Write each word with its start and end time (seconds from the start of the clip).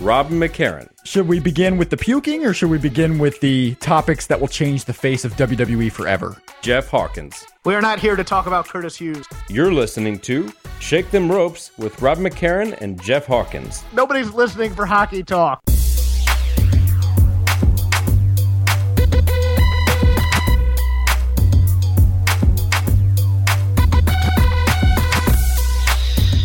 Rob 0.00 0.28
McCarran. 0.30 0.88
Should 1.02 1.26
we 1.26 1.40
begin 1.40 1.76
with 1.76 1.90
the 1.90 1.96
puking 1.96 2.46
or 2.46 2.54
should 2.54 2.70
we 2.70 2.78
begin 2.78 3.18
with 3.18 3.40
the 3.40 3.74
topics 3.76 4.28
that 4.28 4.40
will 4.40 4.46
change 4.46 4.84
the 4.84 4.92
face 4.92 5.24
of 5.24 5.34
WWE 5.34 5.90
forever? 5.90 6.40
Jeff 6.62 6.86
Hawkins. 6.86 7.44
We 7.64 7.74
are 7.74 7.80
not 7.80 7.98
here 7.98 8.14
to 8.14 8.22
talk 8.22 8.46
about 8.46 8.68
Curtis 8.68 8.96
Hughes. 8.96 9.26
You're 9.48 9.72
listening 9.72 10.20
to 10.20 10.52
Shake 10.78 11.10
Them 11.10 11.30
Ropes 11.30 11.72
with 11.78 12.00
Rob 12.00 12.18
McCarran 12.18 12.80
and 12.80 13.02
Jeff 13.02 13.26
Hawkins. 13.26 13.82
Nobody's 13.92 14.30
listening 14.30 14.72
for 14.72 14.86
hockey 14.86 15.24
talk. 15.24 15.60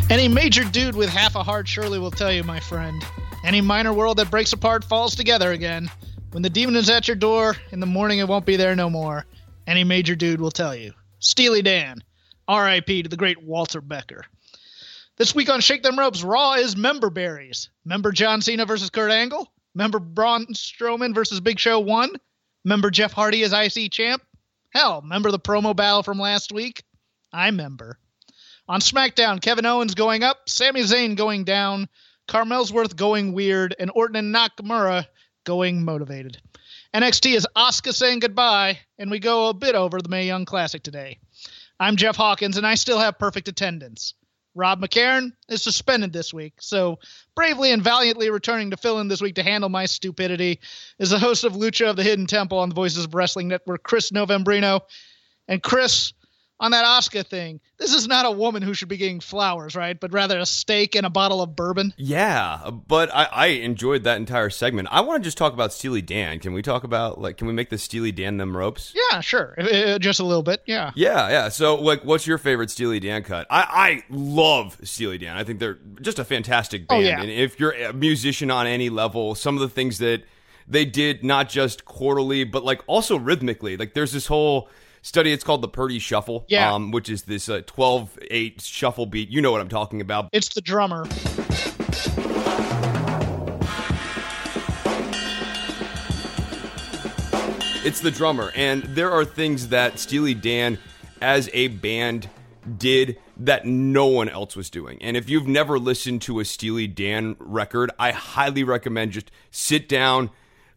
Any 0.09 0.27
major 0.27 0.63
dude 0.63 0.95
with 0.95 1.09
half 1.09 1.35
a 1.35 1.43
heart 1.43 1.67
surely 1.67 1.99
will 1.99 2.11
tell 2.11 2.31
you, 2.31 2.43
my 2.43 2.59
friend. 2.59 3.03
Any 3.43 3.59
minor 3.59 3.93
world 3.93 4.17
that 4.17 4.31
breaks 4.31 4.53
apart 4.53 4.85
falls 4.85 5.15
together 5.15 5.51
again. 5.51 5.91
When 6.31 6.43
the 6.43 6.49
demon 6.49 6.77
is 6.77 6.89
at 6.89 7.09
your 7.09 7.17
door, 7.17 7.57
in 7.71 7.81
the 7.81 7.85
morning 7.85 8.19
it 8.19 8.27
won't 8.27 8.45
be 8.45 8.55
there 8.55 8.73
no 8.73 8.89
more. 8.89 9.25
Any 9.67 9.83
major 9.83 10.15
dude 10.15 10.39
will 10.39 10.49
tell 10.49 10.73
you. 10.73 10.93
Steely 11.19 11.61
Dan. 11.61 12.01
R.I.P. 12.47 13.03
to 13.03 13.09
the 13.09 13.17
great 13.17 13.43
Walter 13.43 13.81
Becker. 13.81 14.25
This 15.17 15.35
week 15.35 15.49
on 15.49 15.59
Shake 15.59 15.83
Them 15.83 15.99
Ropes, 15.99 16.23
Raw 16.23 16.53
is 16.53 16.77
member 16.77 17.09
berries. 17.09 17.69
Member 17.83 18.13
John 18.13 18.41
Cena 18.41 18.65
versus 18.65 18.89
Kurt 18.89 19.11
Angle. 19.11 19.51
Member 19.75 19.99
Braun 19.99 20.45
Strowman 20.53 21.13
versus 21.13 21.41
Big 21.41 21.59
Show 21.59 21.79
1. 21.81 22.11
Member 22.63 22.91
Jeff 22.91 23.11
Hardy 23.11 23.43
as 23.43 23.51
IC 23.53 23.91
champ. 23.91 24.23
Hell, 24.69 25.01
remember 25.01 25.31
the 25.31 25.39
promo 25.39 25.75
battle 25.75 26.01
from 26.01 26.17
last 26.17 26.53
week? 26.53 26.83
I 27.33 27.51
member. 27.51 27.99
On 28.69 28.79
SmackDown, 28.79 29.41
Kevin 29.41 29.65
Owens 29.65 29.95
going 29.95 30.23
up, 30.23 30.47
Sami 30.47 30.81
Zayn 30.81 31.17
going 31.17 31.43
down, 31.43 31.89
Carmelsworth 32.27 32.95
going 32.95 33.33
weird, 33.33 33.75
and 33.79 33.91
Orton 33.93 34.15
and 34.15 34.33
Nakamura 34.33 35.07
going 35.43 35.83
motivated. 35.83 36.39
NXT 36.93 37.35
is 37.35 37.47
Asuka 37.55 37.93
saying 37.93 38.19
goodbye, 38.19 38.79
and 38.97 39.09
we 39.11 39.19
go 39.19 39.49
a 39.49 39.53
bit 39.53 39.75
over 39.75 39.99
the 39.99 40.09
Mae 40.09 40.27
Young 40.27 40.45
Classic 40.45 40.81
today. 40.81 41.19
I'm 41.79 41.95
Jeff 41.95 42.15
Hawkins, 42.15 42.57
and 42.57 42.65
I 42.65 42.75
still 42.75 42.99
have 42.99 43.19
perfect 43.19 43.47
attendance. 43.47 44.13
Rob 44.55 44.79
McCarran 44.79 45.31
is 45.49 45.63
suspended 45.63 46.13
this 46.13 46.33
week, 46.33 46.53
so 46.59 46.99
bravely 47.35 47.71
and 47.71 47.83
valiantly 47.83 48.29
returning 48.29 48.69
to 48.69 48.77
fill 48.77 48.99
in 48.99 49.07
this 49.07 49.21
week 49.21 49.35
to 49.35 49.43
handle 49.43 49.69
my 49.69 49.85
stupidity 49.85 50.59
is 50.99 51.09
the 51.09 51.17
host 51.17 51.43
of 51.43 51.53
Lucha 51.53 51.89
of 51.89 51.95
the 51.95 52.03
Hidden 52.03 52.27
Temple 52.27 52.59
on 52.59 52.69
the 52.69 52.75
Voices 52.75 53.05
of 53.05 53.15
Wrestling 53.15 53.47
Network, 53.47 53.83
Chris 53.83 54.11
Novembrino. 54.11 54.81
And 55.47 55.61
Chris, 55.61 56.13
on 56.59 56.71
that 56.71 56.85
Oscar 56.85 57.23
thing, 57.23 57.59
this 57.77 57.93
is 57.93 58.07
not 58.07 58.25
a 58.25 58.31
woman 58.31 58.61
who 58.61 58.73
should 58.73 58.87
be 58.87 58.95
getting 58.95 59.19
flowers, 59.19 59.75
right? 59.75 59.99
But 59.99 60.13
rather 60.13 60.37
a 60.39 60.45
steak 60.45 60.95
and 60.95 61.05
a 61.05 61.09
bottle 61.09 61.41
of 61.41 61.55
bourbon. 61.55 61.93
Yeah, 61.97 62.69
but 62.69 63.13
I, 63.13 63.23
I 63.25 63.45
enjoyed 63.47 64.03
that 64.03 64.17
entire 64.17 64.49
segment. 64.49 64.87
I 64.91 65.01
want 65.01 65.21
to 65.21 65.27
just 65.27 65.37
talk 65.37 65.51
about 65.53 65.73
Steely 65.73 66.01
Dan. 66.01 66.39
Can 66.39 66.53
we 66.53 66.61
talk 66.61 66.83
about 66.83 67.19
like 67.19 67.37
can 67.37 67.47
we 67.47 67.53
make 67.53 67.69
the 67.69 67.77
Steely 67.77 68.11
Dan 68.11 68.37
them 68.37 68.55
ropes? 68.55 68.93
Yeah, 69.11 69.19
sure, 69.19 69.55
Uh, 69.59 69.99
just 69.99 70.19
a 70.19 70.25
little 70.25 70.43
bit. 70.43 70.61
Yeah. 70.65 70.91
Yeah, 70.95 71.29
yeah. 71.29 71.49
So, 71.49 71.75
like, 71.75 72.05
what's 72.05 72.25
your 72.27 72.37
favorite 72.37 72.69
Steely 72.71 72.99
Dan 72.99 73.23
cut? 73.23 73.47
I, 73.49 73.65
I 73.69 74.03
love 74.09 74.77
Steely 74.83 75.17
Dan. 75.17 75.35
I 75.35 75.43
think 75.43 75.59
they're 75.59 75.79
just 76.01 76.19
a 76.19 76.23
fantastic 76.23 76.87
band. 76.87 77.03
Oh, 77.03 77.07
band. 77.09 77.17
yeah. 77.17 77.21
And 77.23 77.31
if 77.31 77.59
you're 77.59 77.71
a 77.73 77.93
musician 77.93 78.49
on 78.51 78.67
any 78.67 78.89
level, 78.89 79.35
some 79.35 79.55
of 79.55 79.61
the 79.61 79.69
things 79.69 79.97
that 79.97 80.23
they 80.67 80.85
did, 80.85 81.23
not 81.25 81.49
just 81.49 81.83
chordally, 81.83 82.49
but 82.49 82.63
like 82.63 82.81
also 82.87 83.17
rhythmically, 83.17 83.75
like 83.75 83.93
there's 83.93 84.13
this 84.13 84.27
whole 84.27 84.69
study. 85.03 85.31
It's 85.31 85.43
called 85.43 85.61
the 85.61 85.67
Purdie 85.67 85.99
Shuffle, 85.99 86.45
Yeah. 86.47 86.73
um, 86.73 86.89
which 86.89 87.09
is 87.09 87.23
this 87.23 87.47
uh, 87.49 87.61
12-8 87.67 88.61
shuffle 88.63 89.05
beat. 89.05 89.29
You 89.29 89.41
know 89.41 89.51
what 89.51 89.61
I'm 89.61 89.69
talking 89.69 90.01
about. 90.01 90.29
It's 90.31 90.49
the 90.55 90.61
drummer. 90.61 91.05
It's 97.85 97.99
the 97.99 98.11
drummer, 98.11 98.51
and 98.55 98.83
there 98.83 99.11
are 99.11 99.25
things 99.25 99.67
that 99.67 99.99
Steely 99.99 100.33
Dan, 100.33 100.77
as 101.21 101.49
a 101.51 101.67
band, 101.67 102.29
did 102.77 103.19
that 103.35 103.65
no 103.65 104.05
one 104.05 104.29
else 104.29 104.55
was 104.55 104.69
doing. 104.69 105.01
And 105.01 105.17
if 105.17 105.29
you've 105.29 105.47
never 105.47 105.77
listened 105.77 106.21
to 106.23 106.39
a 106.39 106.45
Steely 106.45 106.87
Dan 106.87 107.35
record, 107.39 107.91
I 107.99 108.11
highly 108.13 108.63
recommend 108.63 109.11
just 109.11 109.31
sit 109.51 109.89
down, 109.89 110.29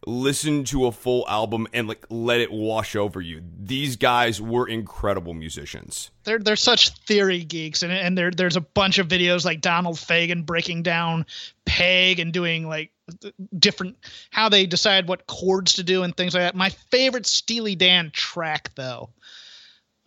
listen 0.07 0.63
to 0.63 0.85
a 0.85 0.91
full 0.91 1.25
album, 1.27 1.67
and 1.73 1.87
like 1.87 2.05
let 2.09 2.39
it 2.39 2.51
wash 2.51 2.95
over 2.95 3.19
you. 3.19 3.43
These 3.61 3.97
guys 3.97 4.41
were 4.41 4.67
incredible 4.67 5.33
musicians. 5.33 6.11
they're 6.23 6.39
they're 6.39 6.55
such 6.55 6.89
theory 7.05 7.43
geeks 7.43 7.83
and 7.83 7.91
and 7.91 8.17
there 8.17 8.31
there's 8.31 8.55
a 8.55 8.61
bunch 8.61 8.99
of 8.99 9.07
videos 9.07 9.43
like 9.43 9.61
Donald 9.61 9.97
Fagen 9.97 10.45
breaking 10.45 10.83
down 10.83 11.25
Peg 11.65 12.19
and 12.19 12.31
doing 12.31 12.67
like 12.67 12.91
different 13.57 13.97
how 14.31 14.49
they 14.49 14.65
decide 14.65 15.07
what 15.07 15.27
chords 15.27 15.73
to 15.73 15.83
do 15.83 16.03
and 16.03 16.15
things 16.15 16.33
like 16.33 16.43
that. 16.43 16.55
My 16.55 16.69
favorite 16.69 17.25
Steely 17.25 17.75
Dan 17.75 18.09
track 18.11 18.71
though. 18.75 19.09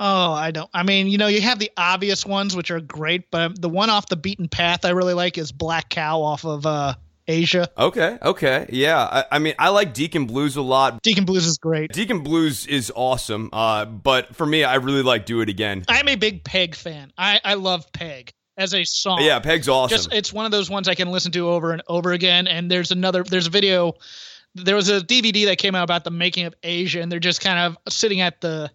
Oh, 0.03 0.33
I 0.33 0.51
don't. 0.51 0.71
I 0.73 0.83
mean, 0.83 1.09
you 1.09 1.19
know, 1.19 1.27
you 1.27 1.43
have 1.43 1.59
the 1.59 1.71
obvious 1.77 2.25
ones 2.25 2.57
which 2.57 2.71
are 2.71 2.81
great, 2.81 3.31
but 3.31 3.61
the 3.61 3.69
one 3.69 3.91
off 3.91 4.09
the 4.09 4.17
beaten 4.17 4.49
path 4.49 4.87
I 4.87 4.91
really 4.91 5.13
like 5.13 5.37
is 5.37 5.53
Black 5.53 5.91
Cow 5.91 6.23
off 6.23 6.47
of 6.47 6.65
uh 6.65 6.95
Aja. 7.29 7.69
Okay, 7.77 8.19
okay, 8.23 8.67
yeah. 8.71 8.99
I, 8.99 9.25
I 9.33 9.39
mean, 9.39 9.55
I 9.59 9.69
like 9.69 9.95
Deacon 9.95 10.27
Blues 10.27 10.57
a 10.57 10.63
lot. 10.63 11.03
Deacon 11.03 11.25
Blues 11.25 11.47
is 11.47 11.59
great. 11.59 11.93
Deacon 11.93 12.21
Blues 12.21 12.67
is 12.67 12.93
awesome, 12.95 13.51
uh, 13.53 13.85
but 13.85 14.35
for 14.35 14.47
me, 14.47 14.65
I 14.65 14.77
really 14.77 15.03
like 15.03 15.27
Do 15.27 15.41
It 15.41 15.49
Again. 15.49 15.85
I'm 15.89 16.09
a 16.09 16.17
big 16.17 16.45
Peg 16.45 16.75
fan. 16.75 17.13
I 17.17 17.41
I 17.45 17.55
love 17.55 17.93
Peg 17.93 18.33
as 18.57 18.75
a 18.75 18.85
song. 18.85 19.23
Yeah, 19.23 19.39
Peg's 19.41 19.69
awesome. 19.69 19.97
just 19.97 20.13
it's 20.13 20.33
one 20.33 20.45
of 20.45 20.53
those 20.53 20.71
ones 20.71 20.89
I 20.89 20.95
can 20.95 21.11
listen 21.11 21.33
to 21.33 21.49
over 21.49 21.73
and 21.73 21.83
over 21.89 22.13
again. 22.13 22.47
And 22.47 22.71
there's 22.71 22.91
another 22.91 23.23
there's 23.25 23.47
a 23.47 23.51
video 23.51 23.95
there 24.55 24.77
was 24.77 24.89
a 24.89 25.01
DVD 25.01 25.47
that 25.47 25.59
came 25.59 25.75
out 25.75 25.85
about 25.85 26.05
the 26.05 26.11
making 26.11 26.47
of 26.47 26.55
Aja, 26.65 27.01
and 27.01 27.11
they're 27.11 27.21
just 27.21 27.41
kind 27.41 27.59
of 27.59 27.93
sitting 27.93 28.21
at 28.21 28.41
the 28.41 28.71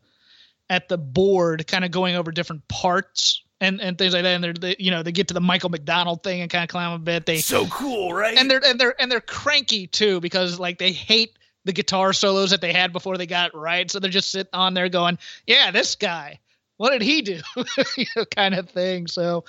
at 0.69 0.87
the 0.87 0.97
board, 0.97 1.67
kind 1.67 1.85
of 1.85 1.91
going 1.91 2.15
over 2.15 2.31
different 2.31 2.67
parts 2.67 3.43
and 3.61 3.81
and 3.81 3.97
things 3.97 4.13
like 4.13 4.23
that. 4.23 4.35
And 4.35 4.43
they're 4.43 4.53
they, 4.53 4.75
you 4.79 4.91
know 4.91 5.03
they 5.03 5.11
get 5.11 5.27
to 5.29 5.33
the 5.33 5.41
Michael 5.41 5.69
McDonald 5.69 6.23
thing 6.23 6.41
and 6.41 6.49
kind 6.49 6.63
of 6.63 6.69
climb 6.69 6.91
a 6.91 6.99
bit. 6.99 7.25
They 7.25 7.37
so 7.37 7.67
cool, 7.67 8.13
right? 8.13 8.37
and 8.37 8.49
they're 8.49 8.63
and 8.65 8.79
they're 8.79 8.99
and 8.99 9.11
they're 9.11 9.21
cranky 9.21 9.87
too 9.87 10.19
because 10.19 10.59
like 10.59 10.77
they 10.77 10.91
hate 10.91 11.37
the 11.65 11.73
guitar 11.73 12.13
solos 12.13 12.51
that 12.51 12.61
they 12.61 12.73
had 12.73 12.93
before 12.93 13.17
they 13.17 13.25
got 13.25 13.55
right. 13.55 13.89
So 13.89 13.99
they're 13.99 14.11
just 14.11 14.31
sitting 14.31 14.53
on 14.53 14.73
there 14.73 14.89
going, 14.89 15.17
"Yeah, 15.47 15.71
this 15.71 15.95
guy." 15.95 16.39
What 16.77 16.91
did 16.91 17.03
he 17.03 17.21
do? 17.21 17.39
you 17.97 18.05
know, 18.17 18.25
kind 18.25 18.53
of 18.53 18.69
thing. 18.69 19.07
So, 19.07 19.45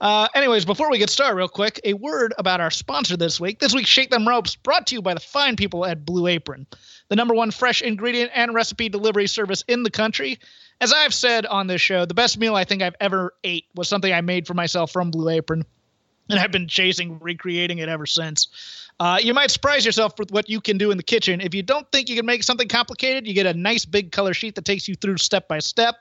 uh, 0.00 0.28
anyways, 0.34 0.64
before 0.64 0.90
we 0.90 0.96
get 0.96 1.10
started, 1.10 1.36
real 1.36 1.48
quick, 1.48 1.78
a 1.84 1.92
word 1.92 2.32
about 2.38 2.62
our 2.62 2.70
sponsor 2.70 3.18
this 3.18 3.38
week. 3.38 3.58
This 3.58 3.74
week, 3.74 3.86
Shake 3.86 4.08
Them 4.08 4.26
Ropes 4.26 4.56
brought 4.56 4.86
to 4.86 4.94
you 4.94 5.02
by 5.02 5.12
the 5.12 5.20
fine 5.20 5.56
people 5.56 5.84
at 5.84 6.06
Blue 6.06 6.26
Apron, 6.26 6.66
the 7.10 7.16
number 7.16 7.34
one 7.34 7.50
fresh 7.50 7.82
ingredient 7.82 8.30
and 8.34 8.54
recipe 8.54 8.88
delivery 8.88 9.26
service 9.26 9.62
in 9.68 9.82
the 9.82 9.90
country. 9.90 10.38
As 10.80 10.92
I've 10.92 11.12
said 11.12 11.44
on 11.46 11.66
this 11.66 11.80
show, 11.80 12.06
the 12.06 12.14
best 12.14 12.38
meal 12.38 12.54
I 12.54 12.64
think 12.64 12.82
I've 12.82 12.96
ever 13.00 13.34
ate 13.44 13.66
was 13.74 13.88
something 13.88 14.12
I 14.12 14.22
made 14.22 14.46
for 14.46 14.54
myself 14.54 14.90
from 14.90 15.10
Blue 15.10 15.28
Apron 15.28 15.64
and 16.30 16.38
I've 16.38 16.52
been 16.52 16.68
chasing 16.68 17.18
recreating 17.18 17.78
it 17.78 17.88
ever 17.88 18.06
since. 18.06 18.48
Uh, 18.98 19.18
you 19.20 19.34
might 19.34 19.50
surprise 19.50 19.84
yourself 19.84 20.18
with 20.18 20.30
what 20.30 20.48
you 20.48 20.60
can 20.60 20.78
do 20.78 20.90
in 20.90 20.96
the 20.96 21.02
kitchen. 21.02 21.40
If 21.40 21.54
you 21.54 21.62
don't 21.62 21.90
think 21.90 22.08
you 22.08 22.16
can 22.16 22.26
make 22.26 22.42
something 22.42 22.68
complicated, 22.68 23.26
you 23.26 23.34
get 23.34 23.46
a 23.46 23.54
nice 23.54 23.84
big 23.84 24.12
color 24.12 24.34
sheet 24.34 24.54
that 24.54 24.64
takes 24.64 24.88
you 24.88 24.94
through 24.94 25.18
step 25.18 25.48
by 25.48 25.58
step. 25.58 25.96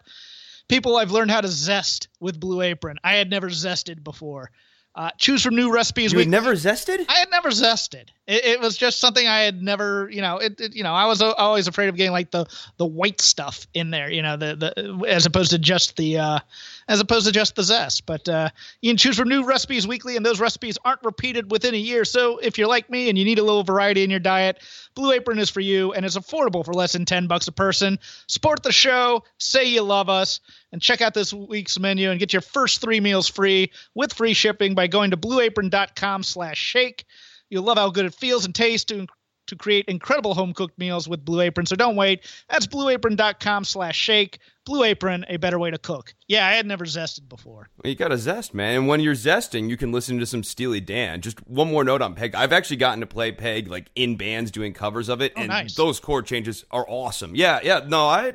People, 0.68 0.98
I've 0.98 1.12
learned 1.12 1.32
how 1.32 1.42
to 1.42 1.48
zest 1.48 2.10
with 2.20 2.40
Blue 2.40 2.62
Apron. 2.62 3.00
I 3.04 3.16
had 3.16 3.30
never 3.30 3.50
zested 3.50 4.04
before. 4.04 4.52
Uh, 4.96 5.12
choose 5.18 5.44
from 5.44 5.56
new 5.56 5.72
recipes. 5.72 6.12
you 6.12 6.20
had 6.20 6.28
never 6.28 6.54
zested? 6.54 7.06
I 7.08 7.20
had 7.20 7.30
never 7.30 7.50
zested. 7.50 8.10
It, 8.28 8.44
it 8.44 8.60
was 8.60 8.76
just 8.76 9.00
something 9.00 9.26
I 9.26 9.42
had 9.42 9.62
never, 9.62 10.10
you 10.12 10.22
know, 10.22 10.38
it, 10.38 10.60
it 10.60 10.76
you 10.76 10.84
know, 10.84 10.94
I 10.94 11.06
was 11.06 11.22
always 11.22 11.68
afraid 11.68 11.90
of 11.90 11.96
getting 11.96 12.12
like 12.12 12.32
the 12.32 12.48
the 12.78 12.88
white 12.88 13.22
stuff 13.22 13.68
in 13.74 13.92
there, 13.92 14.12
you 14.12 14.24
know, 14.24 14.36
the 14.36 14.56
the 14.56 15.06
as 15.08 15.26
opposed 15.28 15.52
to 15.52 15.60
just 15.60 15.96
the 15.96 16.18
uh 16.18 16.40
as 16.88 17.00
opposed 17.00 17.28
to 17.28 17.32
just 17.32 17.56
the 17.56 17.64
zest. 17.64 18.08
But 18.08 18.28
uh 18.28 18.50
you 18.82 18.90
can 18.90 18.98
choose 18.98 19.16
from 19.16 19.30
new 19.30 19.46
recipes 19.46 19.88
weekly 19.88 20.18
and 20.18 20.26
those 20.26 20.40
recipes 20.40 20.78
aren't 20.84 21.04
repeated 21.04 21.52
within 21.52 21.76
a 21.76 21.78
year. 21.78 22.04
So 22.04 22.40
if 22.40 22.58
you're 22.58 22.68
like 22.68 22.90
me 22.90 23.10
and 23.10 23.18
you 23.18 23.26
need 23.26 23.40
a 23.40 23.44
little 23.44 23.64
variety 23.64 24.04
in 24.04 24.10
your 24.10 24.20
diet, 24.20 24.60
Blue 24.96 25.12
Apron 25.12 25.40
is 25.40 25.52
for 25.52 25.62
you 25.62 25.94
and 25.94 26.04
it's 26.04 26.18
affordable 26.18 26.66
for 26.66 26.74
less 26.74 26.94
than 26.94 27.06
10 27.06 27.28
bucks 27.28 27.48
a 27.48 27.52
person. 27.52 28.00
Support 28.28 28.64
the 28.64 28.72
show, 28.72 29.24
say 29.38 29.66
you 29.66 29.84
love 29.84 30.10
us, 30.10 30.40
and 30.72 30.82
check 30.82 31.02
out 31.02 31.14
this 31.14 31.34
week's 31.34 31.80
menu 31.80 32.12
and 32.12 32.20
get 32.20 32.34
your 32.34 32.42
first 32.42 32.82
3 32.82 33.00
meals 33.00 33.28
free 33.28 33.72
with 33.96 34.14
free 34.14 34.34
shipping 34.34 34.76
by 34.76 34.88
going 34.88 35.12
to 35.12 35.18
blueapron.com/shake. 35.18 37.06
You'll 37.50 37.64
love 37.64 37.78
how 37.78 37.90
good 37.90 38.06
it 38.06 38.14
feels 38.14 38.46
and 38.46 38.54
tastes 38.54 38.86
to 38.86 39.08
to 39.50 39.56
create 39.56 39.86
incredible 39.88 40.34
home 40.34 40.54
cooked 40.54 40.78
meals 40.80 41.08
with 41.08 41.24
Blue 41.26 41.42
Apron. 41.42 41.66
So 41.66 41.76
don't 41.76 41.96
wait. 41.96 42.26
That's 42.50 42.66
blueapron.com 42.68 43.66
slash 43.66 43.98
shake. 43.98 44.40
Blue 44.66 44.84
Apron, 44.84 45.26
a 45.30 45.38
better 45.38 45.58
way 45.58 45.72
to 45.72 45.78
cook. 45.78 46.14
Yeah, 46.28 46.46
I 46.46 46.52
had 46.52 46.66
never 46.66 46.86
zested 46.86 47.28
before. 47.28 47.70
Well, 47.84 47.90
you 47.90 47.96
got 47.96 48.12
a 48.12 48.18
zest, 48.18 48.54
man. 48.54 48.76
And 48.76 48.88
when 48.88 49.00
you're 49.00 49.16
zesting, 49.16 49.70
you 49.70 49.78
can 49.78 49.92
listen 49.92 50.20
to 50.20 50.26
some 50.26 50.44
Steely 50.44 50.80
Dan. 50.80 51.22
Just 51.22 51.46
one 51.48 51.70
more 51.70 51.84
note 51.84 52.02
on 52.02 52.14
Peg. 52.14 52.36
I've 52.36 52.54
actually 52.54 52.78
gotten 52.78 53.00
to 53.00 53.08
play 53.08 53.32
Peg 53.32 53.68
like 53.68 53.90
in 53.96 54.16
bands 54.16 54.52
doing 54.52 54.74
covers 54.74 55.10
of 55.10 55.22
it, 55.22 55.34
oh, 55.36 55.42
and 55.42 55.50
nice. 55.50 55.76
those 55.76 56.00
chord 56.00 56.28
changes 56.28 56.66
are 56.70 56.86
awesome. 56.88 57.36
Yeah, 57.36 57.60
yeah. 57.64 57.82
No, 57.88 58.06
I 58.06 58.34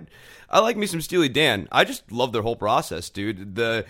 I 0.50 0.58
like 0.58 0.76
me 0.76 0.86
some 0.86 1.00
Steely 1.00 1.28
Dan. 1.28 1.68
I 1.70 1.84
just 1.84 2.10
love 2.10 2.32
their 2.32 2.42
whole 2.42 2.56
process, 2.56 3.10
dude. 3.10 3.54
The 3.54 3.86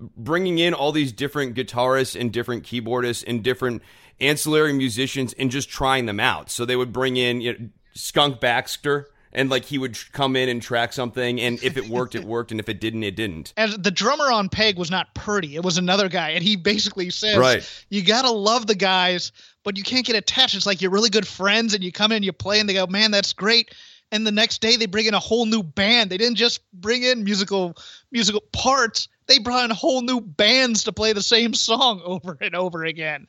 bringing 0.00 0.58
in 0.58 0.74
all 0.74 0.92
these 0.92 1.12
different 1.12 1.54
guitarists 1.54 2.18
and 2.18 2.32
different 2.32 2.62
keyboardists 2.62 3.24
and 3.26 3.42
different 3.42 3.82
ancillary 4.20 4.72
musicians 4.72 5.32
and 5.34 5.50
just 5.50 5.68
trying 5.68 6.06
them 6.06 6.20
out. 6.20 6.50
So 6.50 6.64
they 6.64 6.76
would 6.76 6.92
bring 6.92 7.16
in 7.16 7.40
you 7.40 7.52
know, 7.52 7.68
Skunk 7.94 8.40
Baxter 8.40 9.08
and 9.32 9.50
like 9.50 9.64
he 9.64 9.78
would 9.78 9.98
come 10.12 10.36
in 10.36 10.48
and 10.48 10.62
track 10.62 10.92
something 10.92 11.40
and 11.40 11.62
if 11.62 11.76
it 11.76 11.88
worked 11.88 12.14
it 12.14 12.24
worked 12.24 12.50
and 12.50 12.60
if 12.60 12.68
it 12.68 12.80
didn't 12.80 13.02
it 13.02 13.16
didn't. 13.16 13.52
And 13.56 13.72
the 13.72 13.90
drummer 13.90 14.30
on 14.30 14.48
peg 14.48 14.78
was 14.78 14.90
not 14.90 15.14
Purdie 15.14 15.56
it 15.56 15.64
was 15.64 15.78
another 15.78 16.08
guy 16.08 16.30
and 16.30 16.42
he 16.42 16.56
basically 16.56 17.10
says 17.10 17.36
right. 17.36 17.84
you 17.90 18.02
gotta 18.02 18.30
love 18.30 18.66
the 18.66 18.74
guys 18.74 19.32
but 19.64 19.76
you 19.76 19.82
can't 19.82 20.06
get 20.06 20.16
attached. 20.16 20.54
It's 20.54 20.66
like 20.66 20.80
you're 20.80 20.90
really 20.90 21.10
good 21.10 21.26
friends 21.26 21.74
and 21.74 21.84
you 21.84 21.92
come 21.92 22.12
in 22.12 22.16
and 22.16 22.24
you 22.24 22.32
play 22.32 22.60
and 22.60 22.68
they 22.68 22.74
go 22.74 22.86
man 22.86 23.10
that's 23.10 23.32
great 23.32 23.74
and 24.10 24.26
the 24.26 24.32
next 24.32 24.62
day 24.62 24.76
they 24.76 24.86
bring 24.86 25.06
in 25.06 25.14
a 25.14 25.20
whole 25.20 25.44
new 25.44 25.62
band. 25.62 26.10
They 26.10 26.16
didn't 26.16 26.36
just 26.36 26.60
bring 26.72 27.02
in 27.02 27.24
musical 27.24 27.76
musical 28.10 28.40
parts. 28.52 29.08
They 29.26 29.38
brought 29.38 29.64
in 29.64 29.70
whole 29.70 30.00
new 30.00 30.22
bands 30.22 30.84
to 30.84 30.92
play 30.92 31.12
the 31.12 31.22
same 31.22 31.52
song 31.52 32.00
over 32.04 32.38
and 32.40 32.54
over 32.54 32.84
again 32.84 33.26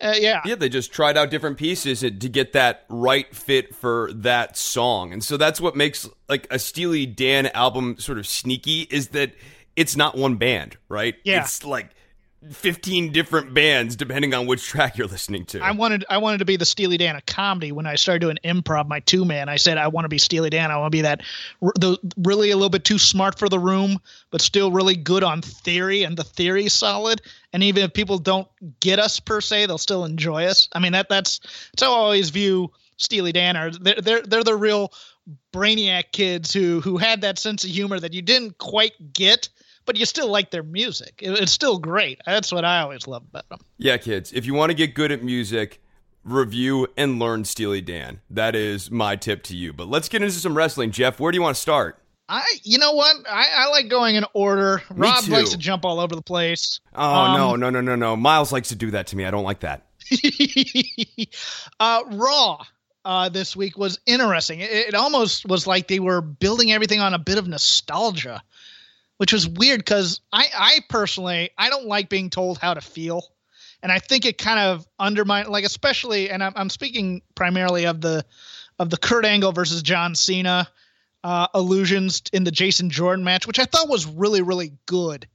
uh, 0.00 0.14
yeah. 0.18 0.42
Yeah, 0.44 0.56
they 0.56 0.68
just 0.68 0.92
tried 0.92 1.16
out 1.16 1.30
different 1.30 1.56
pieces 1.56 2.00
to 2.00 2.10
get 2.10 2.52
that 2.52 2.84
right 2.88 3.34
fit 3.34 3.74
for 3.74 4.10
that 4.14 4.56
song. 4.56 5.12
And 5.12 5.24
so 5.24 5.36
that's 5.36 5.60
what 5.60 5.74
makes 5.74 6.08
like 6.28 6.46
a 6.50 6.58
Steely 6.58 7.06
Dan 7.06 7.46
album 7.48 7.96
sort 7.98 8.18
of 8.18 8.26
sneaky 8.26 8.82
is 8.82 9.08
that 9.08 9.32
it's 9.74 9.96
not 9.96 10.16
one 10.16 10.36
band, 10.36 10.76
right? 10.88 11.14
Yeah. 11.24 11.40
It's 11.40 11.64
like 11.64 11.90
15 12.50 13.12
different 13.12 13.54
bands 13.54 13.96
depending 13.96 14.34
on 14.34 14.46
which 14.46 14.64
track 14.64 14.96
you're 14.96 15.06
listening 15.06 15.44
to. 15.46 15.60
I 15.60 15.72
wanted 15.72 16.04
I 16.08 16.18
wanted 16.18 16.38
to 16.38 16.44
be 16.44 16.56
the 16.56 16.64
Steely 16.64 16.96
Dan 16.96 17.16
of 17.16 17.26
comedy 17.26 17.72
when 17.72 17.86
I 17.86 17.96
started 17.96 18.20
doing 18.20 18.38
improv 18.44 18.88
my 18.88 19.00
two 19.00 19.24
man. 19.24 19.48
I 19.48 19.56
said 19.56 19.78
I 19.78 19.88
want 19.88 20.04
to 20.04 20.08
be 20.08 20.18
Steely 20.18 20.50
Dan. 20.50 20.70
I 20.70 20.76
want 20.76 20.92
to 20.92 20.96
be 20.96 21.02
that 21.02 21.22
the 21.60 21.98
really 22.18 22.50
a 22.50 22.56
little 22.56 22.70
bit 22.70 22.84
too 22.84 22.98
smart 22.98 23.38
for 23.38 23.48
the 23.48 23.58
room, 23.58 23.98
but 24.30 24.40
still 24.40 24.70
really 24.70 24.96
good 24.96 25.24
on 25.24 25.42
theory 25.42 26.02
and 26.02 26.16
the 26.16 26.24
theory 26.24 26.68
solid. 26.68 27.22
And 27.52 27.62
even 27.62 27.82
if 27.82 27.94
people 27.94 28.18
don't 28.18 28.48
get 28.80 28.98
us 28.98 29.18
per 29.18 29.40
se, 29.40 29.66
they'll 29.66 29.78
still 29.78 30.04
enjoy 30.04 30.44
us. 30.44 30.68
I 30.72 30.78
mean 30.78 30.92
that 30.92 31.08
that's 31.08 31.38
that's 31.38 31.82
how 31.82 31.92
I 31.92 31.96
always 31.96 32.30
view 32.30 32.70
Steely 32.98 33.32
Dan. 33.32 33.56
Are 33.56 33.70
they're 33.70 34.00
they're, 34.00 34.22
they're 34.22 34.44
the 34.44 34.56
real 34.56 34.92
brainiac 35.52 36.12
kids 36.12 36.52
who 36.52 36.80
who 36.80 36.98
had 36.98 37.22
that 37.22 37.38
sense 37.38 37.64
of 37.64 37.70
humor 37.70 37.98
that 37.98 38.12
you 38.12 38.22
didn't 38.22 38.58
quite 38.58 39.12
get 39.12 39.48
but 39.86 39.96
you 39.98 40.04
still 40.04 40.28
like 40.28 40.50
their 40.50 40.62
music. 40.62 41.14
It's 41.22 41.52
still 41.52 41.78
great. 41.78 42.20
That's 42.26 42.52
what 42.52 42.64
I 42.64 42.80
always 42.80 43.06
love 43.06 43.22
about 43.28 43.48
them. 43.48 43.60
Yeah, 43.78 43.96
kids, 43.96 44.32
if 44.32 44.44
you 44.46 44.54
want 44.54 44.70
to 44.70 44.74
get 44.74 44.94
good 44.94 45.12
at 45.12 45.22
music, 45.22 45.80
review 46.24 46.88
and 46.96 47.18
learn 47.18 47.44
Steely 47.44 47.80
Dan. 47.80 48.20
That 48.28 48.54
is 48.54 48.90
my 48.90 49.16
tip 49.16 49.42
to 49.44 49.56
you. 49.56 49.72
But 49.72 49.88
let's 49.88 50.08
get 50.08 50.22
into 50.22 50.34
some 50.34 50.56
wrestling, 50.56 50.90
Jeff. 50.90 51.20
Where 51.20 51.32
do 51.32 51.36
you 51.36 51.42
want 51.42 51.54
to 51.56 51.62
start? 51.62 51.98
I, 52.28 52.44
you 52.64 52.78
know 52.78 52.92
what? 52.92 53.16
I, 53.30 53.46
I 53.56 53.68
like 53.68 53.88
going 53.88 54.16
in 54.16 54.24
order. 54.34 54.82
Me 54.90 55.06
Rob 55.08 55.24
too. 55.24 55.30
likes 55.32 55.50
to 55.50 55.58
jump 55.58 55.84
all 55.84 56.00
over 56.00 56.16
the 56.16 56.22
place. 56.22 56.80
Oh 56.94 57.14
Um, 57.14 57.36
no, 57.36 57.56
no, 57.56 57.70
no, 57.70 57.80
no, 57.80 57.94
no. 57.94 58.16
Miles 58.16 58.50
likes 58.50 58.68
to 58.70 58.74
do 58.74 58.90
that 58.90 59.06
to 59.08 59.16
me. 59.16 59.24
I 59.24 59.30
don't 59.30 59.44
like 59.44 59.60
that. 59.60 59.86
uh, 61.80 62.02
Raw 62.12 62.64
uh, 63.04 63.28
this 63.28 63.54
week 63.54 63.78
was 63.78 64.00
interesting. 64.06 64.60
It, 64.60 64.70
it 64.70 64.94
almost 64.94 65.46
was 65.46 65.66
like 65.66 65.86
they 65.86 66.00
were 66.00 66.20
building 66.20 66.72
everything 66.72 67.00
on 67.00 67.14
a 67.14 67.18
bit 67.18 67.38
of 67.38 67.46
nostalgia, 67.46 68.42
which 69.18 69.32
was 69.32 69.48
weird 69.48 69.80
because 69.80 70.20
I, 70.32 70.46
I 70.56 70.78
personally 70.88 71.50
I 71.56 71.70
don't 71.70 71.86
like 71.86 72.08
being 72.08 72.30
told 72.30 72.58
how 72.58 72.74
to 72.74 72.80
feel, 72.80 73.22
and 73.82 73.90
I 73.90 73.98
think 73.98 74.24
it 74.24 74.38
kind 74.38 74.58
of 74.58 74.86
undermined 74.98 75.48
like 75.48 75.64
especially, 75.64 76.30
and 76.30 76.42
I'm, 76.42 76.52
I'm 76.56 76.70
speaking 76.70 77.22
primarily 77.34 77.86
of 77.86 78.00
the 78.00 78.24
of 78.78 78.90
the 78.90 78.98
Kurt 78.98 79.24
Angle 79.24 79.52
versus 79.52 79.82
John 79.82 80.14
Cena 80.14 80.68
uh, 81.24 81.46
illusions 81.54 82.22
in 82.32 82.44
the 82.44 82.50
Jason 82.50 82.90
Jordan 82.90 83.24
match, 83.24 83.46
which 83.46 83.58
I 83.58 83.64
thought 83.64 83.88
was 83.88 84.06
really 84.06 84.42
really 84.42 84.72
good. 84.86 85.26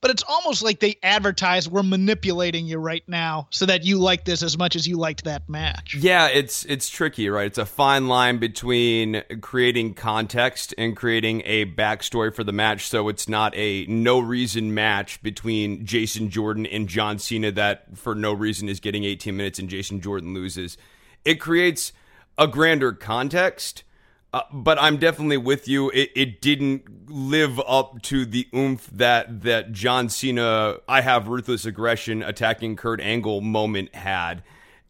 But 0.00 0.10
it's 0.10 0.22
almost 0.26 0.62
like 0.62 0.80
they 0.80 0.96
advertise 1.02 1.68
we're 1.68 1.82
manipulating 1.82 2.66
you 2.66 2.78
right 2.78 3.02
now 3.06 3.48
so 3.50 3.66
that 3.66 3.84
you 3.84 3.98
like 3.98 4.24
this 4.24 4.42
as 4.42 4.56
much 4.56 4.74
as 4.74 4.86
you 4.86 4.96
liked 4.96 5.24
that 5.24 5.48
match. 5.48 5.94
Yeah, 5.94 6.28
it's 6.28 6.64
it's 6.64 6.88
tricky, 6.88 7.28
right? 7.28 7.46
It's 7.46 7.58
a 7.58 7.66
fine 7.66 8.08
line 8.08 8.38
between 8.38 9.22
creating 9.42 9.94
context 9.94 10.74
and 10.78 10.96
creating 10.96 11.42
a 11.44 11.66
backstory 11.66 12.34
for 12.34 12.44
the 12.44 12.52
match, 12.52 12.88
so 12.88 13.08
it's 13.08 13.28
not 13.28 13.54
a 13.56 13.84
no 13.86 14.18
reason 14.18 14.72
match 14.72 15.22
between 15.22 15.84
Jason 15.84 16.30
Jordan 16.30 16.64
and 16.64 16.88
John 16.88 17.18
Cena 17.18 17.52
that 17.52 17.98
for 17.98 18.14
no 18.14 18.32
reason 18.32 18.68
is 18.68 18.80
getting 18.80 19.04
18 19.04 19.36
minutes 19.36 19.58
and 19.58 19.68
Jason 19.68 20.00
Jordan 20.00 20.32
loses. 20.32 20.78
It 21.24 21.34
creates 21.34 21.92
a 22.38 22.46
grander 22.46 22.92
context. 22.92 23.84
Uh, 24.32 24.42
but 24.52 24.80
I'm 24.80 24.96
definitely 24.96 25.38
with 25.38 25.66
you. 25.66 25.90
It, 25.90 26.10
it 26.14 26.40
didn't 26.40 27.10
live 27.10 27.60
up 27.66 28.00
to 28.02 28.24
the 28.24 28.46
oomph 28.54 28.88
that 28.92 29.42
that 29.42 29.72
John 29.72 30.08
Cena, 30.08 30.76
I 30.88 31.00
have 31.00 31.26
ruthless 31.26 31.64
aggression 31.64 32.22
attacking 32.22 32.76
Kurt 32.76 33.00
Angle 33.00 33.40
moment 33.40 33.94
had. 33.94 34.42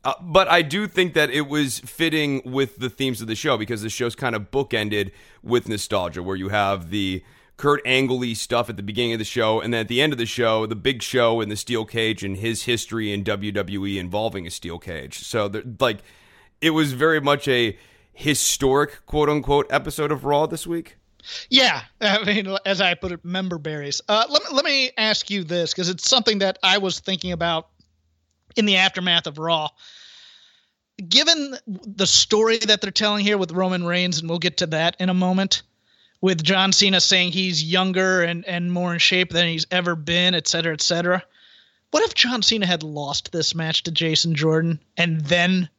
Uh, 0.02 0.14
but 0.20 0.48
I 0.48 0.62
do 0.62 0.86
think 0.86 1.14
that 1.14 1.30
it 1.30 1.42
was 1.42 1.78
fitting 1.80 2.40
with 2.44 2.78
the 2.78 2.88
themes 2.88 3.20
of 3.20 3.26
the 3.26 3.34
show 3.34 3.58
because 3.58 3.82
the 3.82 3.90
show's 3.90 4.14
kind 4.14 4.34
of 4.34 4.50
bookended 4.50 5.10
with 5.42 5.68
nostalgia, 5.68 6.22
where 6.22 6.36
you 6.36 6.48
have 6.48 6.90
the 6.90 7.22
Kurt 7.58 7.82
Angle 7.84 8.34
stuff 8.34 8.70
at 8.70 8.78
the 8.78 8.82
beginning 8.82 9.12
of 9.12 9.18
the 9.18 9.24
show, 9.26 9.60
and 9.60 9.74
then 9.74 9.82
at 9.82 9.88
the 9.88 10.00
end 10.00 10.14
of 10.14 10.18
the 10.18 10.24
show, 10.24 10.64
the 10.64 10.76
big 10.76 11.02
show 11.02 11.42
in 11.42 11.50
the 11.50 11.56
steel 11.56 11.84
cage 11.84 12.24
and 12.24 12.38
his 12.38 12.62
history 12.62 13.12
in 13.12 13.22
WWE 13.22 13.98
involving 13.98 14.46
a 14.46 14.50
steel 14.50 14.78
cage. 14.78 15.18
So, 15.18 15.50
like, 15.78 15.98
it 16.62 16.70
was 16.70 16.94
very 16.94 17.20
much 17.20 17.46
a 17.48 17.76
historic 18.20 19.06
quote 19.06 19.30
unquote 19.30 19.66
episode 19.70 20.12
of 20.12 20.24
Raw 20.24 20.46
this 20.46 20.66
week. 20.66 20.96
Yeah, 21.48 21.82
I 22.00 22.22
mean, 22.24 22.56
as 22.66 22.80
I 22.80 22.94
put 22.94 23.12
it, 23.12 23.24
member 23.24 23.58
berries. 23.58 24.00
Uh, 24.08 24.24
let, 24.28 24.42
me, 24.42 24.48
let 24.52 24.64
me 24.64 24.90
ask 24.96 25.30
you 25.30 25.42
this 25.42 25.72
because 25.72 25.88
it's 25.88 26.08
something 26.08 26.38
that 26.38 26.58
I 26.62 26.78
was 26.78 27.00
thinking 27.00 27.32
about 27.32 27.68
in 28.56 28.66
the 28.66 28.76
aftermath 28.76 29.26
of 29.26 29.38
Raw. 29.38 29.68
Given 31.08 31.56
the 31.66 32.06
story 32.06 32.58
that 32.58 32.82
they're 32.82 32.90
telling 32.90 33.24
here 33.24 33.38
with 33.38 33.52
Roman 33.52 33.84
Reigns, 33.84 34.20
and 34.20 34.28
we'll 34.28 34.38
get 34.38 34.58
to 34.58 34.66
that 34.66 34.96
in 35.00 35.08
a 35.08 35.14
moment, 35.14 35.62
with 36.20 36.42
John 36.42 36.72
Cena 36.72 37.00
saying 37.00 37.32
he's 37.32 37.64
younger 37.64 38.22
and, 38.22 38.46
and 38.46 38.70
more 38.70 38.92
in 38.92 38.98
shape 38.98 39.30
than 39.30 39.48
he's 39.48 39.66
ever 39.70 39.96
been, 39.96 40.34
et 40.34 40.46
cetera, 40.46 40.74
et 40.74 40.82
cetera. 40.82 41.22
What 41.90 42.04
if 42.04 42.14
John 42.14 42.42
Cena 42.42 42.66
had 42.66 42.82
lost 42.82 43.32
this 43.32 43.54
match 43.54 43.82
to 43.84 43.90
Jason 43.90 44.34
Jordan 44.34 44.78
and 44.98 45.22
then 45.22 45.70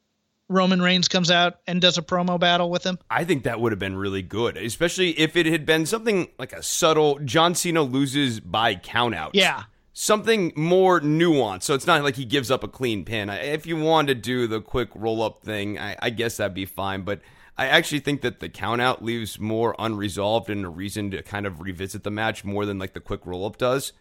Roman 0.52 0.82
Reigns 0.82 1.08
comes 1.08 1.32
out 1.32 1.60
and 1.66 1.80
does 1.82 1.98
a 1.98 2.02
promo 2.02 2.40
battle 2.40 2.70
with 2.70 2.84
him? 2.86 3.00
I 3.10 3.24
think 3.24 3.44
that 3.44 3.60
would 3.60 3.72
have 3.72 3.80
been 3.80 3.96
really 3.96 4.22
good, 4.22 4.58
especially 4.58 5.18
if 5.18 5.36
it 5.36 5.46
had 5.46 5.66
been 5.66 5.86
something 5.86 6.28
like 6.38 6.54
a 6.54 6.62
subtle 6.62 7.20
John 7.20 7.56
Cena 7.56 7.82
loses 7.82 8.40
by 8.40 8.76
countout. 8.76 9.32
Yeah. 9.34 9.64
Something 9.94 10.52
more 10.56 11.00
nuanced. 11.00 11.64
So 11.64 11.74
it's 11.74 11.88
not 11.88 12.04
like 12.04 12.16
he 12.16 12.26
gives 12.26 12.52
up 12.52 12.64
a 12.64 12.68
clean 12.68 13.06
pin. 13.06 13.30
If 13.30 13.66
you 13.66 13.78
wanted 13.78 14.16
to 14.16 14.22
do 14.22 14.48
the 14.48 14.62
quick 14.62 14.90
roll 14.94 15.24
up 15.24 15.42
thing, 15.42 15.80
I, 15.80 15.96
I 16.02 16.10
guess 16.10 16.38
that'd 16.38 16.54
be 16.54 16.66
fine. 16.66 17.04
But 17.04 17.22
I 17.58 17.68
actually 17.68 18.00
think 18.00 18.22
that 18.22 18.40
the 18.40 18.50
countout 18.50 19.02
leaves 19.02 19.40
more 19.40 19.76
unresolved 19.78 20.50
and 20.50 20.66
a 20.66 20.70
reason 20.70 21.12
to 21.12 21.22
kind 21.24 21.46
of 21.46 21.62
revisit 21.62 22.04
the 22.04 22.12
match 22.12 22.44
more 22.44 22.66
than 22.66 22.80
like 22.80 22.94
the 22.94 23.00
quick 23.00 23.26
roll 23.26 23.46
up 23.46 23.58
does. 23.58 23.94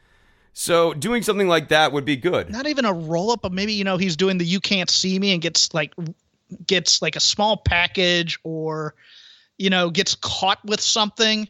So 0.53 0.95
doing 0.95 1.23
something 1.23 1.49
like 1.49 1.69
that 1.69 1.93
would 1.93 2.05
be 2.05 2.17
good. 2.17 2.51
not 2.51 2.67
even 2.67 2.85
a 2.85 2.93
roll 2.93 3.31
up, 3.31 3.43
but 3.43 3.53
maybe 3.53 3.73
you 3.73 3.85
know 3.85 3.97
he's 3.97 4.17
doing 4.17 4.39
the 4.39 4.45
you 4.45 4.61
can't 4.61 4.91
see 4.91 5.19
me 5.19 5.33
and 5.33 5.41
gets 5.41 5.73
like 5.75 5.95
gets 6.67 7.03
like 7.03 7.17
a 7.17 7.21
small 7.21 7.57
package 7.57 8.39
or 8.45 8.95
you 9.59 9.71
know 9.71 9.91
gets 9.91 10.15
caught 10.15 10.59
with 10.65 10.81
something, 10.81 11.49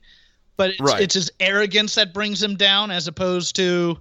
but 0.57 0.71
it's, 0.71 0.80
Right. 0.80 1.02
it's 1.02 1.14
his 1.14 1.30
arrogance 1.40 1.95
that 1.95 2.12
brings 2.12 2.42
him 2.42 2.57
down 2.57 2.90
as 2.90 3.07
opposed 3.09 3.57
to 3.57 3.99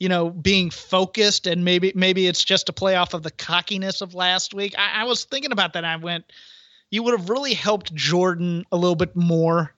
you 0.00 0.08
know 0.08 0.30
being 0.30 0.70
focused 0.70 1.46
and 1.46 1.64
maybe 1.64 1.92
maybe 1.94 2.26
it's 2.26 2.44
just 2.44 2.68
a 2.68 2.72
play 2.72 2.96
off 2.96 3.14
of 3.14 3.22
the 3.22 3.30
cockiness 3.30 4.00
of 4.00 4.14
last 4.14 4.54
week. 4.54 4.74
I, 4.78 5.02
I 5.02 5.04
was 5.04 5.24
thinking 5.24 5.52
about 5.52 5.72
that. 5.74 5.84
And 5.84 5.86
I 5.86 5.96
went, 5.96 6.32
you 6.90 7.02
would 7.02 7.18
have 7.18 7.28
really 7.28 7.54
helped 7.54 7.94
Jordan 7.94 8.64
a 8.72 8.76
little 8.76 8.96
bit 8.96 9.14
more 9.14 9.74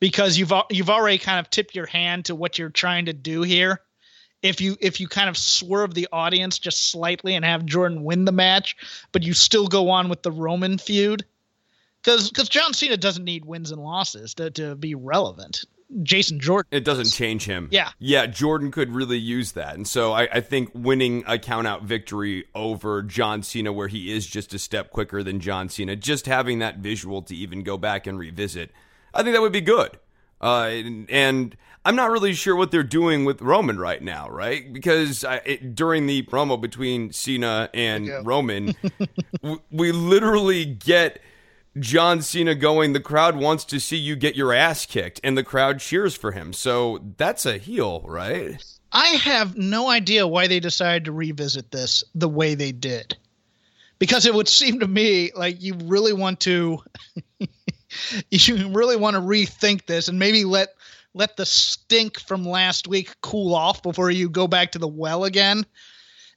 because 0.00 0.36
you've 0.36 0.52
you've 0.70 0.90
already 0.90 1.18
kind 1.18 1.38
of 1.40 1.50
tipped 1.50 1.74
your 1.74 1.86
hand 1.86 2.26
to 2.26 2.34
what 2.34 2.58
you're 2.58 2.68
trying 2.68 3.06
to 3.06 3.12
do 3.12 3.42
here 3.42 3.80
if 4.44 4.60
you 4.60 4.76
if 4.80 5.00
you 5.00 5.08
kind 5.08 5.28
of 5.28 5.36
swerve 5.36 5.94
the 5.94 6.06
audience 6.12 6.58
just 6.58 6.90
slightly 6.90 7.34
and 7.34 7.44
have 7.44 7.64
Jordan 7.64 8.04
win 8.04 8.26
the 8.26 8.32
match, 8.32 8.76
but 9.10 9.22
you 9.22 9.32
still 9.32 9.66
go 9.66 9.88
on 9.88 10.08
with 10.08 10.22
the 10.22 10.30
Roman 10.30 10.78
feud, 10.78 11.24
because 12.02 12.28
because 12.28 12.48
John 12.48 12.74
Cena 12.74 12.98
doesn't 12.98 13.24
need 13.24 13.46
wins 13.46 13.72
and 13.72 13.82
losses 13.82 14.34
to 14.34 14.50
to 14.52 14.76
be 14.76 14.94
relevant. 14.94 15.64
Jason 16.02 16.40
Jordan. 16.40 16.68
It 16.72 16.84
doesn't 16.84 17.10
change 17.12 17.44
him. 17.44 17.68
Yeah. 17.70 17.90
Yeah, 18.00 18.26
Jordan 18.26 18.72
could 18.72 18.92
really 18.92 19.18
use 19.18 19.52
that. 19.52 19.76
And 19.76 19.86
so 19.86 20.12
I, 20.12 20.22
I 20.32 20.40
think 20.40 20.70
winning 20.74 21.22
a 21.26 21.38
count 21.38 21.68
out 21.68 21.84
victory 21.84 22.46
over 22.54 23.02
John 23.02 23.42
Cena, 23.42 23.72
where 23.72 23.86
he 23.86 24.12
is 24.12 24.26
just 24.26 24.52
a 24.54 24.58
step 24.58 24.90
quicker 24.90 25.22
than 25.22 25.38
John 25.40 25.68
Cena, 25.68 25.94
just 25.94 26.26
having 26.26 26.58
that 26.60 26.78
visual 26.78 27.22
to 27.22 27.36
even 27.36 27.62
go 27.62 27.76
back 27.76 28.08
and 28.08 28.18
revisit, 28.18 28.72
I 29.12 29.22
think 29.22 29.36
that 29.36 29.42
would 29.42 29.52
be 29.52 29.60
good. 29.60 29.98
Uh, 30.40 30.70
and, 30.72 31.10
and 31.10 31.56
I'm 31.84 31.96
not 31.96 32.10
really 32.10 32.32
sure 32.32 32.56
what 32.56 32.70
they're 32.70 32.82
doing 32.82 33.24
with 33.24 33.42
Roman 33.42 33.78
right 33.78 34.02
now, 34.02 34.28
right? 34.30 34.72
Because 34.72 35.22
I, 35.22 35.36
it, 35.44 35.74
during 35.74 36.06
the 36.06 36.22
promo 36.22 36.58
between 36.58 37.12
Cena 37.12 37.68
and 37.74 38.26
Roman, 38.26 38.74
w- 39.42 39.60
we 39.70 39.92
literally 39.92 40.64
get 40.64 41.20
John 41.78 42.22
Cena 42.22 42.54
going, 42.54 42.92
the 42.92 43.00
crowd 43.00 43.36
wants 43.36 43.64
to 43.66 43.80
see 43.80 43.96
you 43.96 44.16
get 44.16 44.34
your 44.34 44.52
ass 44.52 44.86
kicked, 44.86 45.20
and 45.22 45.36
the 45.36 45.44
crowd 45.44 45.80
cheers 45.80 46.14
for 46.14 46.32
him. 46.32 46.52
So 46.52 47.00
that's 47.16 47.44
a 47.44 47.58
heel, 47.58 48.02
right? 48.06 48.62
I 48.92 49.08
have 49.08 49.56
no 49.56 49.90
idea 49.90 50.26
why 50.26 50.46
they 50.46 50.60
decided 50.60 51.04
to 51.06 51.12
revisit 51.12 51.70
this 51.72 52.04
the 52.14 52.28
way 52.28 52.54
they 52.54 52.72
did. 52.72 53.16
Because 53.98 54.24
it 54.24 54.34
would 54.34 54.48
seem 54.48 54.80
to 54.80 54.88
me 54.88 55.32
like 55.34 55.60
you 55.60 55.74
really 55.84 56.12
want 56.12 56.40
to 56.40 56.78
you 58.30 58.68
really 58.68 58.96
want 58.96 59.14
to 59.14 59.20
rethink 59.20 59.86
this 59.86 60.08
and 60.08 60.18
maybe 60.18 60.44
let 60.44 60.68
let 61.14 61.36
the 61.36 61.46
stink 61.46 62.20
from 62.20 62.44
last 62.44 62.88
week 62.88 63.14
cool 63.20 63.54
off 63.54 63.82
before 63.82 64.10
you 64.10 64.28
go 64.28 64.46
back 64.46 64.72
to 64.72 64.78
the 64.78 64.88
well 64.88 65.24
again. 65.24 65.64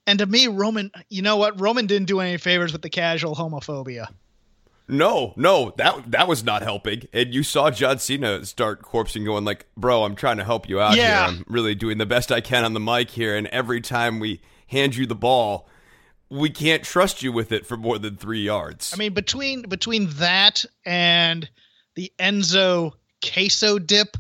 And 0.05 0.19
to 0.19 0.25
me, 0.25 0.47
Roman, 0.47 0.91
you 1.09 1.21
know 1.21 1.35
what? 1.35 1.59
Roman 1.59 1.85
didn't 1.87 2.07
do 2.07 2.19
any 2.21 2.37
favors 2.37 2.71
with 2.71 2.81
the 2.81 2.89
casual 2.89 3.35
homophobia. 3.35 4.07
No, 4.89 5.33
no, 5.35 5.73
that 5.77 6.11
that 6.11 6.27
was 6.29 6.45
not 6.45 6.61
helping. 6.61 7.09
And 7.11 7.33
you 7.33 7.43
saw 7.43 7.69
John 7.69 7.99
Cena 7.99 8.45
start 8.45 8.81
corpsing, 8.83 9.25
going 9.25 9.43
like, 9.43 9.65
"Bro, 9.75 10.05
I'm 10.05 10.15
trying 10.15 10.37
to 10.37 10.45
help 10.45 10.69
you 10.69 10.79
out 10.79 10.95
Yeah. 10.95 11.07
here. 11.07 11.37
I'm 11.39 11.43
really 11.47 11.75
doing 11.75 11.97
the 11.97 12.05
best 12.05 12.31
I 12.31 12.39
can 12.39 12.63
on 12.63 12.73
the 12.73 12.79
mic 12.79 13.09
here. 13.09 13.35
And 13.35 13.47
every 13.47 13.81
time 13.81 14.19
we 14.19 14.39
hand 14.67 14.95
you 14.95 15.05
the 15.05 15.13
ball, 15.15 15.67
we 16.29 16.49
can't 16.49 16.83
trust 16.83 17.21
you 17.21 17.33
with 17.33 17.51
it 17.51 17.65
for 17.65 17.75
more 17.75 17.99
than 17.99 18.15
three 18.15 18.41
yards." 18.43 18.93
I 18.93 18.97
mean, 18.97 19.13
between 19.13 19.63
between 19.63 20.07
that 20.11 20.63
and 20.85 21.49
the 21.95 22.13
Enzo 22.17 22.93
queso 23.21 23.79
dip 23.79 24.15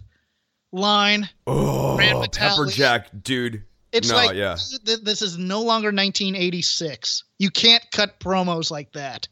line, 0.71 1.29
oh, 1.45 1.97
Rand 1.97 2.31
pepper 2.31 2.65
jack, 2.65 3.09
dude. 3.21 3.63
It's 3.91 4.09
no, 4.09 4.15
like 4.15 4.35
yeah. 4.35 4.57
th- 4.85 4.99
this 5.01 5.21
is 5.21 5.37
no 5.37 5.61
longer 5.61 5.87
1986. 5.87 7.23
You 7.39 7.49
can't 7.49 7.83
cut 7.91 8.19
promos 8.19 8.69
like 8.69 8.91
that. 8.93 9.27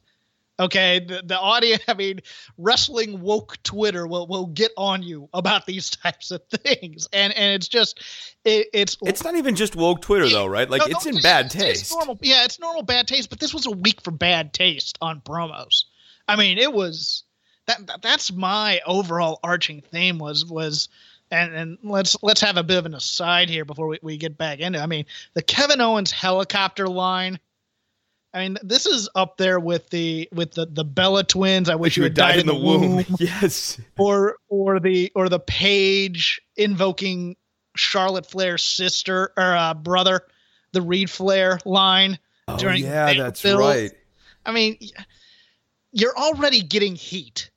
Okay, 0.58 1.00
the, 1.06 1.22
the 1.24 1.38
audience. 1.38 1.84
I 1.88 1.94
mean, 1.94 2.22
wrestling 2.58 3.22
woke 3.22 3.62
Twitter 3.64 4.08
will 4.08 4.28
will 4.28 4.48
get 4.48 4.72
on 4.78 5.04
you 5.04 5.30
about 5.34 5.66
these 5.66 5.90
types 6.04 6.32
of 6.32 6.42
things, 6.48 7.08
and 7.12 7.34
and 7.34 7.54
it's 7.54 7.68
just 7.68 8.02
it, 8.46 8.68
it's 8.74 8.98
It's 9.04 9.24
not 9.24 9.36
even 9.36 9.56
just 9.56 9.76
woke 9.76 10.02
Twitter 10.02 10.30
though, 10.30 10.46
right? 10.46 10.70
Like 10.70 10.82
No, 10.82 10.96
it's 10.96 11.06
no, 11.06 11.12
in 11.12 11.22
bad 11.22 11.46
it's 11.48 11.56
taste. 11.56 11.92
normal, 11.92 12.18
yeah, 12.22 12.46
it's 12.46 12.60
normal 12.60 12.84
bad 12.84 13.08
taste, 13.08 13.30
but 13.30 13.40
this 13.40 13.54
was 13.54 13.66
a 13.66 13.72
week 13.72 14.02
for 14.02 14.12
bad 14.12 14.54
taste 14.54 14.98
on 15.02 15.22
promos. 15.22 15.84
I 16.28 16.38
mean, 16.38 16.58
it 16.58 16.72
was 16.72 17.24
that, 17.68 17.86
that 17.88 18.02
that's 18.02 18.32
my 18.32 18.80
overall 18.86 19.40
arching 19.44 19.82
theme 19.82 20.18
was 20.18 20.46
was 20.46 20.88
and 21.36 21.54
and 21.54 21.78
let's 21.84 22.16
let's 22.22 22.42
have 22.42 22.58
a 22.58 22.64
bit 22.64 22.78
of 22.78 22.86
an 22.86 22.94
aside 22.94 23.50
here 23.50 23.66
before 23.66 23.88
we, 23.88 24.00
we 24.02 24.18
get 24.18 24.38
back 24.38 24.60
into. 24.60 24.80
it. 24.80 24.82
I 24.82 24.86
mean, 24.86 25.06
the 25.34 25.42
Kevin 25.42 25.82
Owens 25.82 26.12
helicopter 26.12 26.88
line. 26.88 27.40
I 28.34 28.40
mean, 28.40 28.58
this 28.64 28.86
is 28.86 29.08
up 29.16 29.38
there 29.38 29.60
with 29.60 29.90
the 29.90 30.28
with 30.34 30.54
the 30.54 30.66
the 30.66 30.84
Bella 30.84 31.24
twins. 31.24 31.70
I 31.70 31.76
wish 31.76 31.98
you 31.98 32.04
had 32.04 32.14
died 32.14 32.40
in 32.40 32.48
the 32.48 32.56
womb. 32.56 33.06
yes. 33.20 33.80
or 33.98 34.38
or 34.50 34.80
the 34.80 35.12
or 35.16 35.30
the 35.30 35.40
Paige 35.40 36.42
invoking 36.56 37.36
Charlotte 37.76 38.26
Flair's 38.26 38.64
sister 38.64 39.32
or 39.38 39.56
uh, 39.56 39.74
brother, 39.74 40.22
the 40.74 40.82
Reid 40.82 41.10
Flair 41.10 41.60
line 41.66 42.20
Oh, 42.48 42.58
during 42.58 42.84
yeah, 42.84 43.14
that's 43.14 43.44
right. 43.44 43.92
I 44.46 44.52
mean, 44.52 44.78
you're 45.92 46.16
already 46.16 46.62
getting 46.62 46.96
heat 46.96 47.50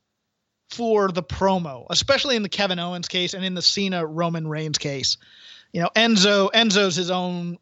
for 0.71 1.09
the 1.09 1.23
promo, 1.23 1.87
especially 1.91 2.37
in 2.37 2.43
the 2.43 2.49
Kevin 2.49 2.79
Owens 2.79 3.09
case 3.09 3.35
and 3.35 3.45
in 3.45 3.55
the 3.55 3.63
Cena 3.63 4.05
Roman 4.05 4.47
Reigns 4.47 4.79
case. 4.79 5.17
You 5.73 5.83
know, 5.83 5.91
Enzo 5.95 6.51
Enzo's 6.53 6.97
his 6.97 7.11
own 7.11 7.59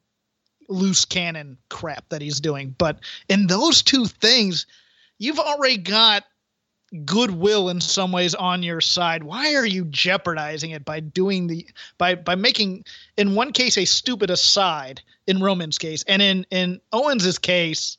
loose 0.69 1.05
cannon 1.05 1.59
crap 1.69 2.09
that 2.09 2.23
he's 2.23 2.41
doing, 2.41 2.75
but 2.77 3.01
in 3.29 3.47
those 3.47 3.83
two 3.83 4.07
things, 4.07 4.67
you've 5.19 5.39
already 5.39 5.77
got 5.77 6.25
goodwill 7.05 7.69
in 7.69 7.81
some 7.81 8.13
ways 8.13 8.35
on 8.35 8.63
your 8.63 8.81
side. 8.81 9.25
Why 9.25 9.55
are 9.55 9.67
you 9.67 9.85
jeopardizing 9.87 10.71
it 10.71 10.85
by 10.85 11.01
doing 11.01 11.47
the 11.47 11.67
by 11.99 12.15
by 12.15 12.35
making 12.35 12.85
in 13.17 13.35
one 13.35 13.53
case 13.53 13.77
a 13.77 13.85
stupid 13.85 14.31
aside 14.31 15.03
in 15.27 15.43
Roman's 15.43 15.79
case 15.79 16.05
and 16.07 16.23
in 16.23 16.47
in 16.51 16.81
Owens's 16.93 17.39
case 17.39 17.99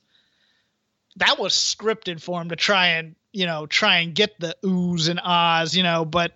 that 1.17 1.39
was 1.39 1.53
scripted 1.53 2.21
for 2.21 2.39
him 2.39 2.49
to 2.49 2.55
try 2.55 2.87
and 2.87 3.15
you 3.37 3.45
know 3.45 3.67
try 3.67 3.97
and 3.97 4.15
get 4.15 4.39
the 4.39 4.55
oohs 4.63 5.07
and 5.07 5.19
ahs 5.23 5.75
you 5.77 5.83
know 5.83 6.03
but 6.03 6.33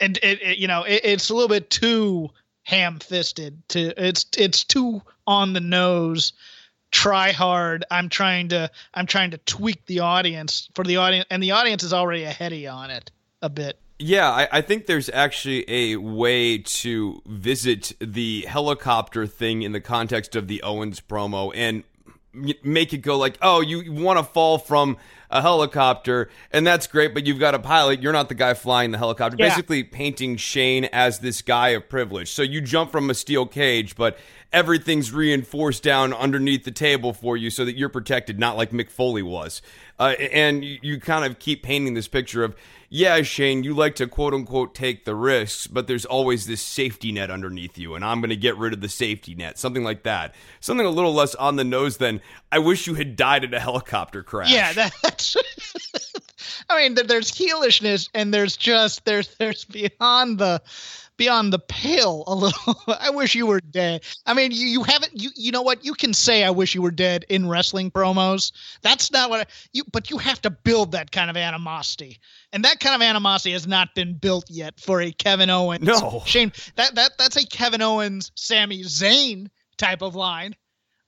and 0.00 0.18
it, 0.22 0.42
it 0.42 0.58
you 0.58 0.66
know 0.66 0.82
it, 0.82 1.00
it's 1.04 1.30
a 1.30 1.34
little 1.34 1.48
bit 1.48 1.70
too 1.70 2.28
ham-fisted 2.64 3.62
to 3.68 3.92
it's 4.02 4.26
it's 4.36 4.64
too 4.64 5.00
on 5.26 5.52
the 5.52 5.60
nose. 5.60 6.32
Try 6.90 7.32
hard. 7.32 7.84
I'm 7.90 8.08
trying 8.08 8.48
to 8.48 8.70
i'm 8.94 9.06
trying 9.06 9.30
to 9.32 9.38
tweak 9.38 9.86
the 9.86 10.00
audience 10.00 10.68
for 10.74 10.84
the 10.84 10.96
audience 10.96 11.26
and 11.30 11.42
the 11.42 11.52
audience 11.52 11.82
is 11.82 11.92
already 11.92 12.24
ahead 12.24 12.52
of 12.52 12.58
you 12.58 12.68
on 12.68 12.90
it 12.90 13.10
a 13.42 13.48
bit. 13.48 13.78
Yeah, 14.00 14.28
I, 14.28 14.48
I 14.50 14.60
think 14.60 14.86
there's 14.86 15.08
actually 15.08 15.64
a 15.68 15.96
way 15.96 16.58
to 16.58 17.22
visit 17.26 17.92
the 18.00 18.44
helicopter 18.48 19.26
thing 19.26 19.62
in 19.62 19.70
the 19.70 19.80
context 19.80 20.34
of 20.34 20.48
the 20.48 20.62
Owens 20.62 21.00
promo 21.00 21.52
and 21.54 21.84
make 22.64 22.92
it 22.92 22.98
go 22.98 23.16
like, 23.16 23.38
oh, 23.40 23.60
you 23.60 23.92
want 23.92 24.18
to 24.18 24.24
fall 24.24 24.58
from 24.58 24.96
a 25.34 25.42
helicopter, 25.42 26.30
and 26.52 26.64
that's 26.64 26.86
great, 26.86 27.12
but 27.12 27.26
you've 27.26 27.40
got 27.40 27.56
a 27.56 27.58
pilot. 27.58 28.00
You're 28.00 28.12
not 28.12 28.28
the 28.28 28.36
guy 28.36 28.54
flying 28.54 28.92
the 28.92 28.98
helicopter. 28.98 29.36
Yeah. 29.36 29.48
Basically, 29.48 29.82
painting 29.82 30.36
Shane 30.36 30.84
as 30.86 31.18
this 31.18 31.42
guy 31.42 31.70
of 31.70 31.88
privilege. 31.88 32.30
So 32.30 32.42
you 32.42 32.60
jump 32.60 32.92
from 32.92 33.10
a 33.10 33.14
steel 33.14 33.44
cage, 33.44 33.96
but 33.96 34.16
everything's 34.52 35.12
reinforced 35.12 35.82
down 35.82 36.14
underneath 36.14 36.62
the 36.62 36.70
table 36.70 37.12
for 37.12 37.36
you 37.36 37.50
so 37.50 37.64
that 37.64 37.76
you're 37.76 37.88
protected, 37.88 38.38
not 38.38 38.56
like 38.56 38.70
Mick 38.70 38.88
Foley 38.88 39.24
was. 39.24 39.60
Uh, 39.98 40.14
and 40.32 40.64
you, 40.64 40.78
you 40.82 41.00
kind 41.00 41.24
of 41.24 41.40
keep 41.40 41.64
painting 41.64 41.94
this 41.94 42.06
picture 42.06 42.44
of, 42.44 42.54
yeah, 42.94 43.22
Shane, 43.22 43.64
you 43.64 43.74
like 43.74 43.96
to 43.96 44.06
quote 44.06 44.34
unquote 44.34 44.72
take 44.72 45.04
the 45.04 45.16
risks, 45.16 45.66
but 45.66 45.88
there's 45.88 46.04
always 46.04 46.46
this 46.46 46.62
safety 46.62 47.10
net 47.10 47.28
underneath 47.28 47.76
you, 47.76 47.96
and 47.96 48.04
I'm 48.04 48.20
going 48.20 48.30
to 48.30 48.36
get 48.36 48.56
rid 48.56 48.72
of 48.72 48.80
the 48.80 48.88
safety 48.88 49.34
net. 49.34 49.58
Something 49.58 49.82
like 49.82 50.04
that. 50.04 50.32
Something 50.60 50.86
a 50.86 50.90
little 50.90 51.12
less 51.12 51.34
on 51.34 51.56
the 51.56 51.64
nose 51.64 51.96
than, 51.96 52.20
I 52.52 52.60
wish 52.60 52.86
you 52.86 52.94
had 52.94 53.16
died 53.16 53.42
in 53.42 53.52
a 53.52 53.58
helicopter 53.58 54.22
crash. 54.22 54.52
Yeah, 54.52 54.90
that's. 55.02 55.36
I 56.70 56.82
mean, 56.82 56.94
there's 56.94 57.32
heelishness, 57.32 58.10
and 58.14 58.32
there's 58.32 58.56
just 58.56 59.04
there's 59.04 59.34
there's 59.38 59.64
beyond 59.64 60.38
the 60.38 60.62
beyond 61.16 61.52
the 61.52 61.58
pale 61.58 62.24
a 62.26 62.34
little. 62.34 62.76
I 63.00 63.10
wish 63.10 63.34
you 63.34 63.46
were 63.46 63.60
dead. 63.60 64.04
I 64.26 64.34
mean, 64.34 64.50
you, 64.52 64.66
you 64.66 64.82
haven't 64.82 65.12
you 65.14 65.30
you 65.36 65.52
know 65.52 65.62
what 65.62 65.84
you 65.84 65.94
can 65.94 66.14
say. 66.14 66.44
I 66.44 66.50
wish 66.50 66.74
you 66.74 66.82
were 66.82 66.90
dead 66.90 67.24
in 67.28 67.48
wrestling 67.48 67.90
promos. 67.90 68.52
That's 68.82 69.10
not 69.10 69.30
what 69.30 69.40
I, 69.40 69.52
you. 69.72 69.84
But 69.92 70.10
you 70.10 70.18
have 70.18 70.40
to 70.42 70.50
build 70.50 70.92
that 70.92 71.10
kind 71.10 71.30
of 71.30 71.36
animosity, 71.36 72.18
and 72.52 72.64
that 72.64 72.80
kind 72.80 72.94
of 72.94 73.02
animosity 73.02 73.52
has 73.52 73.66
not 73.66 73.94
been 73.94 74.14
built 74.14 74.44
yet 74.48 74.78
for 74.80 75.00
a 75.00 75.12
Kevin 75.12 75.50
Owens. 75.50 75.84
No. 75.84 76.22
Shane. 76.26 76.52
That 76.76 76.94
that 76.94 77.18
that's 77.18 77.36
a 77.36 77.46
Kevin 77.46 77.82
Owens, 77.82 78.32
Sami 78.34 78.82
Zayn 78.82 79.48
type 79.76 80.02
of 80.02 80.14
line 80.14 80.54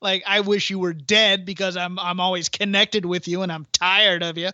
like 0.03 0.23
I 0.27 0.41
wish 0.41 0.71
you 0.71 0.79
were 0.79 0.93
dead 0.93 1.45
because 1.45 1.77
I'm 1.77 1.99
I'm 1.99 2.21
always 2.21 2.49
connected 2.49 3.05
with 3.05 3.27
you 3.29 3.43
and 3.43 3.51
I'm 3.51 3.67
tired 3.73 4.23
of 4.23 4.39
you. 4.39 4.51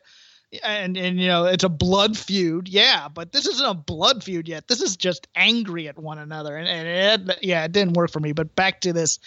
And 0.63 0.97
and 0.99 1.19
you 1.19 1.29
know, 1.29 1.45
it's 1.47 1.65
a 1.65 1.69
blood 1.69 2.17
feud. 2.19 2.69
Yeah, 2.69 3.09
but 3.09 3.33
this 3.33 3.47
isn't 3.47 3.67
a 3.67 3.75
blood 3.75 4.23
feud 4.23 4.49
yet. 4.49 4.69
This 4.69 4.83
is 4.83 4.97
just 4.97 5.27
angry 5.35 5.89
at 5.89 5.99
one 5.99 6.19
another. 6.19 6.57
And 6.57 6.69
and 6.69 7.31
it, 7.31 7.39
yeah, 7.43 7.65
it 7.65 7.73
didn't 7.73 7.95
work 7.95 8.11
for 8.11 8.21
me. 8.21 8.33
But 8.33 8.55
back 8.55 8.83
to 8.83 8.93
this 8.93 9.19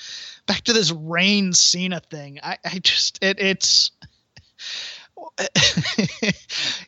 back 0.45 0.61
to 0.65 0.73
this 0.73 0.91
Rain 0.91 1.53
Cena 1.53 1.99
thing. 1.99 2.39
I 2.43 2.57
I 2.63 2.79
just 2.79 3.23
it 3.23 3.39
it's 3.39 3.91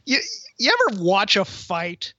you 0.06 0.20
you 0.58 0.76
ever 0.90 1.02
watch 1.02 1.36
a 1.36 1.46
fight 1.46 2.14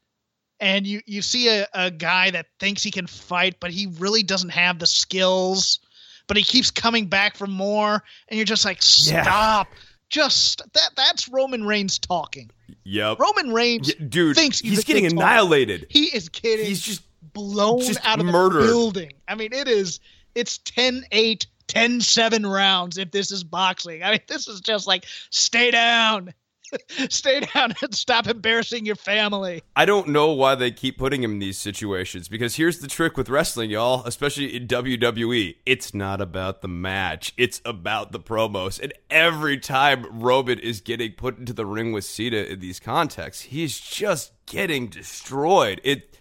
and 0.61 0.87
you 0.87 1.01
you 1.07 1.23
see 1.23 1.49
a, 1.49 1.67
a 1.75 1.91
guy 1.91 2.31
that 2.31 2.47
thinks 2.59 2.83
he 2.83 2.91
can 2.91 3.07
fight 3.07 3.57
but 3.61 3.71
he 3.71 3.87
really 3.99 4.23
doesn't 4.23 4.51
have 4.51 4.79
the 4.79 4.87
skills 4.87 5.81
but 6.27 6.37
he 6.37 6.43
keeps 6.43 6.71
coming 6.71 7.07
back 7.07 7.37
for 7.37 7.47
more 7.47 8.03
and 8.29 8.37
you're 8.37 8.45
just 8.45 8.65
like 8.65 8.79
Yeah. 8.81 9.65
Just 10.09 10.63
that 10.73 10.91
that's 10.97 11.29
roman 11.29 11.65
reigns 11.65 11.99
talking 11.99 12.51
Yep. 12.85 13.19
roman 13.21 13.53
reigns 13.53 13.89
Yeah, 13.89 14.07
dude, 14.09 14.37
thinks 14.37 14.61
he's, 14.61 14.79
a 14.81 14.83
getting 14.83 15.07
annihilated. 15.07 15.87
he 15.91 16.05
is 16.07 16.29
kidding 16.29 16.65
He's 16.67 16.81
just 16.81 17.03
blown 17.35 17.81
just 17.81 18.01
out 18.05 18.19
of 18.21 18.27
murdered. 18.27 18.63
the 18.63 18.67
building 18.67 19.13
i 19.29 19.35
mean 19.35 19.53
it 19.53 19.69
is 19.69 20.01
it's 20.35 20.59
10-8 20.59 21.47
10-7 21.69 22.51
rounds 22.51 22.97
if 22.99 23.11
this 23.11 23.31
is 23.31 23.45
boxing 23.45 24.03
i 24.03 24.13
mean 24.13 24.21
this 24.27 24.49
is 24.49 24.61
just 24.61 24.87
like 24.87 25.05
stay 25.31 25.71
down 25.71 26.33
Stay 27.09 27.41
down 27.41 27.75
and 27.83 27.95
stop 27.95 28.27
embarrassing 28.27 28.87
your 28.87 28.97
family. 28.97 29.63
I 29.77 29.85
don't 29.85 30.09
know 30.09 30.33
why 30.33 30.55
they 30.55 30.71
keep 30.71 30.99
putting 30.99 31.23
him 31.23 31.33
in 31.33 31.39
these 31.39 31.59
situations 31.59 32.29
because 32.29 32.57
here's 32.57 32.79
the 32.79 32.89
trick 32.89 33.17
with 33.17 33.29
wrestling, 33.29 33.71
y'all, 33.71 34.05
especially 34.05 34.55
in 34.57 34.67
WWE. 34.67 35.57
It's 35.67 35.95
not 35.95 36.21
about 36.21 36.63
the 36.63 36.69
match, 36.69 37.33
it's 37.37 37.61
about 37.65 38.13
the 38.13 38.21
promos. 38.21 38.81
And 38.81 38.93
every 39.11 39.59
time 39.59 40.07
Roman 40.11 40.59
is 40.59 40.81
getting 40.81 41.13
put 41.13 41.39
into 41.39 41.53
the 41.53 41.67
ring 41.67 41.93
with 41.93 42.05
Cena 42.05 42.39
in 42.39 42.61
these 42.61 42.81
contexts, 42.81 43.45
he's 43.45 43.79
just 43.79 44.33
getting 44.47 44.89
destroyed. 44.89 45.81
It 45.85 46.17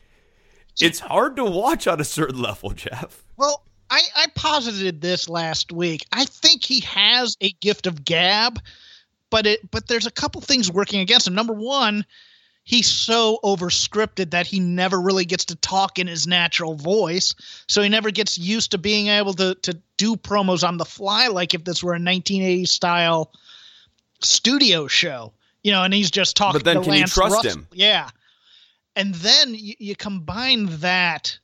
it's 0.80 1.00
hard 1.00 1.36
to 1.38 1.44
watch 1.44 1.88
on 1.88 2.00
a 2.00 2.04
certain 2.04 2.40
level, 2.40 2.72
Jeff. 2.72 3.24
Well, 3.36 3.64
I, 3.90 4.02
I 4.16 4.28
posited 4.36 5.02
this 5.02 5.30
last 5.30 5.72
week. 5.72 6.06
I 6.12 6.26
think 6.26 6.64
he 6.64 6.82
has 6.82 7.38
a 7.42 7.52
gift 7.54 7.88
of 7.88 8.04
gab, 8.04 8.60
but 9.30 9.46
it 9.46 9.72
but 9.72 9.88
there's 9.88 10.08
a 10.08 10.12
couple 10.12 10.42
things 10.42 10.72
working 10.72 11.00
against 11.00 11.28
him. 11.28 11.36
Number 11.36 11.54
one, 11.54 12.06
he's 12.64 12.88
so 12.88 13.40
overscripted 13.44 14.32
that 14.32 14.48
he 14.48 14.60
never 14.60 15.00
really 15.00 15.26
gets 15.26 15.46
to 15.46 15.56
talk 15.56 16.00
in 16.00 16.08
his 16.08 16.28
natural 16.28 16.76
voice. 16.76 17.34
So 17.68 17.82
he 17.82 17.90
never 17.90 18.12
gets 18.12 18.38
used 18.38 18.72
to 18.72 18.78
being 18.78 19.08
able 19.08 19.34
to 19.36 19.56
to 19.56 19.80
do 19.98 20.16
promos 20.16 20.68
on 20.68 20.78
the 20.78 20.86
fly 20.86 21.28
like 21.28 21.54
if 21.54 21.64
this 21.64 21.84
were 21.84 21.96
a 21.96 22.00
1980s 22.00 22.70
style 22.70 23.32
studio 24.22 24.88
show. 24.88 25.34
You 25.64 25.72
know, 25.74 25.84
and 25.84 25.94
he's 25.94 26.12
just 26.12 26.38
talking 26.38 26.60
But 26.60 26.64
then 26.66 26.84
can 26.84 26.92
Lance 26.92 27.16
you 27.16 27.22
trust 27.22 27.36
Russell. 27.44 27.52
him? 27.62 27.68
Yeah. 27.74 28.10
And 28.96 29.14
then 29.16 29.54
you, 29.54 29.74
you 29.80 29.96
combine 29.96 30.68
that 30.80 31.38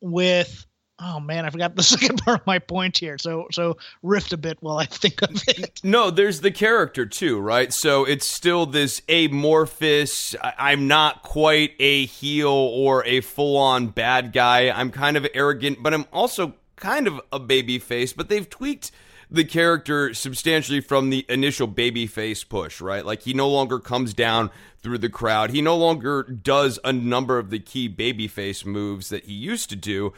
with 0.00 0.65
oh 0.98 1.20
man, 1.20 1.44
I 1.44 1.50
forgot 1.50 1.76
the 1.76 1.82
second 1.82 2.22
part 2.22 2.40
of 2.40 2.46
my 2.46 2.58
point 2.58 2.98
here. 2.98 3.18
So 3.18 3.46
so 3.50 3.76
rift 4.02 4.32
a 4.32 4.36
bit 4.36 4.58
while 4.60 4.78
I 4.78 4.86
think 4.86 5.22
of 5.22 5.42
it. 5.48 5.80
No, 5.86 6.10
there's 6.10 6.40
the 6.40 6.50
character 6.50 7.06
too, 7.06 7.38
right? 7.38 7.72
So 7.72 8.04
it's 8.04 8.26
still 8.26 8.66
this 8.66 9.02
amorphous. 9.08 10.34
I'm 10.42 10.88
not 10.88 11.22
quite 11.22 11.72
a 11.78 12.06
heel 12.06 12.48
or 12.48 13.04
a 13.04 13.20
full 13.20 13.56
on 13.56 13.88
bad 13.88 14.32
guy. 14.32 14.70
I'm 14.70 14.90
kind 14.90 15.16
of 15.16 15.26
arrogant, 15.32 15.82
but 15.82 15.94
I'm 15.94 16.06
also 16.12 16.54
kind 16.76 17.06
of 17.06 17.20
a 17.32 17.38
baby 17.38 17.78
face. 17.78 18.12
But 18.12 18.28
they've 18.28 18.48
tweaked 18.48 18.90
the 19.30 19.44
character 19.44 20.14
substantially 20.14 20.80
from 20.80 21.10
the 21.10 21.24
initial 21.28 21.66
baby 21.66 22.06
face 22.06 22.44
push, 22.44 22.80
right? 22.80 23.04
Like 23.04 23.22
he 23.22 23.34
no 23.34 23.48
longer 23.48 23.78
comes 23.78 24.14
down 24.14 24.50
through 24.82 24.98
the 24.98 25.08
crowd. 25.08 25.50
He 25.50 25.62
no 25.62 25.76
longer 25.76 26.22
does 26.22 26.78
a 26.84 26.92
number 26.92 27.38
of 27.38 27.50
the 27.50 27.58
key 27.58 27.88
babyface 27.88 28.64
moves 28.64 29.08
that 29.08 29.24
he 29.24 29.32
used 29.32 29.68
to 29.70 29.76
do. 29.76 30.12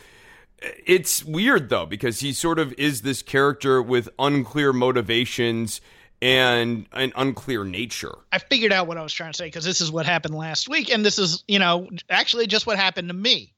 It's 0.61 1.25
weird 1.25 1.69
though 1.69 1.87
because 1.87 2.21
he 2.21 2.33
sort 2.33 2.59
of 2.59 2.73
is 2.75 3.03
this 3.03 3.23
character 3.23 3.81
with 3.83 4.09
unclear 4.19 4.73
motivations 4.73 5.81
and 6.21 6.87
an 6.93 7.13
unclear 7.17 7.65
nature. 7.65 8.15
I 8.33 8.39
figured 8.39 8.73
out 8.73 8.87
what 8.87 8.99
I 8.99 9.03
was 9.03 9.13
trying 9.13 9.33
to 9.33 9.37
say 9.37 9.47
because 9.47 9.65
this 9.65 9.81
is 9.81 9.93
what 9.93 10.07
happened 10.07 10.35
last 10.35 10.69
week, 10.69 10.91
and 10.91 11.05
this 11.05 11.19
is 11.19 11.45
you 11.47 11.59
know 11.59 11.89
actually 12.11 12.47
just 12.47 12.67
what 12.67 12.77
happened 12.77 13.09
to 13.09 13.15
me. 13.15 13.53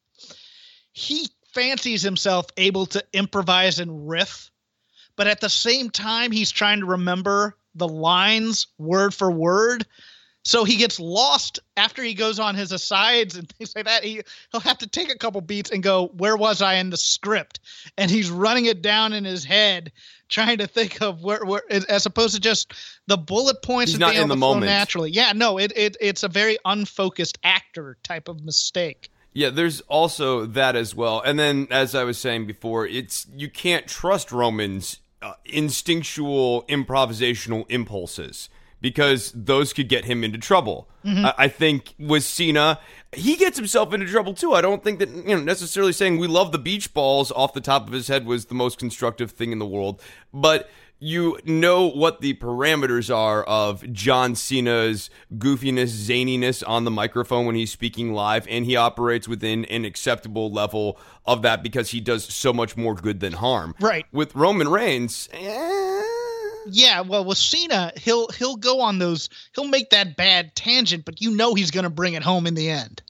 He 0.93 1.29
fancies 1.55 2.03
himself 2.03 2.47
able 2.57 2.87
to 2.87 3.05
improvise 3.13 3.79
and 3.79 4.09
riff, 4.09 4.51
but 5.17 5.27
at 5.27 5.41
the 5.41 5.49
same 5.49 5.91
time 5.91 6.33
he's 6.33 6.51
trying 6.51 6.81
to 6.81 6.87
remember 6.87 7.57
the 7.75 7.89
lines 7.89 8.67
word 8.79 9.15
for 9.15 9.31
word. 9.31 9.87
So 10.43 10.65
he 10.65 10.77
gets 10.77 10.99
lost 10.99 11.61
after 11.77 12.03
he 12.03 12.15
goes 12.15 12.39
on 12.39 12.55
his 12.55 12.73
asides 12.73 13.37
and 13.37 13.49
things 13.59 13.75
like 13.77 13.85
that. 13.85 14.05
He 14.05 14.23
he'll 14.51 14.61
have 14.61 14.79
to 14.79 14.87
take 14.87 15.13
a 15.13 15.19
couple 15.19 15.41
beats 15.41 15.71
and 15.71 15.83
go, 15.83 16.11
"Where 16.17 16.37
was 16.37 16.63
I 16.63 16.75
in 16.75 16.91
the 16.91 16.97
script?" 16.97 17.61
And 17.99 18.11
he's 18.11 18.31
running 18.31 18.67
it 18.67 18.83
down 18.83 19.13
in 19.13 19.25
his 19.25 19.45
head, 19.45 19.93
trying 20.29 20.59
to 20.59 20.67
think 20.67 21.03
of 21.03 21.23
where, 21.23 21.45
where 21.45 21.63
as 21.89 22.07
opposed 22.07 22.35
to 22.35 22.41
just 22.41 22.73
the 23.07 23.19
bullet 23.19 23.63
points. 23.63 23.93
He's 23.93 24.01
not 24.01 24.15
in 24.15 24.29
the 24.29 24.37
moment. 24.37 24.67
naturally. 24.67 25.11
Yeah, 25.11 25.33
no, 25.35 25.59
it, 25.59 25.73
it 25.77 25.97
it's 26.01 26.23
a 26.23 26.29
very 26.29 26.59
unfocused 26.65 27.39
actor 27.45 27.99
type 28.03 28.29
of 28.29 28.43
mistake. 28.43 29.11
Yeah, 29.33 29.51
there's 29.51 29.81
also 29.83 30.47
that 30.47 30.75
as 30.75 30.95
well. 30.95 31.21
And 31.21 31.39
then, 31.39 31.69
as 31.71 31.95
I 31.95 32.05
was 32.05 32.19
saying 32.19 32.47
before, 32.47 32.87
it's 32.87 33.27
you 33.33 33.49
can't 33.49 33.87
trust 33.87 34.33
Roman's 34.33 34.99
uh, 35.23 35.35
instinctual 35.45 36.65
improvisational 36.65 37.67
impulses 37.69 38.49
because 38.81 39.33
those 39.35 39.73
could 39.73 39.89
get 39.89 40.05
him 40.05 40.25
into 40.25 40.39
trouble. 40.39 40.89
I, 41.05 41.35
I 41.39 41.49
think 41.49 41.95
with 41.99 42.25
Cena, 42.25 42.79
he 43.13 43.37
gets 43.37 43.57
himself 43.57 43.95
into 43.95 44.07
trouble 44.07 44.35
too. 44.35 44.53
I 44.53 44.61
don't 44.61 44.85
think 44.85 44.99
that 44.99 45.09
you 45.09 45.37
know 45.37 45.41
necessarily 45.41 45.93
saying 45.93 46.19
we 46.19 46.27
love 46.27 46.53
the 46.53 46.59
beach 46.59 46.93
balls 46.93 47.33
off 47.33 47.55
the 47.55 47.61
top 47.61 47.87
of 47.87 47.93
his 47.93 48.09
head 48.09 48.27
was 48.27 48.47
the 48.47 48.55
most 48.55 48.79
constructive 48.79 49.31
thing 49.31 49.53
in 49.53 49.59
the 49.59 49.67
world, 49.67 50.03
but 50.33 50.69
you 51.03 51.39
know 51.47 51.87
what 51.91 52.21
the 52.21 52.35
parameters 52.35 53.15
are 53.15 53.43
of 53.45 53.91
John 53.91 54.35
Cena's 54.35 55.09
goofiness, 55.35 55.89
zaniness 55.89 56.63
on 56.67 56.85
the 56.85 56.91
microphone 56.91 57.47
when 57.47 57.55
he's 57.55 57.73
speaking 57.73 58.13
live, 58.13 58.47
and 58.49 58.67
he 58.67 58.77
operates 58.77 59.27
within 59.27 59.65
an 59.67 59.87
acceptable 59.87 60.53
level 60.53 60.99
of 61.25 61.41
that 61.41 61.63
because 61.63 61.91
he 61.91 62.01
does 62.01 62.25
so 62.25 62.53
much 62.53 62.77
more 62.77 62.95
good 62.95 63.21
than 63.21 63.33
harm. 63.33 63.75
Right. 63.81 64.05
With 64.13 64.35
Roman 64.35 64.69
Reigns, 64.69 65.31
eh, 65.33 66.03
Yeah, 66.67 67.01
well, 67.01 67.25
with 67.25 67.39
Cena, 67.39 67.93
he'll 67.97 68.29
he'll 68.29 68.57
go 68.57 68.81
on 68.81 68.99
those. 68.99 69.29
He'll 69.55 69.69
make 69.69 69.91
that 69.91 70.17
bad 70.17 70.55
tangent, 70.55 71.05
but 71.05 71.21
you 71.21 71.31
know 71.31 71.55
he's 71.55 71.71
going 71.71 71.85
to 71.85 71.91
bring 71.91 72.15
it 72.15 72.23
home 72.23 72.47
in 72.47 72.55
the 72.55 72.71
end. 72.71 73.03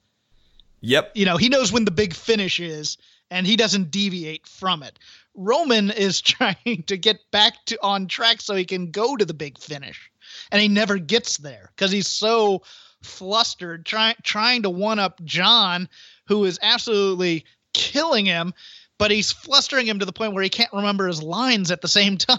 yep. 0.80 1.12
You 1.14 1.24
know, 1.24 1.36
he 1.36 1.48
knows 1.48 1.72
when 1.72 1.84
the 1.84 1.90
big 1.90 2.14
finish 2.14 2.60
is, 2.60 2.96
and 3.30 3.46
he 3.46 3.56
doesn't 3.56 3.90
deviate 3.90 4.46
from 4.46 4.82
it. 4.82 4.98
Roman 5.34 5.90
is 5.90 6.20
trying 6.20 6.84
to 6.86 6.96
get 6.96 7.18
back 7.30 7.54
to 7.66 7.78
on 7.82 8.06
track 8.06 8.40
so 8.40 8.54
he 8.54 8.64
can 8.64 8.90
go 8.90 9.16
to 9.16 9.24
the 9.24 9.34
big 9.34 9.58
finish, 9.58 10.10
and 10.50 10.60
he 10.60 10.68
never 10.68 10.98
gets 10.98 11.38
there 11.38 11.70
because 11.74 11.90
he's 11.90 12.08
so 12.08 12.62
flustered 13.02 13.86
trying 13.86 14.16
trying 14.22 14.62
to 14.62 14.70
one 14.70 14.98
up 14.98 15.22
John, 15.24 15.88
who 16.26 16.44
is 16.44 16.58
absolutely 16.62 17.44
killing 17.72 18.26
him, 18.26 18.52
but 18.98 19.10
he's 19.10 19.32
flustering 19.32 19.86
him 19.86 19.98
to 19.98 20.04
the 20.04 20.12
point 20.12 20.34
where 20.34 20.42
he 20.42 20.50
can't 20.50 20.72
remember 20.72 21.06
his 21.06 21.22
lines 21.22 21.70
at 21.70 21.80
the 21.80 21.88
same 21.88 22.16
time. 22.18 22.38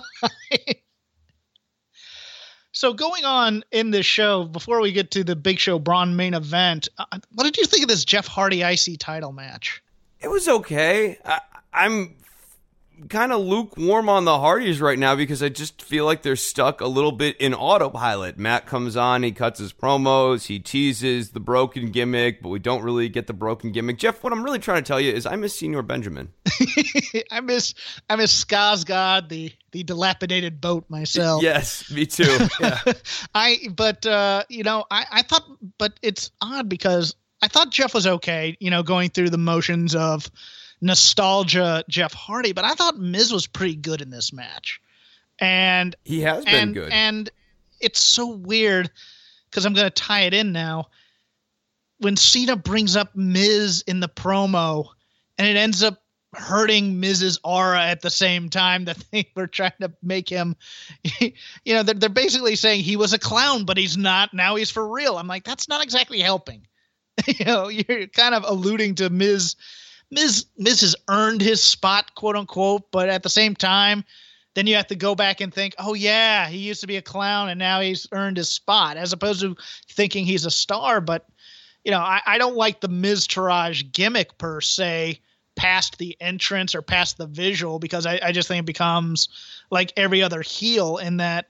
So 2.82 2.94
going 2.94 3.26
on 3.26 3.63
in 3.70 3.91
this 3.91 4.08
show, 4.08 4.44
before 4.44 4.82
we 4.82 4.91
get 4.91 5.12
to 5.12 5.24
the 5.24 5.36
Big 5.36 5.60
Show 5.60 5.78
Braun 5.78 6.15
main 6.15 6.34
event, 6.34 6.89
uh, 6.98 7.06
what 7.36 7.44
did 7.44 7.56
you 7.58 7.65
think 7.65 7.84
of 7.84 7.89
this 7.89 8.04
Jeff 8.04 8.26
Hardy 8.26 8.63
IC 8.63 8.98
title 8.98 9.32
match? 9.32 9.84
It 10.20 10.30
was 10.30 10.48
okay. 10.48 11.20
I, 11.24 11.41
I'm 11.72 12.15
kind 13.09 13.31
of 13.31 13.41
lukewarm 13.41 14.09
on 14.09 14.25
the 14.25 14.39
Hardys 14.39 14.81
right 14.81 14.97
now 14.97 15.15
because 15.15 15.41
I 15.41 15.49
just 15.49 15.81
feel 15.81 16.05
like 16.05 16.21
they're 16.21 16.35
stuck 16.35 16.81
a 16.81 16.87
little 16.87 17.11
bit 17.11 17.37
in 17.37 17.53
autopilot. 17.53 18.37
Matt 18.37 18.65
comes 18.65 18.95
on, 18.97 19.23
he 19.23 19.31
cuts 19.31 19.59
his 19.59 19.73
promos, 19.73 20.47
he 20.47 20.59
teases 20.59 21.31
the 21.31 21.39
broken 21.39 21.91
gimmick, 21.91 22.41
but 22.41 22.49
we 22.49 22.59
don't 22.59 22.83
really 22.83 23.09
get 23.09 23.27
the 23.27 23.33
broken 23.33 23.71
gimmick. 23.71 23.97
Jeff, 23.97 24.23
what 24.23 24.33
I'm 24.33 24.43
really 24.43 24.59
trying 24.59 24.83
to 24.83 24.87
tell 24.87 24.99
you 24.99 25.11
is 25.11 25.25
I 25.25 25.35
miss 25.35 25.59
Señor 25.59 25.85
Benjamin. 25.85 26.29
I 27.31 27.39
miss 27.41 27.73
I 28.09 28.15
miss 28.15 28.43
Skarsgård, 28.43 29.29
the 29.29 29.51
the 29.71 29.83
dilapidated 29.83 30.61
boat 30.61 30.85
myself. 30.89 31.41
Yes, 31.51 31.89
me 31.91 32.05
too. 32.05 32.37
Yeah. 32.59 32.79
I 33.35 33.57
but 33.75 34.05
uh, 34.05 34.43
you 34.49 34.63
know 34.63 34.85
I 34.91 35.05
I 35.11 35.21
thought 35.23 35.45
but 35.77 35.93
it's 36.01 36.31
odd 36.41 36.69
because 36.69 37.15
I 37.41 37.47
thought 37.47 37.71
Jeff 37.71 37.93
was 37.93 38.05
okay, 38.05 38.55
you 38.59 38.69
know, 38.69 38.83
going 38.83 39.09
through 39.09 39.31
the 39.31 39.37
motions 39.37 39.95
of 39.95 40.29
nostalgia 40.82 41.84
Jeff 41.88 42.13
Hardy, 42.13 42.54
but 42.54 42.65
I 42.65 42.74
thought 42.74 42.98
Miz 42.98 43.32
was 43.32 43.48
pretty 43.48 43.76
good 43.76 44.02
in 44.02 44.10
this 44.10 44.34
match. 44.34 44.82
And 45.39 45.96
He 46.04 46.22
has 46.22 46.46
been 46.46 46.54
and, 46.56 46.74
good. 46.74 46.91
And 46.91 47.30
it's 47.80 48.00
so 48.00 48.28
weird 48.28 48.89
because 49.50 49.65
I'm 49.65 49.74
going 49.74 49.88
to 49.88 49.91
tie 49.91 50.22
it 50.22 50.34
in 50.34 50.52
now. 50.52 50.89
When 52.00 52.17
Cena 52.17 52.56
brings 52.56 52.96
up 52.96 53.15
Miz 53.15 53.84
in 53.86 54.00
the 54.00 54.10
promo, 54.10 54.88
and 55.38 55.48
it 55.48 55.56
ends 55.56 55.84
up 55.84 56.02
hurting 56.34 57.00
Miz's 57.00 57.39
aura 57.44 57.84
at 57.84 58.02
the 58.02 58.10
same 58.10 58.50
time 58.50 58.86
that 58.86 58.98
they 59.12 59.30
were 59.36 59.48
trying 59.48 59.74
to 59.82 59.91
make 60.02 60.30
him, 60.30 60.56
you 61.20 61.34
know, 61.74 61.84
they're, 61.84 61.96
they're 61.96 62.10
basically 62.10 62.56
saying 62.56 62.84
he 62.84 62.96
was 62.96 63.13
a 63.13 63.20
clown, 63.20 63.65
but 63.65 63.78
he's 63.78 63.98
not. 63.98 64.34
Now 64.34 64.56
he's 64.56 64.72
for 64.72 64.88
real. 64.88 65.17
I'm 65.17 65.28
like, 65.28 65.44
that's 65.44 65.67
not 65.67 65.84
exactly 65.84 66.20
helping. 66.20 66.65
you 67.28 67.46
know, 67.46 67.67
you're 67.67 68.08
kind 68.08 68.34
of 68.34 68.44
alluding 68.48 68.96
to 68.96 69.10
Miz. 69.10 69.56
Miz 70.12 70.45
Miz 70.58 70.82
has 70.82 70.95
earned 71.08 71.41
his 71.41 71.63
spot, 71.63 72.13
quote 72.15 72.36
unquote, 72.36 72.91
but 72.91 73.10
at 73.10 73.24
the 73.24 73.30
same 73.30 73.56
time, 73.56 74.04
then 74.54 74.67
you 74.67 74.76
have 74.76 74.88
to 74.88 74.95
go 74.95 75.15
back 75.15 75.39
and 75.39 75.54
think, 75.54 75.74
oh 75.80 75.93
yeah, 75.93 76.47
he 76.47 76.58
used 76.58 76.82
to 76.82 76.88
be 76.88 76.97
a 76.97 77.02
clown 77.02 77.50
and 77.50 77.58
now 77.58 77.80
he's 77.80 78.08
earned 78.12 78.38
his 78.38 78.50
spot, 78.50 78.97
as 78.97 79.13
opposed 79.13 79.41
to 79.41 79.56
thinking 79.89 80.26
he's 80.26 80.45
a 80.45 80.52
star. 80.52 81.00
But 81.00 81.26
you 81.86 81.91
know, 81.91 82.00
I, 82.00 82.21
I 82.26 82.38
don't 82.38 82.56
like 82.56 82.82
the 82.82 82.89
Miztourage 82.89 83.91
gimmick 83.91 84.38
per 84.38 84.62
se, 84.62 85.19
past 85.56 85.97
the 85.97 86.15
entrance 86.19 86.76
or 86.76 86.82
past 86.82 87.17
the 87.17 87.28
visual, 87.28 87.80
because 87.80 88.06
I, 88.06 88.19
I 88.21 88.32
just 88.32 88.47
think 88.47 88.63
it 88.63 88.65
becomes 88.65 89.30
like 89.71 89.93
every 89.95 90.21
other 90.21 90.41
heel 90.41 90.97
in 90.97 91.17
that. 91.17 91.47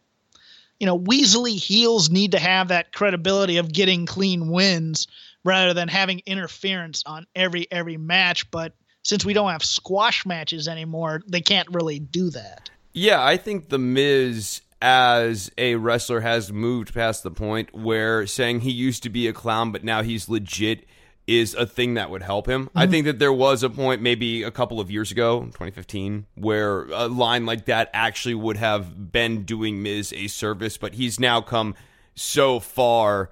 You 0.80 0.88
know, 0.88 0.98
Weasley 0.98 1.64
heels 1.64 2.10
need 2.10 2.32
to 2.32 2.40
have 2.40 2.70
that 2.70 2.92
credibility 2.92 3.58
of 3.58 3.72
getting 3.72 4.08
clean 4.08 4.50
wins 4.50 5.08
rather 5.44 5.74
than 5.74 5.88
having 5.88 6.22
interference 6.26 7.04
on 7.06 7.26
every 7.36 7.68
every 7.72 7.98
match. 7.98 8.50
But 8.52 8.74
since 9.04 9.26
we 9.26 9.34
don't 9.34 9.52
have 9.52 9.64
squash 9.64 10.26
matches 10.26 10.68
anymore, 10.68 11.22
they 11.28 11.42
can't 11.42 11.68
really 11.72 12.00
do 12.00 12.30
that. 12.32 12.70
Yeah, 12.94 13.24
I 13.24 13.38
think 13.38 13.70
the 13.70 13.80
Miz 13.80 14.62
as 14.82 15.52
a 15.58 15.76
wrestler 15.76 16.22
has 16.22 16.52
moved 16.52 16.94
past 16.94 17.24
the 17.24 17.32
point 17.32 17.74
where 17.74 18.26
saying 18.26 18.62
he 18.62 18.72
used 18.72 19.04
to 19.04 19.10
be 19.10 19.28
a 19.28 19.34
clown, 19.34 19.72
but 19.72 19.84
now 19.84 20.02
he's 20.02 20.28
legit 20.28 20.86
is 21.28 21.54
a 21.54 21.66
thing 21.66 21.94
that 21.94 22.10
would 22.10 22.24
help 22.24 22.48
him. 22.48 22.66
Mm-hmm. 22.66 22.80
I 22.80 22.88
think 22.88 23.06
that 23.06 23.20
there 23.20 23.32
was 23.32 23.64
a 23.64 23.70
point 23.70 24.02
maybe 24.02 24.44
a 24.44 24.52
couple 24.52 24.80
of 24.80 24.90
years 24.90 25.12
ago, 25.12 25.42
2015, 25.42 26.26
where 26.36 26.86
a 26.86 27.08
line 27.08 27.46
like 27.46 27.66
that 27.66 27.90
actually 27.94 28.36
would 28.36 28.58
have 28.58 29.12
been 29.12 29.44
doing 29.44 29.84
Miz 29.84 30.12
a 30.14 30.28
service, 30.28 30.78
but 30.78 30.96
he's 30.96 31.20
now 31.20 31.40
come 31.42 31.76
so 32.16 32.60
far 32.60 33.30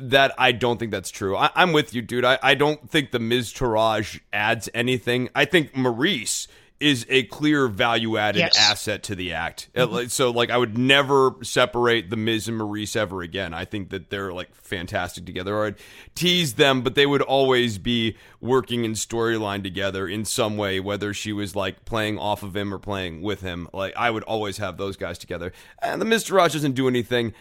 that 0.00 0.34
I 0.38 0.52
don't 0.52 0.78
think 0.78 0.90
that's 0.90 1.10
true. 1.10 1.36
I, 1.36 1.50
am 1.56 1.72
with 1.72 1.94
you, 1.94 2.02
dude. 2.02 2.24
I, 2.24 2.38
I 2.42 2.54
don't 2.54 2.88
think 2.88 3.10
the 3.10 3.18
Miztourage 3.18 4.20
adds 4.32 4.68
anything. 4.74 5.28
I 5.34 5.44
think 5.44 5.76
Maurice 5.76 6.48
is 6.82 7.06
a 7.08 7.22
clear 7.24 7.68
value 7.68 8.16
added 8.16 8.40
yes. 8.40 8.58
asset 8.58 9.04
to 9.04 9.14
the 9.14 9.32
act. 9.32 9.68
Mm-hmm. 9.74 10.08
So 10.08 10.30
like 10.32 10.50
I 10.50 10.58
would 10.58 10.76
never 10.76 11.36
separate 11.42 12.10
the 12.10 12.16
Miz 12.16 12.48
and 12.48 12.58
Maurice 12.58 12.96
ever 12.96 13.22
again. 13.22 13.54
I 13.54 13.64
think 13.64 13.90
that 13.90 14.10
they're 14.10 14.32
like 14.32 14.52
fantastic 14.56 15.24
together. 15.24 15.56
Or 15.56 15.66
I'd 15.66 15.76
tease 16.16 16.54
them, 16.54 16.82
but 16.82 16.96
they 16.96 17.06
would 17.06 17.22
always 17.22 17.78
be 17.78 18.16
working 18.40 18.84
in 18.84 18.94
storyline 18.94 19.62
together 19.62 20.08
in 20.08 20.24
some 20.24 20.56
way, 20.56 20.80
whether 20.80 21.14
she 21.14 21.32
was 21.32 21.54
like 21.54 21.84
playing 21.84 22.18
off 22.18 22.42
of 22.42 22.56
him 22.56 22.74
or 22.74 22.78
playing 22.80 23.22
with 23.22 23.42
him. 23.42 23.68
Like 23.72 23.94
I 23.96 24.10
would 24.10 24.24
always 24.24 24.58
have 24.58 24.76
those 24.76 24.96
guys 24.96 25.18
together. 25.18 25.52
And 25.80 26.02
the 26.02 26.06
Miztourage 26.06 26.52
doesn't 26.52 26.72
do 26.72 26.88
anything. 26.88 27.32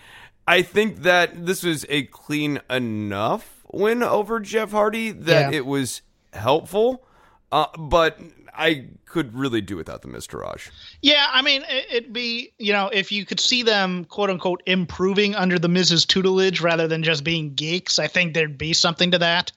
I 0.52 0.64
think 0.64 1.04
that 1.04 1.46
this 1.46 1.64
was 1.64 1.86
a 1.88 2.04
clean 2.04 2.60
enough 2.70 3.64
win 3.72 4.04
over 4.04 4.42
Jeff 4.42 4.72
Hardy 4.72 5.12
that 5.12 5.54
yeah. 5.54 5.58
it 5.60 5.66
was 5.66 6.02
helpful. 6.34 7.06
Uh, 7.54 7.68
but 7.80 8.20
I 8.54 8.88
could 9.06 9.34
really 9.34 9.62
do 9.62 9.78
without 9.78 10.02
the 10.02 10.10
Miztourage. 10.10 10.70
Yeah, 11.02 11.28
I 11.32 11.42
mean, 11.42 11.64
it'd 11.90 12.12
be 12.12 12.52
you 12.58 12.74
know 12.74 12.90
if 12.92 13.14
you 13.14 13.26
could 13.26 13.40
see 13.40 13.64
them 13.64 14.04
quote 14.04 14.30
unquote 14.30 14.62
improving 14.66 15.36
under 15.36 15.58
the 15.58 15.70
Miz's 15.70 16.06
tutelage 16.06 16.60
rather 16.60 16.86
than 16.86 17.02
just 17.02 17.24
being 17.24 17.54
geeks, 17.54 17.98
I 17.98 18.08
think 18.08 18.34
there'd 18.34 18.58
be 18.58 18.74
something 18.74 19.12
to 19.12 19.20
that. 19.20 19.54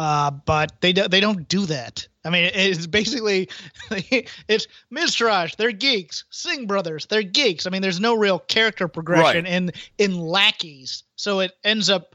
Uh, 0.00 0.30
but 0.30 0.80
they 0.80 0.94
do, 0.94 1.06
they 1.08 1.20
don't 1.20 1.46
do 1.46 1.66
that. 1.66 2.08
I 2.24 2.30
mean, 2.30 2.50
it's 2.54 2.86
basically 2.86 3.50
it's 3.90 4.66
Miztourage. 4.90 5.56
They're 5.56 5.72
geeks. 5.72 6.24
Singh 6.30 6.66
brothers. 6.66 7.04
They're 7.04 7.22
geeks. 7.22 7.66
I 7.66 7.70
mean, 7.70 7.82
there's 7.82 8.00
no 8.00 8.14
real 8.14 8.38
character 8.38 8.88
progression 8.88 9.44
right. 9.44 9.52
in 9.52 9.72
in 9.98 10.18
lackeys, 10.18 11.04
so 11.16 11.40
it 11.40 11.52
ends 11.64 11.90
up 11.90 12.14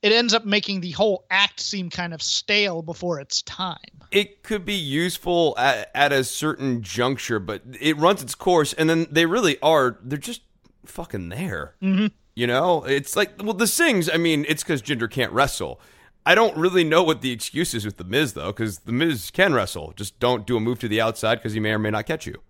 it 0.00 0.12
ends 0.12 0.32
up 0.32 0.46
making 0.46 0.80
the 0.80 0.92
whole 0.92 1.26
act 1.30 1.60
seem 1.60 1.90
kind 1.90 2.14
of 2.14 2.22
stale 2.22 2.80
before 2.80 3.20
its 3.20 3.42
time. 3.42 3.76
It 4.10 4.42
could 4.42 4.64
be 4.64 4.72
useful 4.72 5.54
at, 5.58 5.90
at 5.94 6.10
a 6.10 6.24
certain 6.24 6.80
juncture, 6.80 7.38
but 7.38 7.60
it 7.78 7.98
runs 7.98 8.22
its 8.22 8.34
course, 8.34 8.72
and 8.72 8.88
then 8.88 9.08
they 9.10 9.26
really 9.26 9.60
are. 9.60 9.98
They're 10.02 10.16
just 10.16 10.40
fucking 10.86 11.28
there. 11.28 11.74
Mm-hmm. 11.82 12.06
You 12.34 12.46
know, 12.46 12.82
it's 12.84 13.14
like 13.14 13.42
well, 13.42 13.52
the 13.52 13.66
Singhs. 13.66 14.08
I 14.10 14.16
mean, 14.16 14.46
it's 14.48 14.62
because 14.62 14.80
Jinder 14.80 15.10
can't 15.10 15.32
wrestle. 15.32 15.82
I 16.26 16.34
don't 16.34 16.56
really 16.56 16.84
know 16.84 17.02
what 17.02 17.20
the 17.20 17.32
excuse 17.32 17.74
is 17.74 17.84
with 17.84 17.98
the 17.98 18.04
Miz 18.04 18.32
though, 18.32 18.52
because 18.52 18.80
the 18.80 18.92
Miz 18.92 19.30
can 19.30 19.52
wrestle. 19.52 19.92
Just 19.94 20.18
don't 20.20 20.46
do 20.46 20.56
a 20.56 20.60
move 20.60 20.78
to 20.80 20.88
the 20.88 21.00
outside 21.00 21.36
because 21.36 21.52
he 21.52 21.60
may 21.60 21.72
or 21.72 21.78
may 21.78 21.90
not 21.90 22.06
catch 22.06 22.26
you. 22.26 22.40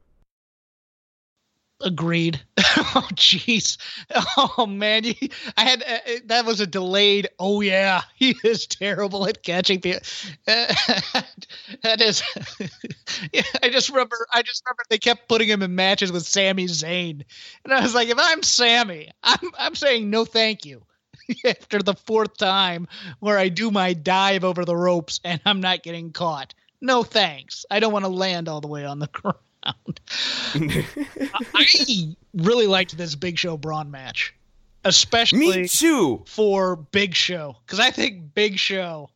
Agreed. 1.81 2.41
oh, 2.59 3.09
jeez. 3.15 3.77
Oh 4.37 4.65
man, 4.65 5.05
I 5.57 5.65
had 5.65 5.83
uh, 5.83 5.99
that 6.27 6.47
was 6.47 6.61
a 6.61 6.67
delayed. 6.67 7.29
Oh 7.39 7.61
yeah, 7.61 8.03
he 8.15 8.37
is 8.45 8.67
terrible 8.67 9.27
at 9.27 9.43
catching 9.43 9.81
people. 9.81 10.01
Uh, 10.47 10.73
that 11.83 12.01
is. 12.01 12.23
yeah, 13.33 13.43
I 13.63 13.71
just 13.71 13.91
remember. 13.91 14.17
I 14.33 14.43
just 14.43 14.63
remember 14.65 14.85
they 14.89 14.99
kept 14.99 15.29
putting 15.29 15.49
him 15.49 15.63
in 15.63 15.75
matches 15.75 16.13
with 16.13 16.25
Sami 16.25 16.67
Zayn, 16.67 17.25
and 17.65 17.75
I 17.75 17.81
was 17.81 17.95
like, 17.95 18.09
if 18.09 18.19
I'm 18.19 18.45
Sami, 18.45 19.11
I'm 19.25 19.51
I'm 19.59 19.75
saying 19.75 20.09
no, 20.09 20.25
thank 20.25 20.65
you. 20.65 20.85
After 21.45 21.83
the 21.83 21.95
fourth 21.95 22.37
time 22.37 22.89
where 23.21 23.39
I 23.39 23.49
do 23.49 23.71
my 23.71 23.93
dive 23.93 24.45
over 24.45 24.65
the 24.65 24.77
ropes 24.77 25.21
and 25.25 25.41
I'm 25.45 25.61
not 25.61 25.83
getting 25.83 26.13
caught. 26.13 26.55
No 26.81 27.03
thanks. 27.03 27.65
I 27.71 27.81
don't 27.81 27.93
want 27.93 28.05
to 28.05 28.11
land 28.11 28.49
all 28.49 28.61
the 28.61 28.69
way 28.69 28.85
on 28.85 28.99
the 28.99 29.07
ground. 29.13 30.01
I 31.55 32.17
really 32.35 32.67
liked 32.67 32.97
this 32.97 33.15
Big 33.15 33.39
Show 33.39 33.57
Braun 33.57 33.91
match, 33.91 34.35
especially 34.85 35.63
Me 35.63 35.69
too. 35.69 36.23
for 36.27 36.77
Big 36.77 37.15
Show 37.15 37.57
because 37.65 37.81
I 37.81 37.91
think 37.91 38.35
Big 38.35 38.59
Show 38.59 39.09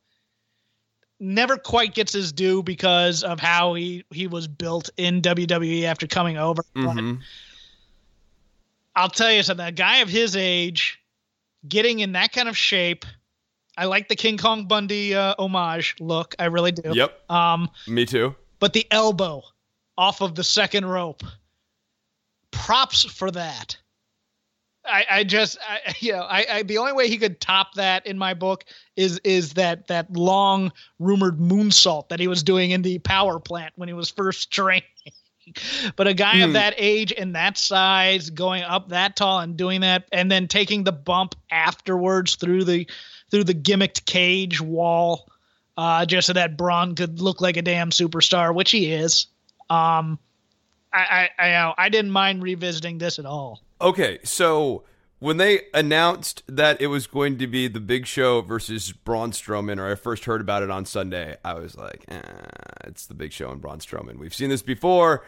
never 1.20 1.56
quite 1.56 1.94
gets 1.94 2.12
his 2.12 2.32
due 2.32 2.62
because 2.62 3.22
of 3.24 3.40
how 3.40 3.74
he 3.74 4.04
he 4.10 4.26
was 4.26 4.48
built 4.48 4.90
in 4.96 5.20
WWE 5.20 5.84
after 5.84 6.06
coming 6.06 6.38
over. 6.38 6.62
Mm-hmm. 6.74 7.20
I'll 8.96 9.10
tell 9.10 9.32
you 9.32 9.42
something: 9.42 9.66
a 9.66 9.72
guy 9.72 9.98
of 9.98 10.08
his 10.08 10.36
age, 10.36 10.97
getting 11.68 12.00
in 12.00 12.12
that 12.12 12.32
kind 12.32 12.48
of 12.48 12.56
shape. 12.56 13.04
I 13.76 13.84
like 13.84 14.08
the 14.08 14.16
King 14.16 14.38
Kong 14.38 14.66
Bundy 14.66 15.14
uh, 15.14 15.34
homage 15.38 15.94
look. 16.00 16.34
I 16.38 16.46
really 16.46 16.72
do. 16.72 16.92
Yep. 16.92 17.30
Um, 17.30 17.68
me 17.86 18.06
too. 18.06 18.34
But 18.58 18.72
the 18.72 18.86
elbow 18.90 19.42
off 19.98 20.22
of 20.22 20.34
the 20.34 20.44
second 20.44 20.86
rope. 20.86 21.22
Props 22.50 23.04
for 23.04 23.30
that. 23.32 23.76
I, 24.86 25.04
I 25.10 25.24
just, 25.24 25.58
I, 25.60 25.94
you 26.00 26.12
know, 26.12 26.22
I, 26.22 26.46
I, 26.50 26.62
the 26.62 26.78
only 26.78 26.92
way 26.92 27.08
he 27.08 27.18
could 27.18 27.40
top 27.40 27.74
that 27.74 28.06
in 28.06 28.16
my 28.16 28.32
book 28.32 28.64
is 28.96 29.18
is 29.24 29.54
that 29.54 29.88
that 29.88 30.10
long 30.16 30.72
rumored 30.98 31.38
moonsault 31.38 32.08
that 32.08 32.20
he 32.20 32.28
was 32.28 32.42
doing 32.42 32.70
in 32.70 32.82
the 32.82 32.98
power 33.00 33.38
plant 33.38 33.72
when 33.76 33.88
he 33.88 33.92
was 33.92 34.08
first 34.08 34.50
training. 34.52 34.82
but 35.96 36.06
a 36.06 36.14
guy 36.14 36.36
mm. 36.36 36.44
of 36.44 36.50
hmm. 36.50 36.54
that 36.54 36.74
age 36.76 37.12
and 37.16 37.34
that 37.34 37.58
size, 37.58 38.30
going 38.30 38.62
up 38.62 38.88
that 38.90 39.16
tall 39.16 39.40
and 39.40 39.56
doing 39.56 39.80
that, 39.82 40.04
and 40.12 40.30
then 40.30 40.48
taking 40.48 40.84
the 40.84 40.92
bump 40.92 41.34
afterwards 41.50 42.36
through 42.36 42.64
the 42.64 42.88
through 43.30 43.44
the 43.44 43.54
gimmicked 43.54 44.06
cage 44.06 44.60
wall, 44.60 45.28
uh, 45.76 46.06
just 46.06 46.26
so 46.26 46.32
that 46.32 46.56
Braun 46.56 46.94
could 46.94 47.20
look 47.20 47.40
like 47.40 47.56
a 47.56 47.62
damn 47.62 47.90
superstar, 47.90 48.54
which 48.54 48.70
he 48.70 48.92
is. 48.92 49.26
Um, 49.70 50.18
I, 50.92 51.28
I, 51.38 51.46
I, 51.46 51.74
I 51.76 51.88
didn't 51.90 52.10
mind 52.10 52.42
revisiting 52.42 52.98
this 52.98 53.18
at 53.18 53.26
all. 53.26 53.62
Okay, 53.80 54.18
so 54.24 54.82
when 55.18 55.36
they 55.36 55.62
announced 55.74 56.42
that 56.46 56.80
it 56.80 56.86
was 56.88 57.06
going 57.06 57.38
to 57.38 57.46
be 57.46 57.68
the 57.68 57.80
Big 57.80 58.06
Show 58.06 58.40
versus 58.40 58.92
Braun 58.92 59.32
Strowman, 59.32 59.78
or 59.78 59.90
I 59.90 59.94
first 59.94 60.24
heard 60.24 60.40
about 60.40 60.62
it 60.62 60.70
on 60.70 60.84
Sunday, 60.84 61.36
I 61.44 61.54
was 61.54 61.76
like, 61.76 62.04
eh, 62.08 62.20
it's 62.84 63.06
the 63.06 63.14
Big 63.14 63.32
Show 63.32 63.50
and 63.50 63.60
Braun 63.60 63.80
Strowman. 63.80 64.18
We've 64.18 64.34
seen 64.34 64.50
this 64.50 64.62
before. 64.62 65.24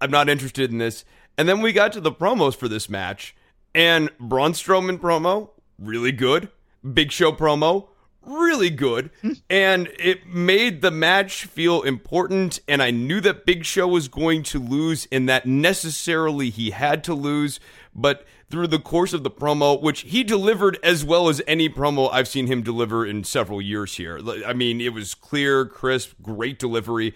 I'm 0.00 0.10
not 0.10 0.28
interested 0.28 0.70
in 0.70 0.78
this. 0.78 1.04
And 1.36 1.48
then 1.48 1.60
we 1.60 1.72
got 1.72 1.92
to 1.92 2.00
the 2.00 2.12
promos 2.12 2.56
for 2.56 2.68
this 2.68 2.88
match, 2.88 3.36
and 3.74 4.10
Braun 4.18 4.52
Strowman 4.52 4.98
promo, 4.98 5.50
really 5.78 6.12
good. 6.12 6.48
Big 6.94 7.12
Show 7.12 7.32
promo, 7.32 7.88
really 8.26 8.70
good 8.70 9.10
and 9.48 9.88
it 10.00 10.26
made 10.26 10.82
the 10.82 10.90
match 10.90 11.44
feel 11.44 11.82
important 11.82 12.58
and 12.66 12.82
I 12.82 12.90
knew 12.90 13.20
that 13.20 13.46
Big 13.46 13.64
Show 13.64 13.86
was 13.86 14.08
going 14.08 14.42
to 14.44 14.58
lose 14.58 15.06
and 15.12 15.28
that 15.28 15.46
necessarily 15.46 16.50
he 16.50 16.70
had 16.70 17.04
to 17.04 17.14
lose 17.14 17.60
but 17.96 18.24
through 18.50 18.68
the 18.68 18.78
course 18.78 19.12
of 19.12 19.24
the 19.24 19.30
promo 19.30 19.80
which 19.80 20.02
he 20.02 20.22
delivered 20.22 20.78
as 20.82 21.04
well 21.04 21.28
as 21.28 21.42
any 21.46 21.68
promo 21.68 22.08
I've 22.12 22.28
seen 22.28 22.46
him 22.46 22.62
deliver 22.62 23.04
in 23.04 23.24
several 23.24 23.60
years 23.60 23.96
here. 23.96 24.20
I 24.46 24.52
mean 24.52 24.80
it 24.80 24.92
was 24.92 25.14
clear 25.14 25.64
crisp 25.64 26.12
great 26.22 26.58
delivery. 26.58 27.14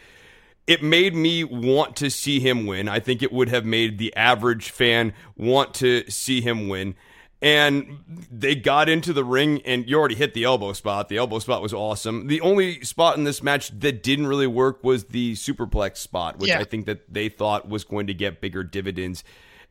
It 0.67 0.83
made 0.83 1.15
me 1.15 1.45
want 1.45 1.97
to 1.97 2.11
see 2.11 2.41
him 2.41 2.67
win. 2.67 2.89
I 2.89 3.01
think 3.01 3.23
it 3.23 3.33
would 3.33 3.49
have 3.49 3.65
made 3.65 3.99
the 3.99 4.15
average 4.17 4.71
fan 4.71 5.13
want 5.37 5.75
to 5.75 6.09
see 6.11 6.41
him 6.41 6.69
win. 6.69 6.95
And 7.43 8.05
they 8.31 8.55
got 8.55 8.91
into 8.91 9.15
the 9.15 9.25
ring 9.25 9.63
and 9.65 9.89
you 9.89 9.99
already 9.99 10.15
hit 10.15 10.35
the 10.35 10.45
elbow 10.45 10.75
spot. 10.75 11.09
The 11.09 11.17
elbow 11.17 11.39
spot 11.39 11.63
was 11.63 11.73
awesome. 11.73 12.27
The 12.27 12.41
only 12.43 12.83
spot 12.85 13.17
in 13.17 13.25
this 13.25 13.43
match 13.43 13.71
that 13.81 14.03
didn't 14.03 14.27
really 14.27 14.47
work 14.47 14.85
was 14.85 15.05
the 15.05 15.35
superplex 15.35 15.97
spot 15.97 16.39
which 16.39 16.51
yeah. 16.51 16.59
i 16.59 16.65
think 16.65 16.87
that 16.87 17.13
they 17.13 17.29
thought 17.29 17.69
was 17.69 17.85
going 17.85 18.07
to 18.07 18.15
get 18.15 18.41
bigger 18.41 18.63
dividends 18.63 19.25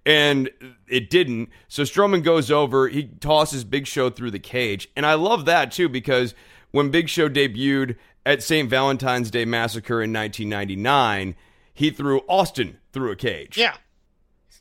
and 0.05 0.49
it 0.87 1.09
didn't 1.09 1.49
so 1.67 1.83
strowman 1.83 2.23
goes 2.23 2.49
over 2.49 2.87
he 2.87 3.03
tosses 3.19 3.63
big 3.63 3.85
show 3.85 4.09
through 4.09 4.31
the 4.31 4.39
cage 4.39 4.89
and 4.95 5.05
i 5.05 5.13
love 5.13 5.45
that 5.45 5.71
too 5.71 5.89
because 5.89 6.33
when 6.71 6.89
big 6.89 7.09
show 7.09 7.29
debuted 7.29 7.95
at 8.25 8.41
st 8.41 8.69
valentine's 8.69 9.29
day 9.29 9.45
massacre 9.45 10.01
in 10.01 10.13
1999 10.13 11.35
he 11.73 11.89
threw 11.89 12.19
austin 12.29 12.77
through 12.93 13.11
a 13.11 13.15
cage 13.15 13.57
yeah 13.57 13.75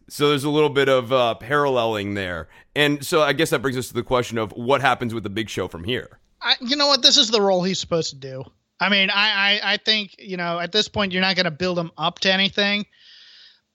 so 0.08 0.30
there's 0.30 0.44
a 0.44 0.50
little 0.50 0.70
bit 0.70 0.88
of 0.88 1.12
uh, 1.12 1.34
paralleling 1.34 2.14
there. 2.14 2.48
And 2.74 3.04
so 3.04 3.22
I 3.22 3.32
guess 3.34 3.50
that 3.50 3.60
brings 3.60 3.76
us 3.76 3.88
to 3.88 3.94
the 3.94 4.02
question 4.02 4.38
of 4.38 4.52
what 4.52 4.80
happens 4.80 5.14
with 5.14 5.22
the 5.22 5.30
big 5.30 5.48
show 5.48 5.68
from 5.68 5.84
here. 5.84 6.18
I, 6.40 6.54
you 6.60 6.76
know 6.76 6.86
what? 6.86 7.02
This 7.02 7.18
is 7.18 7.30
the 7.30 7.40
role 7.40 7.62
he's 7.62 7.78
supposed 7.78 8.10
to 8.10 8.16
do. 8.16 8.44
I 8.80 8.88
mean, 8.88 9.10
I, 9.10 9.60
I, 9.62 9.72
I 9.72 9.76
think, 9.76 10.14
you 10.18 10.36
know, 10.36 10.58
at 10.60 10.72
this 10.72 10.88
point, 10.88 11.12
you're 11.12 11.22
not 11.22 11.36
going 11.36 11.44
to 11.44 11.50
build 11.50 11.78
him 11.78 11.90
up 11.98 12.20
to 12.20 12.32
anything, 12.32 12.86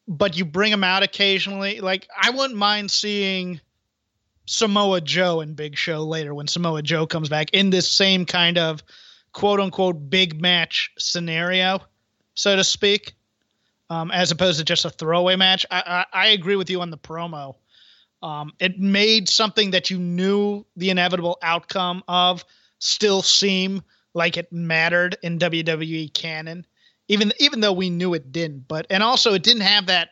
but 0.07 0.37
you 0.37 0.45
bring 0.45 0.71
him 0.71 0.83
out 0.83 1.03
occasionally. 1.03 1.79
Like, 1.79 2.07
I 2.21 2.29
wouldn't 2.31 2.57
mind 2.57 2.91
seeing 2.91 3.61
Samoa 4.45 5.01
Joe 5.01 5.39
and 5.41 5.55
Big 5.55 5.77
Show 5.77 6.03
later 6.03 6.33
when 6.33 6.47
Samoa 6.47 6.81
Joe 6.81 7.07
comes 7.07 7.29
back 7.29 7.49
in 7.53 7.69
this 7.69 7.89
same 7.89 8.25
kind 8.25 8.57
of 8.57 8.83
quote 9.31 9.59
unquote 9.59 10.09
big 10.09 10.41
match 10.41 10.91
scenario, 10.97 11.79
so 12.35 12.55
to 12.55 12.63
speak. 12.63 13.13
um, 13.89 14.11
as 14.11 14.31
opposed 14.31 14.59
to 14.59 14.65
just 14.65 14.85
a 14.85 14.89
throwaway 14.89 15.35
match. 15.35 15.65
I, 15.69 16.05
I, 16.13 16.25
I 16.25 16.27
agree 16.29 16.55
with 16.55 16.69
you 16.69 16.81
on 16.81 16.89
the 16.89 16.97
promo. 16.97 17.55
Um, 18.21 18.53
it 18.59 18.79
made 18.79 19.27
something 19.29 19.71
that 19.71 19.89
you 19.89 19.99
knew 19.99 20.65
the 20.77 20.89
inevitable 20.89 21.37
outcome 21.41 22.03
of 22.07 22.43
still 22.79 23.21
seem 23.21 23.81
like 24.13 24.37
it 24.37 24.51
mattered 24.51 25.17
in 25.21 25.39
WWE 25.39 26.13
canon, 26.13 26.65
even 27.07 27.31
even 27.39 27.59
though 27.59 27.73
we 27.73 27.89
knew 27.89 28.13
it 28.13 28.31
didn't. 28.31 28.67
But 28.67 28.87
and 28.89 29.03
also 29.03 29.33
it 29.33 29.43
didn't 29.43 29.61
have 29.63 29.87
that 29.87 30.09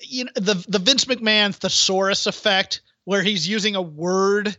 you 0.00 0.24
know 0.24 0.30
the 0.34 0.54
the 0.68 0.78
Vince 0.78 1.04
McMahon 1.06 1.54
thesaurus 1.54 2.26
effect 2.26 2.80
where 3.04 3.22
he's 3.22 3.48
using 3.48 3.74
a 3.74 3.82
word 3.82 4.56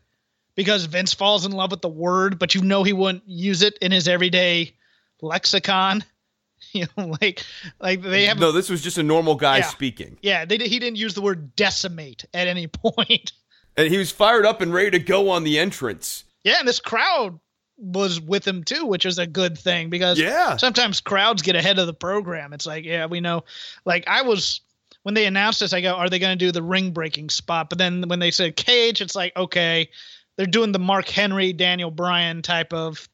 because 0.55 0.85
Vince 0.85 1.13
falls 1.13 1.45
in 1.45 1.51
love 1.51 1.71
with 1.71 1.81
the 1.81 1.87
word, 1.89 2.39
but 2.39 2.55
you 2.55 2.61
know 2.61 2.83
he 2.83 2.93
wouldn't 2.93 3.23
use 3.27 3.61
it 3.61 3.77
in 3.81 3.91
his 3.91 4.07
everyday 4.07 4.73
lexicon. 5.21 6.03
You 6.73 6.85
know, 6.97 7.15
like 7.21 7.43
like 7.79 8.01
they 8.03 8.25
have 8.25 8.37
no. 8.37 8.51
This 8.51 8.69
was 8.69 8.81
just 8.83 8.97
a 8.99 9.03
normal 9.03 9.33
guy 9.35 9.57
Yeah. 9.59 9.67
speaking, 9.69 10.17
yeah. 10.21 10.43
They 10.45 10.57
he 10.57 10.77
didn't 10.77 10.97
use 10.97 11.13
the 11.15 11.21
word 11.21 11.55
decimate 11.55 12.25
at 12.33 12.47
any 12.47 12.67
point. 12.67 13.31
and 13.77 13.87
he 13.87 13.97
was 13.97 14.11
fired 14.11 14.45
up 14.45 14.59
and 14.61 14.71
ready 14.71 14.91
to 14.91 14.99
go 14.99 15.29
on 15.31 15.45
the 15.45 15.57
entrance. 15.57 16.25
Yeah, 16.43 16.57
and 16.59 16.67
this 16.67 16.79
crowd 16.79 17.39
was 17.79 18.19
with 18.19 18.45
him 18.47 18.63
too, 18.63 18.85
which 18.85 19.05
is 19.05 19.17
a 19.17 19.25
good 19.27 19.57
thing 19.57 19.89
because 19.89 20.19
Yeah. 20.19 20.57
sometimes 20.57 20.99
crowds 21.01 21.41
get 21.41 21.55
ahead 21.55 21.79
of 21.79 21.87
the 21.87 21.93
program. 21.93 22.53
It's 22.53 22.65
like, 22.65 22.85
yeah, 22.85 23.05
we 23.05 23.19
know. 23.21 23.43
Like 23.85 24.03
I 24.07 24.21
was 24.21 24.61
when 25.03 25.15
they 25.15 25.25
announced 25.25 25.61
this, 25.61 25.71
I 25.73 25.79
go, 25.81 25.93
are 25.93 26.09
they 26.09 26.19
going 26.19 26.37
to 26.37 26.45
do 26.45 26.51
the 26.51 26.61
ring 26.61 26.91
breaking 26.91 27.29
spot? 27.29 27.69
But 27.69 27.77
then 27.77 28.03
when 28.07 28.19
they 28.19 28.31
said 28.31 28.55
cage, 28.57 29.01
it's 29.01 29.15
like, 29.15 29.33
okay, 29.37 29.89
they're 30.35 30.45
doing 30.45 30.73
the 30.73 30.79
Mark 30.79 31.07
Henry, 31.07 31.53
Daniel 31.53 31.89
Bryan 31.91 32.41
type 32.41 32.73
of. 32.73 33.07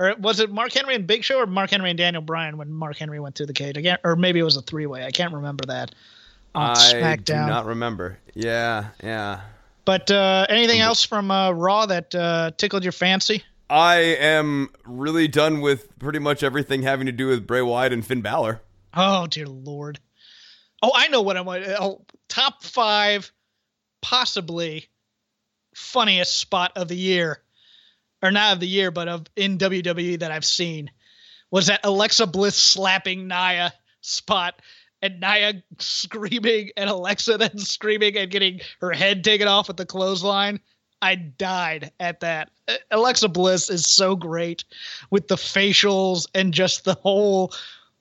Or 0.00 0.14
was 0.18 0.40
it 0.40 0.50
Mark 0.50 0.72
Henry 0.72 0.94
and 0.94 1.06
Big 1.06 1.22
Show 1.22 1.38
or 1.38 1.46
Mark 1.46 1.70
Henry 1.70 1.90
and 1.90 1.98
Daniel 1.98 2.22
Bryan 2.22 2.56
when 2.56 2.72
Mark 2.72 2.96
Henry 2.96 3.20
went 3.20 3.36
through 3.36 3.46
the 3.46 3.52
cage? 3.52 3.76
again, 3.76 3.98
or 4.02 4.16
maybe 4.16 4.40
it 4.40 4.44
was 4.44 4.56
a 4.56 4.62
three 4.62 4.86
way. 4.86 5.04
I 5.04 5.10
can't 5.10 5.32
remember 5.32 5.66
that 5.66 5.94
on 6.54 6.70
I 6.70 6.74
SmackDown. 6.74 7.24
do 7.24 7.34
not 7.34 7.66
remember. 7.66 8.18
Yeah, 8.34 8.88
yeah. 9.04 9.42
But 9.84 10.10
uh, 10.10 10.46
anything 10.48 10.80
else 10.80 11.04
from 11.04 11.30
uh, 11.30 11.50
Raw 11.52 11.86
that 11.86 12.14
uh, 12.14 12.50
tickled 12.56 12.82
your 12.82 12.92
fancy? 12.92 13.44
I 13.70 13.98
am 13.98 14.70
really 14.84 15.28
done 15.28 15.60
with 15.60 15.96
pretty 16.00 16.18
much 16.18 16.42
everything 16.42 16.82
having 16.82 17.06
to 17.06 17.12
do 17.12 17.28
with 17.28 17.46
Bray 17.46 17.62
Wyatt 17.62 17.92
and 17.92 18.04
Finn 18.04 18.20
Balor. 18.20 18.60
Oh 18.92 19.28
dear 19.28 19.46
lord. 19.46 20.00
Oh, 20.82 20.90
I 20.92 21.06
know 21.06 21.22
what 21.22 21.36
I'm. 21.36 21.46
Uh, 21.46 21.60
oh, 21.78 22.04
top 22.28 22.64
five, 22.64 23.30
possibly 24.02 24.88
funniest 25.72 26.36
spot 26.36 26.72
of 26.74 26.88
the 26.88 26.96
year, 26.96 27.42
or 28.20 28.32
not 28.32 28.54
of 28.54 28.60
the 28.60 28.66
year, 28.66 28.90
but 28.90 29.06
of 29.06 29.26
in 29.36 29.56
WWE 29.56 30.18
that 30.18 30.32
I've 30.32 30.44
seen 30.44 30.90
was 31.52 31.68
that 31.68 31.80
Alexa 31.84 32.26
Bliss 32.26 32.56
slapping 32.56 33.28
Nia 33.28 33.72
spot. 34.00 34.60
And 35.02 35.18
Nia 35.20 35.62
screaming, 35.78 36.70
and 36.76 36.90
Alexa 36.90 37.38
then 37.38 37.56
screaming 37.56 38.18
and 38.18 38.30
getting 38.30 38.60
her 38.80 38.90
head 38.90 39.22
taken 39.22 39.48
off 39.48 39.68
with 39.68 39.76
the 39.76 39.86
clothesline. 39.86 40.60
I 41.02 41.14
died 41.14 41.92
at 41.98 42.20
that. 42.20 42.50
Alexa 42.90 43.28
Bliss 43.28 43.70
is 43.70 43.86
so 43.86 44.14
great 44.16 44.64
with 45.10 45.28
the 45.28 45.36
facials 45.36 46.26
and 46.34 46.52
just 46.54 46.84
the 46.84 46.94
whole 46.94 47.52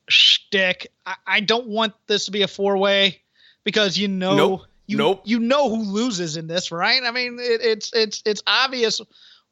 shtick. 0.10 0.92
I, 1.06 1.16
I 1.26 1.40
don't 1.40 1.68
want 1.68 1.94
this 2.08 2.26
to 2.26 2.32
be 2.32 2.42
a 2.42 2.48
four 2.48 2.78
way 2.78 3.22
because 3.64 3.98
you 3.98 4.08
know 4.08 4.36
Nope. 4.36 4.62
you 4.88 4.98
Nope. 4.98 5.22
you 5.26 5.40
know 5.40 5.70
who 5.70 5.84
loses 5.84 6.38
in 6.38 6.48
this, 6.48 6.72
right? 6.72 7.02
I 7.04 7.12
mean, 7.12 7.38
it, 7.40 7.62
it's 7.64 7.92
it's 7.94 8.22
it's 8.26 8.44
obvious 8.48 9.02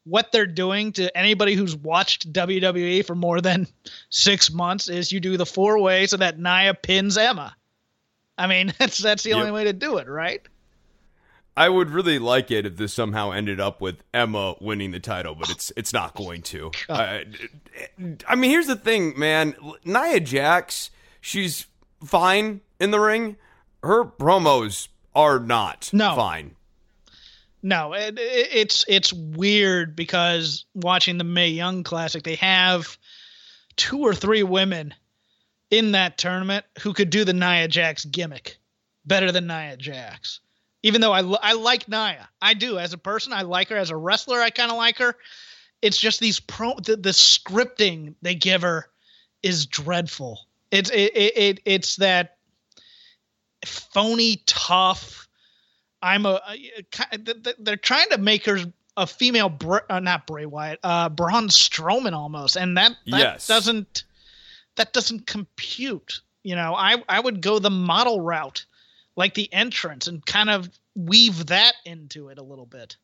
what 0.04 0.32
they're 0.32 0.46
doing 0.46 0.92
to 0.92 1.14
anybody 1.16 1.54
who's 1.54 1.76
watched 1.76 2.32
WWE 2.32 3.04
for 3.04 3.14
more 3.14 3.40
than 3.40 3.66
six 4.10 4.50
months 4.50 4.88
is 4.88 5.12
you 5.12 5.20
do 5.20 5.36
the 5.36 5.44
four 5.46 5.78
way 5.80 6.06
so 6.06 6.16
that 6.16 6.38
Nia 6.38 6.74
pins 6.74 7.18
Emma. 7.18 7.54
I 8.36 8.46
mean, 8.46 8.72
that's 8.78 8.98
that's 8.98 9.22
the 9.22 9.30
Yep. 9.30 9.38
only 9.38 9.50
way 9.52 9.64
to 9.64 9.72
do 9.72 9.98
it, 9.98 10.08
right? 10.08 10.42
I 11.58 11.68
would 11.68 11.90
really 11.90 12.18
like 12.20 12.50
it 12.52 12.64
if 12.66 12.76
this 12.76 12.94
somehow 12.94 13.32
ended 13.32 13.58
up 13.58 13.80
with 13.80 13.96
Emma 14.14 14.54
winning 14.60 14.92
the 14.92 15.00
title, 15.00 15.34
but 15.34 15.50
it's 15.50 15.72
it's 15.76 15.92
not 15.92 16.14
going 16.14 16.42
to. 16.42 16.70
I, 16.88 17.24
uh, 18.00 18.04
I 18.28 18.34
mean, 18.36 18.50
here's 18.50 18.68
the 18.68 18.76
thing, 18.76 19.18
man. 19.18 19.56
Nia 19.84 20.20
Jax, 20.20 20.90
she's 21.20 21.66
fine 22.04 22.60
in 22.78 22.92
the 22.92 23.00
ring. 23.00 23.36
Her 23.82 24.04
promos 24.04 24.86
are 25.14 25.40
not 25.40 25.90
No. 25.92 26.14
fine. 26.14 26.54
No, 27.60 27.92
it, 27.92 28.18
it, 28.20 28.48
it's 28.52 28.84
it's 28.86 29.12
weird 29.12 29.96
because 29.96 30.64
watching 30.74 31.18
the 31.18 31.24
Mae 31.24 31.48
Young 31.48 31.82
Classic, 31.82 32.22
they 32.22 32.36
have 32.36 32.96
two 33.76 33.98
or 33.98 34.14
three 34.14 34.44
women 34.44 34.94
in 35.70 35.90
that 35.92 36.18
tournament 36.18 36.64
who 36.82 36.92
could 36.92 37.10
do 37.10 37.24
the 37.24 37.32
Nia 37.32 37.66
Jax 37.66 38.04
gimmick 38.04 38.58
better 39.04 39.32
than 39.32 39.48
Nia 39.48 39.76
Jax. 39.76 40.38
Even 40.88 41.02
though 41.02 41.12
I, 41.12 41.20
I 41.42 41.52
like 41.52 41.86
Nia, 41.86 42.28
I 42.40 42.54
do 42.54 42.78
as 42.78 42.94
a 42.94 42.98
person. 42.98 43.34
I 43.34 43.42
like 43.42 43.68
her 43.68 43.76
as 43.76 43.90
a 43.90 43.96
wrestler. 43.96 44.40
I 44.40 44.48
kind 44.48 44.70
of 44.70 44.78
like 44.78 44.96
her. 44.98 45.14
It's 45.82 45.98
just 45.98 46.18
these 46.18 46.40
pro 46.40 46.74
the, 46.82 46.96
the 46.96 47.10
scripting 47.10 48.14
they 48.22 48.34
give 48.34 48.62
her 48.62 48.88
is 49.42 49.66
dreadful. 49.66 50.40
It's 50.70 50.88
it, 50.90 51.12
it, 51.14 51.36
it 51.36 51.60
it's 51.66 51.96
that 51.96 52.38
phony 53.64 54.42
tough. 54.46 55.28
I'm 56.02 56.24
a, 56.26 56.40
a- 56.48 57.18
th- 57.18 57.56
they're 57.58 57.76
trying 57.76 58.08
to 58.10 58.18
make 58.18 58.46
her 58.46 58.58
a 58.96 59.06
female, 59.06 59.48
Br- 59.50 59.78
uh, 59.90 60.00
not 60.00 60.26
Bray 60.26 60.46
Wyatt, 60.46 60.80
uh, 60.82 61.08
Braun 61.10 61.48
Strowman 61.48 62.14
almost, 62.14 62.56
and 62.56 62.76
that 62.78 62.92
that 63.08 63.18
Yes. 63.18 63.46
doesn't 63.46 64.04
that 64.76 64.92
doesn't 64.94 65.26
compute. 65.26 66.22
You 66.44 66.56
know, 66.56 66.74
I 66.74 67.02
I 67.08 67.20
would 67.20 67.42
go 67.42 67.58
the 67.58 67.70
model 67.70 68.20
route, 68.22 68.64
like 69.18 69.34
the 69.34 69.52
entrance, 69.52 70.06
and 70.06 70.24
kind 70.24 70.48
of 70.48 70.70
weave 70.94 71.46
that 71.46 71.74
into 71.84 72.28
it 72.28 72.38
a 72.38 72.42
little 72.42 72.66
bit. 72.66 72.96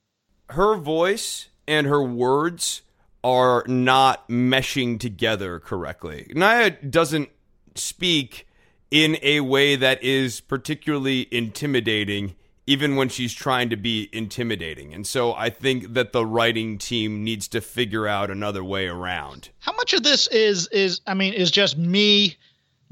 her 0.50 0.76
voice 0.76 1.48
and 1.66 1.86
her 1.86 2.02
words 2.02 2.82
are 3.22 3.64
not 3.66 4.28
meshing 4.28 5.00
together 5.00 5.58
correctly. 5.58 6.30
Nia 6.34 6.70
doesn't 6.70 7.30
speak 7.74 8.46
in 8.90 9.16
a 9.22 9.40
way 9.40 9.76
that 9.76 10.02
is 10.02 10.40
particularly 10.40 11.26
intimidating, 11.30 12.34
even 12.66 12.96
when 12.96 13.08
she's 13.08 13.32
trying 13.32 13.70
to 13.70 13.76
be 13.76 14.08
intimidating. 14.12 14.92
And 14.92 15.06
so 15.06 15.32
I 15.34 15.48
think 15.50 15.94
that 15.94 16.12
the 16.12 16.26
writing 16.26 16.76
team 16.78 17.24
needs 17.24 17.48
to 17.48 17.60
figure 17.60 18.06
out 18.06 18.30
another 18.30 18.62
way 18.62 18.86
around. 18.86 19.48
How 19.60 19.72
much 19.72 19.94
of 19.94 20.02
this 20.02 20.28
is 20.28 20.68
is 20.68 21.00
I 21.06 21.14
mean 21.14 21.32
is 21.32 21.50
just 21.50 21.78
me 21.78 22.36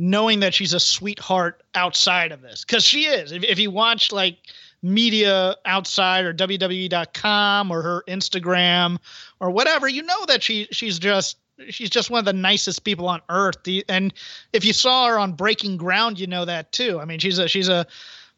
knowing 0.03 0.41
that 0.41 0.53
she's 0.53 0.75
a 0.75 0.81
sweetheart 0.81 1.63
outside 1.77 2.33
of 2.33 2.43
this 2.43 2.65
because 2.65 2.85
she 2.85 3.05
is. 3.05 3.31
If, 3.31 3.45
if 3.45 3.61
you 3.61 3.71
watch 3.71 4.11
like 4.11 4.37
media 4.83 5.55
outside 5.65 6.25
or 6.25 6.35
WWE.com 6.35 7.71
or 7.71 7.83
her 7.83 8.03
Instagram 8.09 8.99
or 9.39 9.53
whatever, 9.53 9.87
you 9.87 10.03
know 10.03 10.27
that 10.27 10.43
she 10.43 10.67
she's 10.73 10.99
just 10.99 11.39
she's 11.69 11.89
just 11.89 12.11
one 12.11 12.19
of 12.19 12.25
the 12.25 12.33
nicest 12.33 12.83
people 12.83 13.09
on 13.09 13.21
earth. 13.29 13.59
And 13.89 14.13
if 14.53 14.65
you 14.65 14.73
saw 14.73 15.07
her 15.07 15.21
on 15.21 15.35
Breaking 15.35 15.77
Ground, 15.77 16.19
you 16.19 16.27
know 16.27 16.45
that 16.47 16.73
too. 16.73 16.99
I 16.99 17.05
mean, 17.05 17.21
she's 17.21 17.39
a 17.39 17.47
she's 17.47 17.69
a 17.69 17.87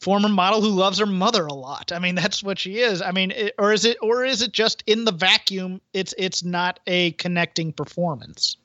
former 0.01 0.29
model 0.29 0.61
who 0.61 0.69
loves 0.69 0.99
her 0.99 1.07
mother 1.07 1.47
a 1.47 1.55
lot. 1.55 1.93
I 1.93 1.99
mean, 1.99 2.15
that's 2.15 2.43
what 2.43 2.59
she 2.59 2.81
is. 2.81 3.01
I 3.01 3.11
mean, 3.11 3.31
it, 3.31 3.55
or 3.59 3.73
is 3.73 3.87
it 3.87 3.97
or 4.03 4.23
is 4.23 4.43
it 4.43 4.53
just 4.53 4.85
in 4.87 5.07
the 5.07 5.13
vacuum? 5.13 5.81
It's 5.95 6.15
it's 6.19 6.45
not 6.45 6.79
a 6.87 7.13
connecting 7.13 7.73
performance. 7.73 8.59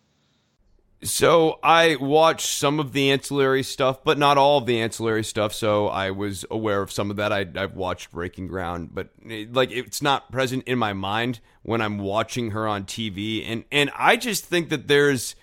So 1.01 1.59
I 1.63 1.95
watched 1.95 2.47
some 2.47 2.79
of 2.79 2.91
the 2.91 3.11
ancillary 3.11 3.63
stuff, 3.63 4.03
but 4.03 4.17
not 4.17 4.37
all 4.37 4.57
of 4.57 4.65
the 4.65 4.81
ancillary 4.81 5.23
stuff. 5.23 5.53
So 5.53 5.87
I 5.87 6.11
was 6.11 6.45
aware 6.51 6.81
of 6.81 6.91
some 6.91 7.09
of 7.09 7.15
that. 7.15 7.31
I, 7.31 7.45
I've 7.55 7.75
watched 7.75 8.11
Breaking 8.11 8.47
Ground, 8.47 8.89
but 8.93 9.09
eh, 9.29 9.45
like 9.49 9.71
it's 9.71 10.01
not 10.01 10.29
present 10.29 10.65
in 10.67 10.77
my 10.77 10.91
mind 10.91 11.39
when 11.63 11.79
I'm 11.81 11.99
watching 11.99 12.51
her 12.51 12.67
on 12.67 12.83
TV, 12.83 13.43
and 13.47 13.63
and 13.71 13.89
I 13.95 14.17
just 14.17 14.43
think 14.45 14.69
that 14.69 14.87
there's 14.89 15.35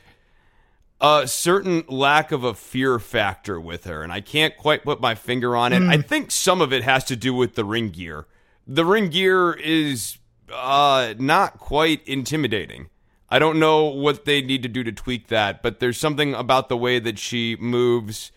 a 1.00 1.26
certain 1.26 1.84
lack 1.88 2.32
of 2.32 2.44
a 2.44 2.52
fear 2.52 2.98
factor 2.98 3.58
with 3.58 3.84
her, 3.84 4.02
and 4.02 4.12
I 4.12 4.20
can't 4.20 4.56
quite 4.58 4.84
put 4.84 5.00
my 5.00 5.14
finger 5.14 5.56
on 5.56 5.72
it. 5.72 5.82
I 5.82 6.02
think 6.02 6.30
some 6.30 6.60
of 6.60 6.72
it 6.72 6.82
has 6.84 7.04
to 7.04 7.16
do 7.16 7.32
with 7.32 7.54
the 7.54 7.64
ring 7.64 7.90
gear. 7.90 8.26
The 8.66 8.84
ring 8.84 9.08
gear 9.08 9.52
is 9.52 10.18
uh, 10.52 11.14
not 11.18 11.58
quite 11.58 12.06
intimidating. 12.06 12.88
I 13.28 13.38
don't 13.38 13.58
know 13.58 13.84
what 13.84 14.24
they 14.24 14.40
need 14.40 14.62
to 14.62 14.68
do 14.68 14.84
to 14.84 14.92
tweak 14.92 15.28
that, 15.28 15.62
but 15.62 15.80
there's 15.80 15.98
something 15.98 16.34
about 16.34 16.68
the 16.68 16.76
way 16.76 16.98
that 16.98 17.18
she 17.18 17.56
moves 17.56 18.30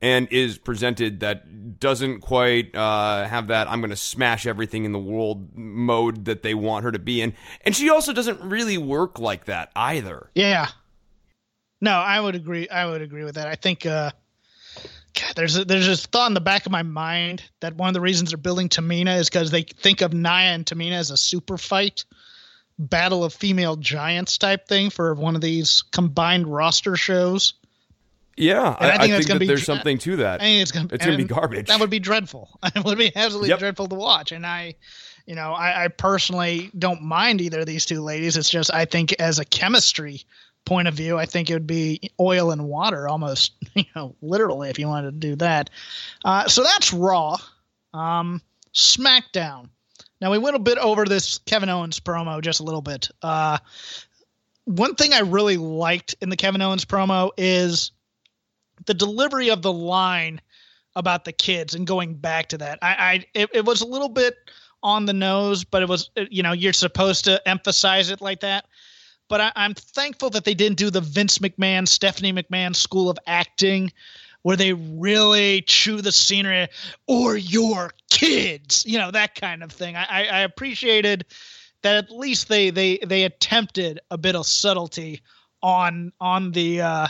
and 0.00 0.28
is 0.30 0.58
presented 0.58 1.20
that 1.20 1.80
doesn't 1.80 2.20
quite 2.20 2.74
uh, 2.74 3.26
have 3.26 3.48
that 3.48 3.68
I'm 3.68 3.80
going 3.80 3.90
to 3.90 3.96
smash 3.96 4.46
everything 4.46 4.84
in 4.84 4.92
the 4.92 4.98
world 4.98 5.56
mode 5.56 6.26
that 6.26 6.42
they 6.42 6.54
want 6.54 6.84
her 6.84 6.92
to 6.92 6.98
be 6.98 7.22
in. 7.22 7.34
And 7.64 7.74
she 7.74 7.90
also 7.90 8.12
doesn't 8.12 8.40
really 8.40 8.78
work 8.78 9.18
like 9.18 9.46
that 9.46 9.72
either. 9.74 10.30
Yeah. 10.34 10.68
No, 11.80 11.92
I 11.92 12.20
would 12.20 12.34
agree. 12.34 12.68
I 12.68 12.86
would 12.86 13.02
agree 13.02 13.24
with 13.24 13.34
that. 13.36 13.48
I 13.48 13.54
think 13.54 13.86
uh 13.86 14.10
God, 15.14 15.32
there's 15.34 15.56
a, 15.56 15.64
there's 15.64 15.86
this 15.86 16.04
thought 16.04 16.28
in 16.28 16.34
the 16.34 16.40
back 16.42 16.66
of 16.66 16.72
my 16.72 16.82
mind 16.82 17.42
that 17.60 17.74
one 17.74 17.88
of 17.88 17.94
the 17.94 18.02
reasons 18.02 18.30
they're 18.30 18.38
building 18.38 18.68
Tamina 18.68 19.18
is 19.18 19.30
because 19.30 19.50
they 19.50 19.62
think 19.62 20.02
of 20.02 20.12
Nia 20.12 20.52
and 20.52 20.66
Tamina 20.66 20.92
as 20.92 21.10
a 21.10 21.16
super 21.16 21.56
fight, 21.56 22.04
battle 22.78 23.24
of 23.24 23.32
female 23.32 23.76
giants 23.76 24.36
type 24.38 24.68
thing 24.68 24.90
for 24.90 25.14
one 25.14 25.34
of 25.34 25.40
these 25.40 25.82
combined 25.92 26.46
roster 26.46 26.96
shows. 26.96 27.54
Yeah, 28.36 28.76
I, 28.78 28.90
I 28.90 28.98
think, 28.98 29.12
that's 29.12 29.26
gonna 29.26 29.38
that 29.38 29.40
be 29.40 29.46
there's 29.46 29.64
something 29.64 29.96
to 29.98 30.16
that. 30.16 30.42
I 30.42 30.44
think 30.44 30.62
it's 30.62 30.70
gonna 30.72 30.88
It's 30.92 31.04
gonna 31.04 31.16
be 31.16 31.24
garbage. 31.24 31.68
That 31.68 31.80
would 31.80 31.88
be 31.88 31.98
dreadful. 31.98 32.58
it 32.64 32.84
would 32.84 32.98
be 32.98 33.10
absolutely 33.16 33.48
Yep. 33.48 33.58
dreadful 33.60 33.86
to 33.88 33.94
watch. 33.94 34.30
And 34.32 34.44
I, 34.44 34.74
you 35.26 35.34
know, 35.34 35.52
I, 35.52 35.84
I 35.84 35.88
personally 35.88 36.70
don't 36.78 37.00
mind 37.00 37.40
either 37.40 37.60
of 37.60 37.66
these 37.66 37.86
two 37.86 38.02
ladies. 38.02 38.36
It's 38.36 38.50
just 38.50 38.72
I 38.74 38.84
think 38.84 39.14
as 39.14 39.38
a 39.38 39.44
chemistry 39.46 40.22
point 40.66 40.86
of 40.86 40.92
view, 40.92 41.16
I 41.16 41.24
think 41.24 41.48
it 41.48 41.54
would 41.54 41.66
be 41.66 42.10
oil 42.20 42.50
and 42.50 42.66
water 42.66 43.08
almost, 43.08 43.52
you 43.74 43.84
know, 43.94 44.14
literally 44.20 44.68
if 44.68 44.78
you 44.78 44.86
wanted 44.86 45.12
to 45.12 45.28
do 45.28 45.36
that. 45.36 45.70
Uh, 46.22 46.46
so 46.46 46.62
that's 46.62 46.92
Raw. 46.92 47.38
Um, 47.94 48.42
SmackDown. 48.74 49.70
Now 50.20 50.30
we 50.30 50.38
went 50.38 50.56
a 50.56 50.60
bit 50.60 50.78
over 50.78 51.04
this 51.04 51.38
Kevin 51.38 51.68
Owens 51.68 52.00
promo 52.00 52.40
just 52.40 52.60
a 52.60 52.62
little 52.62 52.82
bit. 52.82 53.10
Uh, 53.22 53.58
one 54.64 54.94
thing 54.94 55.12
I 55.12 55.20
really 55.20 55.56
liked 55.56 56.14
in 56.20 56.30
the 56.30 56.36
Kevin 56.36 56.62
Owens 56.62 56.84
promo 56.84 57.30
is 57.36 57.92
the 58.86 58.94
delivery 58.94 59.50
of 59.50 59.62
the 59.62 59.72
line 59.72 60.40
about 60.94 61.24
the 61.24 61.32
kids 61.32 61.74
and 61.74 61.86
going 61.86 62.14
back 62.14 62.48
to 62.48 62.58
that. 62.58 62.78
I, 62.82 62.88
I 62.88 63.24
it, 63.34 63.50
it 63.52 63.64
was 63.64 63.82
a 63.82 63.86
little 63.86 64.08
bit 64.08 64.36
on 64.82 65.06
the 65.06 65.12
nose, 65.12 65.64
but 65.64 65.82
it 65.82 65.88
was 65.88 66.10
you 66.16 66.42
know 66.42 66.52
you're 66.52 66.72
supposed 66.72 67.24
to 67.26 67.46
emphasize 67.46 68.10
it 68.10 68.20
like 68.20 68.40
that. 68.40 68.66
But 69.28 69.40
I, 69.40 69.52
I'm 69.56 69.74
thankful 69.74 70.30
that 70.30 70.44
they 70.44 70.54
didn't 70.54 70.78
do 70.78 70.90
the 70.90 71.00
Vince 71.00 71.38
McMahon, 71.38 71.86
Stephanie 71.86 72.32
McMahon 72.32 72.74
school 72.74 73.10
of 73.10 73.18
acting, 73.26 73.92
where 74.46 74.56
they 74.56 74.72
really 74.72 75.60
chew 75.62 76.00
the 76.00 76.12
scenery 76.12 76.68
or 77.08 77.36
your 77.36 77.90
kids, 78.08 78.86
you 78.86 78.96
know 78.96 79.10
that 79.10 79.34
kind 79.34 79.64
of 79.64 79.72
thing. 79.72 79.96
I, 79.96 80.28
I, 80.28 80.40
appreciated 80.42 81.26
that 81.82 81.96
at 81.96 82.12
least 82.12 82.46
they 82.46 82.70
they 82.70 82.98
they 82.98 83.24
attempted 83.24 83.98
a 84.08 84.16
bit 84.16 84.36
of 84.36 84.46
subtlety 84.46 85.22
on 85.64 86.12
on 86.20 86.52
the 86.52 86.80
uh, 86.80 87.08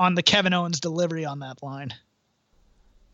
on 0.00 0.16
the 0.16 0.24
Kevin 0.24 0.52
Owens 0.54 0.80
delivery 0.80 1.24
on 1.24 1.38
that 1.38 1.62
line. 1.62 1.94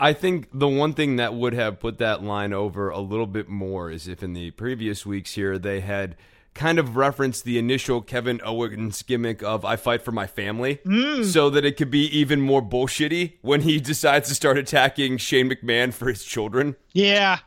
I 0.01 0.15
think 0.15 0.49
the 0.55 0.67
one 0.67 0.95
thing 0.95 1.17
that 1.17 1.35
would 1.35 1.53
have 1.53 1.79
put 1.79 1.99
that 1.99 2.25
line 2.25 2.55
over 2.55 2.89
a 2.89 3.01
little 3.01 3.27
bit 3.27 3.51
more 3.51 3.91
is 3.91 4.09
if 4.09 4.23
in 4.23 4.33
the 4.33 4.53
previous 4.53 5.05
weeks 5.05 5.35
here 5.35 5.59
they 5.59 5.81
had 5.81 6.17
kind 6.55 6.79
of 6.79 6.97
referenced 6.97 7.45
the 7.45 7.59
initial 7.59 8.01
Kevin 8.01 8.41
Owens 8.45 9.03
gimmick 9.03 9.43
of 9.43 9.65
I 9.65 9.77
fight 9.77 10.03
for 10.03 10.13
my 10.13 10.27
family 10.27 10.81
mm. 10.85 11.25
so 11.25 11.51
that 11.51 11.65
it 11.65 11.77
could 11.77 11.91
be 11.91 12.07
even 12.17 12.41
more 12.41 12.63
bullshitty 12.63 13.39
when 13.43 13.63
he 13.63 13.81
decides 13.81 14.29
to 14.29 14.35
start 14.35 14.59
attacking 14.59 15.19
Shane 15.19 15.51
McMahon 15.51 15.93
for 15.93 16.09
his 16.09 16.25
children. 16.25 16.77
Yeah, 16.93 17.39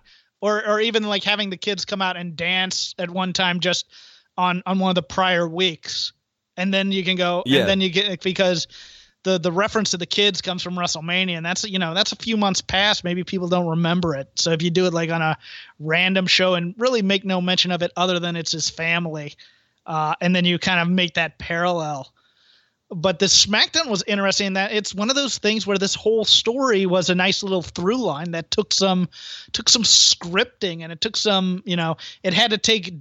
or 0.41 0.65
or 0.67 0.79
even 0.79 1.03
like 1.03 1.23
having 1.23 1.49
the 1.49 1.57
kids 1.57 1.85
come 1.85 2.01
out 2.01 2.17
and 2.17 2.35
dance 2.35 2.95
at 2.97 3.09
one 3.09 3.33
time 3.33 3.59
just 3.59 3.91
on 4.37 4.63
on 4.65 4.79
one 4.79 4.89
of 4.89 4.95
the 4.95 5.03
prior 5.03 5.47
weeks, 5.47 6.13
and 6.57 6.73
then 6.73 6.91
you 6.91 7.03
can 7.03 7.15
go 7.15 7.43
Yeah. 7.45 7.61
and 7.61 7.69
then 7.69 7.81
you 7.81 7.89
get 7.89 8.21
because 8.21 8.67
the 9.25 9.39
the 9.39 9.51
reference 9.51 9.91
to 9.91 9.97
the 9.97 10.05
kids 10.05 10.39
comes 10.39 10.61
from 10.61 10.75
WrestleMania, 10.75 11.35
and 11.35 11.45
that's 11.45 11.65
you 11.65 11.79
know 11.79 11.93
that's 11.93 12.13
a 12.13 12.15
few 12.15 12.37
months 12.37 12.61
past. 12.61 13.03
Maybe 13.03 13.23
people 13.23 13.49
don't 13.49 13.67
remember 13.67 14.15
it. 14.15 14.29
So 14.35 14.51
if 14.51 14.61
you 14.61 14.69
do 14.69 14.85
it 14.85 14.93
like 14.93 15.09
on 15.09 15.21
a 15.21 15.37
random 15.79 16.27
show 16.27 16.53
and 16.53 16.75
really 16.77 17.01
make 17.01 17.25
no 17.25 17.41
mention 17.41 17.71
of 17.71 17.81
it 17.81 17.91
other 17.97 18.19
than 18.19 18.35
it's 18.35 18.51
his 18.51 18.69
family, 18.69 19.33
uh, 19.85 20.13
and 20.21 20.33
then 20.33 20.45
you 20.45 20.57
kind 20.59 20.79
of 20.79 20.87
make 20.87 21.15
that 21.15 21.39
parallel. 21.39 22.13
But 22.91 23.17
the 23.17 23.25
SmackDown 23.25 23.87
was 23.87 24.03
interesting 24.05 24.47
in 24.47 24.53
that 24.53 24.71
it's 24.71 24.93
one 24.93 25.09
of 25.09 25.15
those 25.15 25.39
things 25.39 25.65
where 25.65 25.79
this 25.79 25.95
whole 25.95 26.23
story 26.23 26.85
was 26.85 27.09
a 27.09 27.15
nice 27.15 27.41
little 27.41 27.63
through 27.63 27.97
line 27.97 28.31
that 28.31 28.51
took 28.51 28.71
some 28.71 29.09
took 29.53 29.69
some 29.69 29.81
scripting 29.81 30.83
and 30.83 30.91
it 30.91 31.01
took 31.01 31.17
some 31.17 31.63
you 31.65 31.75
know 31.75 31.97
it 32.21 32.35
had 32.35 32.51
to 32.51 32.59
take 32.59 32.93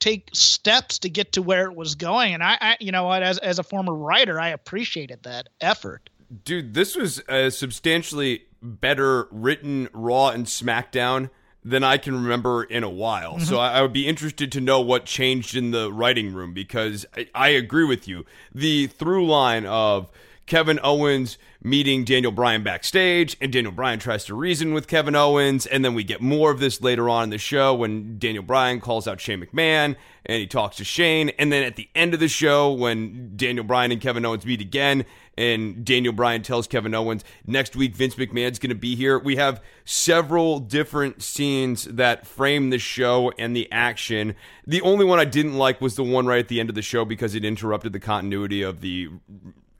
take 0.00 0.28
steps 0.32 0.98
to 1.00 1.08
get 1.08 1.32
to 1.32 1.42
where 1.42 1.64
it 1.64 1.76
was 1.76 1.94
going 1.94 2.34
and 2.34 2.42
I, 2.42 2.56
I 2.60 2.76
you 2.80 2.92
know 2.92 3.04
what 3.04 3.22
as 3.22 3.38
as 3.38 3.58
a 3.58 3.62
former 3.62 3.94
writer 3.94 4.40
I 4.40 4.48
appreciated 4.48 5.22
that 5.24 5.48
effort. 5.60 6.10
Dude, 6.44 6.74
this 6.74 6.94
was 6.94 7.22
a 7.28 7.50
substantially 7.50 8.44
better 8.62 9.28
written 9.30 9.88
Raw 9.92 10.28
and 10.28 10.46
SmackDown 10.46 11.30
than 11.64 11.84
I 11.84 11.98
can 11.98 12.14
remember 12.14 12.64
in 12.64 12.84
a 12.84 12.90
while. 12.90 13.38
So 13.40 13.54
mm-hmm. 13.54 13.60
I, 13.60 13.78
I 13.78 13.82
would 13.82 13.92
be 13.92 14.06
interested 14.06 14.52
to 14.52 14.60
know 14.60 14.80
what 14.80 15.04
changed 15.04 15.56
in 15.56 15.70
the 15.70 15.92
writing 15.92 16.32
room 16.32 16.54
because 16.54 17.04
I, 17.16 17.28
I 17.34 17.48
agree 17.48 17.84
with 17.84 18.06
you. 18.06 18.24
The 18.54 18.86
through 18.86 19.26
line 19.26 19.66
of 19.66 20.10
Kevin 20.48 20.80
Owens 20.82 21.38
meeting 21.62 22.04
Daniel 22.04 22.32
Bryan 22.32 22.62
backstage, 22.62 23.36
and 23.40 23.52
Daniel 23.52 23.72
Bryan 23.72 23.98
tries 23.98 24.24
to 24.24 24.34
reason 24.34 24.72
with 24.72 24.88
Kevin 24.88 25.14
Owens, 25.14 25.66
and 25.66 25.84
then 25.84 25.94
we 25.94 26.02
get 26.02 26.20
more 26.20 26.50
of 26.50 26.58
this 26.58 26.80
later 26.80 27.08
on 27.08 27.24
in 27.24 27.30
the 27.30 27.38
show 27.38 27.74
when 27.74 28.18
Daniel 28.18 28.42
Bryan 28.42 28.80
calls 28.80 29.06
out 29.06 29.20
Shane 29.20 29.40
McMahon 29.40 29.94
and 30.24 30.40
he 30.40 30.46
talks 30.46 30.76
to 30.76 30.84
Shane, 30.84 31.30
and 31.30 31.50
then 31.50 31.62
at 31.62 31.76
the 31.76 31.88
end 31.94 32.12
of 32.12 32.20
the 32.20 32.28
show 32.28 32.70
when 32.72 33.32
Daniel 33.36 33.64
Bryan 33.64 33.92
and 33.92 34.00
Kevin 34.00 34.24
Owens 34.24 34.44
meet 34.44 34.60
again, 34.60 35.04
and 35.36 35.84
Daniel 35.84 36.12
Bryan 36.12 36.42
tells 36.42 36.66
Kevin 36.66 36.94
Owens 36.94 37.24
next 37.46 37.76
week 37.76 37.94
Vince 37.94 38.14
McMahon's 38.16 38.58
going 38.58 38.70
to 38.70 38.74
be 38.74 38.94
here. 38.94 39.18
We 39.18 39.36
have 39.36 39.62
several 39.84 40.60
different 40.60 41.22
scenes 41.22 41.84
that 41.84 42.26
frame 42.26 42.70
the 42.70 42.78
show 42.78 43.32
and 43.38 43.56
the 43.56 43.70
action. 43.72 44.34
The 44.66 44.82
only 44.82 45.04
one 45.04 45.18
I 45.18 45.24
didn't 45.24 45.56
like 45.56 45.80
was 45.80 45.96
the 45.96 46.04
one 46.04 46.26
right 46.26 46.40
at 46.40 46.48
the 46.48 46.60
end 46.60 46.68
of 46.68 46.74
the 46.74 46.82
show 46.82 47.04
because 47.04 47.34
it 47.34 47.44
interrupted 47.44 47.92
the 47.92 48.00
continuity 48.00 48.62
of 48.62 48.80
the 48.80 49.08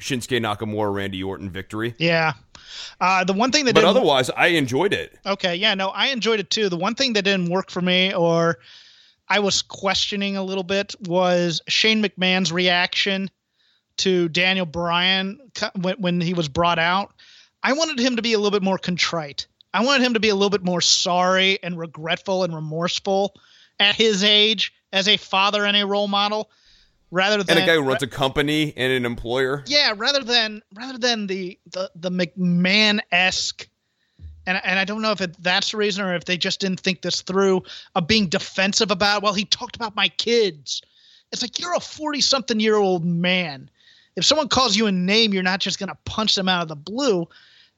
Shinsuke 0.01 0.41
Nakamura 0.41 0.95
Randy 0.95 1.23
Orton 1.23 1.51
victory. 1.51 1.95
Yeah. 1.99 2.35
Uh, 3.01 3.25
the 3.25 3.33
one 3.33 3.51
thing 3.51 3.65
that 3.65 3.75
But 3.75 3.81
didn't, 3.81 3.97
otherwise, 3.97 4.31
I 4.31 4.49
enjoyed 4.49 4.93
it. 4.93 5.19
Okay, 5.27 5.57
yeah, 5.57 5.75
no, 5.75 5.89
I 5.89 6.09
enjoyed 6.09 6.41
it 6.41 6.51
too. 6.51 6.69
The 6.69 6.77
one 6.77 6.95
thing 6.95 7.15
that 7.15 7.23
didn't 7.23 7.51
work 7.51 7.71
for 7.71 7.81
me, 7.81 8.15
or 8.15 8.59
I 9.29 9.41
was 9.41 9.63
questioning 9.63 10.37
a 10.37 10.43
little 10.43 10.63
bit, 10.63 10.95
was 11.07 11.61
Shane 11.69 12.03
McMahon's 12.03 12.53
reaction 12.53 13.31
to 13.99 14.29
Daniel 14.29 14.67
Bryan 14.67 15.39
when, 15.81 15.97
when 15.97 16.21
he 16.21 16.35
was 16.35 16.49
brought 16.49 16.79
out. 16.79 17.13
I 17.63 17.73
wanted 17.73 17.99
him 17.99 18.17
to 18.17 18.23
be 18.23 18.33
a 18.33 18.39
little 18.39 18.53
bit 18.53 18.63
more 18.63 18.79
contrite. 18.79 19.47
I 19.75 19.85
wanted 19.85 20.05
him 20.05 20.15
to 20.15 20.21
be 20.21 20.29
a 20.29 20.35
little 20.35 20.51
bit 20.51 20.65
more 20.65 20.81
sorry 20.81 21.59
and 21.63 21.79
regretful 21.79 22.45
and 22.45 22.55
remorseful 22.55 23.35
at 23.81 23.97
his 23.97 24.25
age 24.25 24.73
as 24.93 25.09
a 25.09 25.17
father 25.17 25.65
and 25.65 25.77
a 25.77 25.87
role 25.87 26.09
model, 26.09 26.51
rather 27.11 27.43
than 27.43 27.57
And 27.57 27.65
a 27.65 27.67
guy 27.67 27.75
who 27.75 27.83
runs 27.83 28.03
a 28.03 28.07
company 28.07 28.73
and 28.77 28.93
an 28.93 29.05
employer. 29.07 29.65
yeah, 29.67 29.93
rather 29.97 30.23
than 30.23 30.63
rather 30.75 30.99
than 30.99 31.27
the 31.27 31.59
the, 31.71 31.91
the 31.95 32.11
McMahon 32.11 33.01
esque, 33.13 33.69
and 34.47 34.61
and 34.65 34.79
I 34.79 34.85
don't 34.85 35.03
know 35.03 35.13
if 35.13 35.21
it, 35.21 35.37
that's 35.43 35.71
the 35.73 35.77
reason 35.77 36.05
or 36.05 36.15
if 36.15 36.25
they 36.25 36.37
just 36.37 36.61
didn't 36.61 36.81
think 36.81 37.03
this 37.03 37.23
through 37.23 37.63
of 37.95 38.07
being 38.07 38.29
defensive 38.29 38.91
about. 38.91 39.23
Well, 39.23 39.35
he 39.35 39.45
talked 39.45 39.77
about 39.77 39.95
my 39.97 40.09
kids. 40.09 40.83
It's 41.33 41.43
like 41.43 41.59
you're 41.59 41.75
a 41.75 41.81
forty 41.81 42.21
something 42.21 42.59
year 42.61 42.77
old 42.77 43.05
man. 43.05 43.69
If 44.17 44.25
someone 44.25 44.49
calls 44.49 44.77
you 44.77 44.87
a 44.87 44.93
name, 44.93 45.33
you're 45.33 45.43
not 45.43 45.61
just 45.61 45.79
gonna 45.79 45.97
punch 46.05 46.35
them 46.35 46.49
out 46.49 46.63
of 46.63 46.69
the 46.69 46.77
blue. 46.77 47.29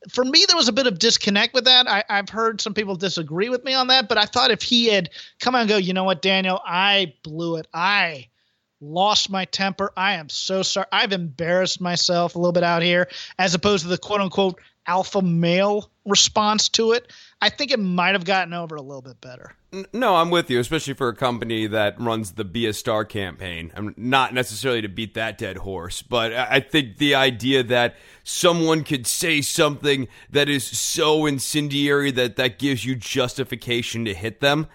For 0.09 0.25
me, 0.25 0.47
there 0.49 0.57
was 0.57 0.69
a 0.69 0.73
bit 0.73 0.87
of 0.87 0.99
disconnect 0.99 1.53
with 1.53 1.65
that. 1.65 1.87
I, 1.87 2.03
I've 2.09 2.31
heard 2.31 2.63
some 2.63 2.73
people 2.73 2.97
disagree 2.97 3.51
with 3.51 3.63
me 3.65 3.75
on 3.75 3.89
that, 3.89 4.09
but 4.09 4.17
I 4.17 4.25
thought 4.25 4.51
if 4.51 4.63
he 4.63 4.87
had 4.87 5.11
come 5.41 5.55
out 5.55 5.61
and 5.61 5.69
go, 5.69 5.77
you 5.77 5.93
know 5.93 6.05
what, 6.05 6.23
Daniel, 6.23 6.59
I 6.65 7.13
blew 7.23 7.57
it. 7.57 7.67
I 7.75 8.29
lost 8.81 9.31
my 9.31 9.45
temper. 9.47 9.93
I 9.97 10.15
am 10.15 10.29
so 10.29 10.63
sorry. 10.63 10.87
I've 10.93 11.13
embarrassed 11.13 11.81
myself 11.81 12.35
a 12.35 12.39
little 12.39 12.53
bit 12.53 12.63
out 12.63 12.83
here, 12.83 13.09
as 13.39 13.55
opposed 13.55 13.83
to 13.83 13.89
the 13.89 13.99
quote 13.99 14.21
unquote 14.21 14.61
alpha 14.87 15.23
male 15.23 15.91
response 16.05 16.69
to 16.71 16.93
it. 16.93 17.13
I 17.41 17.49
think 17.49 17.71
it 17.71 17.79
might 17.79 18.15
have 18.15 18.25
gotten 18.25 18.53
over 18.53 18.75
a 18.75 18.83
little 18.83 19.03
bit 19.03 19.21
better. 19.21 19.55
No, 19.93 20.17
I'm 20.17 20.31
with 20.31 20.51
you, 20.51 20.59
especially 20.59 20.95
for 20.95 21.09
a 21.09 21.15
company 21.15 21.69
that 21.69 22.01
runs 22.01 22.33
the 22.33 22.45
Be 22.45 22.67
a 22.67 22.73
Star 22.73 23.05
campaign. 23.05 23.71
I'm 23.77 23.95
not 23.97 24.35
necessarily 24.35 24.83
to 24.83 24.89
beat 24.89 25.15
that 25.15 25.39
dead 25.39 25.59
horse, 25.59 26.03
but 26.03 26.33
I 26.33 26.59
think 26.59 26.97
the 26.97 27.15
idea 27.15 27.63
that 27.63 27.95
someone 28.25 28.83
could 28.83 29.07
say 29.07 29.41
something 29.43 30.09
that 30.29 30.49
is 30.49 30.65
so 30.65 31.25
incendiary 31.25 32.11
that 32.13 32.35
that 32.35 32.59
gives 32.59 32.85
you 32.85 32.97
justification 32.97 34.05
to 34.07 34.15
hit 34.15 34.41
them 34.41 34.67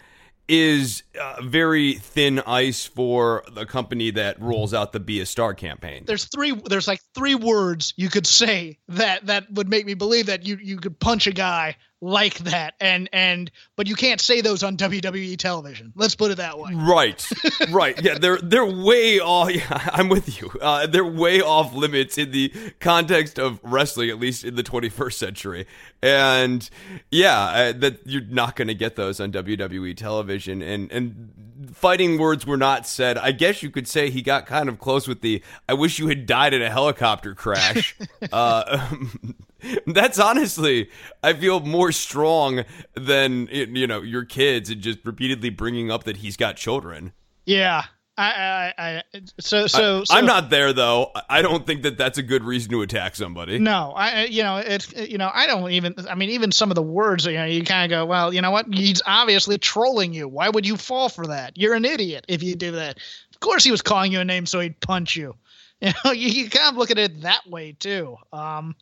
is 0.48 1.04
uh, 1.20 1.42
very 1.44 1.94
thin 1.94 2.40
ice 2.40 2.86
for 2.86 3.44
the 3.52 3.66
company 3.66 4.12
that 4.12 4.40
rolls 4.40 4.74
out 4.74 4.92
the 4.92 5.00
Be 5.00 5.20
a 5.20 5.26
Star 5.26 5.54
campaign. 5.54 6.04
There's 6.06 6.26
three. 6.26 6.54
There's 6.66 6.88
like 6.88 7.02
three 7.16 7.36
words 7.36 7.94
you 7.98 8.10
could 8.10 8.28
say 8.28 8.78
that 8.90 9.26
that 9.26 9.52
would 9.52 9.70
make 9.70 9.86
me 9.86 9.94
believe 9.94 10.28
that 10.28 10.46
you 10.46 10.58
you 10.62 10.78
could 10.78 11.00
punch 11.00 11.28
a 11.28 11.32
guy 11.32 11.76
like 12.02 12.38
that, 12.40 12.76
and 12.80 13.10
and 13.14 13.50
but 13.76 13.88
you 13.88 13.96
can't 13.96 14.22
say 14.22 14.42
those 14.42 14.62
on 14.62 14.78
WWE 14.78 15.38
television. 15.38 15.92
Let's 15.96 16.16
put 16.16 16.30
it 16.32 16.38
that 16.38 16.60
way. 16.60 16.74
Right, 16.74 17.28
right. 17.72 18.00
Yeah, 18.02 18.18
they're 18.20 18.38
they're 18.38 18.66
way 18.66 19.20
off. 19.20 19.46
Yeah, 19.56 19.90
I'm 19.94 20.10
with 20.10 20.42
you. 20.42 20.50
Uh, 20.60 20.88
they're 20.88 21.06
way 21.06 21.40
off 21.40 21.74
limits 21.74 22.18
in 22.18 22.32
the 22.32 22.52
context 22.80 23.40
of 23.40 23.60
wrestling, 23.64 24.10
at 24.10 24.20
least 24.20 24.44
in 24.44 24.56
the 24.56 24.64
21st 24.64 25.14
century. 25.14 25.68
And 26.06 26.70
yeah, 27.10 27.40
uh, 27.40 27.74
that 27.80 28.06
you're 28.06 28.22
not 28.22 28.56
going 28.56 28.68
to 28.68 28.76
get 28.76 28.96
those 28.96 29.20
on 29.20 29.32
WWE 29.32 29.98
television. 29.98 30.62
And 30.62 30.92
and 30.92 31.72
fighting 31.74 32.20
words 32.20 32.46
were 32.46 32.58
not 32.58 32.86
said. 32.86 33.18
I 33.18 33.32
guess 33.32 33.64
you 33.64 33.72
could 33.72 33.88
say 33.88 34.12
he 34.12 34.22
got 34.22 34.46
kind 34.46 34.70
of 34.70 34.78
close 34.78 35.08
with 35.08 35.22
the 35.22 35.42
"I 35.68 35.74
wish 35.74 35.98
you 35.98 36.08
had 36.08 36.28
died 36.28 36.54
in 36.54 36.62
a 36.62 36.70
helicopter 36.70 37.34
crash." 37.34 37.96
uh, 38.32 38.96
that's 39.88 40.20
honestly, 40.20 40.92
I 41.24 41.34
feel 41.34 41.60
more 41.62 41.92
strong 41.92 42.66
than 42.94 43.48
you 43.52 43.88
know 43.88 44.04
your 44.04 44.26
kids 44.26 44.70
and 44.70 44.82
just 44.82 45.00
repeatedly 45.04 45.50
bringing 45.50 45.90
up 45.90 46.04
that 46.04 46.18
he's 46.18 46.38
got 46.38 46.56
children. 46.56 47.14
Yeah, 47.48 47.86
I, 48.18 48.74
I, 48.78 48.88
I 48.88 49.04
so 49.40 49.68
so, 49.68 50.02
I, 50.02 50.04
so 50.06 50.16
I'm 50.16 50.26
not 50.26 50.50
there 50.50 50.72
though. 50.72 51.12
I 51.30 51.42
don't 51.42 51.66
think 51.66 51.84
that 51.84 51.98
that's 51.98 52.18
a 52.18 52.24
good 52.24 52.44
reason 52.44 52.72
to 52.72 52.82
attack 52.82 53.16
somebody. 53.16 53.60
No, 53.60 53.92
I 53.96 54.26
you 54.26 54.42
know 54.42 54.58
it's 54.58 54.94
you 54.94 55.18
know 55.18 55.30
I 55.34 55.48
don't 55.48 55.70
even 55.72 55.96
I 56.10 56.16
mean 56.16 56.30
even 56.30 56.52
some 56.52 56.72
of 56.72 56.76
the 56.76 56.82
words 56.82 57.26
you 57.26 57.34
know 57.34 57.46
you 57.46 57.64
kind 57.64 57.92
of 57.92 57.96
go 57.96 58.06
well 58.06 58.34
you 58.34 58.42
know 58.42 58.52
what 58.52 58.74
he's 58.74 59.02
obviously 59.06 59.58
trolling 59.58 60.14
you. 60.14 60.28
Why 60.28 60.50
would 60.50 60.66
you 60.66 60.78
fall 60.78 61.10
for 61.10 61.28
that? 61.28 61.58
You're 61.58 61.74
an 61.74 61.84
idiot 61.84 62.26
if 62.30 62.42
you 62.42 62.56
do 62.56 62.72
that. 62.72 62.98
Of 63.32 63.40
course 63.42 63.66
he 63.66 63.72
was 63.72 63.82
calling 63.82 64.14
you 64.14 64.22
a 64.22 64.26
name 64.26 64.46
so 64.46 64.60
he'd 64.60 64.80
punch 64.80 65.16
you. 65.16 65.36
You 65.82 65.92
know 66.06 66.14
you, 66.14 66.30
you 66.30 66.50
kind 66.50 66.70
of 66.70 66.78
look 66.78 66.90
at 66.90 66.98
it 66.98 67.22
that 67.24 67.46
way 67.50 67.74
too. 67.74 68.16
Um, 68.32 68.78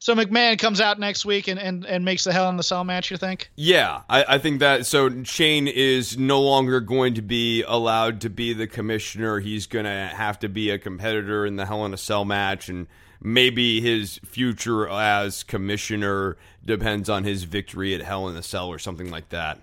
so 0.00 0.14
McMahon 0.14 0.58
comes 0.58 0.80
out 0.80 0.98
next 0.98 1.26
week 1.26 1.46
and, 1.46 1.60
and, 1.60 1.84
and 1.84 2.06
makes 2.06 2.24
the 2.24 2.32
Hell 2.32 2.48
in 2.48 2.56
the 2.56 2.62
Cell 2.62 2.84
match. 2.84 3.10
You 3.10 3.18
think? 3.18 3.50
Yeah, 3.54 4.00
I, 4.08 4.24
I 4.26 4.38
think 4.38 4.60
that 4.60 4.86
so 4.86 5.22
Shane 5.24 5.68
is 5.68 6.16
no 6.16 6.40
longer 6.40 6.80
going 6.80 7.14
to 7.14 7.22
be 7.22 7.62
allowed 7.62 8.22
to 8.22 8.30
be 8.30 8.54
the 8.54 8.66
commissioner. 8.66 9.40
He's 9.40 9.66
going 9.66 9.84
to 9.84 9.90
have 10.16 10.38
to 10.38 10.48
be 10.48 10.70
a 10.70 10.78
competitor 10.78 11.44
in 11.44 11.56
the 11.56 11.66
Hell 11.66 11.84
in 11.84 11.92
a 11.92 11.98
Cell 11.98 12.24
match, 12.24 12.70
and 12.70 12.86
maybe 13.20 13.82
his 13.82 14.18
future 14.24 14.88
as 14.88 15.42
commissioner 15.42 16.38
depends 16.64 17.10
on 17.10 17.24
his 17.24 17.44
victory 17.44 17.94
at 17.94 18.00
Hell 18.00 18.26
in 18.28 18.36
a 18.36 18.42
Cell 18.42 18.68
or 18.68 18.78
something 18.78 19.10
like 19.10 19.28
that. 19.28 19.60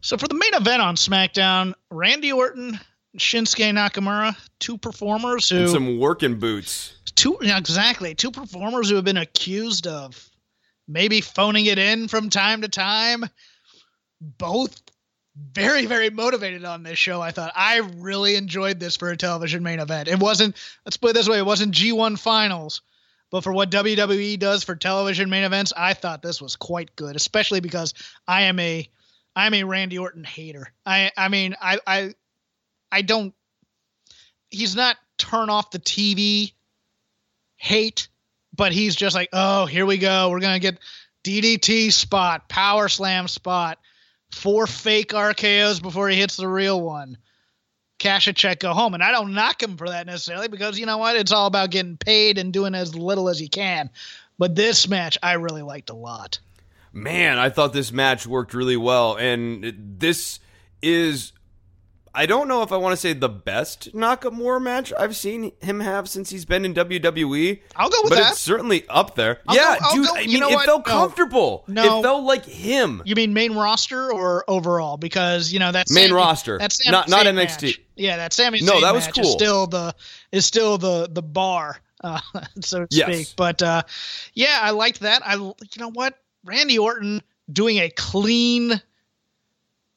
So 0.00 0.16
for 0.16 0.26
the 0.26 0.36
main 0.36 0.54
event 0.54 0.80
on 0.80 0.96
SmackDown, 0.96 1.74
Randy 1.90 2.32
Orton, 2.32 2.80
Shinsuke 3.18 3.72
Nakamura, 3.74 4.34
two 4.58 4.78
performers 4.78 5.50
who 5.50 5.58
And 5.58 5.68
some 5.68 5.98
working 5.98 6.38
boots. 6.38 6.95
Two 7.16 7.38
exactly. 7.40 8.14
Two 8.14 8.30
performers 8.30 8.88
who 8.88 8.96
have 8.96 9.04
been 9.04 9.16
accused 9.16 9.86
of 9.86 10.30
maybe 10.86 11.20
phoning 11.20 11.66
it 11.66 11.78
in 11.78 12.08
from 12.08 12.30
time 12.30 12.62
to 12.62 12.68
time. 12.68 13.24
Both 14.20 14.80
very 15.52 15.84
very 15.84 16.08
motivated 16.08 16.64
on 16.64 16.82
this 16.82 16.98
show 16.98 17.20
i 17.20 17.30
thought. 17.30 17.52
I 17.54 17.78
really 17.96 18.36
enjoyed 18.36 18.80
this 18.80 18.96
for 18.96 19.10
a 19.10 19.16
television 19.16 19.62
main 19.62 19.80
event. 19.80 20.08
It 20.08 20.18
wasn't 20.18 20.56
let's 20.86 20.96
put 20.96 21.10
it 21.10 21.14
this 21.14 21.28
way 21.28 21.38
it 21.38 21.46
wasn't 21.46 21.74
g1 21.74 22.18
finals 22.18 22.80
but 23.30 23.42
for 23.44 23.52
what 23.52 23.70
wwe 23.70 24.38
does 24.38 24.64
for 24.64 24.74
television 24.74 25.28
main 25.28 25.44
events 25.44 25.72
i 25.76 25.92
thought 25.92 26.22
this 26.22 26.40
was 26.40 26.56
quite 26.56 26.94
good 26.96 27.16
especially 27.16 27.60
because 27.60 27.92
i 28.26 28.42
am 28.42 28.58
a 28.58 28.88
i'm 29.34 29.52
a 29.52 29.64
randy 29.64 29.98
orton 29.98 30.24
hater. 30.24 30.72
I 30.86 31.10
i 31.16 31.28
mean 31.28 31.54
i 31.60 31.78
i 31.86 32.14
i 32.90 33.02
don't 33.02 33.34
he's 34.48 34.74
not 34.74 34.96
turn 35.18 35.50
off 35.50 35.70
the 35.70 35.78
tv 35.78 36.52
hate, 37.56 38.08
but 38.54 38.72
he's 38.72 38.96
just 38.96 39.14
like, 39.14 39.28
oh, 39.32 39.66
here 39.66 39.86
we 39.86 39.98
go. 39.98 40.30
We're 40.30 40.40
gonna 40.40 40.58
get 40.58 40.78
DDT 41.24 41.92
spot, 41.92 42.48
power 42.48 42.88
slam 42.88 43.28
spot, 43.28 43.78
four 44.30 44.66
fake 44.66 45.10
RKO's 45.12 45.80
before 45.80 46.08
he 46.08 46.16
hits 46.16 46.36
the 46.36 46.48
real 46.48 46.80
one. 46.80 47.18
Cash 47.98 48.28
a 48.28 48.32
check, 48.32 48.60
go 48.60 48.74
home. 48.74 48.94
And 48.94 49.02
I 49.02 49.10
don't 49.10 49.32
knock 49.32 49.62
him 49.62 49.76
for 49.76 49.88
that 49.88 50.06
necessarily 50.06 50.48
because 50.48 50.78
you 50.78 50.86
know 50.86 50.98
what? 50.98 51.16
It's 51.16 51.32
all 51.32 51.46
about 51.46 51.70
getting 51.70 51.96
paid 51.96 52.38
and 52.38 52.52
doing 52.52 52.74
as 52.74 52.94
little 52.94 53.28
as 53.28 53.40
you 53.40 53.48
can. 53.48 53.90
But 54.38 54.54
this 54.54 54.86
match 54.86 55.16
I 55.22 55.34
really 55.34 55.62
liked 55.62 55.90
a 55.90 55.94
lot. 55.94 56.38
Man, 56.92 57.38
I 57.38 57.50
thought 57.50 57.72
this 57.72 57.92
match 57.92 58.26
worked 58.26 58.54
really 58.54 58.76
well, 58.76 59.16
and 59.16 59.96
this 59.98 60.40
is. 60.82 61.32
I 62.16 62.24
don't 62.26 62.48
know 62.48 62.62
if 62.62 62.72
I 62.72 62.78
want 62.78 62.94
to 62.94 62.96
say 62.96 63.12
the 63.12 63.28
best 63.28 63.92
Nakamura 63.94 64.60
match 64.62 64.90
I've 64.98 65.14
seen 65.14 65.52
him 65.60 65.80
have 65.80 66.08
since 66.08 66.30
he's 66.30 66.46
been 66.46 66.64
in 66.64 66.72
WWE. 66.72 67.60
I'll 67.76 67.90
go 67.90 67.98
with 68.02 68.10
that. 68.12 68.16
but 68.16 68.22
that. 68.22 68.32
it's 68.32 68.40
certainly 68.40 68.88
up 68.88 69.14
there. 69.16 69.40
I'll 69.46 69.54
yeah, 69.54 69.76
go- 69.78 69.94
dude. 69.96 70.06
go- 70.06 70.14
I 70.16 70.20
you 70.20 70.28
mean, 70.30 70.40
know 70.40 70.48
it 70.48 70.54
what? 70.54 70.64
felt 70.66 70.86
No. 70.86 70.92
comfortable. 70.92 71.64
No. 71.68 71.98
it 71.98 72.02
felt 72.02 72.24
like 72.24 72.46
him. 72.46 73.02
You 73.04 73.14
mean 73.14 73.34
main 73.34 73.54
roster 73.54 74.10
or 74.10 74.44
overall? 74.48 74.96
Because 74.96 75.52
you 75.52 75.58
know 75.58 75.72
that's 75.72 75.92
Main 75.92 76.10
roster. 76.12 76.58
That's 76.58 76.88
Not- 76.88 77.08
not 77.10 77.26
NXT. 77.26 77.78
Yeah, 77.96 78.16
that 78.16 78.32
Sami 78.32 78.62
No, 78.62 78.72
Zayn 78.76 78.80
that 78.82 78.94
was 78.94 79.06
match 79.06 79.18
is 79.18 79.24
cool. 79.26 79.32
still 79.38 79.66
the 79.66 79.94
is 80.32 80.46
still 80.46 80.78
the 80.78 81.08
the 81.10 81.22
bar, 81.22 81.78
uh, 82.02 82.20
so 82.62 82.86
to 82.86 82.96
Yes. 82.96 83.06
speak. 83.14 83.36
But 83.36 83.62
uh, 83.62 83.82
yeah, 84.32 84.58
I 84.62 84.70
liked 84.70 85.00
that. 85.00 85.20
I 85.26 85.34
you 85.34 85.54
know 85.78 85.90
what 85.90 86.18
Randy 86.44 86.78
Orton 86.78 87.22
doing 87.52 87.76
a 87.78 87.90
clean 87.90 88.80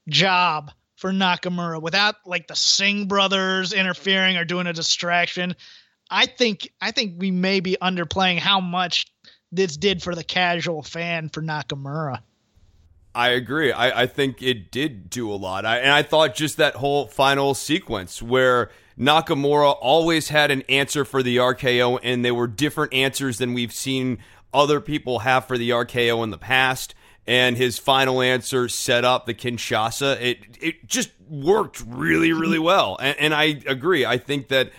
job 0.08 0.72
for 1.00 1.12
Nakamura 1.12 1.82
without 1.82 2.16
like 2.26 2.48
the 2.48 2.56
Singh 2.56 3.08
brothers 3.08 3.72
interfering 3.72 4.38
or 4.38 4.44
doing 4.44 4.68
a 4.68 4.74
distraction. 4.74 5.56
I 6.12 6.26
think 6.26 6.70
I 6.82 6.92
think 6.92 7.16
we 7.18 7.32
may 7.32 7.62
be 7.62 7.78
underplaying 7.82 8.40
how 8.40 8.60
much 8.60 9.08
this 9.52 9.78
did 9.78 10.04
for 10.04 10.14
the 10.14 10.24
casual 10.24 10.84
fan 10.84 11.30
for 11.30 11.42
Nakamura. 11.42 12.20
I 13.16 13.30
agree. 13.30 13.72
I, 13.72 14.04
I 14.04 14.08
think 14.08 14.42
it 14.42 14.72
did 14.72 15.10
do 15.10 15.32
a 15.32 15.34
lot. 15.34 15.66
I, 15.66 15.80
and 15.80 15.92
I 15.92 16.04
thought 16.04 16.36
just 16.36 16.58
that 16.58 16.76
whole 16.76 17.08
final 17.08 17.54
sequence 17.54 18.22
where 18.22 18.70
Nakamura 19.00 19.76
always 19.82 20.30
had 20.30 20.52
an 20.52 20.64
answer 20.70 21.06
for 21.06 21.24
the 21.24 21.38
RKO, 21.38 22.00
and 22.04 22.24
they 22.24 22.32
were 22.32 22.48
different 22.48 22.94
answers 22.94 23.40
than 23.40 23.54
we've 23.54 23.74
seen 23.74 24.20
other 24.54 24.80
people 24.80 25.20
have 25.20 25.46
for 25.46 25.58
the 25.58 25.72
RKO 25.72 26.24
in 26.24 26.30
the 26.30 26.38
past. 26.38 26.94
And 27.30 27.58
his 27.58 27.78
final 27.78 28.24
answer 28.24 28.68
set 28.68 29.06
up 29.06 29.28
the 29.28 29.36
Kinshasa. 29.36 30.20
It 30.20 30.58
it 30.60 30.88
just 30.88 31.12
worked 31.30 31.84
really, 31.86 32.34
really 32.34 32.58
well. 32.58 32.98
And, 33.00 33.16
and 33.20 33.34
I 33.36 33.62
agree. 33.68 34.04
I 34.04 34.18
think 34.18 34.48
that 34.48 34.72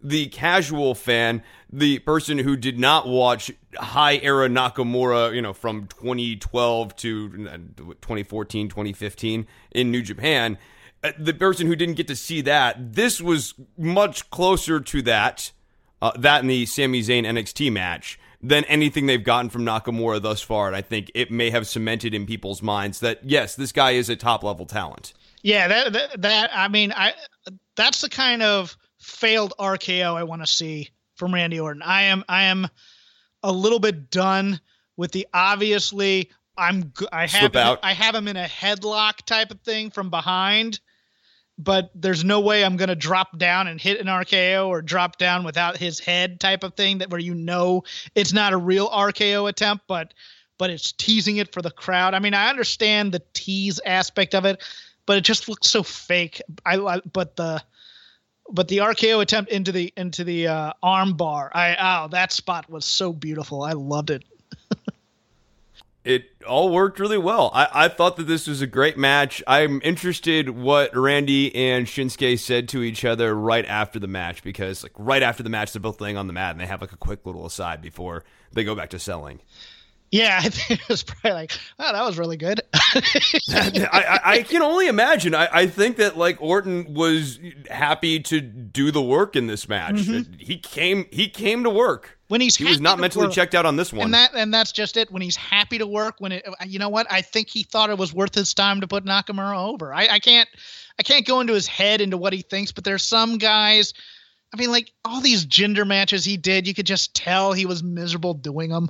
the 0.00 0.28
casual 0.28 0.94
fan, 0.94 1.42
the 1.70 1.98
person 1.98 2.38
who 2.38 2.56
did 2.56 2.78
not 2.78 3.06
watch 3.06 3.52
high 3.76 4.16
era 4.16 4.48
Nakamura, 4.48 5.34
you 5.34 5.42
know, 5.42 5.52
from 5.52 5.86
2012 5.88 6.96
to 6.96 7.48
uh, 7.50 7.56
2014, 8.00 8.70
2015 8.70 9.46
in 9.72 9.90
New 9.90 10.00
Japan, 10.00 10.56
uh, 11.04 11.12
the 11.18 11.34
person 11.34 11.66
who 11.66 11.76
didn't 11.76 11.96
get 11.96 12.08
to 12.08 12.16
see 12.16 12.40
that, 12.40 12.94
this 12.94 13.20
was 13.20 13.52
much 13.76 14.30
closer 14.30 14.80
to 14.80 15.02
that, 15.02 15.52
uh, 16.00 16.12
that 16.16 16.40
in 16.40 16.48
the 16.48 16.64
Sami 16.64 17.02
Zayn 17.02 17.26
NXT 17.26 17.70
match 17.70 18.18
than 18.40 18.64
anything 18.64 19.06
they've 19.06 19.24
gotten 19.24 19.50
from 19.50 19.64
Nakamura 19.64 20.22
thus 20.22 20.40
far. 20.40 20.68
And 20.68 20.76
I 20.76 20.82
think 20.82 21.10
it 21.14 21.30
may 21.30 21.50
have 21.50 21.66
cemented 21.66 22.14
in 22.14 22.26
people's 22.26 22.62
minds 22.62 23.00
that, 23.00 23.20
yes, 23.24 23.56
this 23.56 23.72
guy 23.72 23.92
is 23.92 24.08
a 24.08 24.16
top 24.16 24.44
level 24.44 24.66
talent. 24.66 25.12
Yeah, 25.42 25.68
that, 25.68 25.92
that 25.92 26.22
that 26.22 26.50
I 26.52 26.68
mean, 26.68 26.92
I 26.92 27.14
that's 27.76 28.00
the 28.00 28.08
kind 28.08 28.42
of 28.42 28.76
failed 28.98 29.54
RKO 29.58 30.16
I 30.16 30.24
want 30.24 30.42
to 30.42 30.46
see 30.46 30.90
from 31.14 31.32
Randy 31.32 31.60
Orton. 31.60 31.82
I 31.82 32.04
am 32.04 32.24
I 32.28 32.44
am 32.44 32.68
a 33.42 33.52
little 33.52 33.78
bit 33.78 34.10
done 34.10 34.60
with 34.96 35.12
the 35.12 35.26
obviously 35.32 36.30
I'm 36.56 36.92
I 37.12 37.26
have. 37.26 37.54
I 37.54 37.92
have 37.92 38.14
him 38.14 38.28
in 38.28 38.36
a 38.36 38.46
headlock 38.46 39.22
type 39.26 39.50
of 39.52 39.60
thing 39.60 39.90
from 39.90 40.10
behind, 40.10 40.80
but 41.58 41.90
there's 41.94 42.24
no 42.24 42.40
way 42.40 42.64
I'm 42.64 42.76
going 42.76 42.88
to 42.88 42.94
drop 42.94 43.36
down 43.36 43.66
and 43.66 43.80
hit 43.80 44.00
an 44.00 44.06
RKO 44.06 44.68
or 44.68 44.80
drop 44.80 45.18
down 45.18 45.44
without 45.44 45.76
his 45.76 45.98
head 45.98 46.38
type 46.38 46.62
of 46.62 46.74
thing 46.74 46.98
that 46.98 47.10
where 47.10 47.20
you 47.20 47.34
know 47.34 47.82
it's 48.14 48.32
not 48.32 48.52
a 48.52 48.56
real 48.56 48.88
RKO 48.88 49.48
attempt, 49.48 49.84
but 49.88 50.14
but 50.56 50.70
it's 50.70 50.92
teasing 50.92 51.36
it 51.36 51.52
for 51.52 51.62
the 51.62 51.70
crowd. 51.70 52.14
I 52.14 52.18
mean, 52.20 52.34
I 52.34 52.48
understand 52.48 53.12
the 53.12 53.22
tease 53.32 53.80
aspect 53.84 54.34
of 54.34 54.44
it, 54.44 54.62
but 55.06 55.16
it 55.16 55.22
just 55.22 55.48
looks 55.48 55.68
so 55.68 55.82
fake. 55.82 56.40
I, 56.64 56.78
I 56.78 57.00
but 57.12 57.34
the 57.36 57.62
but 58.50 58.68
the 58.68 58.78
RKO 58.78 59.20
attempt 59.20 59.50
into 59.50 59.72
the 59.72 59.92
into 59.96 60.22
the 60.22 60.46
uh, 60.46 60.72
arm 60.80 61.14
bar, 61.14 61.50
I 61.52 61.76
oh 62.04 62.08
that 62.08 62.30
spot 62.30 62.70
was 62.70 62.84
so 62.84 63.12
beautiful. 63.12 63.62
I 63.62 63.72
loved 63.72 64.10
it. 64.10 64.24
It 66.04 66.24
all 66.46 66.70
worked 66.70 67.00
really 67.00 67.18
well. 67.18 67.50
I, 67.52 67.68
I 67.72 67.88
thought 67.88 68.16
that 68.16 68.26
this 68.26 68.46
was 68.46 68.62
a 68.62 68.66
great 68.66 68.96
match. 68.96 69.42
I'm 69.46 69.80
interested 69.82 70.50
what 70.50 70.96
Randy 70.96 71.54
and 71.54 71.86
Shinsuke 71.86 72.38
said 72.38 72.68
to 72.70 72.82
each 72.82 73.04
other 73.04 73.34
right 73.34 73.66
after 73.66 73.98
the 73.98 74.06
match 74.06 74.42
because 74.42 74.82
like 74.82 74.92
right 74.96 75.22
after 75.22 75.42
the 75.42 75.50
match 75.50 75.72
they're 75.72 75.80
both 75.80 76.00
laying 76.00 76.16
on 76.16 76.26
the 76.26 76.32
mat 76.32 76.52
and 76.52 76.60
they 76.60 76.66
have 76.66 76.80
like 76.80 76.92
a 76.92 76.96
quick 76.96 77.26
little 77.26 77.44
aside 77.44 77.82
before 77.82 78.24
they 78.52 78.64
go 78.64 78.74
back 78.74 78.90
to 78.90 78.98
selling. 78.98 79.40
Yeah, 80.10 80.40
I 80.42 80.48
think 80.48 80.80
it 80.80 80.88
was 80.88 81.02
probably 81.02 81.32
like, 81.32 81.52
oh, 81.78 81.92
that 81.92 82.04
was 82.04 82.18
really 82.18 82.36
good. 82.36 82.62
I, 82.74 83.88
I, 83.92 84.20
I 84.24 84.42
can 84.42 84.62
only 84.62 84.88
imagine. 84.88 85.34
I, 85.34 85.48
I 85.52 85.66
think 85.66 85.96
that 85.96 86.16
like 86.16 86.40
Orton 86.40 86.94
was 86.94 87.38
happy 87.70 88.20
to 88.20 88.40
do 88.40 88.90
the 88.90 89.02
work 89.02 89.36
in 89.36 89.46
this 89.46 89.68
match. 89.68 89.96
Mm-hmm. 89.96 90.32
He 90.38 90.58
came 90.58 91.06
he 91.10 91.28
came 91.28 91.64
to 91.64 91.70
work. 91.70 92.17
When 92.28 92.40
he's 92.40 92.56
He 92.56 92.64
was 92.64 92.80
not 92.80 92.98
mentally 92.98 93.26
work. 93.26 93.34
checked 93.34 93.54
out 93.54 93.66
on 93.66 93.76
this 93.76 93.92
one. 93.92 94.04
and 94.06 94.14
that 94.14 94.30
and 94.34 94.52
that's 94.54 94.72
just 94.72 94.96
it. 94.96 95.10
When 95.10 95.22
he's 95.22 95.36
happy 95.36 95.78
to 95.78 95.86
work, 95.86 96.16
when 96.18 96.32
it, 96.32 96.46
uh, 96.46 96.52
you 96.66 96.78
know 96.78 96.88
what, 96.88 97.06
I 97.10 97.20
think 97.22 97.48
he 97.48 97.62
thought 97.62 97.90
it 97.90 97.98
was 97.98 98.14
worth 98.14 98.34
his 98.34 98.54
time 98.54 98.80
to 98.80 98.86
put 98.88 99.04
Nakamura 99.04 99.58
over. 99.68 99.92
I, 99.92 100.06
I 100.08 100.18
can't, 100.18 100.48
I 100.98 101.02
can't 101.02 101.26
go 101.26 101.40
into 101.40 101.54
his 101.54 101.66
head 101.66 102.00
into 102.00 102.16
what 102.16 102.32
he 102.32 102.42
thinks, 102.42 102.70
but 102.72 102.84
there's 102.84 103.02
some 103.02 103.38
guys. 103.38 103.92
I 104.54 104.56
mean, 104.56 104.70
like 104.70 104.92
all 105.04 105.20
these 105.20 105.44
gender 105.44 105.84
matches 105.84 106.24
he 106.24 106.36
did, 106.38 106.66
you 106.66 106.72
could 106.74 106.86
just 106.86 107.14
tell 107.14 107.52
he 107.52 107.66
was 107.66 107.82
miserable 107.82 108.32
doing 108.34 108.70
them. 108.70 108.88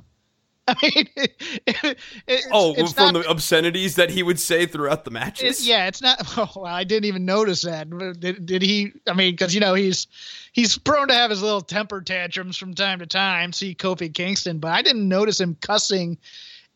I 0.81 0.89
mean, 0.95 1.09
it, 1.15 1.33
it, 1.65 1.97
it's, 2.27 2.47
oh, 2.51 2.73
it's 2.77 2.93
from 2.93 3.13
not- 3.13 3.23
the 3.23 3.29
obscenities 3.29 3.95
that 3.95 4.09
he 4.09 4.21
would 4.23 4.39
say 4.39 4.65
throughout 4.65 5.03
the 5.03 5.11
matches. 5.11 5.61
It, 5.61 5.65
yeah, 5.67 5.87
it's 5.87 6.01
not. 6.01 6.19
Oh, 6.37 6.49
well, 6.55 6.65
I 6.73 6.83
didn't 6.83 7.05
even 7.05 7.25
notice 7.25 7.63
that. 7.63 7.89
Did, 8.19 8.45
did 8.45 8.61
he? 8.61 8.93
I 9.07 9.13
mean, 9.13 9.33
because 9.33 9.53
you 9.53 9.59
know 9.59 9.73
he's 9.73 10.07
he's 10.51 10.77
prone 10.77 11.07
to 11.07 11.13
have 11.13 11.31
his 11.31 11.41
little 11.41 11.61
temper 11.61 12.01
tantrums 12.01 12.55
from 12.55 12.75
time 12.75 12.99
to 12.99 13.07
time. 13.07 13.51
See 13.51 13.73
Kofi 13.75 14.13
Kingston, 14.13 14.59
but 14.59 14.71
I 14.71 14.81
didn't 14.81 15.07
notice 15.07 15.39
him 15.39 15.57
cussing 15.59 16.17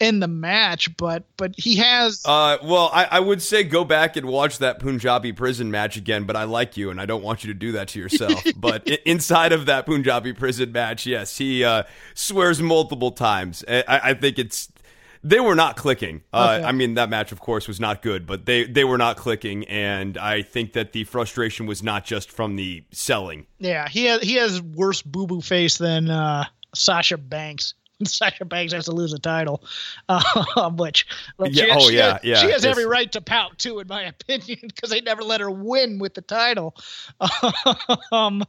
in 0.03 0.19
the 0.19 0.27
match, 0.27 0.95
but 0.97 1.23
but 1.37 1.55
he 1.57 1.77
has. 1.77 2.21
Uh, 2.25 2.57
well, 2.63 2.89
I, 2.93 3.05
I 3.05 3.19
would 3.19 3.41
say 3.41 3.63
go 3.63 3.83
back 3.83 4.15
and 4.17 4.25
watch 4.27 4.57
that 4.59 4.79
Punjabi 4.79 5.31
prison 5.33 5.71
match 5.71 5.97
again, 5.97 6.25
but 6.25 6.35
I 6.35 6.43
like 6.43 6.77
you 6.77 6.89
and 6.91 6.99
I 7.01 7.05
don't 7.05 7.23
want 7.23 7.43
you 7.43 7.53
to 7.53 7.57
do 7.57 7.71
that 7.73 7.87
to 7.89 7.99
yourself. 7.99 8.43
but 8.55 8.83
i- 8.87 8.99
inside 9.05 9.51
of 9.53 9.65
that 9.67 9.85
Punjabi 9.85 10.33
prison 10.33 10.71
match, 10.71 11.05
yes, 11.05 11.37
he 11.37 11.63
uh, 11.63 11.83
swears 12.13 12.61
multiple 12.61 13.11
times. 13.11 13.63
I, 13.67 13.83
I 13.87 14.13
think 14.13 14.37
it's 14.39 14.69
they 15.25 15.39
were 15.39 15.55
not 15.55 15.77
clicking. 15.77 16.21
Uh, 16.33 16.57
Okay. 16.59 16.67
I 16.67 16.71
mean, 16.73 16.95
that 16.95 17.09
match, 17.09 17.31
of 17.31 17.39
course, 17.39 17.65
was 17.67 17.79
not 17.79 18.01
good, 18.01 18.27
but 18.27 18.45
they 18.45 18.65
they 18.65 18.83
were 18.83 18.97
not 18.97 19.15
clicking, 19.15 19.63
and 19.69 20.17
I 20.17 20.41
think 20.41 20.73
that 20.73 20.91
the 20.91 21.05
frustration 21.05 21.65
was 21.65 21.81
not 21.81 22.03
just 22.03 22.29
from 22.29 22.57
the 22.57 22.83
selling. 22.91 23.47
Yeah, 23.59 23.87
he 23.87 24.03
has 24.05 24.21
he 24.21 24.35
has 24.35 24.61
worse 24.61 25.01
boo 25.01 25.25
boo 25.25 25.39
face 25.39 25.77
than 25.77 26.09
uh, 26.09 26.43
Sasha 26.75 27.17
Banks. 27.17 27.73
Sasha 28.09 28.45
Banks 28.45 28.73
has 28.73 28.85
to 28.85 28.91
lose 28.91 29.13
a 29.13 29.19
title, 29.19 29.63
uh, 30.09 30.69
which 30.77 31.07
like, 31.37 31.53
she, 31.53 31.67
Yeah, 31.67 31.75
oh, 31.77 31.89
she 31.89 31.95
yeah, 31.95 32.13
has, 32.13 32.23
yeah, 32.23 32.35
she 32.35 32.51
has 32.51 32.65
every 32.65 32.85
right 32.85 33.11
to 33.11 33.21
pout 33.21 33.57
too, 33.57 33.79
in 33.79 33.87
my 33.87 34.03
opinion, 34.21 34.59
because 34.61 34.89
they 34.89 35.01
never 35.01 35.23
let 35.23 35.41
her 35.41 35.51
win 35.51 35.99
with 35.99 36.13
the 36.13 36.21
title. 36.21 36.75
um, 38.11 38.43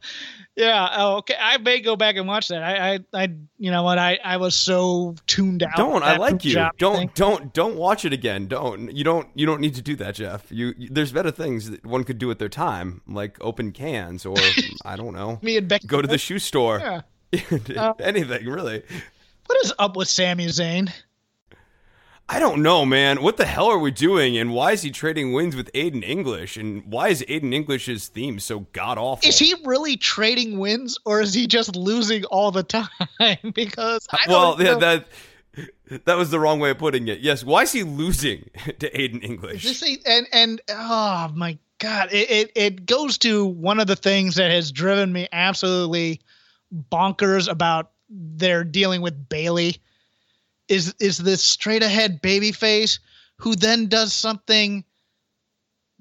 yeah, 0.55 0.89
oh, 0.97 1.17
okay, 1.17 1.35
I 1.39 1.57
may 1.57 1.81
go 1.81 1.95
back 1.95 2.15
and 2.15 2.27
watch 2.27 2.47
that. 2.47 2.63
I, 2.63 2.93
I, 2.93 2.99
I 3.13 3.33
you 3.57 3.71
know 3.71 3.83
what, 3.83 3.97
I, 3.97 4.19
I 4.23 4.37
was 4.37 4.55
so 4.55 5.15
tuned 5.27 5.63
out. 5.63 5.75
Don't 5.75 6.03
I 6.03 6.17
like 6.17 6.45
you? 6.45 6.67
Don't 6.77 6.97
thing. 6.97 7.11
don't 7.15 7.53
don't 7.53 7.75
watch 7.75 8.05
it 8.05 8.13
again. 8.13 8.47
Don't 8.47 8.95
you 8.95 9.03
don't 9.03 9.27
you 9.35 9.45
don't 9.45 9.59
need 9.59 9.75
to 9.75 9.81
do 9.81 9.95
that, 9.97 10.15
Jeff. 10.15 10.45
You, 10.49 10.73
you 10.77 10.89
there's 10.89 11.11
better 11.11 11.31
things 11.31 11.69
that 11.69 11.85
one 11.85 12.03
could 12.03 12.17
do 12.17 12.27
with 12.27 12.39
their 12.39 12.49
time, 12.49 13.01
like 13.07 13.37
open 13.41 13.71
cans 13.71 14.25
or 14.25 14.37
I 14.85 14.95
don't 14.95 15.13
know, 15.13 15.39
Me 15.41 15.57
and 15.57 15.67
Becky 15.67 15.87
go 15.87 16.01
to 16.01 16.07
the 16.07 16.17
shoe 16.17 16.39
store. 16.39 16.79
Yeah. 16.79 17.01
Anything 17.99 18.45
really. 18.45 18.83
What 19.47 19.63
is 19.63 19.73
up 19.77 19.95
with 19.95 20.07
Sami 20.07 20.47
Zayn? 20.47 20.91
I 22.27 22.39
don't 22.39 22.63
know, 22.63 22.85
man. 22.85 23.21
What 23.21 23.37
the 23.37 23.45
hell 23.45 23.67
are 23.67 23.77
we 23.77 23.91
doing? 23.91 24.35
And 24.37 24.51
why 24.51 24.71
is 24.71 24.81
he 24.81 24.89
trading 24.89 25.33
wins 25.33 25.55
with 25.55 25.71
Aiden 25.73 26.03
English? 26.03 26.57
And 26.57 26.83
why 26.85 27.09
is 27.09 27.21
Aiden 27.29 27.53
English's 27.53 28.07
theme 28.07 28.39
so 28.39 28.61
god 28.73 28.97
awful? 28.97 29.29
Is 29.29 29.37
he 29.37 29.53
really 29.63 29.95
trading 29.95 30.57
wins, 30.57 30.97
or 31.05 31.21
is 31.21 31.35
he 31.35 31.45
just 31.45 31.75
losing 31.75 32.25
all 32.25 32.51
the 32.51 32.63
time? 32.63 32.87
because 33.53 34.07
I 34.11 34.25
don't 34.25 34.57
well, 34.57 34.61
yeah, 34.61 34.75
that 34.79 35.07
that 36.05 36.17
was 36.17 36.31
the 36.31 36.39
wrong 36.39 36.59
way 36.59 36.71
of 36.71 36.79
putting 36.79 37.07
it. 37.07 37.19
Yes, 37.19 37.43
why 37.43 37.61
is 37.61 37.71
he 37.71 37.83
losing 37.83 38.49
to 38.79 38.89
Aiden 38.89 39.23
English? 39.23 39.63
This 39.63 39.83
ain't- 39.83 40.01
and 40.07 40.25
and 40.33 40.61
oh 40.69 41.31
my 41.35 41.59
god, 41.77 42.09
it, 42.11 42.31
it 42.31 42.51
it 42.55 42.85
goes 42.87 43.19
to 43.19 43.45
one 43.45 43.79
of 43.79 43.85
the 43.85 43.95
things 43.95 44.33
that 44.35 44.49
has 44.49 44.71
driven 44.71 45.13
me 45.13 45.27
absolutely 45.31 46.21
bonkers 46.91 47.47
about 47.47 47.91
their 48.09 48.63
dealing 48.63 49.01
with 49.01 49.29
Bayley 49.29 49.81
is 50.67 50.95
is 50.99 51.17
this 51.17 51.43
straight 51.43 51.83
ahead 51.83 52.21
baby 52.21 52.51
face 52.51 52.99
who 53.37 53.55
then 53.55 53.87
does 53.87 54.13
something 54.13 54.83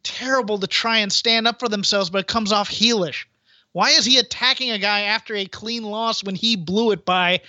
terrible 0.02 0.58
to 0.58 0.66
try 0.66 0.98
and 0.98 1.12
stand 1.12 1.48
up 1.48 1.58
for 1.58 1.68
themselves, 1.68 2.10
but 2.10 2.20
it 2.20 2.26
comes 2.26 2.52
off 2.52 2.68
heelish. 2.68 3.24
Why 3.72 3.90
is 3.90 4.04
he 4.04 4.18
attacking 4.18 4.70
a 4.70 4.78
guy 4.78 5.00
after 5.00 5.34
a 5.34 5.46
clean 5.46 5.82
loss 5.82 6.22
when 6.22 6.36
he 6.36 6.54
blew 6.54 6.92
it 6.92 7.04
by 7.04 7.40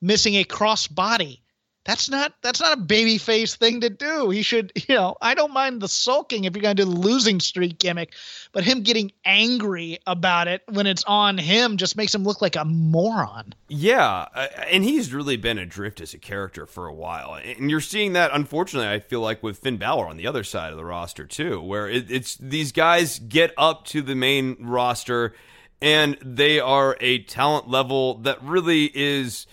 missing 0.00 0.34
a 0.34 0.44
cross 0.44 0.88
body? 0.88 1.40
That's 1.88 2.10
not 2.10 2.34
that's 2.42 2.60
not 2.60 2.76
a 2.76 2.80
baby 2.82 3.16
face 3.16 3.56
thing 3.56 3.80
to 3.80 3.88
do. 3.88 4.28
He 4.28 4.42
should, 4.42 4.72
you 4.88 4.94
know, 4.94 5.16
I 5.22 5.32
don't 5.32 5.54
mind 5.54 5.80
the 5.80 5.88
sulking 5.88 6.44
if 6.44 6.54
you're 6.54 6.60
gonna 6.60 6.74
do 6.74 6.84
the 6.84 6.90
losing 6.90 7.40
streak 7.40 7.78
gimmick, 7.78 8.12
but 8.52 8.62
him 8.62 8.82
getting 8.82 9.10
angry 9.24 9.98
about 10.06 10.48
it 10.48 10.62
when 10.68 10.86
it's 10.86 11.02
on 11.04 11.38
him 11.38 11.78
just 11.78 11.96
makes 11.96 12.14
him 12.14 12.24
look 12.24 12.42
like 12.42 12.56
a 12.56 12.64
moron. 12.66 13.54
Yeah, 13.68 14.26
uh, 14.34 14.48
and 14.70 14.84
he's 14.84 15.14
really 15.14 15.38
been 15.38 15.56
adrift 15.56 16.02
as 16.02 16.12
a 16.12 16.18
character 16.18 16.66
for 16.66 16.86
a 16.88 16.92
while, 16.92 17.40
and 17.42 17.70
you're 17.70 17.80
seeing 17.80 18.12
that. 18.12 18.32
Unfortunately, 18.34 18.90
I 18.90 18.98
feel 18.98 19.22
like 19.22 19.42
with 19.42 19.56
Finn 19.56 19.78
Balor 19.78 20.08
on 20.08 20.18
the 20.18 20.26
other 20.26 20.44
side 20.44 20.72
of 20.72 20.76
the 20.76 20.84
roster 20.84 21.24
too, 21.24 21.58
where 21.58 21.88
it, 21.88 22.10
it's 22.10 22.36
these 22.36 22.70
guys 22.70 23.18
get 23.18 23.54
up 23.56 23.86
to 23.86 24.02
the 24.02 24.14
main 24.14 24.58
roster, 24.60 25.32
and 25.80 26.18
they 26.20 26.60
are 26.60 26.98
a 27.00 27.22
talent 27.22 27.66
level 27.66 28.18
that 28.18 28.42
really 28.42 28.90
is 28.94 29.46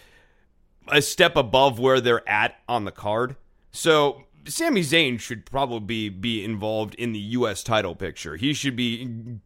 a 0.88 1.02
step 1.02 1.36
above 1.36 1.80
where 1.80 2.00
they're 2.02 2.28
at 2.30 2.56
on 2.68 2.86
the 2.86 2.92
card. 2.92 3.36
So 3.72 4.24
Sami 4.48 4.82
Zayn 4.82 5.20
should 5.20 5.46
probably 5.46 6.10
be 6.10 6.44
involved 6.44 6.96
in 6.96 7.14
the 7.14 7.20
U.S. 7.20 7.64
title 7.64 7.96
picture. 7.96 8.36
He 8.36 8.54
should 8.54 8.76
be 8.76 9.40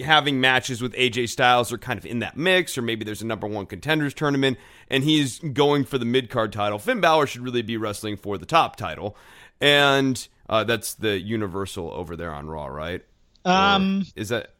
having 0.00 0.38
matches 0.40 0.82
with 0.82 0.92
AJ 0.92 1.30
Styles 1.30 1.72
or 1.72 1.78
kind 1.78 1.98
of 1.98 2.04
in 2.04 2.18
that 2.18 2.36
mix, 2.36 2.76
or 2.76 2.82
maybe 2.82 3.04
there's 3.04 3.22
a 3.22 3.26
number 3.26 3.46
one 3.46 3.64
contenders 3.64 4.12
tournament 4.12 4.58
and 4.88 5.02
he's 5.02 5.38
going 5.38 5.84
for 5.84 5.96
the 5.96 6.04
mid 6.04 6.28
card 6.28 6.52
title. 6.52 6.78
Finn 6.78 7.00
Balor 7.00 7.26
should 7.26 7.40
really 7.42 7.62
be 7.62 7.76
wrestling 7.78 8.16
for 8.18 8.36
the 8.36 8.44
top 8.44 8.76
title, 8.76 9.16
and 9.60 10.28
uh, 10.50 10.64
that's 10.64 10.92
the 10.94 11.18
Universal 11.18 11.90
over 11.90 12.16
there 12.16 12.32
on 12.34 12.48
Raw, 12.48 12.66
right? 12.66 13.02
Um, 13.46 14.02
Or 14.16 14.20
is 14.20 14.28
that? 14.28 14.52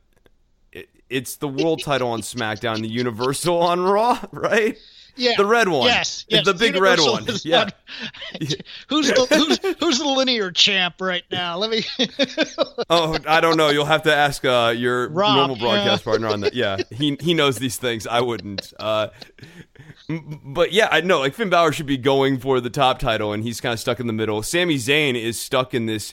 it- 0.72 0.89
It's 1.11 1.37
the 1.37 1.49
world 1.49 1.83
title 1.83 2.09
on 2.11 2.22
SmackDown, 2.22 2.80
the 2.80 2.89
Universal 2.89 3.59
on 3.61 3.80
Raw, 3.83 4.18
right? 4.33 4.78
Yeah, 5.17 5.33
The 5.37 5.47
red 5.47 5.69
one. 5.69 5.87
Yes, 5.87 6.25
The 6.29 6.43
yes, 6.45 6.59
big 6.59 6.77
red 6.77 6.99
one. 7.01 7.27
Yeah. 7.45 7.69
who's 8.89 9.09
the 9.09 9.27
who's, 9.31 9.77
who's 9.79 9.99
the 9.99 10.09
linear 10.09 10.51
champ 10.51 11.01
right 11.01 11.25
now? 11.31 11.57
Let 11.59 11.71
me. 11.71 11.85
Oh, 12.91 13.17
I 13.27 13.41
don't 13.41 13.57
know. 13.57 13.71
You'll 13.71 13.87
have 13.87 14.03
to 14.03 14.15
ask 14.15 14.45
uh, 14.45 14.75
your 14.77 15.09
Rob, 15.09 15.37
normal 15.37 15.57
broadcast 15.57 16.03
yeah. 16.03 16.11
partner 16.11 16.29
on 16.29 16.41
that. 16.41 16.55
Yeah, 16.55 16.79
he 16.91 17.17
he 17.21 17.33
knows 17.33 17.57
these 17.57 17.77
things. 17.77 18.07
I 18.07 18.21
wouldn't. 18.21 18.73
Uh, 18.79 19.09
but 20.09 20.73
yeah, 20.73 20.89
I 20.91 21.01
know. 21.01 21.21
Like 21.21 21.35
Finn 21.35 21.49
Balor 21.49 21.73
should 21.73 21.87
be 21.87 21.97
going 21.97 22.39
for 22.39 22.61
the 22.61 22.69
top 22.69 22.99
title, 22.99 23.33
and 23.33 23.43
he's 23.43 23.61
kind 23.61 23.73
of 23.73 23.81
stuck 23.81 24.01
in 24.01 24.07
the 24.07 24.13
middle. 24.13 24.43
Sami 24.43 24.77
Zayn 24.77 25.15
is 25.15 25.41
stuck 25.41 25.73
in 25.73 25.87
this 25.87 26.13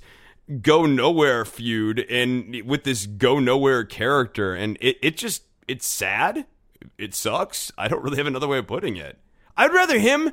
go 0.62 0.86
nowhere 0.86 1.44
feud, 1.46 2.00
and 2.10 2.62
with 2.64 2.84
this 2.84 3.06
go 3.06 3.40
nowhere 3.40 3.84
character, 3.84 4.54
and 4.54 4.78
it 4.80 4.98
it 5.02 5.18
just 5.18 5.44
it's 5.68 5.86
sad. 5.86 6.46
It 6.98 7.14
sucks. 7.14 7.72
I 7.78 7.88
don't 7.88 8.04
really 8.04 8.18
have 8.18 8.28
another 8.28 8.48
way 8.48 8.58
of 8.58 8.68
putting 8.68 8.96
it. 8.98 9.18
I'd 9.58 9.74
rather 9.74 10.00
him. 10.00 10.32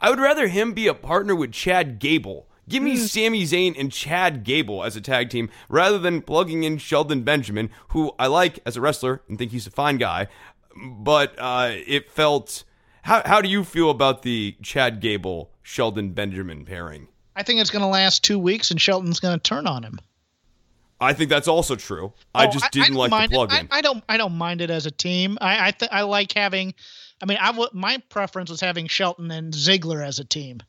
I 0.00 0.10
would 0.10 0.20
rather 0.20 0.48
him 0.48 0.72
be 0.72 0.86
a 0.86 0.94
partner 0.94 1.34
with 1.34 1.52
Chad 1.52 1.98
Gable. 1.98 2.48
Give 2.68 2.82
me 2.82 2.96
Sami 2.96 3.44
Zayn 3.44 3.78
and 3.78 3.90
Chad 3.90 4.44
Gable 4.44 4.84
as 4.84 4.94
a 4.94 5.00
tag 5.00 5.30
team 5.30 5.48
rather 5.70 5.98
than 5.98 6.20
plugging 6.20 6.64
in 6.64 6.76
Shelton 6.76 7.22
Benjamin, 7.22 7.70
who 7.88 8.12
I 8.18 8.26
like 8.26 8.58
as 8.66 8.76
a 8.76 8.80
wrestler 8.82 9.22
and 9.26 9.38
think 9.38 9.52
he's 9.52 9.66
a 9.66 9.70
fine 9.70 9.96
guy. 9.96 10.26
But 10.76 11.34
uh, 11.38 11.70
it 11.72 12.10
felt. 12.10 12.64
How, 13.02 13.22
how 13.24 13.40
do 13.40 13.48
you 13.48 13.64
feel 13.64 13.88
about 13.88 14.20
the 14.22 14.54
Chad 14.62 15.00
Gable 15.00 15.50
Shelton 15.62 16.12
Benjamin 16.12 16.66
pairing? 16.66 17.08
I 17.34 17.42
think 17.42 17.60
it's 17.60 17.70
going 17.70 17.82
to 17.82 17.88
last 17.88 18.22
two 18.22 18.38
weeks, 18.38 18.70
and 18.70 18.80
Shelton's 18.80 19.20
going 19.20 19.38
to 19.38 19.42
turn 19.42 19.66
on 19.66 19.82
him. 19.82 19.98
I 21.00 21.12
think 21.12 21.30
that's 21.30 21.48
also 21.48 21.76
true. 21.76 22.12
I 22.34 22.46
Oh, 22.46 22.50
just 22.50 22.70
didn't 22.72 22.88
don't 22.88 22.96
like 22.96 23.10
mind 23.10 23.30
the 23.30 23.34
plug 23.36 23.52
in. 23.52 23.68
I, 23.70 23.78
I 23.78 23.80
don't. 23.80 24.02
I 24.08 24.16
don't 24.16 24.36
mind 24.36 24.60
it 24.60 24.70
as 24.70 24.86
a 24.86 24.90
team. 24.90 25.38
I 25.40 25.68
I, 25.68 25.70
th- 25.70 25.90
I 25.92 26.02
like 26.02 26.32
having. 26.32 26.74
I 27.22 27.26
mean, 27.26 27.38
I 27.40 27.46
w- 27.52 27.68
my 27.72 28.02
preference 28.08 28.50
was 28.50 28.60
having 28.60 28.86
Shelton 28.88 29.30
and 29.30 29.52
Ziggler 29.52 30.04
as 30.04 30.18
a 30.18 30.24
team. 30.24 30.60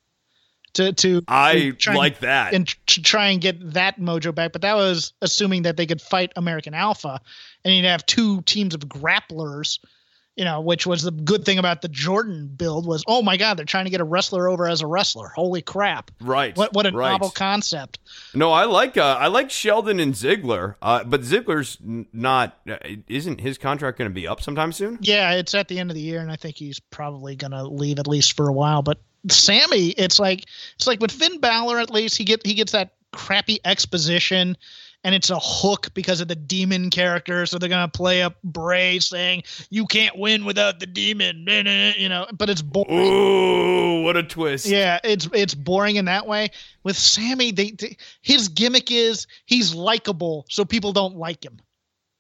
To 0.74 0.94
to 0.94 1.24
I 1.28 1.54
to 1.56 1.72
try 1.74 1.94
and- 1.94 1.98
like 1.98 2.20
that. 2.20 2.54
and 2.54 2.68
to 2.88 3.02
try 3.02 3.30
and 3.30 3.42
get 3.42 3.74
that 3.74 4.00
mojo 4.00 4.34
back. 4.36 4.52
But 4.52 4.62
that 4.62 4.76
was 4.76 5.14
assuming 5.24 5.64
that 5.64 5.78
they 5.78 5.88
could 5.88 6.02
fight 6.02 6.32
American 6.36 6.76
Alpha, 6.76 7.20
and 7.66 7.74
you'd 7.74 7.86
have 7.86 8.06
two 8.06 8.42
teams 8.44 8.76
of 8.76 8.82
grapplers. 8.82 9.80
You 10.36 10.46
know, 10.46 10.62
which 10.62 10.88
was 10.88 11.04
the 11.04 11.12
good 11.12 11.44
thing 11.44 11.60
about 11.60 11.82
the 11.82 11.90
Jordan 11.90 12.48
build 12.48 12.86
was, 12.88 13.04
oh 13.08 13.22
my 13.22 13.36
God, 13.36 13.58
they're 13.58 13.66
trying 13.66 13.84
to 13.84 13.92
get 13.92 14.00
a 14.00 14.06
wrestler 14.06 14.48
over 14.48 14.70
as 14.70 14.82
a 14.82 14.88
wrestler. 14.88 15.34
Holy 15.36 15.62
crap! 15.62 16.12
Right. 16.22 16.56
What 16.56 16.72
what 16.72 16.86
a 16.86 16.92
right. 16.92 17.12
novel 17.12 17.30
concept. 17.30 18.00
No, 18.34 18.52
I 18.52 18.64
like 18.64 18.96
uh, 18.96 19.18
I 19.20 19.28
like 19.28 19.52
Shelton 19.52 20.00
and 20.00 20.14
Ziggler, 20.14 20.76
uh, 20.82 21.04
but 21.04 21.22
Ziggler's 21.22 21.78
not. 22.14 22.58
Uh, 22.70 22.78
isn't 23.10 23.42
his 23.42 23.58
contract 23.58 23.98
going 23.98 24.10
to 24.10 24.16
be 24.16 24.28
up 24.30 24.42
sometime 24.42 24.72
soon? 24.72 24.98
Yeah, 25.02 25.34
it's 25.34 25.54
at 25.54 25.68
the 25.68 25.78
end 25.78 25.92
of 25.92 25.96
the 25.96 26.02
year, 26.02 26.22
and 26.22 26.32
I 26.32 26.38
think 26.38 26.56
he's 26.56 26.80
probably 26.80 27.36
gonna 27.36 27.66
leave 27.66 28.00
at 28.00 28.08
least 28.08 28.38
for 28.38 28.48
a 28.48 28.54
while. 28.54 28.82
But 28.82 29.00
Sami, 29.28 29.90
it's 29.90 30.20
like 30.20 30.46
it's 30.76 30.88
like 30.88 31.02
with 31.02 31.12
Finn 31.12 31.40
Balor. 31.40 31.80
At 31.80 31.90
least 31.90 32.18
he 32.18 32.24
get 32.24 32.46
he 32.46 32.54
gets 32.54 32.72
that 32.72 32.94
crappy 33.12 33.60
exposition, 33.66 34.56
and 35.04 35.16
it's 35.16 35.30
a 35.30 35.39
hook 35.39 35.93
because 35.93 36.22
of 36.22 36.28
the 36.28 36.36
demon 36.36 36.89
character. 36.89 37.45
So 37.45 37.58
they're 37.58 37.70
gonna 37.70 37.88
play 37.88 38.22
up 38.22 38.41
Bray 38.43 39.00
saying 39.00 39.43
you 39.70 39.86
can't 39.86 40.18
win 40.18 40.45
without 40.45 40.80
the 40.80 40.86
demon, 40.86 41.45
you 41.97 42.10
know. 42.10 42.28
But 42.34 42.50
it's 42.50 42.62
boring. 42.62 42.93
Ooh, 42.93 44.04
what 44.04 44.18
a 44.18 44.24
twist! 44.24 44.66
Yeah, 44.66 45.00
it's 45.04 45.28
it's 45.34 45.56
boring 45.56 45.95
in 45.95 46.06
that 46.06 46.28
way. 46.28 46.50
With 46.84 46.97
Sami, 46.97 47.52
they, 47.52 47.72
they 47.72 47.97
his 48.22 48.50
gimmick 48.50 48.91
is 48.91 49.28
he's 49.45 49.74
likable, 49.74 50.45
so 50.50 50.66
people 50.66 50.93
don't 50.93 51.16
like 51.16 51.43
him. 51.43 51.60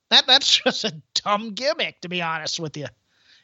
That 0.09 0.25
that's 0.27 0.59
just 0.63 0.83
a 0.85 0.93
dumb 1.15 1.53
gimmick, 1.53 2.01
to 2.01 2.09
be 2.09 2.21
honest 2.21 2.59
with 2.59 2.77
you. 2.77 2.87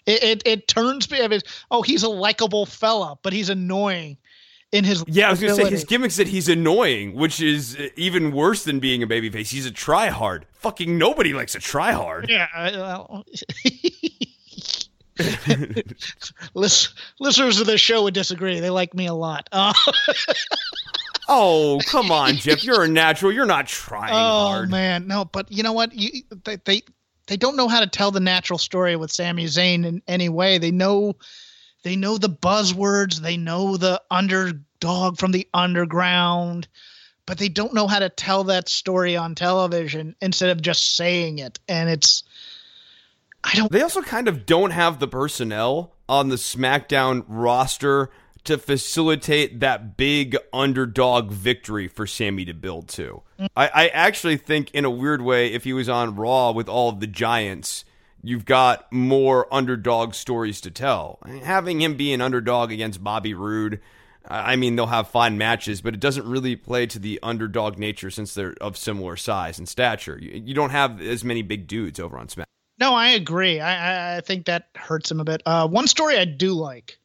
It 0.06 0.24
it, 0.24 0.44
it 0.46 0.68
turns 0.68 1.10
me. 1.12 1.22
I 1.22 1.28
mean, 1.28 1.42
oh, 1.72 1.82
he's 1.82 2.04
a 2.04 2.10
likable 2.10 2.66
fella, 2.66 3.18
but 3.22 3.34
he's 3.34 3.50
annoying 3.50 4.18
in 4.76 4.84
his. 4.84 5.04
Yeah, 5.08 5.28
I 5.28 5.32
was 5.32 5.40
gonna 5.40 5.56
say 5.56 5.70
his 5.70 5.86
gimmick's 5.86 6.18
that 6.18 6.28
he's 6.28 6.50
annoying, 6.50 7.16
which 7.16 7.42
is 7.42 7.78
uh, 7.78 7.88
even 7.96 8.32
worse 8.32 8.64
than 8.64 8.80
being 8.80 9.02
a 9.02 9.08
babyface. 9.08 9.50
He's 9.50 9.66
a 9.66 9.72
tryhard. 9.72 10.44
Fucking 10.54 10.98
nobody 10.98 11.34
likes 11.34 11.56
a 11.56 11.60
tryhard. 11.60 12.30
Yeah, 12.30 13.08
List, 16.54 16.94
listeners 17.22 17.62
of 17.62 17.68
this 17.68 17.80
show 17.80 18.04
would 18.04 18.14
disagree. 18.14 18.60
They 18.60 18.70
like 18.70 18.94
me 18.94 19.08
a 19.08 19.14
lot. 19.14 19.48
Uh, 19.52 19.74
oh, 21.30 21.80
come 21.86 22.12
on, 22.12 22.36
Jeff. 22.36 22.66
You're 22.66 22.84
a 22.84 22.88
natural. 22.88 23.32
You're 23.32 23.46
not 23.46 23.68
trying 23.68 24.12
oh 24.12 24.48
hard. 24.50 24.70
man, 24.70 25.08
no. 25.08 25.24
But 25.24 25.50
you 25.52 25.64
know 25.64 25.72
what? 25.72 25.94
You, 25.94 26.24
they, 26.44 26.58
they 26.66 26.82
they 27.28 27.38
don't 27.38 27.56
know 27.56 27.70
how 27.70 27.80
to 27.80 27.88
tell 27.88 28.12
the 28.12 28.20
natural 28.20 28.60
story 28.60 28.98
with 28.98 29.12
Sami 29.12 29.46
Zayn 29.46 29.86
in 29.86 30.02
any 30.08 30.28
way. 30.28 30.58
They 30.58 30.72
know 30.72 31.16
they 31.86 31.96
know 31.96 32.18
the 32.18 32.30
buzzwords. 32.30 33.22
They 33.22 33.38
know 33.38 33.78
the 33.78 34.02
underdog 34.82 35.18
from 35.18 35.32
the 35.32 35.48
underground, 35.54 36.68
but 37.26 37.38
they 37.38 37.50
don't 37.50 37.74
know 37.74 37.88
how 37.88 38.00
to 38.00 38.10
tell 38.10 38.44
that 38.46 38.70
story 38.70 39.16
on 39.16 39.36
television 39.36 40.16
instead 40.22 40.50
of 40.50 40.62
just 40.62 40.96
saying 40.96 41.40
it. 41.40 41.60
And 41.68 41.90
it's 41.90 42.24
I 43.44 43.56
don't. 43.56 43.72
They 43.72 43.82
also 43.82 44.02
kind 44.02 44.28
of 44.28 44.46
don't 44.46 44.72
have 44.72 45.00
the 45.00 45.08
personnel 45.08 45.94
on 46.08 46.30
the 46.30 46.36
SmackDown 46.36 47.24
roster 47.28 48.10
to 48.44 48.58
facilitate 48.60 49.60
that 49.60 49.98
big 49.98 50.38
underdog 50.54 51.32
victory 51.32 51.88
for 51.88 52.06
Sami 52.06 52.46
to 52.46 52.54
build 52.54 52.88
to. 52.90 53.24
Mm. 53.40 53.48
I, 53.56 53.68
I 53.68 53.88
actually 53.88 54.38
think, 54.38 54.70
in 54.72 54.86
a 54.86 54.90
weird 54.90 55.22
way, 55.22 55.52
if 55.52 55.64
he 55.64 55.74
was 55.74 55.90
on 55.90 56.16
Raw 56.16 56.52
with 56.52 56.70
all 56.70 56.90
of 56.90 57.00
the 57.00 57.08
giants, 57.08 57.86
you've 58.22 58.46
got 58.46 58.92
more 58.94 59.52
underdog 59.52 60.14
stories 60.14 60.62
to 60.62 60.70
tell. 60.70 61.20
Having 61.44 61.82
him 61.82 61.96
be 61.96 62.14
an 62.14 62.22
underdog 62.22 62.72
against 62.72 63.04
Bobby 63.04 63.34
Roode. 63.34 63.82
I 64.28 64.56
mean, 64.56 64.76
they'll 64.76 64.88
have 64.88 65.08
fine 65.08 65.38
matches, 65.38 65.82
but 65.82 65.94
it 65.94 66.00
doesn't 66.00 66.28
really 66.28 66.56
play 66.56 66.86
to 66.88 67.00
the 67.00 67.20
underdog 67.22 67.78
nature 67.78 68.10
since 68.10 68.34
they're 68.34 68.56
of 68.62 68.78
similar 68.78 69.16
size 69.16 69.58
and 69.60 69.68
stature. 69.70 70.18
You, 70.20 70.42
you 70.46 70.54
don't 70.54 70.72
have 70.72 71.02
as 71.02 71.24
many 71.24 71.42
big 71.42 71.68
dudes 71.68 72.00
over 72.00 72.18
on 72.18 72.28
SmackDown. 72.28 72.46
No, 72.80 72.94
I 72.94 73.10
agree. 73.10 73.60
I, 73.60 74.18
I 74.18 74.22
think 74.22 74.46
that 74.46 74.70
hurts 74.76 75.10
him 75.10 75.20
a 75.20 75.24
bit. 75.24 75.42
Uh, 75.46 75.68
one 75.68 75.88
story 75.88 76.18
I 76.18 76.26
do 76.26 76.54
like, 76.54 76.98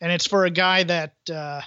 and 0.00 0.12
it's 0.12 0.26
for 0.26 0.44
a 0.44 0.50
guy 0.50 0.82
that 0.82 1.14
uh, 1.32 1.62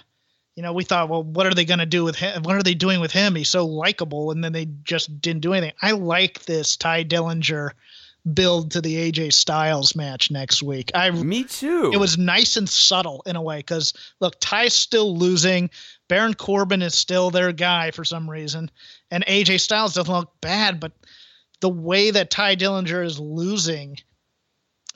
you 0.56 0.62
know 0.62 0.74
we 0.74 0.84
thought, 0.84 1.10
well, 1.10 1.24
what 1.24 1.48
are 1.48 1.54
they 1.54 1.66
going 1.66 1.80
to 1.80 1.86
do 1.86 2.04
with 2.04 2.16
him? 2.16 2.44
What 2.44 2.56
are 2.56 2.64
they 2.64 2.76
doing 2.76 3.00
with 3.00 3.12
him? 3.12 3.34
He's 3.36 3.50
so 3.50 3.66
likable, 3.66 4.32
and 4.32 4.44
then 4.44 4.54
they 4.54 4.68
just 4.84 5.22
didn't 5.22 5.42
do 5.42 5.54
anything. 5.54 5.76
I 5.82 5.92
like 5.92 6.44
this 6.44 6.76
Tye 6.76 7.04
Dillinger 7.04 7.72
build 8.34 8.72
to 8.72 8.82
the 8.82 9.11
AJ 9.11 9.34
Styles 9.34 9.95
match 9.95 10.30
next 10.30 10.61
week. 10.61 10.91
I 10.93 11.09
me 11.11 11.43
too. 11.43 11.91
It 11.93 11.97
was 11.97 12.17
nice 12.17 12.57
and 12.57 12.69
subtle 12.69 13.24
in 13.26 13.36
a 13.36 13.41
way 13.41 13.57
because 13.57 13.93
look, 14.19 14.36
Tye's 14.39 14.74
still 14.74 15.17
losing. 15.17 15.69
Baron 16.07 16.34
Corbin 16.34 16.82
is 16.82 16.93
still 16.93 17.32
their 17.32 17.51
guy 17.51 17.91
for 17.91 18.03
some 18.03 18.30
reason, 18.30 18.69
and 19.09 19.26
AJ 19.26 19.61
Styles 19.61 19.93
doesn't 19.93 20.13
look 20.13 20.34
bad, 20.41 20.80
but 20.80 20.91
the 21.61 21.69
way 21.69 22.11
that 22.11 22.30
Tye 22.30 22.55
Dillinger 22.55 23.05
is 23.05 23.19
losing 23.19 23.97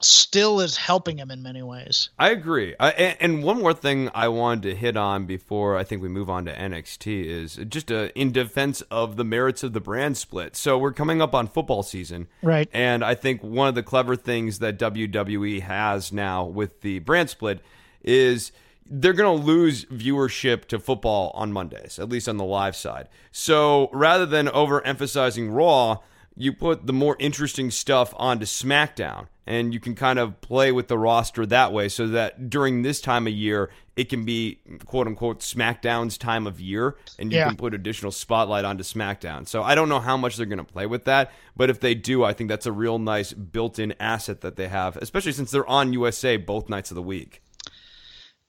still 0.02 0.60
is 0.60 0.76
helping 0.76 1.18
him 1.18 1.32
in 1.32 1.42
many 1.42 1.62
ways. 1.62 2.10
I 2.20 2.30
agree. 2.30 2.76
I, 2.80 2.92
and, 2.92 3.18
and, 3.20 3.44
one 3.44 3.60
more 3.60 3.74
thing 3.74 4.10
I 4.14 4.28
wanted 4.28 4.64
to 4.64 4.76
hit 4.76 4.98
on 4.98 5.26
before 5.26 5.78
I 5.78 5.84
think 5.84 6.02
we 6.02 6.10
move 6.10 6.30
on 6.30 6.46
to 6.46 6.54
NXT 6.54 7.26
is 7.26 7.56
just 7.70 7.92
uh, 7.92 8.10
in 8.16 8.32
defense 8.32 8.82
of 8.92 9.16
the 9.16 9.24
merits 9.24 9.64
of 9.64 9.74
the 9.74 9.80
brand 9.80 10.18
split. 10.18 10.56
So 10.56 10.78
we're 10.78 10.92
coming 10.92 11.22
up 11.22 11.34
on 11.34 11.48
football 11.48 11.84
season. 11.84 12.28
Right. 12.42 12.70
And 12.74 13.04
I 13.04 13.16
think 13.16 13.42
one 13.42 13.68
of 13.70 13.76
the 13.76 13.84
clever 13.84 14.16
things 14.16 14.60
that 14.60 14.78
WWE 14.78 15.62
has 15.62 16.12
now 16.12 16.44
with 16.44 16.82
the 16.82 17.00
brand 17.00 17.30
split 17.30 17.62
is 18.04 18.52
they're 18.88 19.14
going 19.14 19.40
to 19.40 19.46
lose 19.46 19.86
viewership 19.86 20.66
to 20.66 20.80
football 20.80 21.32
on 21.34 21.52
Mondays, 21.52 21.98
at 21.98 22.10
least 22.10 22.30
on 22.30 22.38
the 22.38 22.44
live 22.44 22.76
side. 22.76 23.10
So 23.32 23.90
rather 23.92 24.26
than 24.26 24.48
overemphasizing 24.48 25.54
Raw, 25.54 26.00
you 26.38 26.54
put 26.54 26.86
the 26.86 26.94
more 26.94 27.16
interesting 27.20 27.72
stuff 27.72 28.14
onto 28.18 28.46
SmackDown 28.46 29.28
and 29.48 29.74
you 29.74 29.80
can 29.80 29.96
kind 29.96 30.20
of 30.20 30.42
play 30.42 30.72
with 30.72 30.88
the 30.88 30.98
roster 30.98 31.46
that 31.46 31.72
way 31.72 31.88
so 31.88 32.08
that 32.08 32.50
during 32.50 32.82
this 32.82 33.00
time 33.00 33.28
of 33.28 33.34
year 33.34 33.70
it 33.96 34.10
can 34.10 34.26
be 34.26 34.60
quote 34.86 35.08
unquote 35.08 35.40
SmackDown's 35.40 36.18
time 36.18 36.46
of 36.48 36.60
year 36.60 36.98
and 37.18 37.32
you 37.32 37.38
yeah. 37.38 37.48
can 37.48 37.56
put 37.56 37.74
additional 37.74 38.12
spotlight 38.12 38.66
onto 38.66 38.84
SmackDown. 38.84 39.48
So 39.48 39.64
I 39.64 39.76
don't 39.76 39.88
know 39.88 40.00
how 40.00 40.18
much 40.18 40.36
they're 40.36 40.46
going 40.46 40.58
to 40.58 40.64
play 40.64 40.86
with 40.86 41.06
that, 41.06 41.32
but 41.56 41.70
if 41.70 41.80
they 41.80 41.96
do, 41.96 42.24
I 42.24 42.34
think 42.34 42.50
that's 42.50 42.66
a 42.66 42.72
real 42.72 43.00
nice 43.00 43.32
built-in 43.32 43.94
asset 44.00 44.42
that 44.42 44.58
they 44.58 44.68
have, 44.68 44.98
especially 44.98 45.32
since 45.32 45.52
they're 45.52 45.68
on 45.68 45.94
USA 45.94 46.38
both 46.38 46.68
nights 46.68 46.92
of 46.92 46.96
the 46.96 47.04
week. 47.04 47.42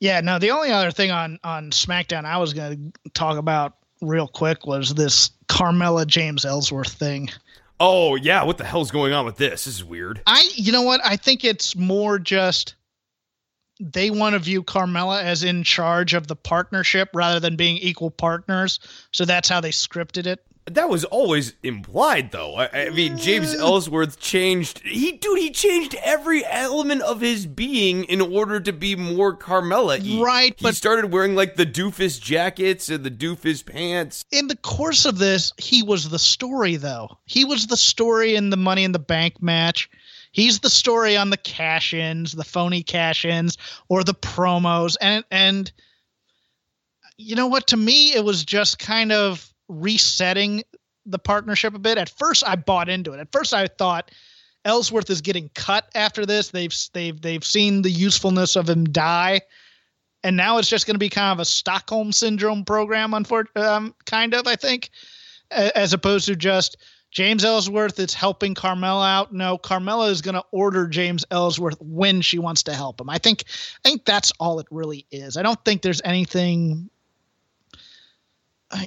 Yeah, 0.00 0.20
no, 0.20 0.38
the 0.38 0.50
only 0.50 0.72
other 0.72 0.90
thing 0.90 1.10
on 1.10 1.38
on 1.42 1.70
SmackDown 1.70 2.24
I 2.24 2.38
was 2.38 2.52
going 2.52 2.92
to 3.04 3.10
talk 3.10 3.38
about 3.38 3.76
real 4.02 4.28
quick 4.28 4.66
was 4.66 4.94
this 4.94 5.30
Carmella 5.48 6.06
James 6.06 6.44
Ellsworth 6.44 6.92
thing 6.92 7.30
oh 7.80 8.14
yeah, 8.16 8.44
what 8.44 8.58
the 8.58 8.64
hell's 8.64 8.90
going 8.90 9.12
on 9.12 9.24
with 9.24 9.36
this? 9.36 9.64
This 9.64 9.76
is 9.76 9.84
weird. 9.84 10.22
I, 10.26 10.48
you 10.54 10.72
know 10.72 10.82
what? 10.82 11.00
I 11.04 11.16
think 11.16 11.44
it's 11.44 11.76
more 11.76 12.18
just 12.18 12.74
they 13.80 14.10
want 14.10 14.34
to 14.34 14.38
view 14.38 14.62
Carmella 14.62 15.22
as 15.22 15.44
in 15.44 15.62
charge 15.62 16.14
of 16.14 16.26
the 16.26 16.36
partnership 16.36 17.10
rather 17.12 17.40
than 17.40 17.56
being 17.56 17.76
equal 17.76 18.10
partners. 18.10 18.78
So 19.12 19.24
that's 19.24 19.48
how 19.48 19.60
they 19.60 19.70
scripted 19.70 20.26
it. 20.26 20.45
That 20.68 20.88
was 20.88 21.04
always 21.04 21.54
implied, 21.62 22.32
though. 22.32 22.56
I, 22.56 22.86
I 22.86 22.90
mean, 22.90 23.18
James 23.18 23.54
mm. 23.54 23.60
Ellsworth 23.60 24.18
changed. 24.18 24.80
He, 24.80 25.12
dude, 25.12 25.38
he 25.38 25.50
changed 25.50 25.94
every 26.02 26.44
element 26.44 27.02
of 27.02 27.20
his 27.20 27.46
being 27.46 28.02
in 28.04 28.20
order 28.20 28.58
to 28.58 28.72
be 28.72 28.96
more 28.96 29.36
Carmella. 29.36 29.98
Right, 30.20 30.54
he 30.58 30.62
but 30.64 30.74
started 30.74 31.12
wearing 31.12 31.36
like 31.36 31.54
the 31.54 31.66
doofus 31.66 32.20
jackets 32.20 32.88
and 32.88 33.04
the 33.04 33.12
doofus 33.12 33.64
pants. 33.64 34.24
In 34.32 34.48
the 34.48 34.56
course 34.56 35.04
of 35.04 35.18
this, 35.18 35.52
he 35.56 35.84
was 35.84 36.08
the 36.08 36.18
story, 36.18 36.74
though. 36.74 37.16
He 37.26 37.44
was 37.44 37.68
the 37.68 37.76
story 37.76 38.34
in 38.34 38.50
the 38.50 38.56
Money 38.56 38.82
in 38.82 38.90
the 38.90 38.98
Bank 38.98 39.40
match. 39.40 39.88
He's 40.32 40.58
the 40.58 40.68
story 40.68 41.16
on 41.16 41.30
the 41.30 41.36
cash-ins, 41.36 42.32
the 42.32 42.44
phony 42.44 42.82
cash-ins, 42.82 43.56
or 43.88 44.02
the 44.02 44.14
promos, 44.14 44.96
and 45.00 45.24
and 45.30 45.70
you 47.16 47.36
know 47.36 47.46
what? 47.46 47.68
To 47.68 47.76
me, 47.76 48.14
it 48.14 48.24
was 48.24 48.44
just 48.44 48.78
kind 48.80 49.12
of 49.12 49.48
resetting 49.68 50.62
the 51.04 51.18
partnership 51.18 51.74
a 51.74 51.78
bit. 51.78 51.98
At 51.98 52.10
first, 52.10 52.46
I 52.46 52.56
bought 52.56 52.88
into 52.88 53.12
it. 53.12 53.20
At 53.20 53.32
first, 53.32 53.54
I 53.54 53.66
thought 53.66 54.10
Ellsworth 54.64 55.08
is 55.10 55.20
getting 55.20 55.50
cut 55.54 55.88
after 55.94 56.26
this. 56.26 56.50
They've 56.50 56.74
they've 56.92 57.20
they've 57.20 57.44
seen 57.44 57.82
the 57.82 57.90
usefulness 57.90 58.56
of 58.56 58.68
him 58.68 58.84
die, 58.84 59.40
and 60.24 60.36
now 60.36 60.58
it's 60.58 60.68
just 60.68 60.86
going 60.86 60.96
to 60.96 60.98
be 60.98 61.08
kind 61.08 61.32
of 61.32 61.40
a 61.40 61.44
Stockholm 61.44 62.12
syndrome 62.12 62.64
program. 62.64 63.14
Unfortunately, 63.14 63.62
um, 63.62 63.94
kind 64.06 64.34
of 64.34 64.46
I 64.46 64.56
think, 64.56 64.90
as 65.50 65.92
opposed 65.92 66.26
to 66.26 66.36
just 66.36 66.76
James 67.12 67.44
Ellsworth 67.44 67.98
is 67.98 68.12
helping 68.12 68.54
Carmella 68.54 69.08
out. 69.08 69.32
No, 69.32 69.56
Carmella 69.56 70.10
is 70.10 70.20
going 70.20 70.34
to 70.34 70.44
order 70.50 70.86
James 70.86 71.24
Ellsworth 71.30 71.80
when 71.80 72.20
she 72.20 72.38
wants 72.38 72.64
to 72.64 72.74
help 72.74 73.00
him. 73.00 73.08
I 73.08 73.18
think 73.18 73.44
I 73.84 73.88
think 73.88 74.04
that's 74.04 74.32
all 74.40 74.58
it 74.58 74.66
really 74.70 75.06
is. 75.12 75.36
I 75.36 75.42
don't 75.42 75.64
think 75.64 75.82
there's 75.82 76.02
anything 76.04 76.90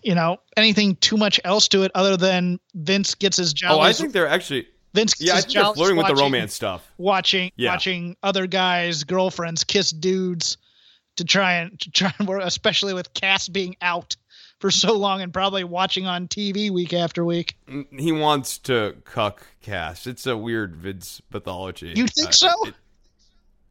you 0.03 0.15
know 0.15 0.37
anything 0.57 0.95
too 0.97 1.17
much 1.17 1.39
else 1.43 1.67
to 1.69 1.83
it 1.83 1.91
other 1.95 2.17
than 2.17 2.59
Vince 2.75 3.15
gets 3.15 3.37
his 3.37 3.53
job. 3.53 3.71
Oh, 3.73 3.79
I 3.79 3.93
think 3.93 4.13
they're 4.13 4.27
actually 4.27 4.67
Vince. 4.93 5.15
yeah, 5.19 5.35
I 5.35 5.41
think 5.41 5.53
they're 5.53 5.73
flirting 5.73 5.97
watching, 5.97 6.11
with 6.11 6.17
the 6.17 6.23
romance 6.23 6.53
stuff. 6.53 6.91
Watching, 6.97 7.51
yeah. 7.55 7.71
watching 7.71 8.15
other 8.23 8.47
guys' 8.47 9.03
girlfriends 9.03 9.63
kiss 9.63 9.91
dudes 9.91 10.57
to 11.17 11.23
try 11.23 11.53
and 11.55 11.79
to 11.79 11.91
try 11.91 12.13
and 12.19 12.27
work, 12.27 12.41
especially 12.45 12.93
with 12.93 13.13
Cass 13.13 13.47
being 13.47 13.75
out 13.81 14.15
for 14.59 14.71
so 14.71 14.93
long 14.93 15.21
and 15.21 15.33
probably 15.33 15.63
watching 15.63 16.05
on 16.05 16.27
TV 16.27 16.69
week 16.69 16.93
after 16.93 17.23
week. 17.23 17.55
He 17.91 18.11
wants 18.11 18.57
to 18.59 18.95
cuck 19.05 19.45
Cass. 19.61 20.05
It's 20.05 20.27
a 20.27 20.37
weird 20.37 20.75
Vince 20.75 21.21
pathology. 21.29 21.93
You 21.95 22.07
think 22.07 22.29
uh, 22.29 22.31
so? 22.31 22.49
It, 22.65 22.73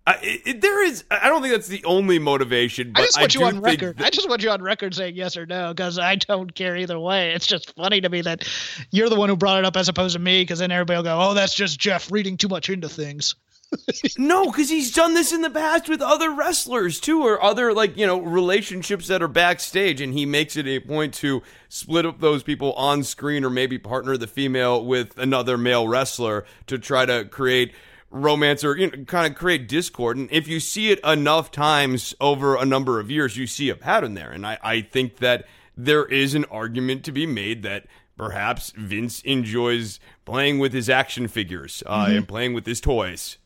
I, 0.09 0.18
it, 0.22 0.62
there 0.62 0.82
is. 0.82 1.04
I 1.11 1.28
don't 1.28 1.42
think 1.42 1.52
that's 1.52 1.68
the 1.68 1.84
only 1.84 2.18
motivation. 2.18 2.92
But 2.94 3.02
I 3.02 3.04
just 3.04 3.18
want 3.18 3.36
I 3.36 3.40
you 3.40 3.46
on 3.46 3.61
record. 3.61 3.98
That, 3.98 4.06
I 4.06 4.11
just 4.11 4.26
want 4.26 4.42
you 4.42 4.48
on 4.48 4.62
record 4.62 4.94
saying 4.94 5.16
yes 5.16 5.36
or 5.36 5.44
no 5.44 5.74
because 5.74 5.98
I 5.98 6.16
don't 6.16 6.54
care 6.54 6.78
either 6.78 6.98
way. 6.98 7.32
It's 7.32 7.46
just 7.46 7.74
funny 7.76 8.00
to 8.00 8.09
me 8.09 8.22
that 8.22 8.48
you're 8.90 9.11
the 9.11 9.16
one 9.16 9.28
who 9.28 9.36
brought 9.36 9.59
it 9.59 9.66
up 9.66 9.76
as 9.76 9.90
opposed 9.90 10.14
to 10.14 10.18
me 10.18 10.40
because 10.40 10.61
then 10.61 10.70
everybody 10.70 10.96
will 10.96 11.02
go, 11.02 11.20
"Oh, 11.20 11.34
that's 11.34 11.52
just 11.52 11.78
Jeff 11.78 12.11
reading 12.11 12.38
too 12.38 12.48
much 12.48 12.70
into 12.70 12.88
things." 12.88 13.34
no, 14.16 14.46
because 14.46 14.70
he's 14.70 14.94
done 14.94 15.12
this 15.12 15.30
in 15.30 15.42
the 15.42 15.50
past 15.50 15.90
with 15.90 16.00
other 16.00 16.30
wrestlers 16.30 16.98
too, 17.00 17.22
or 17.22 17.42
other 17.42 17.74
like 17.74 17.94
you 17.98 18.06
know 18.06 18.18
relationships 18.18 19.09
that 19.09 19.22
are 19.22 19.28
backstage, 19.28 20.00
and 20.00 20.14
he 20.14 20.24
makes 20.24 20.56
it 20.56 20.66
a 20.66 20.80
point 20.80 21.12
to 21.12 21.42
split 21.68 22.06
up 22.06 22.18
those 22.18 22.42
people 22.42 22.72
on 22.72 23.04
screen, 23.04 23.44
or 23.44 23.50
maybe 23.50 23.78
partner 23.78 24.16
the 24.16 24.26
female 24.26 24.82
with 24.82 25.18
another 25.18 25.59
male 25.59 25.86
wrestler 25.86 26.46
to 26.66 26.78
try 26.78 27.04
to 27.04 27.26
create 27.26 27.74
romance 28.11 28.64
or 28.64 28.76
you 28.76 28.90
know, 28.90 29.04
kind 29.04 29.30
of 29.30 29.38
create 29.38 29.68
discord. 29.68 30.16
And 30.16 30.30
if 30.32 30.48
you 30.48 30.61
see 30.61 30.90
it 30.90 31.00
enough 31.04 31.50
times 31.50 32.14
over 32.20 32.56
a 32.56 32.64
number 32.64 33.00
of 33.00 33.11
years, 33.11 33.36
you 33.36 33.46
see 33.46 33.68
a 33.68 33.74
pattern 33.74 34.14
there. 34.14 34.30
And 34.30 34.46
I, 34.46 34.59
I 34.62 34.80
think 34.80 35.18
that 35.18 35.46
there 35.76 36.04
is 36.06 36.34
an 36.34 36.44
argument 36.46 37.04
to 37.04 37.12
be 37.12 37.26
made 37.26 37.62
that 37.62 37.86
perhaps 38.16 38.72
Vince 38.76 39.20
enjoys 39.22 40.00
playing 40.24 40.59
with 40.59 40.72
his 40.72 40.90
action 40.90 41.28
figures 41.28 41.82
uh, 41.86 42.06
mm-hmm. 42.06 42.16
and 42.16 42.28
playing 42.28 42.52
with 42.52 42.66
his 42.66 42.80
toys. 42.80 43.38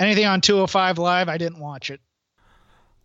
Anything 0.00 0.26
on 0.26 0.40
205 0.40 0.98
Live? 0.98 1.28
I 1.28 1.38
didn't 1.38 1.60
watch 1.60 1.90
it. 1.90 2.00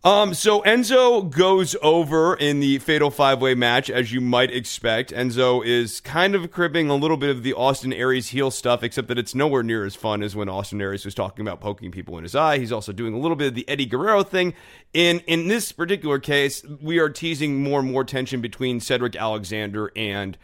Um, 0.04 0.32
so 0.32 0.62
Enzo 0.62 1.28
goes 1.28 1.74
over 1.82 2.36
in 2.36 2.60
the 2.60 2.78
fatal 2.78 3.10
five 3.10 3.40
way 3.40 3.56
match, 3.56 3.90
as 3.90 4.12
you 4.12 4.20
might 4.20 4.52
expect. 4.52 5.10
Enzo 5.10 5.64
is 5.64 6.00
kind 6.00 6.36
of 6.36 6.52
cribbing 6.52 6.88
a 6.88 6.94
little 6.94 7.16
bit 7.16 7.30
of 7.30 7.42
the 7.42 7.52
Austin 7.52 7.92
Aries 7.92 8.28
heel 8.28 8.52
stuff, 8.52 8.84
except 8.84 9.08
that 9.08 9.18
it's 9.18 9.34
nowhere 9.34 9.64
near 9.64 9.84
as 9.84 9.96
fun 9.96 10.22
as 10.22 10.36
when 10.36 10.48
Austin 10.48 10.80
Aries 10.80 11.04
was 11.04 11.16
talking 11.16 11.44
about 11.44 11.60
poking 11.60 11.90
people 11.90 12.16
in 12.16 12.22
his 12.22 12.36
eye. 12.36 12.58
He's 12.58 12.70
also 12.70 12.92
doing 12.92 13.12
a 13.12 13.18
little 13.18 13.36
bit 13.36 13.48
of 13.48 13.54
the 13.56 13.68
Eddie 13.68 13.86
Guerrero 13.86 14.22
thing. 14.22 14.54
In 14.94 15.18
in 15.20 15.48
this 15.48 15.72
particular 15.72 16.20
case, 16.20 16.64
we 16.80 17.00
are 17.00 17.10
teasing 17.10 17.60
more 17.60 17.80
and 17.80 17.90
more 17.90 18.04
tension 18.04 18.40
between 18.40 18.78
Cedric 18.78 19.16
Alexander 19.16 19.90
and 19.96 20.38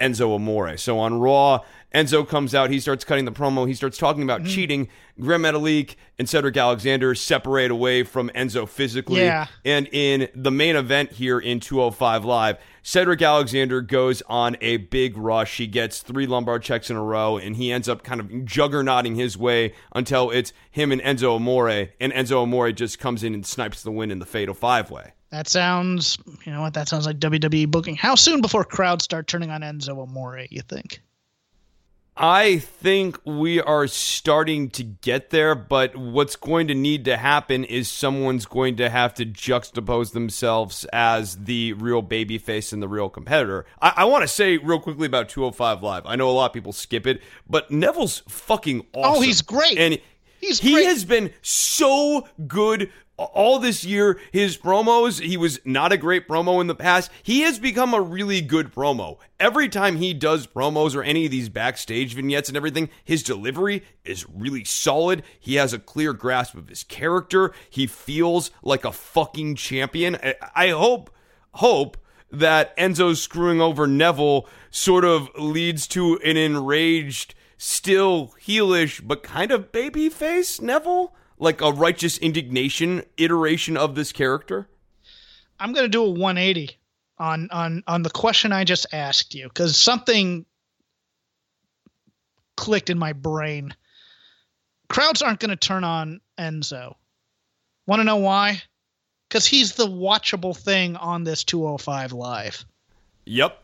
Enzo 0.00 0.34
Amore. 0.34 0.76
So 0.76 0.98
on 0.98 1.18
Raw, 1.20 1.60
Enzo 1.94 2.28
comes 2.28 2.54
out, 2.54 2.68
he 2.70 2.78
starts 2.80 3.04
cutting 3.04 3.24
the 3.24 3.32
promo, 3.32 3.66
he 3.66 3.72
starts 3.74 3.96
talking 3.96 4.22
about 4.22 4.40
Mm-hmm. 4.42 4.50
cheating. 4.50 4.88
Gran 5.18 5.40
Metalik 5.40 5.94
and 6.18 6.28
Cedric 6.28 6.56
Alexander 6.58 7.14
separate 7.14 7.70
away 7.70 8.02
from 8.02 8.28
Enzo 8.34 8.68
physically. 8.68 9.22
Yeah. 9.22 9.46
And 9.64 9.88
in 9.90 10.28
the 10.34 10.50
main 10.50 10.76
event 10.76 11.12
here 11.12 11.38
in 11.38 11.58
205 11.58 12.24
Live, 12.26 12.58
Cedric 12.82 13.22
Alexander 13.22 13.80
goes 13.80 14.22
on 14.28 14.58
a 14.60 14.76
big 14.76 15.16
rush. 15.16 15.56
He 15.56 15.66
gets 15.66 16.02
three 16.02 16.26
lumbar 16.26 16.58
checks 16.58 16.90
in 16.90 16.96
a 16.96 17.02
row, 17.02 17.38
and 17.38 17.56
he 17.56 17.72
ends 17.72 17.88
up 17.88 18.02
kind 18.04 18.20
of 18.20 18.26
juggernauting 18.26 19.16
his 19.16 19.38
way 19.38 19.72
until 19.94 20.30
it's 20.30 20.52
him 20.70 20.92
and 20.92 21.00
Enzo 21.00 21.36
Amore, 21.36 21.88
and 21.98 22.12
Enzo 22.12 22.42
Amore 22.42 22.72
just 22.72 22.98
comes 22.98 23.24
in 23.24 23.32
and 23.32 23.46
snipes 23.46 23.82
the 23.82 23.90
win 23.90 24.10
in 24.10 24.18
the 24.18 24.26
fatal 24.26 24.54
five 24.54 24.90
way. 24.90 25.12
That 25.30 25.48
sounds, 25.48 26.18
you 26.44 26.52
know 26.52 26.60
what? 26.60 26.74
That 26.74 26.88
sounds 26.88 27.04
like 27.06 27.18
WWE 27.18 27.70
booking. 27.70 27.96
How 27.96 28.14
soon 28.14 28.40
before 28.40 28.64
crowds 28.64 29.04
start 29.04 29.26
turning 29.26 29.50
on 29.50 29.62
Enzo 29.62 30.00
Amore? 30.02 30.46
You 30.50 30.62
think? 30.62 31.00
I 32.18 32.60
think 32.60 33.18
we 33.26 33.60
are 33.60 33.86
starting 33.86 34.70
to 34.70 34.82
get 34.82 35.28
there, 35.28 35.54
but 35.54 35.94
what's 35.94 36.34
going 36.34 36.68
to 36.68 36.74
need 36.74 37.04
to 37.04 37.16
happen 37.18 37.62
is 37.64 37.90
someone's 37.90 38.46
going 38.46 38.76
to 38.76 38.88
have 38.88 39.12
to 39.14 39.26
juxtapose 39.26 40.12
themselves 40.12 40.86
as 40.94 41.36
the 41.44 41.74
real 41.74 42.02
babyface 42.02 42.72
and 42.72 42.82
the 42.82 42.88
real 42.88 43.10
competitor. 43.10 43.66
I, 43.82 43.92
I 43.96 44.04
want 44.06 44.22
to 44.22 44.28
say 44.28 44.56
real 44.56 44.80
quickly 44.80 45.06
about 45.06 45.28
205 45.28 45.82
Live. 45.82 46.06
I 46.06 46.16
know 46.16 46.30
a 46.30 46.32
lot 46.32 46.46
of 46.46 46.52
people 46.54 46.72
skip 46.72 47.06
it, 47.06 47.20
but 47.46 47.70
Neville's 47.70 48.22
fucking 48.28 48.86
awesome. 48.94 49.18
Oh, 49.18 49.20
he's 49.20 49.42
great. 49.42 49.76
And 49.76 49.98
He's 50.40 50.60
he 50.60 50.72
great. 50.72 50.86
has 50.86 51.04
been 51.04 51.32
so 51.42 52.28
good 52.46 52.90
all 53.16 53.58
this 53.58 53.84
year. 53.84 54.18
His 54.32 54.56
promos, 54.56 55.20
he 55.20 55.36
was 55.36 55.58
not 55.64 55.92
a 55.92 55.96
great 55.96 56.28
promo 56.28 56.60
in 56.60 56.66
the 56.66 56.74
past. 56.74 57.10
He 57.22 57.40
has 57.42 57.58
become 57.58 57.94
a 57.94 58.00
really 58.00 58.40
good 58.40 58.72
promo. 58.72 59.18
Every 59.40 59.68
time 59.68 59.96
he 59.96 60.14
does 60.14 60.46
promos 60.46 60.94
or 60.94 61.02
any 61.02 61.24
of 61.24 61.30
these 61.30 61.48
backstage 61.48 62.14
vignettes 62.14 62.48
and 62.48 62.56
everything, 62.56 62.88
his 63.04 63.22
delivery 63.22 63.82
is 64.04 64.28
really 64.28 64.64
solid. 64.64 65.22
He 65.38 65.56
has 65.56 65.72
a 65.72 65.78
clear 65.78 66.12
grasp 66.12 66.54
of 66.54 66.68
his 66.68 66.84
character. 66.84 67.52
He 67.70 67.86
feels 67.86 68.50
like 68.62 68.84
a 68.84 68.92
fucking 68.92 69.56
champion. 69.56 70.16
I, 70.54 70.70
hope, 70.70 71.10
hope 71.52 71.96
that 72.30 72.76
Enzo 72.76 73.16
screwing 73.16 73.60
over 73.60 73.86
Neville 73.86 74.48
sort 74.70 75.04
of 75.04 75.30
leads 75.36 75.86
to 75.88 76.18
an 76.18 76.36
enraged, 76.36 77.34
still 77.56 78.34
heelish, 78.46 79.00
but 79.06 79.22
kind 79.22 79.50
of 79.50 79.72
babyface 79.72 80.60
Neville? 80.60 81.14
Like 81.38 81.60
a 81.60 81.70
righteous 81.70 82.16
indignation 82.18 83.02
iteration 83.16 83.76
of 83.76 83.94
this 83.94 84.12
character? 84.12 84.68
I'm 85.60 85.72
going 85.72 85.84
to 85.84 85.88
do 85.90 86.02
a 86.04 86.10
180 86.10 86.76
on 87.18 87.48
on 87.50 87.82
on 87.86 88.02
the 88.02 88.10
question 88.10 88.52
I 88.52 88.64
just 88.64 88.86
asked 88.92 89.34
you 89.34 89.44
because 89.48 89.80
something 89.80 90.44
clicked 92.56 92.90
in 92.90 92.98
my 92.98 93.12
brain. 93.12 93.74
Crowds 94.88 95.22
aren't 95.22 95.40
going 95.40 95.50
to 95.50 95.56
turn 95.56 95.84
on 95.84 96.20
Enzo. 96.38 96.94
Want 97.86 98.00
to 98.00 98.04
know 98.04 98.16
why? 98.16 98.62
Because 99.28 99.46
he's 99.46 99.72
the 99.74 99.86
watchable 99.86 100.56
thing 100.56 100.96
on 100.96 101.24
this 101.24 101.44
205 101.44 102.12
live. 102.12 102.64
Yep. 103.24 103.62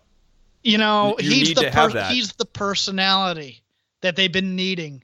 You 0.65 0.79
know, 0.79 1.17
You 1.19 1.31
he's 1.31 1.49
need 1.49 1.57
the 1.57 1.63
to 1.63 1.71
have 1.71 1.93
per- 1.93 1.99
that. 2.01 2.13
he's 2.13 2.33
the 2.33 2.45
personality 2.45 3.63
that 4.01 4.17
they've 4.17 4.33
been 4.33 4.57
needing. 4.57 5.03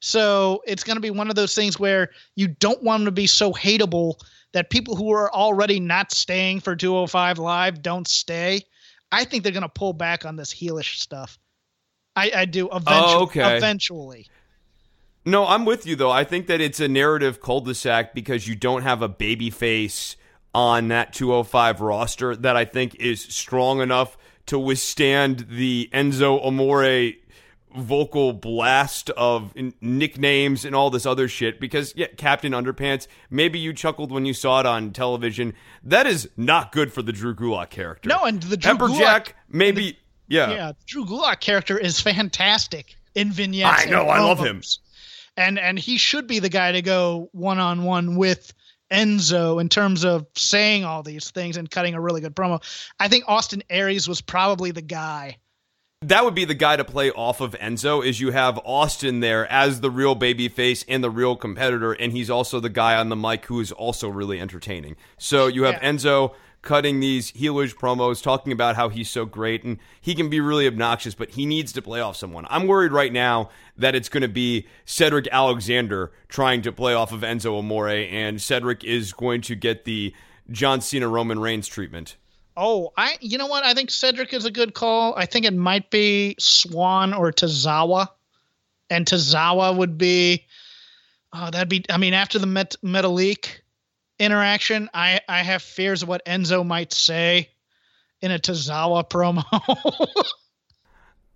So 0.00 0.62
it's 0.66 0.82
going 0.82 0.96
to 0.96 1.00
be 1.00 1.10
one 1.10 1.28
of 1.28 1.36
those 1.36 1.54
things 1.54 1.78
where 1.78 2.10
you 2.34 2.48
don't 2.48 2.82
want 2.82 3.04
to 3.04 3.10
be 3.10 3.26
so 3.26 3.52
hateable 3.52 4.14
that 4.52 4.70
people 4.70 4.96
who 4.96 5.12
are 5.12 5.32
already 5.32 5.78
not 5.78 6.12
staying 6.12 6.60
for 6.60 6.74
205 6.74 7.38
live 7.38 7.82
don't 7.82 8.08
stay. 8.08 8.62
I 9.12 9.24
think 9.24 9.42
they're 9.42 9.52
going 9.52 9.62
to 9.62 9.68
pull 9.68 9.92
back 9.92 10.24
on 10.24 10.36
this 10.36 10.52
heelish 10.52 10.98
stuff. 10.98 11.38
I, 12.16 12.32
I 12.34 12.44
do 12.46 12.66
eventually. 12.66 13.14
Oh, 13.14 13.22
okay. 13.22 13.56
Eventually. 13.56 14.26
No, 15.24 15.46
I'm 15.46 15.64
with 15.64 15.86
you 15.86 15.96
though. 15.96 16.10
I 16.10 16.24
think 16.24 16.46
that 16.46 16.60
it's 16.60 16.80
a 16.80 16.88
narrative 16.88 17.40
cul-de-sac 17.40 18.14
because 18.14 18.48
you 18.48 18.56
don't 18.56 18.82
have 18.82 19.02
a 19.02 19.08
baby 19.08 19.50
face 19.50 20.16
on 20.54 20.88
that 20.88 21.12
205 21.12 21.80
roster 21.80 22.34
that 22.34 22.56
I 22.56 22.64
think 22.64 22.94
is 22.96 23.22
strong 23.22 23.80
enough 23.80 24.16
to 24.46 24.58
withstand 24.58 25.46
the 25.50 25.88
Enzo 25.92 26.44
Amore 26.44 27.12
vocal 27.76 28.32
blast 28.32 29.10
of 29.10 29.52
n- 29.56 29.72
nicknames 29.80 30.64
and 30.64 30.74
all 30.74 30.90
this 30.90 31.06
other 31.06 31.28
shit 31.28 31.60
because 31.60 31.92
yeah 31.96 32.06
captain 32.16 32.52
underpants 32.52 33.06
maybe 33.30 33.58
you 33.58 33.72
chuckled 33.72 34.10
when 34.10 34.24
you 34.26 34.34
saw 34.34 34.58
it 34.60 34.66
on 34.66 34.90
television 34.92 35.54
that 35.84 36.06
is 36.06 36.28
not 36.36 36.72
good 36.72 36.92
for 36.92 37.02
the 37.02 37.12
drew 37.12 37.34
gulak 37.34 37.70
character 37.70 38.08
No, 38.08 38.24
and 38.24 38.42
the 38.42 38.56
Drew 38.56 38.72
Pepperjack, 38.74 38.98
Gulak- 38.98 39.32
maybe 39.48 39.98
yeah. 40.28 40.50
Yeah, 40.50 40.72
Drew 40.86 41.04
Gulak 41.04 41.40
character 41.40 41.76
is 41.78 42.00
fantastic 42.00 42.94
in 43.16 43.32
vignettes. 43.32 43.82
I 43.82 43.90
know, 43.90 44.04
I 44.04 44.20
love 44.20 44.38
him. 44.38 44.62
and 45.36 45.58
and 45.58 45.76
he 45.78 45.96
should 45.98 46.26
be 46.28 46.38
the 46.38 46.48
guy 46.48 46.70
to 46.72 46.82
go 46.82 47.28
one 47.32 47.58
on 47.58 47.82
one 47.84 48.14
with 48.16 48.52
Enzo 48.92 49.60
in 49.60 49.68
terms 49.68 50.04
of 50.04 50.26
saying 50.36 50.84
all 50.84 51.02
these 51.02 51.30
things 51.30 51.56
and 51.56 51.70
cutting 51.70 51.94
a 51.94 52.00
really 52.00 52.20
good 52.20 52.34
promo. 52.34 52.62
I 52.98 53.08
think 53.08 53.24
Austin 53.28 53.62
Aries 53.70 54.08
was 54.08 54.20
probably 54.20 54.70
the 54.72 54.82
guy. 54.82 55.38
That 56.02 56.24
would 56.24 56.34
be 56.34 56.46
the 56.46 56.54
guy 56.54 56.76
to 56.76 56.84
play 56.84 57.10
off 57.10 57.42
of 57.42 57.52
Enzo 57.60 58.02
is 58.04 58.20
you 58.20 58.30
have 58.30 58.58
Austin 58.64 59.20
there 59.20 59.46
as 59.52 59.82
the 59.82 59.90
real 59.90 60.14
baby 60.14 60.48
face 60.48 60.82
and 60.88 61.04
the 61.04 61.10
real 61.10 61.36
competitor 61.36 61.92
and 61.92 62.12
he's 62.12 62.30
also 62.30 62.58
the 62.58 62.70
guy 62.70 62.96
on 62.96 63.10
the 63.10 63.16
mic 63.16 63.44
who 63.46 63.60
is 63.60 63.70
also 63.70 64.08
really 64.08 64.40
entertaining. 64.40 64.96
So 65.18 65.46
you 65.46 65.64
have 65.64 65.74
Yeah. 65.74 65.92
Enzo 65.92 66.32
cutting 66.62 67.00
these 67.00 67.32
heelish 67.32 67.74
promos 67.74 68.22
talking 68.22 68.50
about 68.50 68.76
how 68.76 68.88
he's 68.88 69.10
so 69.10 69.26
great 69.26 69.62
and 69.62 69.76
he 70.00 70.14
can 70.14 70.30
be 70.30 70.40
really 70.40 70.66
obnoxious 70.66 71.14
but 71.14 71.30
he 71.30 71.44
needs 71.44 71.70
to 71.72 71.82
play 71.82 72.00
off 72.00 72.16
someone. 72.16 72.46
I'm 72.48 72.66
worried 72.66 72.92
right 72.92 73.12
now 73.12 73.50
that 73.76 73.94
it's 73.94 74.08
going 74.08 74.22
to 74.22 74.28
be 74.28 74.66
Cedric 74.86 75.28
Alexander 75.30 76.12
trying 76.28 76.62
to 76.62 76.72
play 76.72 76.94
off 76.94 77.12
of 77.12 77.20
Enzo 77.20 77.58
Amore 77.58 77.88
and 77.90 78.40
Cedric 78.40 78.84
is 78.84 79.12
going 79.12 79.42
to 79.42 79.54
get 79.54 79.84
the 79.84 80.14
John 80.50 80.80
Cena 80.80 81.08
Roman 81.08 81.38
Reigns 81.38 81.68
treatment. 81.68 82.16
Oh, 82.62 82.92
I 82.94 83.16
you 83.22 83.38
know 83.38 83.46
what? 83.46 83.64
I 83.64 83.72
think 83.72 83.90
Cedric 83.90 84.34
is 84.34 84.44
a 84.44 84.50
good 84.50 84.74
call. 84.74 85.14
I 85.16 85.24
think 85.24 85.46
it 85.46 85.54
might 85.54 85.90
be 85.90 86.36
Swann 86.38 87.14
or 87.14 87.32
Tozawa. 87.32 88.08
And 88.90 89.06
Tozawa 89.06 89.74
would 89.74 89.96
be 89.96 90.44
oh, 91.32 91.48
that'd 91.50 91.70
be 91.70 91.86
I 91.88 91.96
mean, 91.96 92.12
after 92.12 92.38
the 92.38 92.46
Met, 92.46 92.76
Metalik 92.84 93.46
interaction, 94.18 94.90
I 94.92 95.20
I 95.26 95.42
have 95.42 95.62
fears 95.62 96.02
of 96.02 96.08
what 96.10 96.22
Enzo 96.26 96.64
might 96.66 96.92
say 96.92 97.48
in 98.20 98.30
a 98.30 98.38
Tozawa 98.38 99.08
promo. 99.08 99.42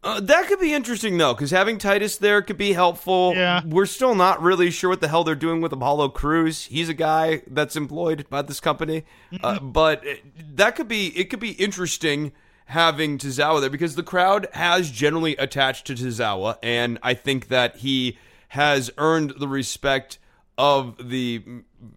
Uh, 0.05 0.21
that 0.21 0.47
could 0.49 0.61
be 0.61 0.75
interesting 0.75 1.17
though, 1.17 1.33
because 1.35 1.51
having 1.51 1.79
Titus 1.79 2.19
there 2.19 2.43
could 2.43 2.59
be 2.59 2.75
helpful. 2.75 3.33
Yeah. 3.35 3.63
we're 3.67 3.87
still 3.87 4.15
not 4.15 4.43
really 4.43 4.71
sure 4.71 4.91
what 4.91 5.01
the 5.01 5.09
hell 5.09 5.25
they're 5.25 5.35
doing 5.35 5.61
with 5.63 5.73
Apollo 5.73 6.11
Crews. 6.11 6.67
He's 6.67 6.89
a 6.91 6.95
guy 6.95 7.43
that's 7.47 7.75
employed 7.75 8.27
by 8.29 8.43
this 8.43 8.61
company, 8.61 9.05
uh, 9.43 9.59
but 9.61 10.05
it- 10.07 10.57
that 10.57 10.77
could 10.77 10.89
be 10.89 11.09
it 11.19 11.31
could 11.31 11.41
be 11.41 11.53
interesting 11.53 12.33
having 12.67 13.19
Tozawa 13.19 13.61
there 13.61 13.71
because 13.71 13.95
the 13.95 14.03
crowd 14.03 14.47
has 14.53 14.91
generally 14.91 15.37
attached 15.37 15.87
to 15.87 15.95
Tozawa, 15.95 16.59
and 16.63 16.99
I 17.03 17.15
think 17.15 17.49
that 17.49 17.77
he 17.79 18.19
has 18.49 18.91
earned 18.99 19.35
the 19.39 19.49
respect 19.49 20.19
of 20.57 20.97
the 21.11 21.43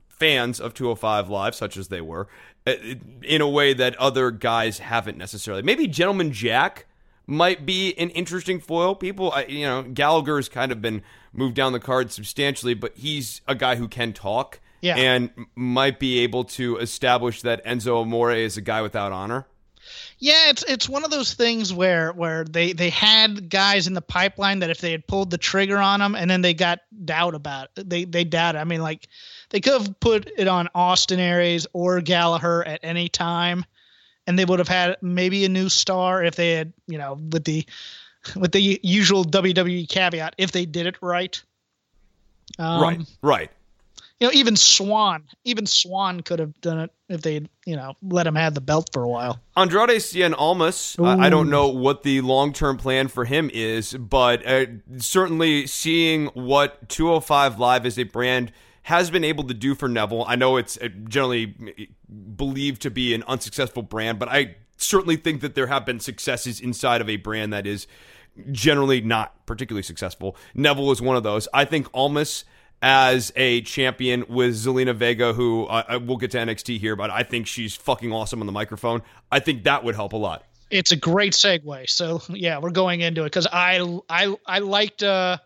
fans 0.10 0.60
of 0.60 0.74
205 0.74 1.30
Live, 1.30 1.54
such 1.56 1.78
as 1.78 1.90
they 1.90 2.02
were, 2.02 2.28
uh, 2.66 2.74
in 3.22 3.40
a 3.42 3.48
way 3.48 3.74
that 3.74 3.96
other 3.98 4.32
guys 4.32 4.80
haven't 4.80 5.18
necessarily. 5.18 5.62
Maybe 5.62 5.88
Gentleman 5.88 6.32
Jack 6.32 6.87
might 7.28 7.66
be 7.66 7.94
an 8.00 8.10
interesting 8.12 8.60
foil. 8.60 8.96
People, 8.96 9.32
I- 9.34 9.46
you 9.46 9.66
know, 9.66 9.84
Gallagher's 9.84 10.48
kind 10.50 10.72
of 10.72 10.82
been 10.82 11.04
moved 11.34 11.56
down 11.56 11.74
the 11.74 11.80
card 11.80 12.12
substantially, 12.12 12.74
but 12.74 12.94
he's 12.98 13.42
a 13.48 13.54
guy 13.54 13.76
who 13.76 13.88
can 13.88 14.14
talk 14.14 14.60
Yeah. 14.82 14.96
and 14.96 15.30
might 15.56 16.00
be 16.00 16.20
able 16.20 16.46
to 16.46 16.78
establish 16.78 17.42
that 17.42 17.64
Enzo 17.66 18.02
Amore 18.02 18.32
is 18.32 18.58
a 18.58 18.62
guy 18.62 18.82
without 18.82 19.12
honor. 19.12 19.46
Yeah, 20.20 20.50
it's 20.50 20.64
it's 20.64 20.90
one 20.90 21.06
of 21.06 21.12
those 21.12 21.34
things 21.34 21.72
where 21.74 22.12
where 22.12 22.44
they 22.44 22.74
they 22.74 22.90
had 22.90 23.50
guys 23.50 23.88
in 23.88 23.94
the 23.94 24.02
pipeline 24.02 24.60
that 24.60 24.70
if 24.70 24.80
they 24.82 24.92
had 24.92 25.06
pulled 25.08 25.30
the 25.30 25.38
trigger 25.38 25.78
on 25.78 26.00
them 26.00 26.14
and 26.16 26.30
then 26.30 26.42
they 26.42 26.54
got 26.54 26.80
doubt 27.06 27.36
about 27.36 27.70
it, 27.78 27.90
they 27.90 28.04
they 28.04 28.24
doubt. 28.26 28.56
it. 28.56 28.60
I 28.60 28.64
mean, 28.66 28.82
like 28.82 29.08
they 29.50 29.62
could 29.62 29.74
have 29.82 30.00
put 30.02 30.30
it 30.38 30.48
on 30.48 30.68
Austin 30.76 31.20
Aries 31.20 31.68
or 31.72 32.02
Gallagher 32.02 32.66
at 32.68 32.80
any 32.84 33.08
time, 33.08 33.64
and 34.28 34.38
they 34.38 34.46
would 34.46 34.60
have 34.60 34.68
had 34.68 34.98
maybe 35.02 35.46
a 35.46 35.50
new 35.50 35.70
star 35.70 36.24
if 36.24 36.36
they 36.36 36.52
had 36.52 36.74
you 36.88 36.98
know 36.98 37.18
with 37.32 37.46
the 37.46 37.66
with 38.36 38.52
the 38.52 38.80
usual 38.84 39.24
WWE 39.24 39.88
caveat 39.90 40.36
if 40.38 40.52
they 40.52 40.66
did 40.66 40.86
it 40.86 40.98
right. 41.02 41.42
Um, 42.60 42.82
right, 42.82 43.00
right. 43.22 43.52
you 44.20 44.28
know, 44.28 44.34
even 44.34 44.56
Swann, 44.56 45.24
even 45.44 45.66
Swann 45.66 46.22
could 46.22 46.40
have 46.40 46.60
done 46.62 46.80
it 46.80 46.92
if 47.10 47.22
they, 47.22 47.46
you 47.66 47.76
know, 47.76 47.94
let 48.02 48.26
him 48.26 48.36
have 48.36 48.54
the 48.54 48.62
belt 48.62 48.90
for 48.94 49.04
a 49.04 49.08
while. 49.08 49.40
Andrade 49.56 49.90
Cien 50.02 50.34
Almas, 50.38 50.96
uh, 50.98 51.04
I 51.04 51.30
don't 51.30 51.50
know 51.50 51.68
what 51.68 52.04
the 52.04 52.22
long 52.22 52.54
term 52.54 52.78
plan 52.78 53.10
for 53.10 53.26
him 53.26 53.52
is, 53.54 53.94
but 53.94 54.46
uh, 54.46 54.66
certainly 54.98 55.68
seeing 55.68 56.28
what 56.28 56.90
205 56.90 57.60
Live 57.60 57.86
as 57.86 58.00
a 58.00 58.04
brand 58.04 58.52
has 58.88 59.10
been 59.10 59.26
able 59.26 59.44
to 59.44 59.54
do 59.54 59.76
for 59.76 59.90
Neville. 59.90 60.24
I 60.30 60.38
know 60.38 60.56
it's 60.56 60.78
uh, 60.78 60.88
generally 61.10 61.54
believed 62.38 62.84
to 62.84 62.90
be 62.90 63.14
an 63.14 63.22
unsuccessful 63.28 63.84
brand, 63.84 64.18
but 64.18 64.30
I 64.30 64.56
certainly 64.78 65.18
think 65.18 65.42
that 65.42 65.56
there 65.56 65.68
have 65.68 65.86
been 65.86 66.00
successes 66.00 66.62
inside 66.62 67.02
of 67.02 67.10
a 67.10 67.18
brand 67.18 67.52
that 67.52 67.68
is 67.68 67.86
generally 68.50 69.02
not 69.02 69.46
particularly 69.46 69.84
successful. 69.84 70.38
Neville 70.56 70.90
is 70.94 71.02
one 71.02 71.18
of 71.18 71.24
those. 71.24 71.50
I 71.54 71.66
think 71.66 71.90
Almas 71.94 72.46
as 72.82 73.34
a 73.36 73.60
champion 73.64 74.24
with 74.30 74.56
Zelina 74.56 74.96
Vega, 74.96 75.34
who 75.34 75.66
uh, 75.66 76.00
we'll 76.02 76.16
get 76.16 76.32
to 76.32 76.38
NXT 76.38 76.80
here, 76.80 76.96
but 76.96 77.10
I 77.10 77.24
think 77.24 77.46
she's 77.46 77.76
fucking 77.76 78.14
awesome 78.14 78.40
on 78.40 78.46
the 78.46 78.54
microphone. 78.54 79.02
I 79.30 79.42
think 79.42 79.66
that 79.66 79.84
would 79.84 79.96
help 79.96 80.14
a 80.14 80.18
lot. 80.18 80.46
It's 80.72 80.94
a 80.94 80.98
great 80.98 81.34
segue. 81.34 81.90
So 81.90 82.22
yeah, 82.30 82.60
we're 82.60 82.70
going 82.70 83.02
into 83.02 83.24
it 83.24 83.26
because 83.26 83.48
I 83.52 84.00
I 84.10 84.34
I 84.46 84.60
liked 84.60 85.04
uh, 85.04 85.40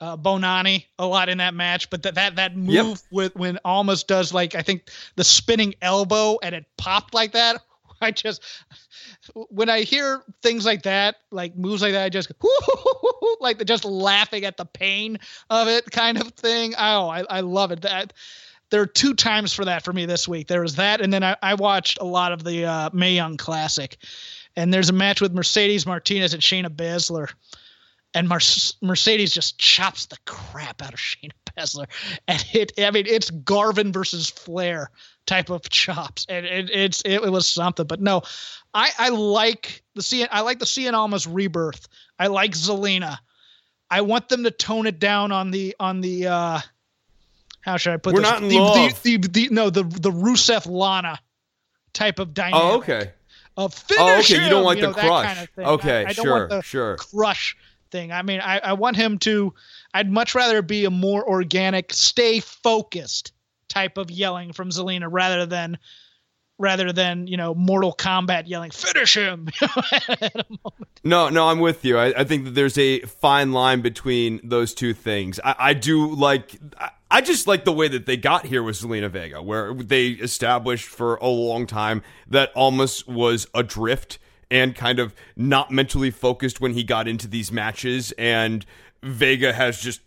uh, 0.00 0.16
Bononi 0.16 0.86
a 0.98 1.06
lot 1.06 1.28
in 1.28 1.38
that 1.38 1.54
match, 1.54 1.90
but 1.90 2.02
that 2.02 2.14
that 2.16 2.36
that 2.36 2.56
move 2.56 2.72
yep. 2.72 2.96
with 3.10 3.36
when 3.36 3.58
Almas 3.64 4.04
does 4.04 4.32
like 4.32 4.54
I 4.54 4.62
think 4.62 4.90
the 5.16 5.24
spinning 5.24 5.74
elbow 5.80 6.38
and 6.42 6.54
it 6.54 6.66
popped 6.76 7.14
like 7.14 7.32
that. 7.32 7.62
I 8.00 8.10
just 8.10 8.42
when 9.48 9.70
I 9.70 9.80
hear 9.80 10.22
things 10.42 10.66
like 10.66 10.82
that, 10.82 11.16
like 11.30 11.56
moves 11.56 11.80
like 11.80 11.92
that, 11.92 12.04
I 12.04 12.08
just 12.10 12.30
like 13.40 13.64
just 13.64 13.84
laughing 13.84 14.44
at 14.44 14.56
the 14.56 14.66
pain 14.66 15.18
of 15.48 15.68
it, 15.68 15.90
kind 15.90 16.20
of 16.20 16.28
thing. 16.32 16.74
Oh, 16.78 17.08
I, 17.08 17.24
I 17.28 17.40
love 17.40 17.72
it. 17.72 17.82
That 17.82 18.12
there 18.70 18.82
are 18.82 18.86
two 18.86 19.14
times 19.14 19.52
for 19.52 19.64
that 19.64 19.84
for 19.84 19.92
me 19.92 20.06
this 20.06 20.28
week. 20.28 20.48
There 20.48 20.60
was 20.60 20.76
that, 20.76 21.00
and 21.00 21.12
then 21.12 21.22
I, 21.22 21.36
I 21.42 21.54
watched 21.54 21.98
a 22.00 22.04
lot 22.04 22.32
of 22.32 22.44
the 22.44 22.66
uh, 22.66 22.90
Mae 22.92 23.14
Young 23.14 23.36
Classic, 23.36 23.96
and 24.56 24.72
there's 24.72 24.90
a 24.90 24.94
match 24.94 25.20
with 25.20 25.32
Mercedes 25.32 25.86
Martinez 25.86 26.34
and 26.34 26.42
Shayna 26.42 26.68
Baszler, 26.68 27.32
and 28.16 28.28
Mar- 28.30 28.40
Mercedes 28.80 29.32
just 29.34 29.58
chops 29.58 30.06
the 30.06 30.16
crap 30.24 30.80
out 30.80 30.94
of 30.94 30.98
Shayna 30.98 31.32
Baszler, 31.56 31.86
and 32.26 32.44
it. 32.54 32.72
I 32.78 32.90
mean, 32.90 33.04
it's 33.06 33.30
Garvin 33.30 33.92
versus 33.92 34.30
Flair 34.30 34.90
type 35.26 35.50
of 35.50 35.68
chops, 35.68 36.24
and 36.28 36.46
it, 36.46 36.70
it's 36.70 37.02
it, 37.02 37.22
it, 37.22 37.30
was 37.30 37.46
something. 37.46 37.86
But 37.86 38.00
no, 38.00 38.22
I 38.72 38.88
I 38.98 39.10
like 39.10 39.82
the 39.94 40.00
Cien 40.00 40.28
I 40.30 40.40
like 40.40 40.58
the 40.58 40.64
Cien 40.64 40.94
Almas 40.94 41.26
rebirth. 41.26 41.88
I 42.18 42.28
like 42.28 42.52
Zelina. 42.52 43.18
I 43.90 44.00
want 44.00 44.30
them 44.30 44.44
to 44.44 44.50
tone 44.50 44.86
it 44.86 44.98
down 44.98 45.30
on 45.30 45.50
the 45.50 45.76
on 45.78 46.00
the 46.00 46.26
uh 46.26 46.60
how 47.60 47.76
should 47.76 47.92
I 47.92 47.98
put 47.98 48.14
We're 48.14 48.22
this? 48.22 48.30
not 48.30 48.42
in 48.42 48.48
the, 48.48 48.58
love. 48.58 49.02
The, 49.02 49.18
the, 49.18 49.28
the, 49.28 49.48
no 49.50 49.68
the 49.68 49.82
the 49.82 50.10
Rusev 50.10 50.66
Lana 50.66 51.18
type 51.92 52.18
of 52.18 52.32
dynamic. 52.32 52.64
Oh 52.64 52.76
okay. 52.78 53.10
Of 53.58 53.74
finish 53.74 54.00
oh 54.00 54.18
okay. 54.20 54.36
Him, 54.36 54.44
you 54.44 54.50
don't 54.50 54.64
like 54.64 54.78
you 54.78 54.86
the 54.86 54.88
know, 54.88 54.94
crush. 54.94 55.34
Kind 55.34 55.48
of 55.58 55.66
okay, 55.66 56.04
I, 56.06 56.08
I 56.08 56.12
sure, 56.12 56.62
sure. 56.62 56.96
Crush 56.96 57.56
thing. 57.96 58.12
I 58.12 58.22
mean, 58.22 58.40
I, 58.40 58.58
I 58.58 58.72
want 58.74 58.96
him 58.96 59.18
to. 59.20 59.54
I'd 59.94 60.10
much 60.10 60.34
rather 60.34 60.60
be 60.60 60.84
a 60.84 60.90
more 60.90 61.26
organic, 61.26 61.92
stay 61.92 62.40
focused 62.40 63.32
type 63.68 63.96
of 63.96 64.10
yelling 64.10 64.52
from 64.52 64.70
Zelina 64.70 65.06
rather 65.10 65.46
than 65.46 65.78
rather 66.58 66.92
than 66.92 67.26
you 67.26 67.36
know 67.36 67.54
Mortal 67.54 67.94
Kombat 67.94 68.44
yelling 68.46 68.70
finish 68.70 69.16
him. 69.16 69.48
no, 71.04 71.28
no, 71.30 71.48
I'm 71.48 71.60
with 71.60 71.84
you. 71.84 71.98
I, 71.98 72.20
I, 72.20 72.24
think 72.24 72.44
that 72.44 72.50
there's 72.50 72.78
a 72.78 73.00
fine 73.00 73.52
line 73.52 73.80
between 73.80 74.40
those 74.44 74.74
two 74.74 74.92
things. 74.92 75.40
I, 75.42 75.54
I 75.58 75.74
do 75.74 76.14
like. 76.14 76.58
I, 76.78 76.90
I 77.10 77.20
just 77.20 77.46
like 77.46 77.64
the 77.64 77.72
way 77.72 77.88
that 77.88 78.04
they 78.04 78.16
got 78.16 78.46
here 78.46 78.62
with 78.62 78.76
Zelina 78.76 79.08
Vega, 79.08 79.40
where 79.40 79.72
they 79.72 80.08
established 80.08 80.88
for 80.88 81.16
a 81.16 81.28
long 81.28 81.66
time 81.66 82.02
that 82.26 82.50
Almas 82.56 83.06
was 83.06 83.46
adrift 83.54 84.18
and 84.50 84.74
kind 84.74 84.98
of 84.98 85.14
not 85.36 85.70
mentally 85.70 86.10
focused 86.10 86.60
when 86.60 86.72
he 86.72 86.84
got 86.84 87.08
into 87.08 87.26
these 87.26 87.50
matches, 87.50 88.12
and 88.12 88.64
Vega 89.02 89.52
has 89.52 89.80
just 89.80 90.00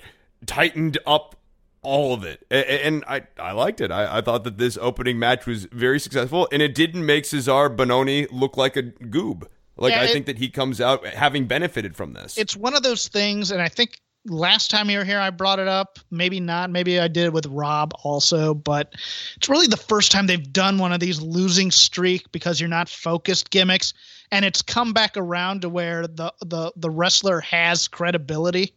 tightened 0.45 0.97
up 1.05 1.35
all 1.81 2.13
of 2.13 2.23
it. 2.23 2.45
And 2.51 3.03
I, 3.07 3.23
I 3.37 3.51
liked 3.51 3.81
it. 3.81 3.91
I, 3.91 4.17
I 4.17 4.21
thought 4.21 4.43
that 4.43 4.57
this 4.57 4.77
opening 4.81 5.19
match 5.19 5.45
was 5.45 5.65
very 5.65 5.99
successful, 5.99 6.47
and 6.51 6.61
it 6.61 6.75
didn't 6.75 7.05
make 7.05 7.23
Cezar 7.23 7.75
Bononi 7.75 8.27
look 8.31 8.57
like 8.57 8.75
a 8.75 8.83
goob. 8.83 9.47
Like, 9.77 9.93
yeah, 9.93 10.01
I 10.01 10.03
it, 10.05 10.11
think 10.11 10.25
that 10.25 10.37
he 10.37 10.49
comes 10.49 10.81
out 10.81 11.05
having 11.05 11.47
benefited 11.47 11.95
from 11.95 12.13
this. 12.13 12.37
It's 12.37 12.55
one 12.55 12.75
of 12.75 12.83
those 12.83 13.07
things, 13.07 13.51
and 13.51 13.61
I 13.61 13.69
think 13.69 14.01
last 14.25 14.69
time 14.69 14.89
you 14.89 14.97
were 14.97 15.05
here, 15.05 15.19
I 15.19 15.29
brought 15.29 15.59
it 15.59 15.67
up. 15.67 15.99
Maybe 16.11 16.39
not. 16.39 16.69
Maybe 16.69 16.99
I 16.99 17.07
did 17.07 17.25
it 17.25 17.33
with 17.33 17.45
Rob 17.45 17.93
also, 18.03 18.53
but 18.53 18.93
it's 19.37 19.47
really 19.47 19.67
the 19.67 19.77
first 19.77 20.11
time 20.11 20.27
they've 20.27 20.51
done 20.51 20.77
one 20.77 20.91
of 20.91 20.99
these 20.99 21.21
losing 21.21 21.71
streak 21.71 22.29
because 22.31 22.59
you're 22.59 22.69
not 22.69 22.89
focused 22.89 23.49
gimmicks. 23.49 23.93
And 24.31 24.45
it's 24.45 24.61
come 24.61 24.93
back 24.93 25.17
around 25.17 25.61
to 25.61 25.69
where 25.69 26.05
the, 26.05 26.33
the, 26.41 26.71
the 26.75 26.89
wrestler 26.89 27.39
has 27.41 27.87
credibility 27.87 28.73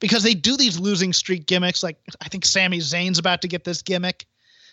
because 0.00 0.22
they 0.22 0.34
do 0.34 0.56
these 0.56 0.78
losing 0.78 1.12
streak 1.12 1.46
gimmicks. 1.46 1.82
Like 1.82 1.98
I 2.20 2.28
think 2.28 2.44
Sami 2.44 2.78
Zayn's 2.78 3.18
about 3.18 3.42
to 3.42 3.48
get 3.48 3.64
this 3.64 3.82
gimmick. 3.82 4.26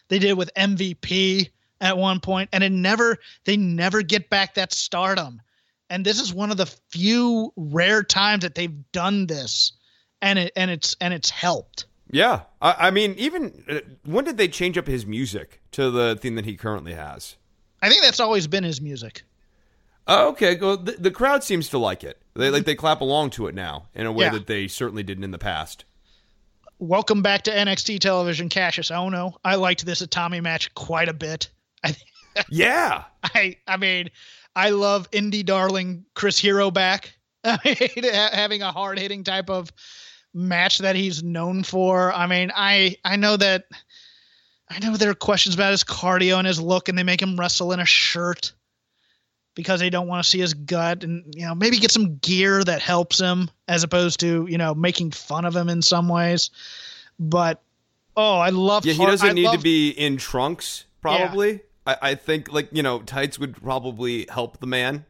They 0.07 0.19
did 0.19 0.29
it 0.29 0.37
with 0.37 0.53
MVP 0.55 1.49
at 1.81 1.97
one 1.97 2.19
point, 2.19 2.49
and 2.53 2.63
it 2.63 2.71
never 2.71 3.17
they 3.43 3.57
never 3.57 4.01
get 4.01 4.29
back 4.29 4.55
that 4.55 4.73
stardom. 4.73 5.41
And 5.89 6.05
this 6.05 6.19
is 6.19 6.33
one 6.33 6.51
of 6.51 6.57
the 6.57 6.65
few 6.89 7.53
rare 7.55 8.03
times 8.03 8.43
that 8.43 8.55
they've 8.55 8.91
done 8.91 9.27
this, 9.27 9.73
and 10.21 10.39
it 10.39 10.53
and 10.55 10.71
it's 10.71 10.95
and 11.01 11.13
it's 11.13 11.29
helped. 11.29 11.85
Yeah, 12.11 12.41
I, 12.61 12.87
I 12.87 12.91
mean, 12.91 13.15
even 13.17 13.63
uh, 13.67 13.79
when 14.03 14.25
did 14.25 14.37
they 14.37 14.47
change 14.47 14.77
up 14.77 14.87
his 14.87 15.05
music 15.05 15.61
to 15.71 15.89
the 15.89 16.15
theme 16.15 16.35
that 16.35 16.45
he 16.45 16.55
currently 16.55 16.93
has? 16.93 17.35
I 17.81 17.89
think 17.89 18.03
that's 18.03 18.19
always 18.19 18.47
been 18.47 18.63
his 18.63 18.79
music. 18.79 19.23
Oh, 20.07 20.29
okay. 20.29 20.57
Well, 20.57 20.77
the, 20.77 20.93
the, 20.93 21.11
crowd 21.11 21.43
seems 21.43 21.69
to 21.69 21.77
like 21.77 22.03
it. 22.03 22.21
They 22.35 22.49
like 22.49 22.61
mm-hmm. 22.61 22.65
they 22.65 22.75
clap 22.75 23.01
along 23.01 23.31
to 23.31 23.47
it 23.47 23.55
now 23.55 23.87
in 23.95 24.05
a 24.05 24.11
way 24.11 24.25
yeah. 24.25 24.31
that 24.33 24.47
they 24.47 24.67
certainly 24.67 25.03
didn't 25.03 25.23
in 25.23 25.31
the 25.31 25.39
past. 25.39 25.85
Welcome 26.77 27.21
back 27.21 27.43
to 27.43 27.51
NXT 27.51 27.99
television, 27.99 28.49
Kassius 28.49 28.91
Ohno. 28.91 29.35
I 29.43 29.55
liked 29.55 29.85
this 29.85 30.01
Itami 30.01 30.43
match 30.43 30.73
quite 30.75 31.09
a 31.09 31.13
bit. 31.13 31.49
I, 31.83 31.95
yeah. 32.49 33.05
I 33.23 33.57
I 33.67 33.77
mean, 33.77 34.09
I 34.55 34.69
love 34.71 35.09
indie 35.11 35.45
darling 35.45 36.05
Chris 36.13 36.37
Hero 36.37 36.69
back. 36.69 37.17
I 37.43 37.57
mean, 37.63 38.03
having 38.13 38.61
a 38.61 38.71
hard 38.71 38.99
hitting 38.99 39.23
type 39.23 39.49
of 39.49 39.71
match 40.33 40.79
that 40.79 40.95
he's 40.95 41.23
known 41.23 41.63
for. 41.63 42.13
I 42.13 42.27
mean, 42.27 42.51
I 42.55 42.97
I 43.03 43.15
know 43.15 43.37
that 43.37 43.65
I 44.69 44.79
know 44.79 44.97
there 44.97 45.09
are 45.09 45.15
questions 45.15 45.55
about 45.55 45.71
his 45.71 45.83
cardio 45.83 46.37
and 46.37 46.45
his 46.45 46.61
look, 46.61 46.89
and 46.89 46.97
they 46.97 47.03
make 47.03 47.21
him 47.21 47.39
wrestle 47.39 47.71
in 47.71 47.79
a 47.79 47.85
shirt 47.85 48.51
because 49.55 49.79
they 49.79 49.89
don't 49.89 50.07
want 50.07 50.23
to 50.23 50.29
see 50.29 50.39
his 50.39 50.53
gut 50.53 51.03
and 51.03 51.33
you 51.35 51.45
know 51.45 51.55
maybe 51.55 51.77
get 51.77 51.91
some 51.91 52.17
gear 52.17 52.63
that 52.63 52.81
helps 52.81 53.19
him 53.19 53.49
as 53.67 53.83
opposed 53.83 54.19
to 54.19 54.45
you 54.47 54.57
know 54.57 54.75
making 54.75 55.11
fun 55.11 55.45
of 55.45 55.55
him 55.55 55.69
in 55.69 55.81
some 55.81 56.07
ways 56.07 56.51
but 57.17 57.61
oh 58.15 58.37
i 58.37 58.49
love 58.49 58.85
yeah 58.85 58.93
he 58.93 59.05
doesn't 59.05 59.29
I 59.29 59.33
need 59.33 59.45
love, 59.45 59.55
to 59.55 59.61
be 59.61 59.89
in 59.89 60.17
trunks 60.17 60.85
probably 61.01 61.53
yeah. 61.53 61.59
I, 61.87 62.11
I 62.11 62.15
think 62.15 62.51
like 62.51 62.69
you 62.71 62.83
know 62.83 62.99
tights 62.99 63.39
would 63.39 63.61
probably 63.61 64.27
help 64.29 64.59
the 64.59 64.67
man 64.67 65.05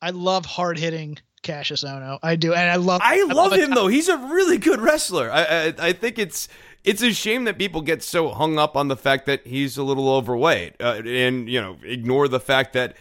i 0.00 0.10
love 0.10 0.46
hard-hitting 0.46 1.18
Kassius 1.42 1.84
Ohno. 1.84 2.18
I 2.24 2.34
do, 2.34 2.54
and 2.54 2.68
I 2.68 2.74
love. 2.74 3.00
I, 3.04 3.20
I 3.20 3.22
love, 3.22 3.52
love 3.52 3.52
him 3.52 3.70
though. 3.70 3.86
He's 3.86 4.08
a 4.08 4.16
really 4.16 4.58
good 4.58 4.80
wrestler. 4.80 5.30
I, 5.30 5.44
I, 5.44 5.74
I 5.78 5.92
think 5.92 6.18
it's 6.18 6.48
it's 6.82 7.02
a 7.02 7.12
shame 7.12 7.44
that 7.44 7.56
people 7.56 7.82
get 7.82 8.02
so 8.02 8.30
hung 8.30 8.58
up 8.58 8.76
on 8.76 8.88
the 8.88 8.96
fact 8.96 9.26
that 9.26 9.46
he's 9.46 9.76
a 9.76 9.84
little 9.84 10.08
overweight, 10.08 10.74
uh, 10.80 11.02
and 11.04 11.48
you 11.48 11.60
know 11.60 11.76
ignore 11.84 12.26
the 12.26 12.40
fact 12.40 12.72
that 12.72 12.96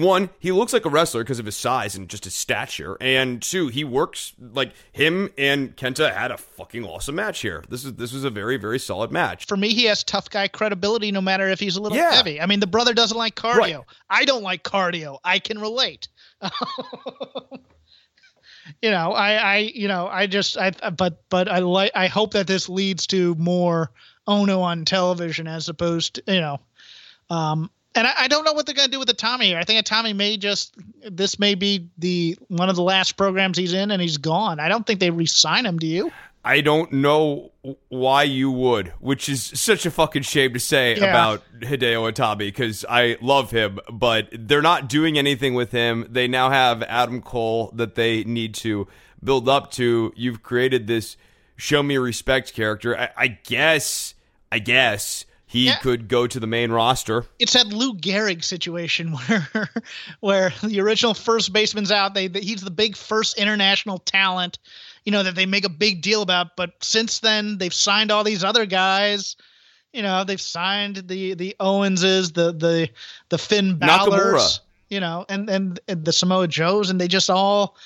one, 0.00 0.30
he 0.38 0.52
looks 0.52 0.72
like 0.72 0.84
a 0.84 0.88
wrestler 0.88 1.22
because 1.22 1.38
of 1.38 1.46
his 1.46 1.56
size 1.56 1.96
and 1.96 2.08
just 2.08 2.24
his 2.24 2.34
stature, 2.34 2.96
and 3.00 3.40
two, 3.42 3.68
he 3.68 3.84
works 3.84 4.34
like 4.38 4.72
him 4.92 5.30
and 5.36 5.76
Kenta 5.76 6.14
had 6.14 6.30
a 6.30 6.36
fucking 6.36 6.84
awesome 6.84 7.14
match 7.14 7.40
here. 7.40 7.64
This 7.68 7.84
is 7.84 7.94
this 7.94 8.12
was 8.12 8.24
a 8.24 8.30
very 8.30 8.56
very 8.56 8.78
solid 8.78 9.10
match. 9.10 9.46
For 9.46 9.56
me, 9.56 9.70
he 9.70 9.84
has 9.84 10.04
tough 10.04 10.30
guy 10.30 10.48
credibility 10.48 11.12
no 11.12 11.20
matter 11.20 11.48
if 11.48 11.60
he's 11.60 11.76
a 11.76 11.82
little 11.82 11.98
yeah. 11.98 12.12
heavy. 12.12 12.40
I 12.40 12.46
mean, 12.46 12.60
the 12.60 12.66
brother 12.66 12.94
doesn't 12.94 13.16
like 13.16 13.34
cardio. 13.34 13.56
Right. 13.58 13.84
I 14.08 14.24
don't 14.24 14.42
like 14.42 14.62
cardio. 14.62 15.18
I 15.24 15.38
can 15.38 15.58
relate. 15.58 16.08
you 18.82 18.90
know, 18.90 19.12
I 19.12 19.34
I 19.34 19.56
you 19.58 19.88
know, 19.88 20.06
I 20.06 20.26
just 20.26 20.56
I 20.56 20.70
but 20.70 21.22
but 21.28 21.48
I 21.48 21.58
like 21.58 21.92
I 21.94 22.06
hope 22.06 22.32
that 22.32 22.46
this 22.46 22.68
leads 22.68 23.06
to 23.08 23.34
more 23.36 23.90
Ohno 24.28 24.60
on 24.60 24.84
television 24.84 25.46
as 25.46 25.68
opposed 25.68 26.14
to, 26.14 26.22
you 26.34 26.40
know, 26.40 26.60
um 27.28 27.70
and 27.94 28.06
I, 28.06 28.12
I, 28.20 28.28
don't 28.28 28.44
know 28.44 28.52
what 28.52 28.66
they're 28.66 28.74
going 28.74 28.88
to 28.88 28.92
do 28.92 28.98
with 28.98 29.08
the 29.08 29.14
Itami 29.14 29.44
here. 29.44 29.58
I 29.58 29.64
think 29.64 29.84
Itami 29.84 30.14
may 30.14 30.36
just 30.36 30.74
this 31.08 31.38
may 31.38 31.54
be 31.54 31.88
the 31.98 32.38
one 32.48 32.68
of 32.68 32.76
the 32.76 32.82
last 32.82 33.16
programs 33.16 33.58
he's 33.58 33.72
in, 33.72 33.90
and 33.90 34.00
he's 34.00 34.16
gone. 34.16 34.60
I 34.60 34.68
don't 34.68 34.86
think 34.86 35.00
they 35.00 35.10
re-sign 35.10 35.66
him. 35.66 35.78
Do 35.78 35.86
you? 35.86 36.12
I 36.44 36.62
don't 36.62 36.90
know 36.92 37.52
why 37.88 38.22
you 38.22 38.50
would, 38.50 38.88
which 38.98 39.28
is 39.28 39.42
such 39.42 39.84
a 39.84 39.90
fucking 39.90 40.22
shame 40.22 40.54
to 40.54 40.60
say 40.60 40.96
yeah. 40.96 41.04
about 41.04 41.42
Hideo 41.60 42.10
Itami 42.10 42.38
because 42.38 42.84
I 42.88 43.18
love 43.20 43.50
him, 43.50 43.78
but 43.92 44.28
they're 44.32 44.62
not 44.62 44.88
doing 44.88 45.18
anything 45.18 45.52
with 45.52 45.70
him. 45.70 46.06
They 46.08 46.28
now 46.28 46.48
have 46.48 46.82
Adam 46.84 47.20
Cole 47.20 47.70
that 47.74 47.94
they 47.94 48.24
need 48.24 48.54
to 48.56 48.88
build 49.22 49.50
up 49.50 49.70
to. 49.72 50.14
You've 50.16 50.42
created 50.42 50.86
this 50.86 51.18
show 51.56 51.82
me 51.82 51.98
respect 51.98 52.54
character. 52.54 52.96
I, 52.96 53.10
I 53.16 53.28
guess 53.28 54.14
I 54.50 54.60
guess 54.60 55.26
he 55.50 55.66
Yeah. 55.66 55.78
could 55.78 56.06
go 56.06 56.28
to 56.28 56.38
the 56.38 56.46
main 56.46 56.70
roster. 56.70 57.26
it's 57.40 57.54
that 57.54 57.66
Lou 57.66 57.94
Gehrig 57.94 58.44
situation 58.44 59.12
where 59.26 59.70
where 60.20 60.52
the 60.62 60.80
original 60.80 61.12
first 61.12 61.52
baseman's 61.52 61.90
out. 61.90 62.14
They, 62.14 62.28
they 62.28 62.40
he's 62.40 62.60
the 62.62 62.70
big 62.70 62.96
first 62.96 63.36
international 63.36 63.98
talent, 63.98 64.58
you 65.04 65.10
know 65.10 65.24
that 65.24 65.34
they 65.34 65.46
make 65.46 65.64
a 65.64 65.68
big 65.68 66.02
deal 66.02 66.22
about. 66.22 66.54
But 66.56 66.74
since 66.82 67.18
then, 67.18 67.58
they've 67.58 67.74
signed 67.74 68.12
all 68.12 68.22
these 68.22 68.44
other 68.44 68.64
guys. 68.64 69.34
You 69.92 70.02
know, 70.02 70.22
they've 70.22 70.40
signed 70.40 70.96
the 71.08 71.34
the 71.34 71.56
Owenses, 71.58 72.32
the 72.32 72.52
the 72.52 72.88
the 73.28 73.38
Finn 73.38 73.76
Balor's, 73.76 74.60
you 74.88 75.00
know, 75.00 75.26
and, 75.28 75.50
and 75.50 75.80
and 75.88 76.04
the 76.04 76.12
Samoa 76.12 76.46
Joes, 76.46 76.90
and 76.90 77.00
they 77.00 77.08
just 77.08 77.28
all 77.28 77.76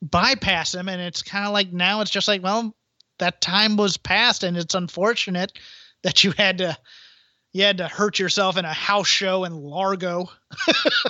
bypass 0.00 0.72
him. 0.72 0.88
And 0.88 1.02
it's 1.02 1.20
kind 1.22 1.46
of 1.46 1.52
like 1.52 1.72
now 1.72 2.00
it's 2.00 2.12
just 2.12 2.28
like, 2.28 2.44
well, 2.44 2.76
that 3.18 3.40
time 3.40 3.76
was 3.76 3.96
past, 3.96 4.44
and 4.44 4.56
it's 4.56 4.74
unfortunate 4.76 5.58
that 6.02 6.24
you 6.24 6.32
had 6.32 6.58
to 6.58 6.76
you 7.52 7.64
had 7.64 7.78
to 7.78 7.88
hurt 7.88 8.18
yourself 8.18 8.56
in 8.56 8.64
a 8.64 8.72
house 8.72 9.08
show 9.08 9.44
in 9.44 9.54
Largo. 9.54 10.30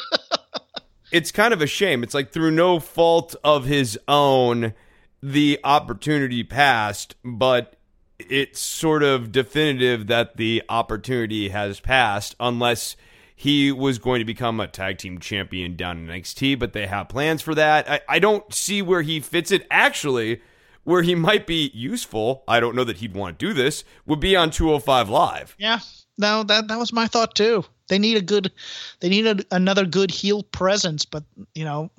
it's 1.12 1.30
kind 1.30 1.54
of 1.54 1.62
a 1.62 1.66
shame. 1.66 2.02
It's 2.02 2.14
like 2.14 2.32
through 2.32 2.50
no 2.50 2.80
fault 2.80 3.36
of 3.44 3.64
his 3.64 3.98
own, 4.08 4.74
the 5.22 5.60
opportunity 5.62 6.42
passed, 6.42 7.14
but 7.24 7.76
it's 8.18 8.60
sort 8.60 9.04
of 9.04 9.30
definitive 9.30 10.08
that 10.08 10.36
the 10.36 10.62
opportunity 10.68 11.50
has 11.50 11.78
passed 11.78 12.34
unless 12.40 12.96
he 13.36 13.72
was 13.72 13.98
going 13.98 14.18
to 14.18 14.24
become 14.24 14.60
a 14.60 14.68
tag 14.68 14.98
team 14.98 15.18
champion 15.18 15.76
down 15.76 15.98
in 15.98 16.06
NXT, 16.06 16.58
but 16.58 16.72
they 16.72 16.86
have 16.86 17.08
plans 17.08 17.42
for 17.42 17.54
that. 17.54 17.90
I, 17.90 18.00
I 18.08 18.18
don't 18.18 18.52
see 18.52 18.82
where 18.82 19.02
he 19.02 19.20
fits 19.20 19.50
it. 19.50 19.66
Actually, 19.70 20.40
where 20.84 21.02
he 21.02 21.14
might 21.14 21.46
be 21.46 21.70
useful, 21.74 22.44
I 22.48 22.60
don't 22.60 22.74
know 22.74 22.84
that 22.84 22.98
he'd 22.98 23.14
want 23.14 23.38
to 23.38 23.46
do 23.46 23.52
this, 23.52 23.84
would 24.06 24.20
be 24.20 24.36
on 24.36 24.50
205 24.50 25.08
Live. 25.08 25.54
Yeah, 25.58 25.80
no, 26.18 26.42
that 26.44 26.68
that 26.68 26.78
was 26.78 26.92
my 26.92 27.06
thought 27.06 27.34
too. 27.34 27.64
They 27.88 27.98
need 27.98 28.16
a 28.16 28.22
good, 28.22 28.52
they 29.00 29.08
need 29.08 29.26
a, 29.26 29.36
another 29.50 29.84
good 29.84 30.10
heel 30.10 30.42
presence, 30.42 31.04
but 31.04 31.24
you 31.54 31.64
know, 31.64 31.90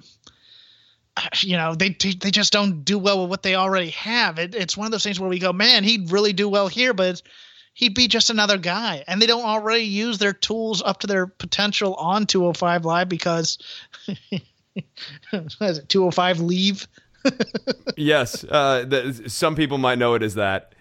you 1.41 1.57
know 1.57 1.75
they 1.75 1.89
they 1.89 2.31
just 2.31 2.53
don't 2.53 2.83
do 2.83 2.97
well 2.97 3.21
with 3.21 3.29
what 3.29 3.43
they 3.43 3.55
already 3.55 3.91
have. 3.91 4.39
It, 4.39 4.55
it's 4.55 4.77
one 4.77 4.85
of 4.85 4.91
those 4.91 5.03
things 5.03 5.19
where 5.19 5.29
we 5.29 5.39
go, 5.39 5.53
man, 5.53 5.83
he'd 5.83 6.11
really 6.11 6.33
do 6.33 6.49
well 6.49 6.67
here, 6.67 6.93
but 6.93 7.21
he'd 7.73 7.95
be 7.95 8.07
just 8.07 8.29
another 8.29 8.57
guy, 8.57 9.03
and 9.07 9.21
they 9.21 9.27
don't 9.27 9.45
already 9.45 9.85
use 9.85 10.17
their 10.17 10.33
tools 10.33 10.81
up 10.81 10.99
to 10.99 11.07
their 11.07 11.27
potential 11.27 11.95
on 11.95 12.25
205 12.25 12.85
Live 12.85 13.09
because. 13.09 13.57
it 15.31 15.89
205 15.89 16.39
leave 16.39 16.87
yes, 17.97 18.43
uh, 18.43 19.13
some 19.27 19.55
people 19.55 19.77
might 19.77 19.97
know 19.97 20.13
it 20.15 20.23
as 20.23 20.35
that. 20.35 20.73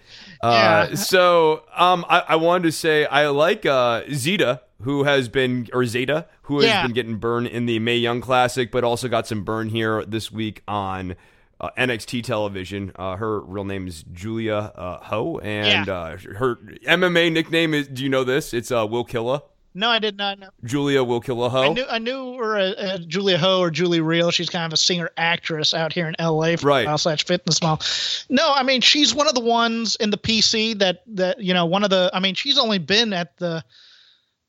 Uh, 0.43 0.87
Yeah. 0.91 0.95
So, 0.97 1.63
um, 1.77 2.05
I, 2.09 2.21
I 2.31 2.37
wanted 2.37 2.65
to 2.65 2.73
say 2.73 3.07
I 3.07 3.29
like 3.29 3.65
uh, 3.67 4.03
Zeta, 4.13 4.61
who 4.83 5.05
has 5.05 5.29
been 5.29 5.69
or 5.73 5.85
Zeta, 5.87 6.27
who 6.43 6.61
has 6.61 6.67
Yeah. 6.69 6.83
been 6.83 6.93
getting 6.93 7.17
burned 7.17 7.47
in 7.49 7.67
the 7.67 7.79
Mae 7.79 7.97
Young 7.97 8.21
Classic, 8.21 8.71
but 8.71 8.85
also 8.85 9.09
got 9.09 9.27
some 9.27 9.45
burn 9.45 9.69
here 9.69 10.05
this 10.05 10.33
week 10.33 10.63
on 10.67 11.15
uh, 11.61 11.71
NXT 11.79 12.25
television. 12.25 12.91
Uh, 12.97 13.15
her 13.17 13.41
real 13.41 13.65
name 13.65 13.87
is 13.87 14.03
Julia 14.13 14.73
uh, 14.75 14.99
Ho, 15.05 15.39
and 15.39 15.87
Yeah. 15.87 15.95
uh, 15.95 16.17
her 16.39 16.57
MMA 16.87 17.33
nickname 17.33 17.73
is. 17.73 17.87
Do 17.87 18.03
you 18.03 18.09
know 18.09 18.25
this? 18.25 18.53
It's 18.53 18.73
uh, 18.73 18.85
Will 18.85 19.05
Killa. 19.05 19.43
No 19.75 19.89
i 19.89 19.99
did 19.99 20.17
not 20.17 20.39
know 20.39 20.49
Julia 20.65 21.03
Will 21.03 21.21
Killa 21.21 21.49
Ho. 21.49 21.63
I 21.63 21.69
knew 21.73 21.85
I 21.91 21.99
knew 21.99 22.37
her 22.37 22.57
uh, 22.57 22.71
uh, 22.73 22.99
Julia 22.99 23.39
Ho 23.39 23.61
or 23.61 23.71
Julie 23.71 24.01
Real. 24.01 24.31
She's 24.31 24.49
kind 24.51 24.65
of 24.67 24.73
a 24.73 24.77
singer 24.77 25.11
actress 25.17 25.75
out 25.75 25.93
here 25.93 26.07
in 26.09 26.15
L.A. 26.19 26.57
for 26.57 26.67
Right. 26.69 26.87
a 26.89 26.97
slash 26.99 27.25
fitness 27.25 27.61
mall. 27.63 27.81
No, 28.29 28.53
I 28.53 28.63
mean 28.63 28.81
she's 28.81 29.15
one 29.15 29.27
of 29.29 29.35
the 29.35 29.41
ones 29.41 29.97
in 29.97 30.11
the 30.11 30.19
PC 30.19 30.79
that 30.79 31.03
that 31.09 31.41
you 31.41 31.53
know 31.55 31.67
one 31.67 31.85
of 31.85 31.91
the. 31.91 32.11
I 32.13 32.21
mean 32.21 32.35
she's 32.35 32.59
only 32.59 32.79
been 32.79 33.13
at 33.13 33.37
the 33.39 33.65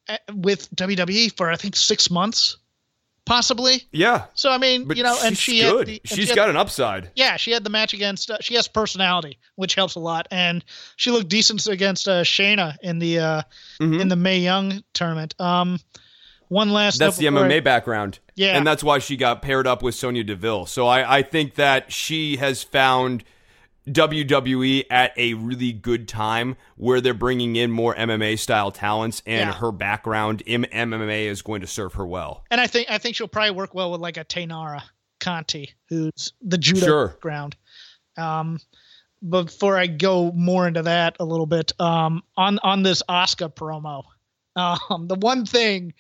at, 0.08 0.22
with 0.34 0.70
WWE 0.76 1.36
for 1.36 1.50
I 1.50 1.56
think 1.56 1.76
six 1.76 2.10
months, 2.12 2.58
possibly. 3.26 3.84
yeah, 3.92 4.26
So 4.34 4.50
I 4.52 4.58
mean 4.58 4.86
but 4.88 4.98
you 4.98 5.04
know, 5.04 5.16
she's 5.16 5.24
and 5.24 5.38
she 5.38 5.62
good. 5.62 5.88
The, 5.88 5.92
and 6.02 6.10
she's 6.10 6.18
she 6.20 6.26
had- 6.28 6.36
got 6.36 6.50
an 6.50 6.58
upside. 6.58 7.12
yeah, 7.16 7.38
she 7.38 7.52
had 7.52 7.64
the 7.64 7.70
match 7.70 7.94
against. 7.94 8.30
Uh, 8.32 8.38
she 8.42 8.56
has 8.56 8.68
personality, 8.68 9.38
which 9.56 9.76
helps 9.76 9.96
a 9.96 10.00
lot, 10.00 10.28
and 10.32 10.64
she 10.98 11.12
looked 11.12 11.30
decent 11.30 11.66
against 11.68 12.08
uh, 12.08 12.24
Shayna 12.24 12.76
in 12.82 13.00
the 13.00 13.20
uh, 13.20 13.42
Mhm. 13.80 14.02
in 14.02 14.08
the 14.10 14.16
Mae 14.16 14.40
Young 14.40 14.84
tournament. 14.94 15.36
Um, 15.40 15.80
one 16.50 16.72
last. 16.72 17.00
That's 17.00 17.18
the 17.18 17.28
before 17.28 17.46
I- 17.46 17.50
MMA 17.50 17.64
background. 17.64 18.20
Yeah. 18.36 18.58
And 18.58 18.66
that's 18.66 18.84
why 18.84 19.00
she 19.00 19.16
got 19.16 19.42
paired 19.42 19.68
up 19.68 19.82
with 19.84 19.94
Sonya 19.96 20.24
Deville. 20.24 20.66
So 20.66 20.88
I, 20.88 21.18
I 21.20 21.22
think 21.22 21.56
that 21.56 21.92
she 21.92 22.38
has 22.38 22.64
found 22.64 23.24
WWE 23.88 24.86
at 24.90 25.12
a 25.18 25.34
really 25.34 25.74
good 25.74 26.08
time 26.08 26.56
where 26.78 27.02
they're 27.02 27.14
bringing 27.14 27.56
in 27.56 27.72
more 27.72 27.94
MMA 27.96 28.38
style 28.40 28.72
talents 28.72 29.22
and 29.26 29.50
Yeah. 29.50 29.54
her 29.54 29.72
background 29.72 30.42
in 30.46 30.66
MMA 30.72 31.26
is 31.28 31.42
going 31.42 31.62
to 31.62 31.68
serve 31.68 31.94
her 31.96 32.06
well. 32.08 32.44
And 32.50 32.62
I 32.62 32.68
think 32.68 32.90
I 32.90 32.98
think 32.98 33.16
she'll 33.16 33.28
probably 33.28 33.52
work 33.52 33.74
well 33.76 33.92
with 33.92 34.02
like 34.02 34.18
a 34.18 34.24
Taynara 34.26 34.82
Conti, 35.20 35.74
who's 35.90 36.34
the 36.42 36.58
judo 36.58 36.86
Sure. 36.86 37.08
background. 37.10 37.56
Um, 38.18 38.60
before 39.28 39.78
I 39.78 39.88
go 39.88 40.32
more 40.34 40.68
into 40.68 40.82
that 40.84 41.16
a 41.20 41.26
little 41.26 41.46
bit, 41.46 41.72
um, 41.80 42.24
on 42.38 42.60
on 42.60 42.84
this 42.84 43.02
Asuka 43.10 43.54
promo, 43.54 44.04
um, 44.56 45.08
the 45.08 45.16
one 45.16 45.46
thing 45.46 45.94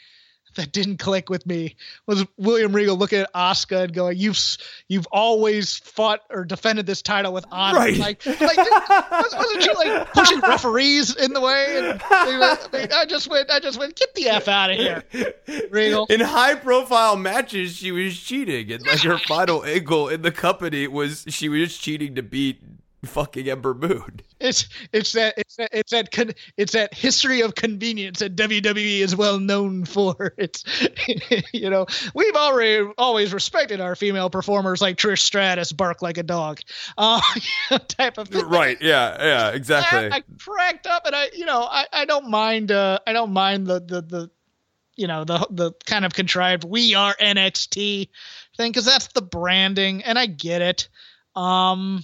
that 0.55 0.71
didn't 0.71 0.97
click 0.97 1.29
with 1.29 1.45
me 1.45 1.75
was 2.07 2.25
William 2.37 2.73
Regal 2.73 2.97
looking 2.97 3.19
at 3.19 3.33
Asuka 3.33 3.83
and 3.83 3.93
going, 3.93 4.17
"You've 4.17 4.39
you've 4.87 5.07
always 5.11 5.77
fought 5.79 6.21
or 6.29 6.45
defended 6.45 6.85
this 6.85 7.01
title 7.01 7.33
with 7.33 7.45
honor." 7.51 7.79
Right. 7.79 7.97
Like, 7.97 8.25
like 8.25 8.57
was- 8.57 9.35
wasn't 9.35 9.63
she 9.63 9.73
like 9.73 10.13
pushing 10.13 10.39
referees 10.47 11.15
in 11.15 11.33
the 11.33 11.41
way? 11.41 11.77
And, 11.77 12.01
I, 12.09 12.57
mean, 12.71 12.89
I 12.93 13.05
just 13.05 13.29
went, 13.29 13.51
I 13.51 13.59
just 13.59 13.79
went, 13.79 13.95
get 13.95 14.13
the 14.15 14.29
f 14.29 14.47
out 14.47 14.71
of 14.71 14.77
here, 14.77 15.03
Regal. 15.69 16.05
In 16.07 16.19
high 16.19 16.55
profile 16.55 17.15
matches, 17.15 17.75
she 17.75 17.91
was 17.91 18.19
cheating. 18.19 18.71
And 18.71 18.85
like 18.85 19.01
her 19.01 19.17
final 19.27 19.63
angle 19.63 20.09
in 20.09 20.21
the 20.21 20.31
company 20.31 20.87
was 20.87 21.25
she 21.29 21.49
was 21.49 21.77
cheating 21.77 22.15
to 22.15 22.23
beat 22.23 22.61
fucking 23.05 23.49
Ember 23.49 23.73
Moon. 23.73 24.21
It's 24.39 24.67
it's 24.91 25.13
that 25.13 25.35
it's 25.37 25.55
that 25.57 25.69
it's 25.71 25.91
that 25.91 26.11
con, 26.11 26.31
it's 26.57 26.73
that 26.73 26.93
history 26.93 27.41
of 27.41 27.55
convenience 27.55 28.19
that 28.19 28.35
WWE 28.35 28.99
is 28.99 29.15
well 29.15 29.39
known 29.39 29.85
for. 29.85 30.33
It's 30.43 30.63
you 31.53 31.69
know 31.69 31.85
we've 32.13 32.35
already 32.35 32.91
always 32.97 33.33
respected 33.33 33.79
our 33.79 33.95
female 33.95 34.29
performers 34.29 34.81
like 34.81 34.97
Trish 34.97 35.19
Stratus, 35.19 35.71
bark 35.71 36.01
like 36.01 36.17
a 36.17 36.23
dog, 36.23 36.59
uh, 36.97 37.21
type 37.87 38.17
of 38.17 38.27
thing. 38.29 38.45
Right. 38.45 38.81
Yeah. 38.81 39.23
Yeah. 39.23 39.49
Exactly. 39.51 40.11
I, 40.11 40.17
I 40.17 40.23
cracked 40.39 40.87
up, 40.87 41.05
and 41.05 41.15
I 41.15 41.29
you 41.33 41.45
know 41.45 41.61
I, 41.61 41.85
I 41.93 42.05
don't 42.05 42.29
mind 42.29 42.71
uh 42.71 42.99
I 43.05 43.13
don't 43.13 43.31
mind 43.31 43.67
the 43.67 43.79
the 43.79 44.01
the 44.01 44.31
you 44.95 45.07
know 45.07 45.23
the 45.23 45.47
the 45.49 45.71
kind 45.85 46.05
of 46.05 46.13
contrived 46.13 46.63
we 46.63 46.95
are 46.95 47.15
NXT 47.15 48.09
thing 48.57 48.71
because 48.71 48.85
that's 48.85 49.07
the 49.07 49.21
branding, 49.21 50.03
and 50.03 50.17
I 50.17 50.25
get 50.25 50.61
it. 50.61 50.89
Um, 51.35 52.03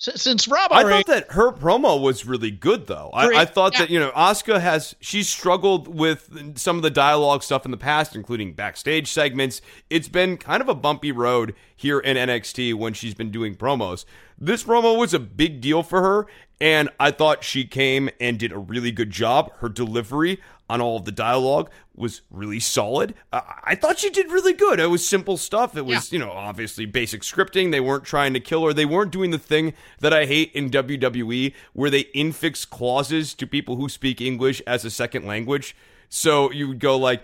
since, 0.00 0.48
Rob 0.48 0.72
I 0.72 0.82
thought 0.82 1.06
that 1.08 1.32
her 1.32 1.52
promo 1.52 2.00
was 2.00 2.24
really 2.24 2.50
good, 2.50 2.86
though. 2.86 3.10
I, 3.12 3.42
I 3.42 3.44
thought 3.44 3.74
Yeah. 3.74 3.80
that 3.80 3.90
you 3.90 4.00
know 4.00 4.10
Asuka 4.12 4.58
has 4.58 4.96
she's 5.00 5.28
struggled 5.28 5.88
with 5.88 6.58
some 6.58 6.76
of 6.76 6.82
the 6.82 6.90
dialogue 6.90 7.42
stuff 7.42 7.66
in 7.66 7.70
the 7.70 7.76
past, 7.76 8.16
including 8.16 8.54
backstage 8.54 9.08
segments. 9.08 9.60
It's 9.90 10.08
been 10.08 10.38
kind 10.38 10.62
of 10.62 10.70
a 10.70 10.74
bumpy 10.74 11.12
road 11.12 11.54
here 11.76 12.00
in 12.00 12.16
NXT 12.16 12.74
when 12.74 12.94
she's 12.94 13.12
been 13.14 13.30
doing 13.30 13.54
promos. 13.54 14.06
This 14.40 14.64
promo 14.64 14.98
was 14.98 15.12
a 15.12 15.18
big 15.18 15.60
deal 15.60 15.82
for 15.82 16.00
her, 16.00 16.26
and 16.60 16.88
I 16.98 17.10
thought 17.10 17.44
she 17.44 17.64
came 17.64 18.08
and 18.18 18.38
did 18.38 18.52
a 18.52 18.58
really 18.58 18.90
good 18.90 19.10
job. 19.10 19.52
Her 19.58 19.68
delivery 19.68 20.40
on 20.70 20.80
all 20.80 20.96
of 20.96 21.04
the 21.04 21.12
dialogue 21.12 21.70
was 21.94 22.22
really 22.30 22.60
solid. 22.60 23.14
I, 23.32 23.42
I 23.64 23.74
thought 23.74 23.98
she 23.98 24.08
did 24.08 24.30
really 24.30 24.54
good. 24.54 24.80
It 24.80 24.86
was 24.86 25.06
simple 25.06 25.36
stuff. 25.36 25.76
It 25.76 25.84
was, 25.84 26.10
you 26.10 26.18
know, 26.18 26.30
obviously 26.30 26.86
basic 26.86 27.20
scripting. 27.20 27.70
They 27.70 27.80
weren't 27.80 28.04
trying 28.04 28.32
to 28.32 28.40
kill 28.40 28.64
her. 28.64 28.72
They 28.72 28.86
weren't 28.86 29.10
doing 29.10 29.30
the 29.30 29.38
thing 29.38 29.74
that 29.98 30.14
I 30.14 30.24
hate 30.24 30.52
in 30.52 30.70
WWE 30.70 31.52
where 31.74 31.90
they 31.90 32.04
infix 32.04 32.68
clauses 32.68 33.34
to 33.34 33.46
people 33.46 33.76
who 33.76 33.88
speak 33.88 34.22
English 34.22 34.62
as 34.66 34.84
a 34.86 34.90
second 34.90 35.26
language. 35.26 35.76
So 36.08 36.50
you 36.50 36.68
would 36.68 36.80
go 36.80 36.96
like, 36.96 37.22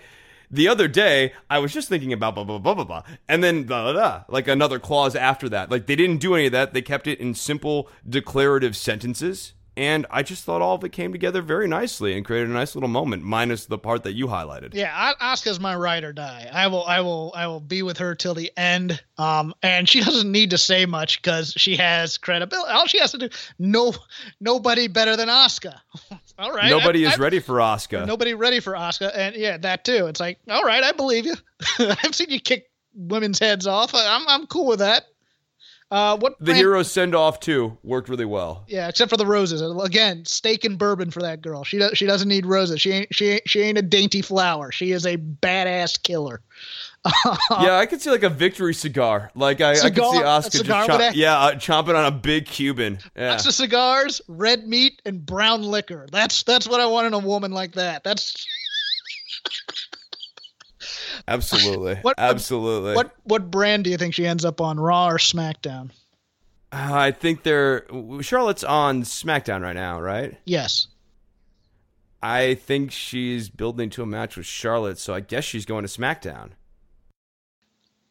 the 0.51 0.69
other 0.69 0.89
day, 0.89 1.33
I 1.51 1.59
was 1.59 1.73
just 1.73 1.89
thinking 1.89 2.13
about 2.13 2.35
blah 2.35 2.45
blah 2.45 2.59
blah 2.59 2.75
blah 2.75 2.85
blah, 2.85 3.03
and 3.29 3.43
then 3.43 3.65
blah 3.65 3.85
blah 3.85 3.93
blah, 3.93 4.25
like 4.29 4.49
another 4.49 4.79
clause 4.79 5.17
after 5.17 5.49
that. 5.51 5.71
Like 5.71 5.87
they 5.87 5.97
didn't 5.97 6.19
do 6.19 6.35
any 6.35 6.47
of 6.47 6.53
that. 6.53 6.75
They 6.75 6.83
kept 6.83 7.07
it 7.07 7.21
in 7.21 7.35
simple 7.35 7.89
declarative 8.09 8.77
sentences, 8.77 9.55
and 9.77 10.07
I 10.11 10.23
just 10.23 10.45
thought 10.45 10.63
all 10.63 10.77
of 10.77 10.85
it 10.85 10.93
came 10.93 11.13
together 11.13 11.43
very 11.43 11.69
nicely 11.69 12.17
and 12.17 12.25
created 12.25 12.49
a 12.49 12.53
nice 12.53 12.75
little 12.75 12.89
moment, 12.89 13.23
minus 13.25 13.67
the 13.67 13.77
part 13.77 14.05
that 14.05 14.15
you 14.15 14.27
highlighted. 14.27 14.73
Yeah, 14.73 15.13
Asuka's 15.21 15.61
my 15.61 15.77
ride 15.77 16.03
or 16.03 16.15
die. 16.15 16.49
I 16.51 16.69
will, 16.69 16.85
I 16.85 17.01
will, 17.03 17.33
I 17.37 17.47
will 17.47 17.61
be 17.61 17.83
with 17.83 17.99
her 17.99 18.15
till 18.15 18.33
the 18.33 18.51
end. 18.57 19.03
Um, 19.19 19.55
and 19.63 19.87
she 19.87 20.01
doesn't 20.01 20.33
need 20.33 20.51
to 20.51 20.59
say 20.59 20.87
much 20.87 21.21
because 21.21 21.53
she 21.57 21.77
has 21.77 22.17
credibility. 22.17 22.73
All 22.73 22.87
she 22.87 22.99
has 23.01 23.13
to 23.13 23.19
do, 23.19 23.29
no, 23.59 23.93
nobody 24.41 24.89
better 24.89 25.15
than 25.15 25.29
Asuka. 25.29 25.75
all 26.39 26.53
right, 26.53 26.71
Nobody 26.71 27.07
I- 27.07 27.11
is 27.11 27.19
I- 27.19 27.23
ready 27.23 27.39
for 27.41 27.57
Asuka. 27.57 28.07
Nobody 28.07 28.35
ready 28.35 28.61
for 28.61 28.73
Asuka, 28.75 29.11
and 29.17 29.37
yeah, 29.37 29.57
that 29.59 29.85
too. 29.85 30.07
It's 30.07 30.21
like, 30.21 30.39
all 30.49 30.65
right, 30.65 30.83
I 30.85 30.93
believe 30.93 31.27
you. 31.27 31.35
I've 31.79 32.15
seen 32.15 32.31
you 32.31 32.41
kick 32.41 32.71
women's 32.95 33.39
heads 33.39 33.67
off. 33.67 33.93
I'm, 33.95 34.27
I'm 34.29 34.47
cool 34.47 34.67
with 34.67 34.79
that. 34.81 35.05
Uh, 35.89 36.17
what 36.19 36.37
The 36.41 36.47
brand- 36.47 36.59
hero 36.59 36.83
send 36.83 37.15
off 37.15 37.39
too 37.39 37.79
worked 37.85 38.09
really 38.09 38.25
well. 38.25 38.65
Yeah, 38.67 38.89
except 38.89 39.09
for 39.09 39.17
the 39.17 39.25
roses. 39.27 39.63
Again, 39.85 40.25
steak 40.25 40.65
and 40.65 40.77
bourbon 40.77 41.13
for 41.13 41.21
that 41.23 41.41
girl. 41.43 41.63
She 41.63 41.79
does. 41.79 41.97
She 41.97 42.07
doesn't 42.07 42.29
need 42.29 42.45
roses. 42.45 42.81
She 42.81 42.91
ain't. 42.91 43.15
She 43.15 43.27
ain't. 43.29 43.49
She 43.49 43.61
ain't 43.61 43.79
a 43.79 43.83
dainty 43.83 44.21
flower. 44.21 44.73
She 44.73 44.91
is 44.91 45.07
a 45.07 45.17
badass 45.17 46.03
killer. 46.03 46.41
yeah, 47.63 47.77
I 47.77 47.87
could 47.87 48.01
see 48.01 48.11
like 48.11 48.23
a 48.23 48.29
victory 48.29 48.75
cigar. 48.75 49.31
Like 49.35 49.61
I, 49.61 49.73
I 49.73 49.91
could 49.91 49.95
see 49.97 50.01
Asuka 50.01 50.43
just 50.43 50.59
with 50.59 50.67
chomp, 50.67 51.13
a- 51.13 51.17
yeah, 51.17 51.39
uh, 51.39 51.53
chomping 51.55 51.95
on 51.95 52.07
a 52.07 52.11
big 52.11 52.47
Cuban. 52.47 52.99
Yeah. 53.17 53.31
Lots 53.31 53.47
of 53.47 53.55
cigars, 53.55 54.21
red 54.29 54.67
meat, 54.67 55.01
and 55.05 55.25
brown 55.25 55.63
liquor. 55.63 56.07
That's 56.11 56.43
that's 56.43 56.69
what 56.69 56.81
I 56.81 56.87
want 56.87 57.07
in 57.07 57.15
a 57.15 57.19
woman 57.19 57.53
like 57.53 57.73
that. 57.73 58.05
That's 58.05 58.47
Absolutely. 61.29 61.95
What- 62.03 62.15
Absolutely. 62.19 62.95
what 62.95 63.13
what 63.25 63.51
brand 63.51 63.85
do 63.85 63.91
you 63.91 63.97
think 63.97 64.15
she 64.15 64.27
ends 64.27 64.45
up 64.45 64.61
on, 64.61 64.79
Raw 64.79 65.09
or 65.09 65.19
SmackDown? 65.19 65.91
Uh, 66.73 66.91
I 66.93 67.11
think 67.13 67.43
they're 67.43 67.87
Charlotte's 68.21 68.65
on 68.65 69.03
SmackDown 69.03 69.63
right 69.63 69.75
now, 69.75 70.01
right? 70.01 70.37
Yes. 70.45 70.89
I 72.23 72.55
think 72.55 72.91
she's 72.91 73.49
building 73.49 73.89
to 73.91 74.03
a 74.03 74.07
match 74.07 74.37
with 74.37 74.47
Charlotte, 74.47 74.99
so 74.99 75.15
I 75.15 75.21
guess 75.21 75.45
she's 75.45 75.65
going 75.65 75.87
to 75.87 75.91
SmackDown. 75.91 76.51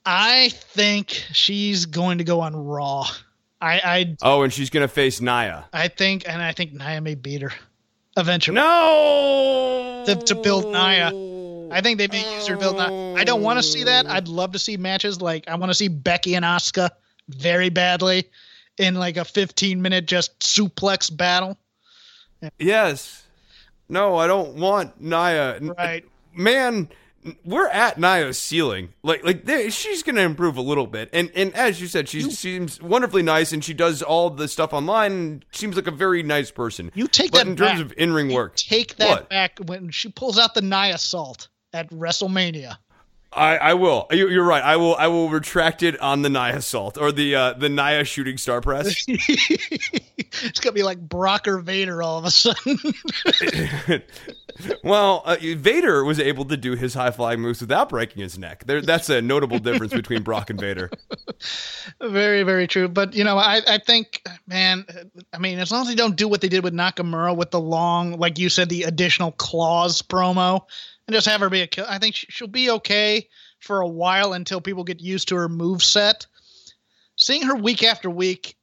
I 0.05 0.49
think 0.49 1.09
she's 1.33 1.85
going 1.85 2.19
to 2.19 2.23
go 2.23 2.41
on 2.41 2.55
Raw. 2.55 3.07
I 3.61 3.81
I 3.83 4.15
Oh, 4.21 4.43
and 4.43 4.53
she's 4.53 4.69
going 4.69 4.83
to 4.83 4.87
face 4.93 5.21
Nia. 5.21 5.65
I 5.73 5.87
think, 5.87 6.27
and 6.27 6.41
I 6.41 6.51
think 6.51 6.73
Nia 6.73 7.01
may 7.01 7.15
beat 7.15 7.41
her 7.41 7.51
eventually. 8.17 8.55
No. 8.55 10.03
To- 10.05 10.15
to 10.15 10.35
build 10.35 10.65
Nia. 10.65 11.11
I 11.71 11.81
think 11.81 11.97
they 11.97 12.07
may 12.07 12.35
use 12.35 12.45
her 12.47 12.53
to 12.55 12.59
build. 12.59 12.77
Nia. 12.77 13.15
I 13.15 13.23
don't 13.23 13.41
want 13.41 13.57
to 13.57 13.63
see 13.63 13.83
that. 13.83 14.05
I'd 14.05 14.27
love 14.27 14.51
to 14.51 14.59
see 14.59 14.77
matches 14.77 15.21
like 15.21 15.47
I 15.47 15.55
want 15.55 15.71
to 15.71 15.73
see 15.75 15.87
Becky 15.87 16.35
and 16.35 16.45
Asuka 16.45 16.91
very 17.29 17.69
badly 17.69 18.29
in 18.77 18.95
like 18.95 19.17
a 19.17 19.25
15 19.25 19.81
minute 19.81 20.05
just 20.05 20.39
suplex 20.39 21.15
battle. 21.15 21.57
Yes. 22.59 23.23
No, 23.89 24.17
I 24.17 24.27
don't 24.27 24.55
want 24.55 24.99
Nia. 25.01 25.59
Right. 25.59 26.05
Man, 26.33 26.89
we're 27.43 27.67
at 27.69 27.97
Nia's 27.99 28.37
ceiling. 28.37 28.89
Like, 29.03 29.23
like 29.23 29.45
she's 29.69 30.03
going 30.03 30.15
to 30.15 30.21
improve 30.21 30.57
a 30.57 30.61
little 30.61 30.87
bit. 30.87 31.09
And 31.13 31.31
and 31.35 31.53
as 31.55 31.81
you 31.81 31.87
said, 31.87 32.07
she 32.09 32.21
seems 32.31 32.81
wonderfully 32.81 33.23
nice, 33.23 33.51
and 33.51 33.63
she 33.63 33.73
does 33.73 34.01
all 34.01 34.29
the 34.29 34.47
stuff 34.47 34.73
online. 34.73 35.11
and 35.11 35.45
Seems 35.51 35.75
like 35.75 35.87
a 35.87 35.91
very 35.91 36.23
nice 36.23 36.51
person. 36.51 36.91
You 36.93 37.07
take 37.07 37.31
but 37.31 37.39
that 37.39 37.47
in 37.47 37.55
terms 37.55 37.81
back. 37.81 37.91
of 37.91 37.97
in 37.97 38.13
ring 38.13 38.31
work, 38.33 38.55
Take 38.55 38.95
that 38.97 39.09
What? 39.09 39.29
back 39.29 39.59
when 39.65 39.89
she 39.91 40.09
pulls 40.09 40.37
out 40.37 40.53
the 40.53 40.61
Nia 40.61 40.97
salt 40.97 41.47
at 41.73 41.89
WrestleMania. 41.91 42.77
I, 43.35 43.57
I 43.57 43.73
will. 43.73 44.07
You, 44.11 44.29
you're 44.29 44.45
right. 44.45 44.63
I 44.63 44.77
will. 44.77 44.95
I 44.95 45.07
will 45.07 45.29
retract 45.29 45.83
it 45.83 45.99
on 45.99 46.21
the 46.21 46.29
Nia 46.29 46.57
assault 46.57 46.97
or 46.97 47.11
the 47.11 47.35
uh, 47.35 47.53
the 47.53 47.69
Nia 47.69 48.05
shooting 48.05 48.37
star 48.37 48.61
press. 48.61 49.05
it's 49.07 50.59
gonna 50.59 50.73
be 50.73 50.83
like 50.83 50.99
Brock 50.99 51.47
or 51.47 51.59
Vader 51.59 52.01
all 52.01 52.17
of 52.17 52.25
a 52.25 52.31
sudden. 52.31 52.77
well, 54.83 55.23
uh, 55.25 55.35
Vader 55.41 56.03
was 56.03 56.19
able 56.19 56.45
to 56.45 56.57
do 56.57 56.75
his 56.75 56.93
high 56.93 57.11
flying 57.11 57.41
moves 57.41 57.61
without 57.61 57.89
breaking 57.89 58.21
his 58.21 58.37
neck. 58.37 58.63
There, 58.65 58.81
that's 58.81 59.09
a 59.09 59.21
notable 59.21 59.59
difference 59.59 59.93
between 59.93 60.23
Brock 60.23 60.49
and 60.49 60.59
Vader. 60.59 60.89
very, 62.01 62.43
very 62.43 62.67
true. 62.67 62.87
But 62.87 63.13
you 63.13 63.23
know, 63.23 63.37
I, 63.37 63.61
I 63.67 63.77
think, 63.79 64.21
man, 64.47 64.85
I 65.33 65.39
mean, 65.39 65.59
as 65.59 65.71
long 65.71 65.81
as 65.81 65.87
they 65.87 65.95
don't 65.95 66.15
do 66.15 66.27
what 66.27 66.41
they 66.41 66.49
did 66.49 66.63
with 66.63 66.73
Nakamura 66.73 67.35
with 67.35 67.51
the 67.51 67.59
long, 67.59 68.17
like 68.17 68.39
you 68.39 68.49
said, 68.49 68.69
the 68.69 68.83
additional 68.83 69.31
clause 69.33 70.01
promo, 70.01 70.61
and 71.07 71.13
just 71.13 71.27
have 71.27 71.41
her 71.41 71.49
be 71.49 71.61
a 71.61 71.67
kill, 71.67 71.85
I 71.87 71.99
think 71.99 72.15
she- 72.15 72.27
she'll 72.29 72.47
be 72.47 72.69
okay 72.71 73.27
for 73.59 73.81
a 73.81 73.87
while 73.87 74.33
until 74.33 74.61
people 74.61 74.83
get 74.83 74.99
used 75.01 75.27
to 75.29 75.35
her 75.35 75.49
move 75.49 75.83
set. 75.83 76.25
Seeing 77.15 77.43
her 77.43 77.55
week 77.55 77.83
after 77.83 78.09
week, 78.09 78.55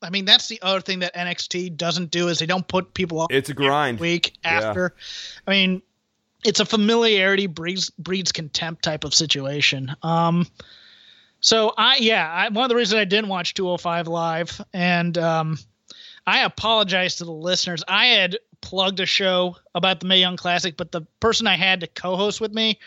I 0.00 0.10
mean, 0.10 0.24
that's 0.24 0.46
the 0.48 0.60
other 0.62 0.80
thing 0.80 1.00
that 1.00 1.14
NXT 1.16 1.70
doesn't 1.76 2.10
do 2.10 2.28
is 2.28 2.38
they 2.38 2.46
don't 2.46 2.66
put 2.68 2.94
people 2.94 3.20
up 3.20 3.32
It's 3.32 3.48
a 3.50 3.54
grind. 3.54 3.98
week 3.98 4.38
Yeah. 4.44 4.50
after. 4.60 4.94
I 5.46 5.50
mean, 5.50 5.82
it's 6.44 6.60
a 6.60 6.64
familiarity 6.64 7.46
breeds 7.48 7.90
breeds 7.90 8.30
contempt 8.30 8.84
type 8.84 9.02
of 9.04 9.12
situation. 9.12 9.94
Um, 10.04 10.46
so 11.40 11.74
I 11.76 11.96
yeah, 11.96 12.30
I, 12.30 12.48
one 12.48 12.64
of 12.64 12.68
the 12.68 12.76
reasons 12.76 13.00
I 13.00 13.04
didn't 13.04 13.28
watch 13.28 13.54
205 13.54 14.06
live, 14.06 14.60
and 14.72 15.18
um, 15.18 15.58
I 16.26 16.44
apologize 16.44 17.16
to 17.16 17.24
the 17.24 17.32
listeners. 17.32 17.82
I 17.88 18.06
had 18.06 18.38
plugged 18.60 19.00
a 19.00 19.06
show 19.06 19.56
about 19.74 20.00
the 20.00 20.06
Mae 20.06 20.20
Young 20.20 20.36
Classic, 20.36 20.76
but 20.76 20.92
the 20.92 21.02
person 21.20 21.46
I 21.46 21.56
had 21.56 21.80
to 21.80 21.86
co-host 21.86 22.40
with 22.40 22.52
me, 22.52 22.78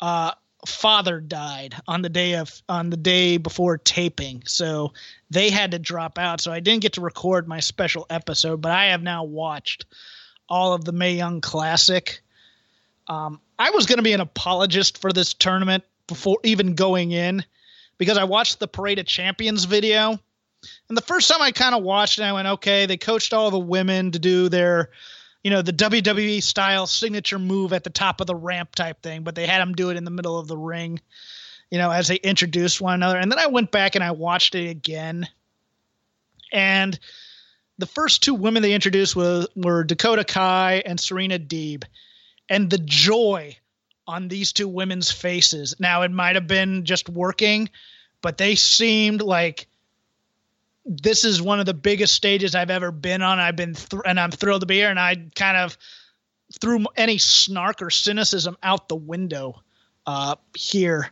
uh, 0.00 0.32
father 0.66 1.20
died 1.20 1.76
on 1.86 2.02
the 2.02 2.08
day 2.08 2.34
of 2.34 2.62
on 2.68 2.90
the 2.90 2.96
day 2.96 3.36
before 3.36 3.78
taping, 3.78 4.42
so 4.46 4.92
they 5.30 5.50
had 5.50 5.70
to 5.70 5.78
drop 5.78 6.18
out. 6.18 6.40
So 6.40 6.52
I 6.52 6.60
didn't 6.60 6.82
get 6.82 6.94
to 6.94 7.00
record 7.00 7.46
my 7.46 7.60
special 7.60 8.06
episode, 8.10 8.60
but 8.60 8.72
I 8.72 8.86
have 8.86 9.02
now 9.02 9.24
watched 9.24 9.86
all 10.48 10.72
of 10.72 10.84
the 10.84 10.92
Mae 10.92 11.14
Young 11.14 11.40
Classic. 11.40 12.20
Um, 13.06 13.40
I 13.58 13.70
was 13.70 13.86
going 13.86 13.98
to 13.98 14.02
be 14.02 14.12
an 14.12 14.20
apologist 14.20 14.98
for 14.98 15.12
this 15.12 15.34
tournament 15.34 15.84
before 16.06 16.38
even 16.42 16.74
going 16.74 17.12
in 17.12 17.44
because 17.98 18.18
I 18.18 18.24
watched 18.24 18.58
the 18.58 18.68
Parade 18.68 18.98
of 18.98 19.06
Champions 19.06 19.64
video. 19.64 20.18
And 20.88 20.96
the 20.96 21.02
first 21.02 21.30
time 21.30 21.42
I 21.42 21.52
kind 21.52 21.74
of 21.74 21.82
watched 21.82 22.18
it, 22.18 22.22
I 22.22 22.32
went, 22.32 22.48
okay, 22.48 22.86
they 22.86 22.96
coached 22.96 23.32
all 23.32 23.50
the 23.50 23.58
women 23.58 24.10
to 24.12 24.18
do 24.18 24.48
their, 24.48 24.90
you 25.44 25.50
know, 25.50 25.62
the 25.62 25.72
WWE 25.72 26.42
style 26.42 26.86
signature 26.86 27.38
move 27.38 27.72
at 27.72 27.84
the 27.84 27.90
top 27.90 28.20
of 28.20 28.26
the 28.26 28.34
ramp 28.34 28.74
type 28.74 29.02
thing, 29.02 29.22
but 29.22 29.34
they 29.34 29.46
had 29.46 29.60
them 29.60 29.74
do 29.74 29.90
it 29.90 29.96
in 29.96 30.04
the 30.04 30.10
middle 30.10 30.38
of 30.38 30.48
the 30.48 30.56
ring, 30.56 31.00
you 31.70 31.78
know, 31.78 31.90
as 31.90 32.08
they 32.08 32.16
introduced 32.16 32.80
one 32.80 32.94
another. 32.94 33.18
And 33.18 33.30
then 33.30 33.38
I 33.38 33.46
went 33.46 33.70
back 33.70 33.94
and 33.94 34.02
I 34.02 34.10
watched 34.10 34.54
it 34.54 34.68
again. 34.68 35.28
And 36.52 36.98
the 37.78 37.86
first 37.86 38.22
two 38.22 38.34
women 38.34 38.62
they 38.62 38.72
introduced 38.72 39.14
were, 39.14 39.46
were 39.54 39.84
Dakota 39.84 40.24
Kai 40.24 40.82
and 40.84 40.98
Serena 40.98 41.38
Deeb. 41.38 41.84
And 42.48 42.70
the 42.70 42.78
joy 42.78 43.56
on 44.08 44.28
these 44.28 44.52
two 44.52 44.66
women's 44.66 45.12
faces. 45.12 45.74
Now, 45.78 46.00
it 46.02 46.10
might 46.10 46.34
have 46.34 46.46
been 46.46 46.86
just 46.86 47.10
working, 47.10 47.68
but 48.22 48.38
they 48.38 48.54
seemed 48.54 49.20
like 49.20 49.68
this 50.88 51.24
is 51.24 51.42
one 51.42 51.60
of 51.60 51.66
the 51.66 51.74
biggest 51.74 52.14
stages 52.14 52.54
I've 52.54 52.70
ever 52.70 52.90
been 52.90 53.20
on. 53.20 53.38
I've 53.38 53.56
been, 53.56 53.74
thr 53.74 54.00
and 54.06 54.18
I'm 54.18 54.30
thrilled 54.30 54.62
to 54.62 54.66
be 54.66 54.76
here. 54.76 54.88
And 54.88 54.98
I 54.98 55.16
kind 55.36 55.56
of 55.56 55.76
threw 56.60 56.84
any 56.96 57.18
snark 57.18 57.82
or 57.82 57.90
cynicism 57.90 58.56
out 58.62 58.88
the 58.88 58.96
window 58.96 59.62
uh, 60.06 60.34
here. 60.56 61.10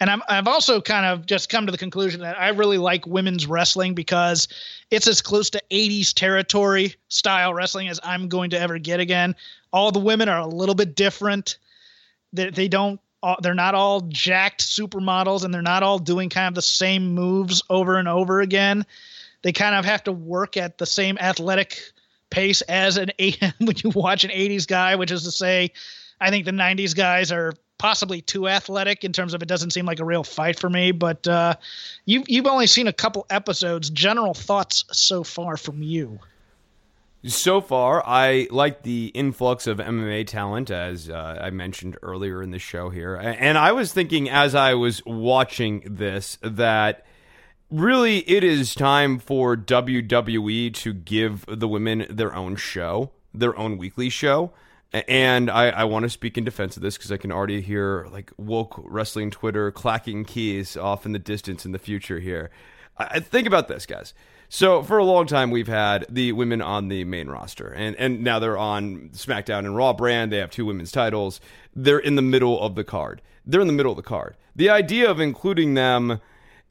And 0.00 0.10
I'm, 0.10 0.22
I've 0.28 0.46
also 0.46 0.80
kind 0.80 1.06
of 1.06 1.24
just 1.24 1.48
come 1.48 1.64
to 1.64 1.72
the 1.72 1.78
conclusion 1.78 2.20
that 2.20 2.38
I 2.38 2.50
really 2.50 2.76
like 2.76 3.06
women's 3.06 3.46
wrestling 3.46 3.94
because 3.94 4.46
it's 4.90 5.06
as 5.06 5.22
close 5.22 5.48
to 5.50 5.62
80s 5.70 6.12
territory 6.12 6.94
style 7.08 7.54
wrestling 7.54 7.88
as 7.88 7.98
I'm 8.02 8.28
going 8.28 8.50
to 8.50 8.60
ever 8.60 8.78
get 8.78 9.00
again. 9.00 9.34
All 9.72 9.90
the 9.90 10.00
women 10.00 10.28
are 10.28 10.40
a 10.40 10.46
little 10.46 10.74
bit 10.74 10.94
different. 10.94 11.56
They, 12.34 12.50
they 12.50 12.68
don't, 12.68 13.00
they're 13.40 13.54
not 13.54 13.74
all 13.74 14.02
jacked 14.02 14.60
supermodels 14.60 15.44
and 15.44 15.54
they're 15.54 15.62
not 15.62 15.82
all 15.82 15.98
doing 15.98 16.28
kind 16.28 16.48
of 16.48 16.54
the 16.54 16.60
same 16.62 17.14
moves 17.14 17.62
over 17.70 17.96
and 17.96 18.06
over 18.06 18.42
again. 18.42 18.84
They 19.44 19.52
kind 19.52 19.74
of 19.74 19.84
have 19.84 20.02
to 20.04 20.12
work 20.12 20.56
at 20.56 20.78
the 20.78 20.86
same 20.86 21.18
athletic 21.20 21.78
pace 22.30 22.62
as 22.62 22.96
an 22.96 23.10
when 23.58 23.76
you 23.84 23.90
watch 23.90 24.24
an 24.24 24.30
80s 24.30 24.66
guy, 24.66 24.96
which 24.96 25.10
is 25.10 25.22
to 25.24 25.30
say, 25.30 25.70
I 26.18 26.30
think 26.30 26.46
the 26.46 26.50
90s 26.50 26.96
guys 26.96 27.30
are 27.30 27.52
possibly 27.76 28.22
too 28.22 28.48
athletic 28.48 29.04
in 29.04 29.12
terms 29.12 29.34
of 29.34 29.42
it 29.42 29.46
doesn't 29.48 29.72
seem 29.72 29.84
like 29.84 30.00
a 30.00 30.04
real 30.04 30.24
fight 30.24 30.58
for 30.58 30.70
me. 30.70 30.92
But 30.92 31.28
uh, 31.28 31.56
you've 32.06 32.26
you've 32.26 32.46
only 32.46 32.66
seen 32.66 32.88
a 32.88 32.92
couple 32.92 33.26
episodes. 33.28 33.90
General 33.90 34.32
thoughts 34.32 34.86
so 34.92 35.22
far 35.22 35.58
from 35.58 35.82
you? 35.82 36.18
So 37.26 37.60
far, 37.60 38.02
I 38.06 38.48
like 38.50 38.82
the 38.82 39.08
influx 39.08 39.66
of 39.66 39.76
MMA 39.76 40.26
talent, 40.26 40.70
as 40.70 41.10
uh, 41.10 41.38
I 41.38 41.50
mentioned 41.50 41.98
earlier 42.02 42.42
in 42.42 42.50
the 42.50 42.58
show 42.58 42.88
here. 42.88 43.14
And 43.14 43.58
I 43.58 43.72
was 43.72 43.92
thinking 43.92 44.30
as 44.30 44.54
I 44.54 44.72
was 44.72 45.04
watching 45.04 45.82
this 45.86 46.38
that 46.40 47.04
really 47.74 48.18
it 48.30 48.44
is 48.44 48.74
time 48.74 49.18
for 49.18 49.56
WWE 49.56 50.72
to 50.74 50.92
give 50.92 51.44
the 51.48 51.68
women 51.68 52.06
their 52.08 52.34
own 52.34 52.56
show, 52.56 53.10
their 53.32 53.56
own 53.58 53.78
weekly 53.78 54.08
show. 54.08 54.52
And 55.08 55.50
I, 55.50 55.70
I 55.70 55.84
want 55.84 56.04
to 56.04 56.08
speak 56.08 56.38
in 56.38 56.44
defense 56.44 56.76
of 56.76 56.82
this 56.82 56.96
because 56.96 57.10
I 57.10 57.16
can 57.16 57.32
already 57.32 57.60
hear 57.60 58.06
like 58.12 58.30
woke 58.36 58.80
wrestling 58.84 59.32
Twitter 59.32 59.72
clacking 59.72 60.24
keys 60.24 60.76
off 60.76 61.04
in 61.04 61.10
the 61.10 61.18
distance 61.18 61.66
in 61.66 61.72
the 61.72 61.80
future 61.80 62.20
here. 62.20 62.50
I, 62.96 63.18
think 63.18 63.48
about 63.48 63.66
this, 63.66 63.86
guys. 63.86 64.14
So 64.48 64.84
for 64.84 64.98
a 64.98 65.04
long 65.04 65.26
time, 65.26 65.50
we've 65.50 65.66
had 65.66 66.06
the 66.08 66.30
women 66.30 66.62
on 66.62 66.86
the 66.86 67.02
main 67.02 67.26
roster, 67.26 67.72
and 67.72 67.96
and 67.96 68.22
now 68.22 68.38
they're 68.38 68.56
on 68.56 69.08
SmackDown 69.14 69.60
and 69.60 69.74
Raw 69.74 69.92
brand. 69.94 70.30
They 70.30 70.36
have 70.36 70.50
two 70.50 70.64
women's 70.64 70.92
titles. 70.92 71.40
They're 71.74 71.98
in 71.98 72.14
the 72.14 72.22
middle 72.22 72.60
of 72.60 72.76
the 72.76 72.84
card. 72.84 73.20
They're 73.44 73.60
in 73.60 73.66
the 73.66 73.72
middle 73.72 73.90
of 73.90 73.96
the 73.96 74.02
card. 74.02 74.36
The 74.54 74.70
idea 74.70 75.10
of 75.10 75.18
including 75.18 75.74
them 75.74 76.20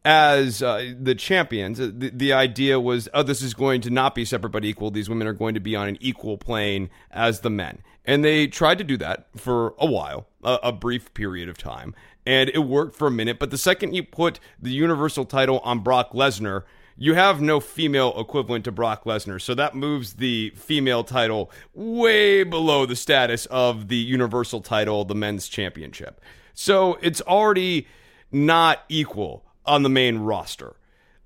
as 0.05 0.61
uh, 0.61 0.93
the 0.99 1.15
champions, 1.15 1.79
uh, 1.79 1.89
the, 1.93 2.09
the 2.09 2.33
idea 2.33 2.79
was, 2.79 3.07
oh, 3.13 3.23
this 3.23 3.41
is 3.41 3.53
going 3.53 3.81
to 3.81 3.89
not 3.89 4.15
be 4.15 4.25
separate 4.25 4.49
but 4.49 4.65
equal. 4.65 4.91
These 4.91 5.09
women 5.09 5.27
are 5.27 5.33
going 5.33 5.53
to 5.53 5.59
be 5.59 5.75
on 5.75 5.87
an 5.87 5.97
equal 6.01 6.37
plane 6.37 6.89
as 7.11 7.39
the 7.39 7.49
men. 7.49 7.79
And 8.05 8.23
they 8.23 8.47
tried 8.47 8.79
to 8.79 8.83
do 8.83 8.97
that 8.97 9.27
for 9.35 9.75
a 9.77 9.85
while, 9.85 10.27
a, 10.43 10.59
a 10.63 10.71
brief 10.73 11.13
period 11.13 11.47
of 11.47 11.57
time. 11.57 11.95
And 12.25 12.49
it 12.49 12.59
worked 12.59 12.95
for 12.95 13.07
a 13.07 13.11
minute. 13.11 13.39
But 13.39 13.51
the 13.51 13.57
second 13.57 13.93
you 13.93 14.03
put 14.03 14.39
the 14.61 14.71
Universal 14.71 15.25
title 15.25 15.59
on 15.59 15.79
Brock 15.79 16.11
Lesnar, 16.11 16.63
you 16.97 17.13
have 17.15 17.41
no 17.41 17.59
female 17.59 18.13
equivalent 18.19 18.65
to 18.65 18.71
Brock 18.71 19.05
Lesnar. 19.05 19.41
So 19.41 19.55
that 19.55 19.73
moves 19.73 20.15
the 20.15 20.51
female 20.55 21.03
title 21.05 21.49
way 21.73 22.43
below 22.43 22.85
the 22.85 22.95
status 22.95 23.45
of 23.47 23.87
the 23.87 23.97
Universal 23.97 24.61
title, 24.61 25.05
the 25.05 25.15
men's 25.15 25.47
championship. 25.47 26.19
So 26.53 26.99
it's 27.01 27.21
already 27.21 27.87
not 28.31 28.83
equal 28.89 29.45
on 29.65 29.83
the 29.83 29.89
main 29.89 30.19
roster. 30.19 30.75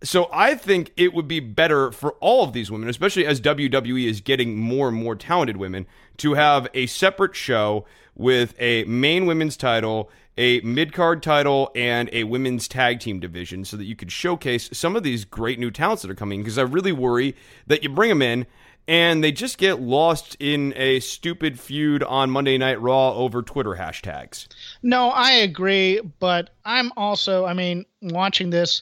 So 0.03 0.29
I 0.31 0.53
think 0.53 0.91
it 0.95 1.13
would 1.13 1.27
be 1.27 1.39
better 1.39 1.91
for 1.91 2.11
all 2.19 2.43
of 2.43 2.53
these 2.53 2.69
women, 2.69 2.87
especially 2.87 3.25
as 3.25 3.41
WWE 3.41 4.07
is 4.07 4.21
getting 4.21 4.57
more 4.57 4.89
and 4.89 4.97
more 4.97 5.15
talented 5.15 5.57
women, 5.57 5.87
to 6.17 6.35
have 6.35 6.67
a 6.73 6.85
separate 6.85 7.35
show 7.35 7.85
with 8.15 8.53
a 8.59 8.83
main 8.83 9.25
women's 9.25 9.57
title, 9.57 10.11
a 10.37 10.59
mid 10.61 10.93
card 10.93 11.23
title, 11.23 11.71
and 11.75 12.09
a 12.13 12.25
women's 12.25 12.67
tag 12.67 12.99
team 12.99 13.19
division 13.19 13.65
so 13.65 13.75
that 13.75 13.85
you 13.85 13.95
could 13.95 14.11
showcase 14.11 14.69
some 14.71 14.95
of 14.95 15.01
these 15.01 15.25
great 15.25 15.57
new 15.57 15.71
talents 15.71 16.03
that 16.03 16.11
are 16.11 16.15
coming. 16.15 16.41
Because 16.41 16.59
I 16.59 16.63
really 16.63 16.91
worry 16.91 17.35
that 17.65 17.81
you 17.81 17.89
bring 17.89 18.09
them 18.09 18.21
in 18.21 18.45
and 18.87 19.23
they 19.23 19.31
just 19.31 19.57
get 19.57 19.81
lost 19.81 20.37
in 20.39 20.73
a 20.77 20.99
stupid 21.01 21.59
feud 21.59 22.03
on 22.03 22.29
Monday 22.29 22.57
Night 22.57 22.81
Raw 22.81 23.13
over 23.13 23.41
Twitter 23.41 23.71
hashtags. 23.71 24.47
No, 24.81 25.09
I 25.09 25.31
agree, 25.31 25.99
but 26.19 26.51
I'm 26.63 26.91
also, 26.95 27.45
I 27.45 27.53
mean, 27.53 27.85
watching 28.01 28.49
this, 28.49 28.81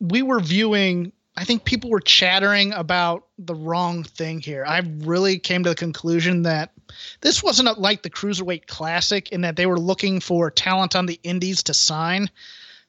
we 0.00 0.22
were 0.22 0.40
viewing, 0.40 1.12
I 1.36 1.44
think 1.44 1.64
people 1.64 1.90
were 1.90 2.00
chattering 2.00 2.72
about 2.72 3.26
the 3.38 3.54
wrong 3.54 4.02
thing 4.02 4.40
here. 4.40 4.64
I 4.66 4.82
really 4.98 5.38
came 5.38 5.62
to 5.64 5.70
the 5.70 5.76
conclusion 5.76 6.42
that 6.42 6.72
this 7.20 7.42
wasn't 7.42 7.78
like 7.78 8.02
the 8.02 8.10
Cruiserweight 8.10 8.66
Classic 8.66 9.28
in 9.30 9.42
that 9.42 9.56
they 9.56 9.66
were 9.66 9.78
looking 9.78 10.18
for 10.18 10.50
talent 10.50 10.96
on 10.96 11.06
the 11.06 11.20
indies 11.22 11.62
to 11.64 11.74
sign 11.74 12.28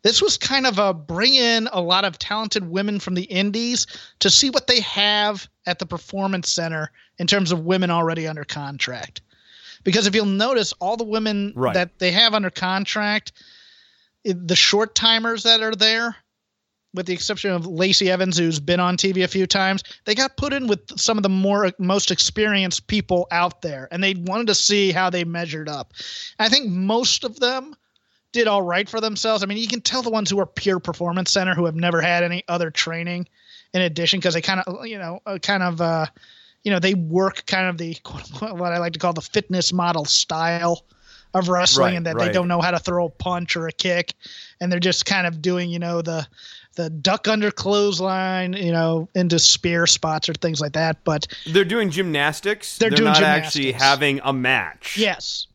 this 0.03 0.21
was 0.21 0.37
kind 0.37 0.67
of 0.67 0.77
a 0.77 0.93
bring 0.93 1.33
in 1.33 1.67
a 1.71 1.81
lot 1.81 2.05
of 2.05 2.19
talented 2.19 2.69
women 2.69 2.99
from 2.99 3.15
the 3.15 3.23
indies 3.23 3.87
to 4.19 4.29
see 4.29 4.49
what 4.49 4.67
they 4.67 4.81
have 4.81 5.47
at 5.65 5.79
the 5.79 5.85
performance 5.85 6.49
center 6.49 6.91
in 7.17 7.27
terms 7.27 7.51
of 7.51 7.65
women 7.65 7.89
already 7.89 8.27
under 8.27 8.43
contract 8.43 9.21
because 9.83 10.07
if 10.07 10.15
you'll 10.15 10.25
notice 10.25 10.73
all 10.73 10.97
the 10.97 11.03
women 11.03 11.53
right. 11.55 11.73
that 11.73 11.99
they 11.99 12.11
have 12.11 12.33
under 12.33 12.49
contract 12.49 13.33
the 14.23 14.55
short 14.55 14.95
timers 14.95 15.43
that 15.43 15.61
are 15.61 15.75
there 15.75 16.15
with 16.93 17.07
the 17.07 17.13
exception 17.13 17.51
of 17.51 17.65
Lacey 17.65 18.09
Evans, 18.09 18.37
who's 18.37 18.59
been 18.59 18.79
on 18.79 18.97
TV 18.97 19.23
a 19.23 19.27
few 19.27 19.47
times, 19.47 19.83
they 20.05 20.13
got 20.13 20.37
put 20.37 20.53
in 20.53 20.67
with 20.67 20.99
some 20.99 21.17
of 21.17 21.23
the 21.23 21.29
more 21.29 21.71
most 21.79 22.11
experienced 22.11 22.87
people 22.87 23.27
out 23.31 23.61
there, 23.61 23.87
and 23.91 24.03
they 24.03 24.13
wanted 24.13 24.47
to 24.47 24.55
see 24.55 24.91
how 24.91 25.09
they 25.09 25.23
measured 25.23 25.67
up. 25.67 25.93
I 26.37 26.49
think 26.49 26.69
most 26.69 27.23
of 27.23 27.39
them 27.39 27.75
did 28.33 28.47
all 28.47 28.61
right 28.61 28.89
for 28.89 28.99
themselves. 28.99 29.43
I 29.43 29.45
mean, 29.45 29.57
you 29.57 29.67
can 29.67 29.79
tell 29.79 30.01
the 30.01 30.09
ones 30.09 30.29
who 30.29 30.39
are 30.39 30.45
pure 30.45 30.79
performance 30.79 31.31
center 31.31 31.53
who 31.55 31.65
have 31.65 31.75
never 31.75 32.01
had 32.01 32.23
any 32.23 32.43
other 32.49 32.69
training 32.69 33.27
in 33.73 33.81
addition 33.81 34.19
because 34.19 34.33
they 34.33 34.41
kind 34.41 34.59
of, 34.59 34.85
you 34.85 34.97
know, 34.97 35.21
uh, 35.25 35.37
kind 35.37 35.63
of, 35.63 35.79
uh, 35.79 36.07
you 36.63 36.71
know, 36.71 36.79
they 36.79 36.93
work 36.93 37.45
kind 37.45 37.67
of 37.67 37.77
the 37.77 37.97
what 38.39 38.73
I 38.73 38.79
like 38.79 38.93
to 38.93 38.99
call 38.99 39.13
the 39.13 39.21
fitness 39.21 39.71
model 39.71 40.03
style 40.05 40.83
of 41.33 41.47
wrestling, 41.49 41.85
right, 41.85 41.95
and 41.95 42.05
that 42.05 42.15
right. 42.15 42.27
they 42.27 42.31
don't 42.31 42.47
know 42.47 42.61
how 42.61 42.71
to 42.71 42.79
throw 42.79 43.05
a 43.05 43.09
punch 43.09 43.55
or 43.55 43.67
a 43.67 43.71
kick, 43.71 44.13
and 44.59 44.71
they're 44.71 44.79
just 44.79 45.05
kind 45.05 45.25
of 45.25 45.41
doing, 45.41 45.69
you 45.69 45.79
know, 45.79 46.01
the 46.01 46.27
the 46.75 46.89
duck 46.89 47.27
under 47.27 47.51
clothesline, 47.51 48.53
you 48.53 48.71
know, 48.71 49.07
into 49.13 49.39
spear 49.39 49.85
spots 49.87 50.29
or 50.29 50.33
things 50.33 50.59
like 50.59 50.73
that. 50.73 51.03
But 51.03 51.27
they're 51.47 51.65
doing 51.65 51.89
gymnastics. 51.89 52.77
They're, 52.77 52.89
they're 52.89 52.97
doing 52.97 53.05
not 53.05 53.15
gymnastics. 53.17 53.47
actually 53.47 53.71
having 53.73 54.21
a 54.23 54.33
match. 54.33 54.97
Yes, 54.97 55.47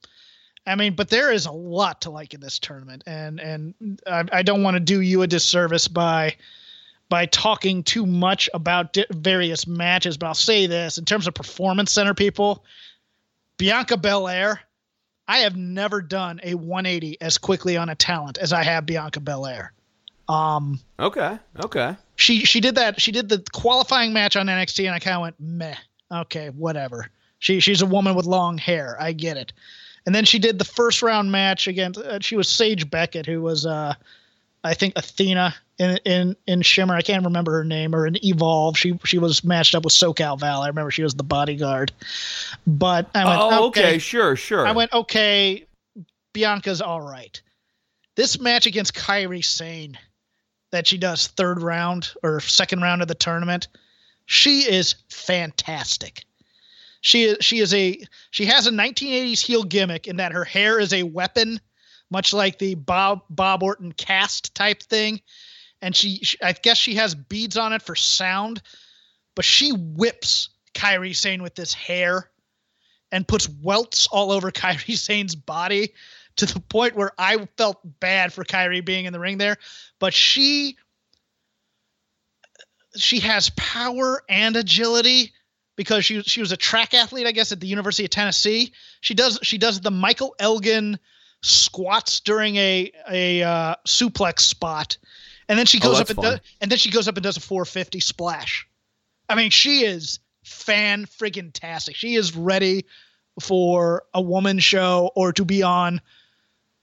I 0.68 0.74
mean, 0.74 0.94
but 0.94 1.08
there 1.08 1.32
is 1.32 1.46
a 1.46 1.52
lot 1.52 2.02
to 2.02 2.10
like 2.10 2.34
in 2.34 2.40
this 2.40 2.58
tournament, 2.58 3.02
and 3.06 3.40
and 3.40 4.00
I, 4.06 4.24
I 4.32 4.42
don't 4.42 4.62
want 4.62 4.74
to 4.74 4.80
do 4.80 5.00
you 5.00 5.22
a 5.22 5.26
disservice 5.26 5.88
by 5.88 6.36
by 7.08 7.26
talking 7.26 7.82
too 7.82 8.04
much 8.04 8.50
about 8.52 8.92
di- 8.92 9.06
various 9.10 9.66
matches. 9.66 10.16
But 10.16 10.26
I'll 10.26 10.34
say 10.34 10.66
this: 10.66 10.98
in 10.98 11.04
terms 11.04 11.26
of 11.26 11.34
performance 11.34 11.92
center 11.92 12.14
people, 12.14 12.64
Bianca 13.56 13.96
Belair, 13.96 14.60
I 15.26 15.38
have 15.38 15.56
never 15.56 16.00
done 16.00 16.40
a 16.42 16.54
180 16.54 17.20
as 17.20 17.38
quickly 17.38 17.76
on 17.76 17.88
a 17.88 17.94
talent 17.94 18.38
as 18.38 18.52
I 18.52 18.62
have 18.62 18.86
Bianca 18.86 19.20
Belair. 19.20 19.72
Um, 20.28 20.80
okay, 20.98 21.38
okay. 21.64 21.96
She 22.16 22.44
she 22.44 22.60
did 22.60 22.74
that. 22.74 23.00
She 23.00 23.12
did 23.12 23.28
the 23.28 23.42
qualifying 23.52 24.12
match 24.12 24.36
on 24.36 24.46
NXT, 24.46 24.84
and 24.86 24.94
I 24.94 24.98
kind 24.98 25.16
of 25.16 25.22
went 25.22 25.40
meh. 25.40 25.76
Okay, 26.10 26.48
whatever. 26.50 27.10
She 27.38 27.60
she's 27.60 27.82
a 27.82 27.86
woman 27.86 28.14
with 28.14 28.26
long 28.26 28.58
hair. 28.58 28.96
I 29.00 29.12
get 29.12 29.36
it. 29.36 29.52
And 30.08 30.14
then 30.14 30.24
she 30.24 30.38
did 30.38 30.58
the 30.58 30.64
first 30.64 31.02
round 31.02 31.30
match 31.30 31.68
against. 31.68 32.00
Uh, 32.00 32.18
she 32.22 32.34
was 32.34 32.48
Sage 32.48 32.88
Beckett, 32.88 33.26
who 33.26 33.42
was, 33.42 33.66
uh, 33.66 33.92
I 34.64 34.72
think, 34.72 34.94
Athena 34.96 35.54
in 35.78 35.98
in 36.06 36.34
in 36.46 36.62
Shimmer. 36.62 36.94
I 36.94 37.02
can't 37.02 37.26
remember 37.26 37.52
her 37.52 37.64
name 37.64 37.94
or 37.94 38.06
in 38.06 38.16
Evolve. 38.24 38.78
She 38.78 38.98
she 39.04 39.18
was 39.18 39.44
matched 39.44 39.74
up 39.74 39.84
with 39.84 39.92
SoCal 39.92 40.40
Val. 40.40 40.62
I 40.62 40.68
remember 40.68 40.90
she 40.90 41.02
was 41.02 41.14
the 41.14 41.24
bodyguard. 41.24 41.92
But 42.66 43.10
I 43.14 43.26
went, 43.26 43.38
oh, 43.38 43.66
okay, 43.66 43.80
okay 43.80 43.98
sure, 43.98 44.34
sure. 44.34 44.66
I 44.66 44.72
went, 44.72 44.94
okay, 44.94 45.66
Bianca's 46.32 46.80
all 46.80 47.02
right. 47.02 47.38
This 48.16 48.40
match 48.40 48.64
against 48.64 48.94
Kairi 48.94 49.44
Sane 49.44 49.98
that 50.70 50.86
she 50.86 50.96
does 50.96 51.26
third 51.26 51.60
round 51.60 52.12
or 52.22 52.40
second 52.40 52.80
round 52.80 53.02
of 53.02 53.08
the 53.08 53.14
tournament, 53.14 53.68
she 54.24 54.60
is 54.60 54.94
fantastic. 55.10 56.24
She 57.00 57.24
is 57.24 57.38
she 57.40 57.58
is 57.58 57.72
a 57.74 58.00
she 58.30 58.46
has 58.46 58.66
a 58.66 58.70
1980s 58.70 59.40
heel 59.40 59.62
gimmick 59.62 60.06
in 60.06 60.16
that 60.16 60.32
her 60.32 60.44
hair 60.44 60.80
is 60.80 60.92
a 60.92 61.04
weapon, 61.04 61.60
much 62.10 62.32
like 62.32 62.58
the 62.58 62.74
Bob 62.74 63.22
Bob 63.30 63.62
Orton 63.62 63.92
cast 63.92 64.54
type 64.54 64.82
thing, 64.82 65.20
and 65.80 65.94
she, 65.94 66.18
she 66.18 66.36
I 66.42 66.52
guess 66.52 66.78
she 66.78 66.94
has 66.96 67.14
beads 67.14 67.56
on 67.56 67.72
it 67.72 67.82
for 67.82 67.94
sound, 67.94 68.62
but 69.34 69.44
she 69.44 69.72
whips 69.72 70.50
Kairi 70.74 71.14
Sane 71.14 71.42
with 71.42 71.54
this 71.54 71.72
hair, 71.72 72.30
and 73.12 73.28
puts 73.28 73.48
welts 73.48 74.06
all 74.08 74.32
over 74.32 74.50
Kairi 74.52 74.96
Sane's 74.96 75.34
body 75.34 75.92
to 76.36 76.46
the 76.46 76.60
point 76.60 76.96
where 76.96 77.12
I 77.18 77.48
felt 77.56 77.78
bad 78.00 78.32
for 78.32 78.44
Kairi 78.44 78.84
being 78.84 79.04
in 79.04 79.12
the 79.12 79.20
ring 79.20 79.38
there, 79.38 79.56
but 79.98 80.14
she 80.14 80.76
she 82.96 83.20
has 83.20 83.50
power 83.50 84.22
and 84.28 84.56
agility 84.56 85.32
because 85.78 86.04
she 86.04 86.20
she 86.24 86.40
was 86.40 86.50
a 86.50 86.56
track 86.56 86.92
athlete, 86.92 87.26
I 87.26 87.32
guess, 87.32 87.52
at 87.52 87.60
the 87.60 87.68
University 87.68 88.04
of 88.04 88.10
Tennessee. 88.10 88.72
She 89.00 89.14
does 89.14 89.38
she 89.44 89.56
does 89.58 89.80
the 89.80 89.92
Michael 89.92 90.34
Elgin 90.40 90.98
squats 91.40 92.18
during 92.18 92.56
a 92.56 92.90
a 93.08 93.42
uh, 93.42 93.74
suplex 93.86 94.40
spot, 94.40 94.98
and 95.48 95.56
then 95.56 95.66
she 95.66 95.78
oh, 95.78 95.84
goes 95.84 95.98
oh, 95.98 96.02
up 96.02 96.10
and 96.10 96.18
does, 96.18 96.40
and 96.60 96.70
then 96.70 96.78
she 96.78 96.90
goes 96.90 97.06
up 97.06 97.16
and 97.16 97.22
does 97.22 97.36
a 97.36 97.40
450 97.40 98.00
splash. 98.00 98.68
I 99.28 99.36
mean, 99.36 99.50
she 99.50 99.84
is 99.84 100.18
fan 100.42 101.06
friggin' 101.06 101.52
tastic. 101.52 101.94
She 101.94 102.16
is 102.16 102.34
ready 102.34 102.84
for 103.40 104.02
a 104.12 104.20
woman 104.20 104.58
show 104.58 105.12
or 105.14 105.32
to 105.34 105.44
be 105.44 105.62
on 105.62 106.00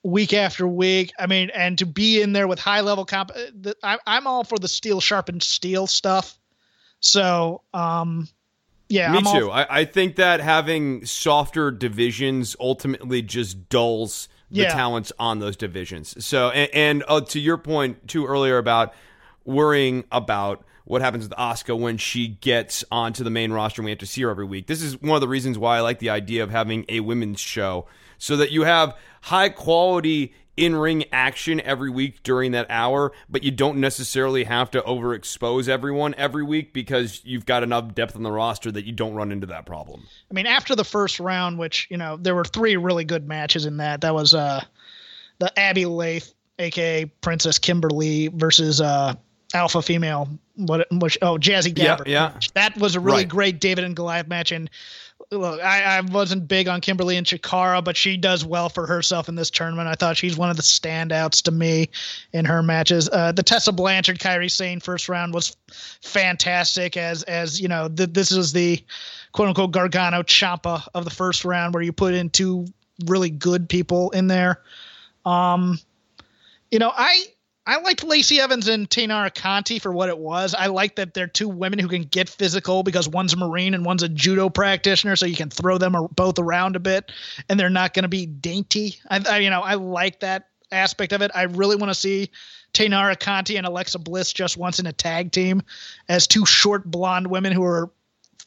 week 0.03 0.33
after 0.33 0.65
week. 0.65 1.11
I 1.19 1.27
mean, 1.27 1.49
and 1.49 1.77
to 1.79 1.85
be 1.85 2.21
in 2.21 2.31
there 2.31 2.47
with 2.47 2.59
high 2.59 2.79
level 2.79 3.03
comp. 3.03 3.31
Uh, 3.35 3.73
I, 3.83 3.97
I'm 4.07 4.25
all 4.25 4.45
for 4.45 4.57
the 4.57 4.69
steel 4.69 5.01
sharpened 5.01 5.43
steel 5.43 5.85
stuff. 5.85 6.39
So, 7.01 7.61
um, 7.73 8.29
yeah, 8.89 9.11
me 9.11 9.19
I'm 9.19 9.23
too. 9.23 9.49
All... 9.49 9.51
I, 9.51 9.67
I 9.69 9.85
think 9.85 10.17
that 10.17 10.39
having 10.39 11.05
softer 11.05 11.71
divisions 11.71 12.55
ultimately 12.59 13.21
just 13.21 13.69
dulls 13.69 14.29
the 14.51 14.61
yeah. 14.61 14.73
talents 14.73 15.11
on 15.19 15.39
those 15.39 15.57
divisions. 15.57 16.23
So, 16.25 16.49
and, 16.49 16.69
and 16.73 17.03
uh, 17.07 17.21
to 17.21 17.39
your 17.39 17.57
point 17.57 18.07
too 18.07 18.25
earlier 18.25 18.57
about 18.57 18.93
worrying 19.43 20.03
about 20.11 20.63
what 20.85 21.01
happens 21.01 21.23
with 21.23 21.37
Asuka 21.37 21.77
when 21.77 21.97
she 21.97 22.27
gets 22.27 22.83
onto 22.91 23.23
the 23.23 23.31
main 23.31 23.51
roster 23.51 23.81
and 23.81 23.85
we 23.85 23.91
have 23.91 23.99
to 23.99 24.05
see 24.05 24.21
her 24.21 24.29
every 24.29 24.45
week. 24.45 24.67
This 24.67 24.81
is 24.81 25.01
one 25.01 25.15
of 25.15 25.21
the 25.21 25.27
reasons 25.27 25.57
why 25.57 25.77
I 25.77 25.81
like 25.81 25.99
the 25.99 26.11
idea 26.11 26.43
of 26.43 26.51
having 26.51 26.85
a 26.89 26.99
women's 26.99 27.39
show 27.39 27.87
so 28.17 28.37
that 28.37 28.51
you 28.51 28.63
have 28.63 28.95
high 29.21 29.49
quality 29.49 30.33
in 30.57 30.75
ring 30.75 31.05
action 31.11 31.59
every 31.61 31.89
week 31.89 32.23
during 32.23 32.51
that 32.51 32.65
hour, 32.69 33.11
but 33.29 33.43
you 33.43 33.51
don't 33.51 33.77
necessarily 33.77 34.45
have 34.45 34.71
to 34.71 34.81
overexpose 34.81 35.67
everyone 35.67 36.15
every 36.17 36.43
week 36.43 36.73
because 36.73 37.21
you've 37.25 37.45
got 37.45 37.63
enough 37.63 37.93
depth 37.93 38.15
on 38.15 38.23
the 38.23 38.31
roster 38.31 38.71
that 38.71 38.85
you 38.85 38.93
don't 38.93 39.13
run 39.13 39.31
into 39.31 39.47
that 39.47 39.65
problem. 39.65 40.03
I 40.31 40.33
mean, 40.33 40.45
after 40.45 40.75
the 40.75 40.85
first 40.85 41.19
round, 41.19 41.59
which, 41.59 41.87
you 41.89 41.97
know, 41.97 42.17
there 42.17 42.35
were 42.35 42.45
three 42.45 42.77
really 42.77 43.03
good 43.03 43.27
matches 43.27 43.65
in 43.65 43.77
that. 43.77 44.01
That 44.01 44.13
was 44.13 44.33
uh 44.33 44.63
the 45.39 45.59
Abby 45.59 45.85
Laith, 45.85 46.33
aka 46.59 47.05
Princess 47.05 47.59
Kimberly, 47.59 48.29
versus 48.29 48.79
uh 48.79 49.15
alpha 49.53 49.81
female 49.81 50.27
what 50.55 50.87
which 50.91 51.17
oh 51.21 51.37
Jazzy 51.37 51.73
Gabert. 51.73 52.07
Yeah, 52.07 52.31
yeah. 52.33 52.39
That 52.53 52.77
was 52.77 52.95
a 52.95 52.99
really 52.99 53.19
right. 53.19 53.29
great 53.29 53.59
David 53.59 53.83
and 53.83 53.95
Goliath 53.95 54.27
match 54.27 54.51
and 54.51 54.69
look, 55.31 55.61
I, 55.61 55.97
I 55.97 56.01
wasn't 56.01 56.47
big 56.47 56.67
on 56.67 56.81
Kimberly 56.81 57.17
and 57.17 57.25
Chikara, 57.25 57.83
but 57.83 57.97
she 57.97 58.17
does 58.17 58.45
well 58.45 58.69
for 58.69 58.85
herself 58.85 59.29
in 59.29 59.35
this 59.35 59.49
tournament. 59.49 59.87
I 59.87 59.95
thought 59.95 60.17
she's 60.17 60.37
one 60.37 60.49
of 60.49 60.57
the 60.57 60.63
standouts 60.63 61.43
to 61.43 61.51
me 61.51 61.89
in 62.33 62.45
her 62.45 62.61
matches. 62.63 63.09
Uh, 63.11 63.31
the 63.31 63.43
Tessa 63.43 63.71
Blanchard, 63.71 64.19
Kairi 64.19 64.49
Sane 64.49 64.79
first 64.79 65.09
round 65.09 65.33
was 65.33 65.55
fantastic. 66.01 66.97
As 66.97 67.23
as 67.23 67.59
you 67.59 67.67
know, 67.67 67.87
th- 67.87 68.13
this 68.13 68.31
is 68.31 68.53
the 68.53 68.83
quote 69.31 69.49
unquote 69.49 69.71
Gargano 69.71 70.23
Ciampa 70.23 70.87
of 70.93 71.03
the 71.03 71.11
first 71.11 71.45
round, 71.45 71.73
where 71.73 71.83
you 71.83 71.93
put 71.93 72.13
in 72.13 72.29
two 72.29 72.65
really 73.05 73.29
good 73.29 73.67
people 73.67 74.11
in 74.11 74.27
there. 74.27 74.61
Um, 75.25 75.79
you 76.71 76.79
know, 76.79 76.91
I 76.95 77.25
I 77.67 77.81
liked 77.81 78.03
Lacey 78.03 78.39
Evans 78.39 78.67
and 78.67 78.87
Taynara 78.87 79.33
Conti 79.33 79.79
for 79.79 79.91
what 79.91 80.09
it 80.09 80.17
was. 80.17 80.53
I 80.53 80.67
like 80.67 80.95
that 80.97 81.13
they're 81.13 81.27
two 81.27 81.49
women 81.49 81.79
who 81.79 81.87
can 81.87 82.03
get 82.03 82.29
physical 82.29 82.83
because 82.83 83.09
one's 83.09 83.33
a 83.33 83.37
Marine 83.37 83.73
and 83.73 83.83
one's 83.83 84.03
a 84.03 84.09
judo 84.09 84.49
practitioner, 84.49 85.15
so 85.15 85.25
you 85.25 85.35
can 85.35 85.49
throw 85.49 85.77
them 85.77 85.95
both 86.15 86.37
around 86.37 86.75
a 86.75 86.79
bit, 86.79 87.11
and 87.49 87.59
they're 87.59 87.69
not 87.69 87.93
going 87.93 88.03
to 88.03 88.09
be 88.09 88.27
dainty. 88.27 88.97
I, 89.09 89.23
I, 89.27 89.37
you 89.39 89.49
know, 89.49 89.61
I 89.61 89.75
like 89.75 90.19
that 90.19 90.49
aspect 90.71 91.11
of 91.11 91.21
it. 91.21 91.31
I 91.33 91.43
really 91.43 91.75
want 91.75 91.89
to 91.89 91.95
see 91.95 92.29
Taynara 92.73 93.19
Conti 93.19 93.57
and 93.57 93.65
Alexa 93.65 93.97
Bliss 93.97 94.31
just 94.31 94.57
once 94.57 94.79
in 94.79 94.85
a 94.85 94.93
tag 94.93 95.31
team 95.31 95.63
as 96.07 96.27
two 96.27 96.45
short 96.45 96.85
blonde 96.85 97.27
women 97.27 97.51
who 97.51 97.63
are 97.63 97.89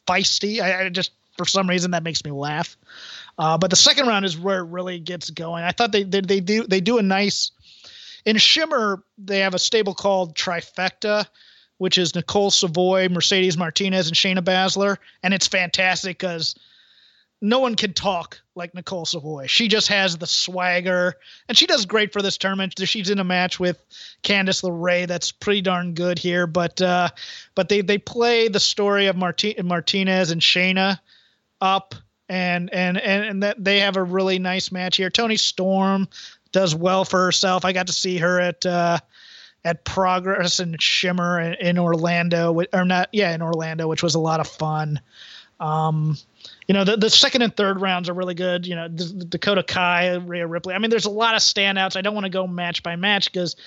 feisty. 0.07 0.61
I, 0.61 0.85
I 0.85 0.89
just 0.89 1.11
for 1.37 1.45
some 1.45 1.69
reason 1.69 1.91
that 1.91 2.03
makes 2.03 2.23
me 2.23 2.31
laugh. 2.31 2.77
Uh, 3.37 3.57
but 3.57 3.69
the 3.69 3.75
second 3.75 4.07
round 4.07 4.25
is 4.25 4.37
where 4.37 4.59
it 4.59 4.69
really 4.69 4.99
gets 4.99 5.29
going. 5.29 5.63
I 5.63 5.71
thought 5.71 5.91
they, 5.91 6.03
they 6.03 6.21
they 6.21 6.41
do 6.41 6.67
they 6.67 6.81
do 6.81 6.97
a 6.97 7.01
nice 7.01 7.51
in 8.29 8.37
Shimmer, 8.37 9.03
they 9.17 9.39
have 9.39 9.55
a 9.55 9.59
stable 9.59 9.95
called 9.95 10.35
Trifecta, 10.35 11.25
which 11.79 11.97
is 11.97 12.13
Nicole 12.13 12.51
Savoy, 12.51 13.09
Mercedes 13.09 13.57
Martinez, 13.57 14.07
and 14.07 14.15
Shayna 14.15 14.43
Baszler, 14.43 14.97
and 15.23 15.33
it's 15.33 15.47
fantastic 15.47 16.19
because 16.19 16.53
no 17.41 17.57
one 17.57 17.73
can 17.73 17.91
talk 17.93 18.39
like 18.53 18.75
Nicole 18.75 19.07
Savoy. 19.07 19.47
She 19.47 19.67
just 19.67 19.87
has 19.87 20.15
the 20.15 20.27
swagger, 20.27 21.15
and 21.47 21.57
she 21.57 21.65
does 21.65 21.87
great 21.87 22.13
for 22.13 22.21
this 22.21 22.37
tournament. 22.37 22.75
She's 22.77 23.09
in 23.09 23.17
a 23.17 23.23
match 23.23 23.59
with 23.59 23.83
Candice 24.21 24.61
LeRae 24.61 25.07
that's 25.07 25.31
pretty 25.31 25.61
darn 25.61 25.95
good 25.95 26.19
here, 26.19 26.45
but 26.45 26.79
uh, 26.83 27.09
but 27.55 27.67
they 27.67 27.81
they 27.81 27.97
play 27.97 28.47
the 28.47 28.59
story 28.59 29.07
of 29.07 29.15
Marti- 29.15 29.59
Martinez 29.63 30.29
and 30.29 30.39
Shayna 30.41 30.99
up. 31.61 31.95
And 32.31 32.71
and 32.71 32.95
and 32.99 33.25
and 33.25 33.41
that 33.41 33.63
they 33.63 33.79
have 33.79 33.97
a 33.97 34.03
really 34.03 34.37
nice 34.37 34.71
match 34.71 34.97
here. 34.97 35.09
Toni 35.09 35.35
Storm 35.35 36.07
does 36.51 36.75
well 36.75 37.05
for 37.05 37.23
herself. 37.23 37.65
I 37.65 37.73
got 37.73 37.87
to 37.87 37.93
see 37.93 38.17
her 38.17 38.39
at 38.39 38.65
uh, 38.65 38.99
at 39.63 39.83
Progress 39.83 40.59
and 40.59 40.81
Shimmer 40.81 41.39
in, 41.39 41.53
in, 41.55 41.77
Orlando, 41.77 42.61
or 42.73 42.85
not? 42.85 43.09
Yeah, 43.11 43.33
in 43.33 43.41
Orlando, 43.41 43.87
which 43.87 44.03
was 44.03 44.15
a 44.15 44.19
lot 44.19 44.39
of 44.39 44.47
fun. 44.47 44.99
Um, 45.59 46.17
you 46.67 46.73
know, 46.73 46.85
the, 46.85 46.95
the 46.95 47.09
second 47.09 47.41
and 47.41 47.55
third 47.55 47.81
rounds 47.81 48.07
are 48.09 48.13
really 48.13 48.33
good. 48.33 48.65
You 48.65 48.75
know, 48.75 48.87
Dakota 48.87 49.63
Kai, 49.63 50.15
Rhea 50.15 50.47
Ripley. 50.47 50.73
I 50.73 50.77
mean, 50.77 50.89
there's 50.89 51.05
a 51.05 51.11
lot 51.11 51.35
of 51.35 51.41
standouts. 51.41 51.97
I 51.97 52.01
don't 52.01 52.13
want 52.13 52.25
to 52.25 52.29
go 52.29 52.47
match 52.47 52.81
by 52.83 52.95
match 52.95 53.31
because, 53.31 53.57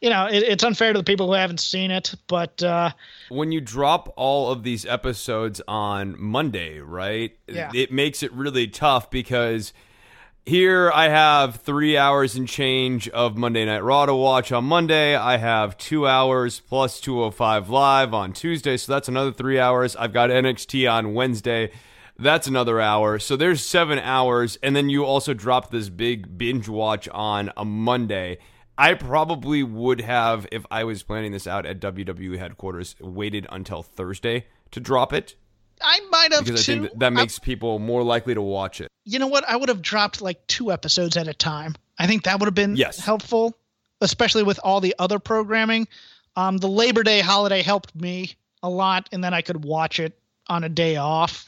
you 0.00 0.10
know, 0.10 0.26
it, 0.26 0.42
it's 0.42 0.64
unfair 0.64 0.92
to 0.92 0.98
the 0.98 1.04
people 1.04 1.28
who 1.28 1.34
haven't 1.34 1.60
seen 1.60 1.92
it. 1.92 2.14
But 2.26 2.60
uh, 2.62 2.90
when 3.28 3.52
you 3.52 3.60
drop 3.60 4.12
all 4.16 4.50
of 4.50 4.64
these 4.64 4.84
episodes 4.84 5.60
on 5.68 6.16
Monday, 6.18 6.80
right? 6.80 7.36
Yeah. 7.46 7.70
It 7.72 7.92
makes 7.92 8.24
it 8.24 8.32
really 8.32 8.66
tough 8.66 9.10
because– 9.10 9.72
here 10.46 10.92
I 10.94 11.08
have 11.08 11.56
three 11.56 11.96
hours 11.96 12.36
and 12.36 12.48
change 12.48 13.08
of 13.08 13.36
Monday 13.36 13.64
Night 13.64 13.82
Raw 13.82 14.06
to 14.06 14.14
watch 14.14 14.52
on 14.52 14.64
Monday. 14.64 15.16
I 15.16 15.38
have 15.38 15.76
two 15.76 16.06
hours 16.06 16.60
plus 16.60 17.00
205 17.00 17.68
live 17.68 18.14
on 18.14 18.32
Tuesday, 18.32 18.76
so 18.76 18.92
that's 18.92 19.08
another 19.08 19.32
three 19.32 19.58
hours. 19.58 19.96
I've 19.96 20.12
got 20.12 20.30
NXT 20.30 20.90
on 20.90 21.14
Wednesday. 21.14 21.72
That's 22.16 22.46
another 22.46 22.80
hour. 22.80 23.18
So 23.18 23.36
there's 23.36 23.60
seven 23.60 23.98
hours. 23.98 24.56
And 24.62 24.76
then 24.76 24.88
you 24.88 25.04
also 25.04 25.34
drop 25.34 25.72
this 25.72 25.88
big 25.88 26.38
binge 26.38 26.68
watch 26.68 27.08
on 27.08 27.50
a 27.56 27.64
Monday. 27.64 28.38
I 28.78 28.94
probably 28.94 29.64
would 29.64 30.00
have, 30.00 30.46
if 30.52 30.64
I 30.70 30.84
was 30.84 31.02
planning 31.02 31.32
this 31.32 31.48
out 31.48 31.66
at 31.66 31.80
WWE 31.80 32.38
headquarters, 32.38 32.94
waited 33.00 33.48
until 33.50 33.82
Thursday 33.82 34.46
to 34.70 34.78
drop 34.78 35.12
it 35.12 35.34
I 35.82 36.00
might 36.10 36.32
have 36.32 36.44
because 36.44 36.64
too. 36.64 36.72
I 36.72 36.74
think 36.76 36.90
that, 36.90 36.98
that 37.00 37.12
makes 37.12 37.38
I, 37.38 37.44
people 37.44 37.78
more 37.78 38.02
likely 38.02 38.34
to 38.34 38.42
watch 38.42 38.80
it. 38.80 38.90
You 39.04 39.18
know 39.18 39.26
what? 39.26 39.44
I 39.48 39.56
would 39.56 39.68
have 39.68 39.82
dropped 39.82 40.20
like 40.20 40.46
two 40.46 40.72
episodes 40.72 41.16
at 41.16 41.28
a 41.28 41.34
time. 41.34 41.74
I 41.98 42.06
think 42.06 42.24
that 42.24 42.38
would 42.40 42.46
have 42.46 42.54
been 42.54 42.76
yes. 42.76 42.98
helpful, 42.98 43.56
especially 44.00 44.42
with 44.42 44.60
all 44.62 44.80
the 44.80 44.94
other 44.98 45.18
programming. 45.18 45.88
Um, 46.36 46.58
the 46.58 46.68
Labor 46.68 47.02
Day 47.02 47.20
holiday 47.20 47.62
helped 47.62 47.94
me 47.94 48.34
a 48.62 48.68
lot, 48.68 49.08
and 49.12 49.24
then 49.24 49.32
I 49.32 49.42
could 49.42 49.64
watch 49.64 49.98
it 50.00 50.18
on 50.48 50.64
a 50.64 50.68
day 50.68 50.96
off. 50.96 51.46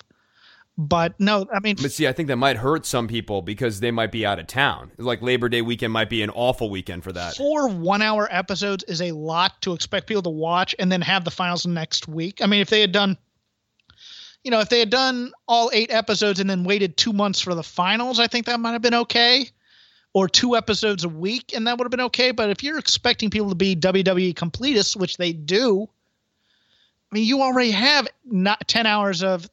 But 0.80 1.18
no, 1.18 1.44
I 1.52 1.58
mean, 1.58 1.74
but 1.74 1.90
see, 1.90 2.06
I 2.06 2.12
think 2.12 2.28
that 2.28 2.36
might 2.36 2.56
hurt 2.56 2.86
some 2.86 3.08
people 3.08 3.42
because 3.42 3.80
they 3.80 3.90
might 3.90 4.12
be 4.12 4.24
out 4.24 4.38
of 4.38 4.46
town. 4.46 4.92
Like 4.96 5.20
Labor 5.20 5.48
Day 5.48 5.60
weekend 5.60 5.92
might 5.92 6.08
be 6.08 6.22
an 6.22 6.30
awful 6.30 6.70
weekend 6.70 7.02
for 7.02 7.12
that. 7.12 7.34
Four 7.34 7.68
one-hour 7.68 8.28
episodes 8.30 8.84
is 8.84 9.02
a 9.02 9.10
lot 9.10 9.60
to 9.62 9.72
expect 9.72 10.06
people 10.06 10.22
to 10.22 10.30
watch, 10.30 10.76
and 10.78 10.90
then 10.92 11.00
have 11.00 11.24
the 11.24 11.32
finals 11.32 11.66
next 11.66 12.06
week. 12.06 12.40
I 12.40 12.46
mean, 12.46 12.60
if 12.60 12.70
they 12.70 12.80
had 12.80 12.92
done 12.92 13.18
you 14.44 14.50
know, 14.50 14.60
if 14.60 14.68
they 14.68 14.78
had 14.78 14.90
done 14.90 15.32
all 15.46 15.70
eight 15.72 15.90
episodes 15.92 16.40
and 16.40 16.48
then 16.48 16.64
waited 16.64 16.96
two 16.96 17.12
months 17.12 17.40
for 17.40 17.54
the 17.54 17.62
finals, 17.62 18.20
I 18.20 18.26
think 18.26 18.46
that 18.46 18.60
might 18.60 18.72
have 18.72 18.82
been 18.82 18.94
okay. 18.94 19.50
Or 20.14 20.26
two 20.26 20.56
episodes 20.56 21.04
a 21.04 21.08
week, 21.08 21.52
and 21.54 21.66
that 21.66 21.76
would 21.76 21.84
have 21.84 21.90
been 21.90 22.00
okay. 22.00 22.30
But 22.30 22.48
if 22.50 22.62
you're 22.62 22.78
expecting 22.78 23.28
people 23.28 23.50
to 23.50 23.54
be 23.54 23.76
WWE 23.76 24.34
completists, 24.34 24.96
which 24.96 25.18
they 25.18 25.32
do, 25.32 25.88
I 27.10 27.14
mean, 27.14 27.24
you 27.24 27.42
already 27.42 27.72
have 27.72 28.08
not 28.24 28.66
ten 28.66 28.86
hours 28.86 29.22
of 29.22 29.48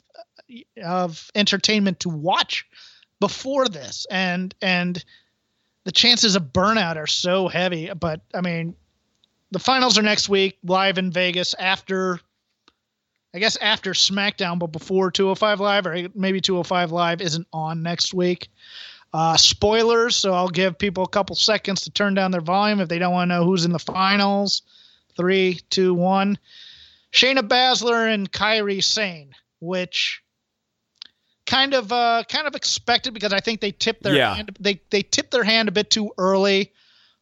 of 0.84 1.30
entertainment 1.36 2.00
to 2.02 2.10
watch 2.10 2.66
before 3.20 3.68
this, 3.68 4.08
and 4.10 4.56
and 4.62 5.04
the 5.84 5.92
chances 5.92 6.36
of 6.36 6.54
burnout 6.54 6.96
are 6.96 7.08
so 7.08 7.48
heavy. 7.48 7.92
But 7.94 8.22
I 8.34 8.42
mean, 8.42 8.76
the 9.52 9.60
finals 9.60 9.98
are 9.98 10.04
next 10.04 10.30
week, 10.30 10.58
live 10.64 10.98
in 10.98 11.12
Vegas 11.12 11.54
after 11.54 12.20
I 13.36 13.40
guess 13.40 13.58
after 13.58 13.92
SmackDown, 13.92 14.60
but 14.60 14.68
before 14.68 15.12
205 15.12 15.60
Live, 15.60 15.86
or 15.86 16.08
maybe 16.16 16.40
205 16.40 16.94
Live 16.94 17.20
isn't 17.20 17.46
on 17.52 17.84
next 17.84 18.14
week. 18.14 18.48
Uh, 19.14 19.36
spoilers, 19.36 20.16
so 20.16 20.34
I'll 20.34 20.48
give 20.48 20.78
people 20.78 21.04
a 21.04 21.10
couple 21.10 21.36
seconds 21.36 21.82
to 21.82 21.92
turn 21.92 22.14
down 22.14 22.32
their 22.32 22.40
volume 22.40 22.80
if 22.80 22.88
they 22.88 22.98
don't 22.98 23.12
want 23.12 23.30
to 23.30 23.36
know 23.36 23.44
who's 23.44 23.66
in 23.66 23.74
the 23.74 23.80
finals. 23.80 24.62
Three, 25.18 25.60
two, 25.70 25.94
one. 25.94 26.38
Shayna 27.12 27.40
Baszler 27.40 28.14
and 28.14 28.32
Kairi 28.32 28.82
Sane, 28.82 29.36
which 29.60 30.24
kind 31.46 31.74
of 31.74 31.92
uh, 31.92 32.24
kind 32.30 32.48
of 32.48 32.56
expected 32.56 33.14
because 33.14 33.34
I 33.34 33.42
think 33.42 33.60
they 33.60 33.72
tipped 33.72 34.04
their 34.04 34.16
yeah. 34.16 34.34
hand, 34.34 34.56
they 34.62 34.80
they 34.92 35.02
tipped 35.02 35.32
their 35.32 35.44
hand 35.44 35.68
a 35.68 35.74
bit 35.74 35.90
too 35.90 36.12
early 36.18 36.72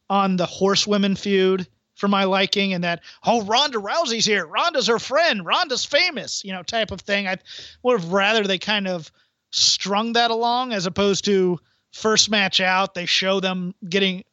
on 0.08 0.36
the 0.36 0.46
horsewomen 0.46 1.16
feud 1.16 1.66
for 1.94 2.08
my 2.08 2.24
liking 2.24 2.72
and 2.72 2.84
that 2.84 3.00
oh 3.24 3.44
Ronda 3.44 3.78
Rousey's 3.78 4.24
here. 4.24 4.46
Ronda's 4.46 4.86
her 4.88 4.98
friend. 4.98 5.44
Ronda's 5.44 5.84
famous 5.84 6.44
you 6.44 6.52
know 6.52 6.62
type 6.62 6.90
of 6.90 7.00
thing. 7.00 7.28
I 7.28 7.38
would 7.82 8.00
have 8.00 8.12
rather 8.12 8.44
they 8.44 8.58
kind 8.58 8.88
of 8.88 9.10
strung 9.50 10.14
that 10.14 10.30
along 10.30 10.72
as 10.72 10.86
opposed 10.86 11.24
to 11.26 11.58
first 11.92 12.30
match 12.30 12.60
out. 12.60 12.94
They 12.94 13.06
show 13.06 13.40
them 13.40 13.74
getting 13.88 14.24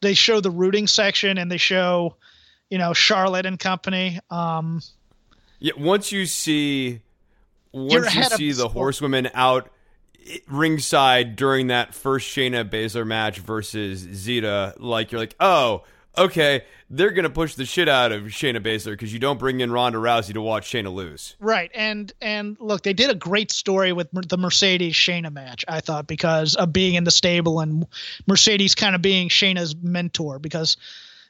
they 0.00 0.14
show 0.14 0.40
the 0.40 0.50
rooting 0.50 0.86
section 0.86 1.38
and 1.38 1.50
they 1.50 1.58
show 1.58 2.16
you 2.70 2.78
know 2.78 2.92
Charlotte 2.92 3.46
and 3.46 3.58
company. 3.58 4.20
Um 4.30 4.80
yeah 5.60 5.72
once 5.76 6.10
you 6.10 6.26
see 6.26 7.00
once 7.72 8.14
you 8.14 8.22
see 8.22 8.52
the, 8.52 8.62
the 8.62 8.68
horsewomen 8.68 9.28
out 9.34 9.70
ringside 10.48 11.36
during 11.36 11.66
that 11.66 11.94
first 11.94 12.34
Shayna 12.34 12.68
Baszler 12.68 13.06
match 13.06 13.40
versus 13.40 13.98
Zeta 13.98 14.74
like 14.78 15.12
you're 15.12 15.20
like 15.20 15.36
oh 15.38 15.82
okay, 16.16 16.64
they're 16.90 17.10
going 17.10 17.24
to 17.24 17.30
push 17.30 17.54
the 17.54 17.64
shit 17.64 17.88
out 17.88 18.12
of 18.12 18.24
Shayna 18.24 18.60
Baszler 18.62 18.92
because 18.92 19.12
you 19.12 19.18
don't 19.18 19.38
bring 19.38 19.60
in 19.60 19.72
Ronda 19.72 19.98
Rousey 19.98 20.34
to 20.34 20.40
watch 20.40 20.70
Shayna 20.70 20.92
lose. 20.92 21.36
Right. 21.40 21.70
And 21.74 22.12
and 22.20 22.56
look, 22.60 22.82
they 22.82 22.92
did 22.92 23.10
a 23.10 23.14
great 23.14 23.50
story 23.50 23.92
with 23.92 24.08
the 24.12 24.36
Mercedes 24.36 24.94
Shayna 24.94 25.32
match, 25.32 25.64
I 25.68 25.80
thought, 25.80 26.06
because 26.06 26.54
of 26.54 26.72
being 26.72 26.94
in 26.94 27.04
the 27.04 27.10
stable 27.10 27.60
and 27.60 27.86
Mercedes 28.26 28.74
kind 28.74 28.94
of 28.94 29.02
being 29.02 29.28
Shayna's 29.28 29.74
mentor 29.76 30.38
because 30.38 30.76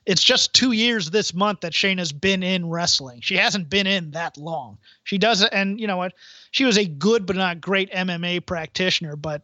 it's 0.06 0.22
just 0.22 0.52
two 0.52 0.72
years 0.72 1.10
this 1.10 1.32
month 1.32 1.60
that 1.60 1.72
Shayna's 1.72 2.12
been 2.12 2.42
in 2.42 2.68
wrestling. 2.68 3.20
She 3.22 3.36
hasn't 3.36 3.70
been 3.70 3.86
in 3.86 4.10
that 4.10 4.36
long. 4.36 4.78
She 5.04 5.18
does 5.18 5.42
and 5.44 5.80
you 5.80 5.86
know 5.86 5.96
what? 5.96 6.12
She 6.50 6.64
was 6.64 6.76
a 6.76 6.84
good 6.84 7.26
but 7.26 7.36
not 7.36 7.60
great 7.60 7.90
MMA 7.92 8.44
practitioner, 8.44 9.16
but 9.16 9.42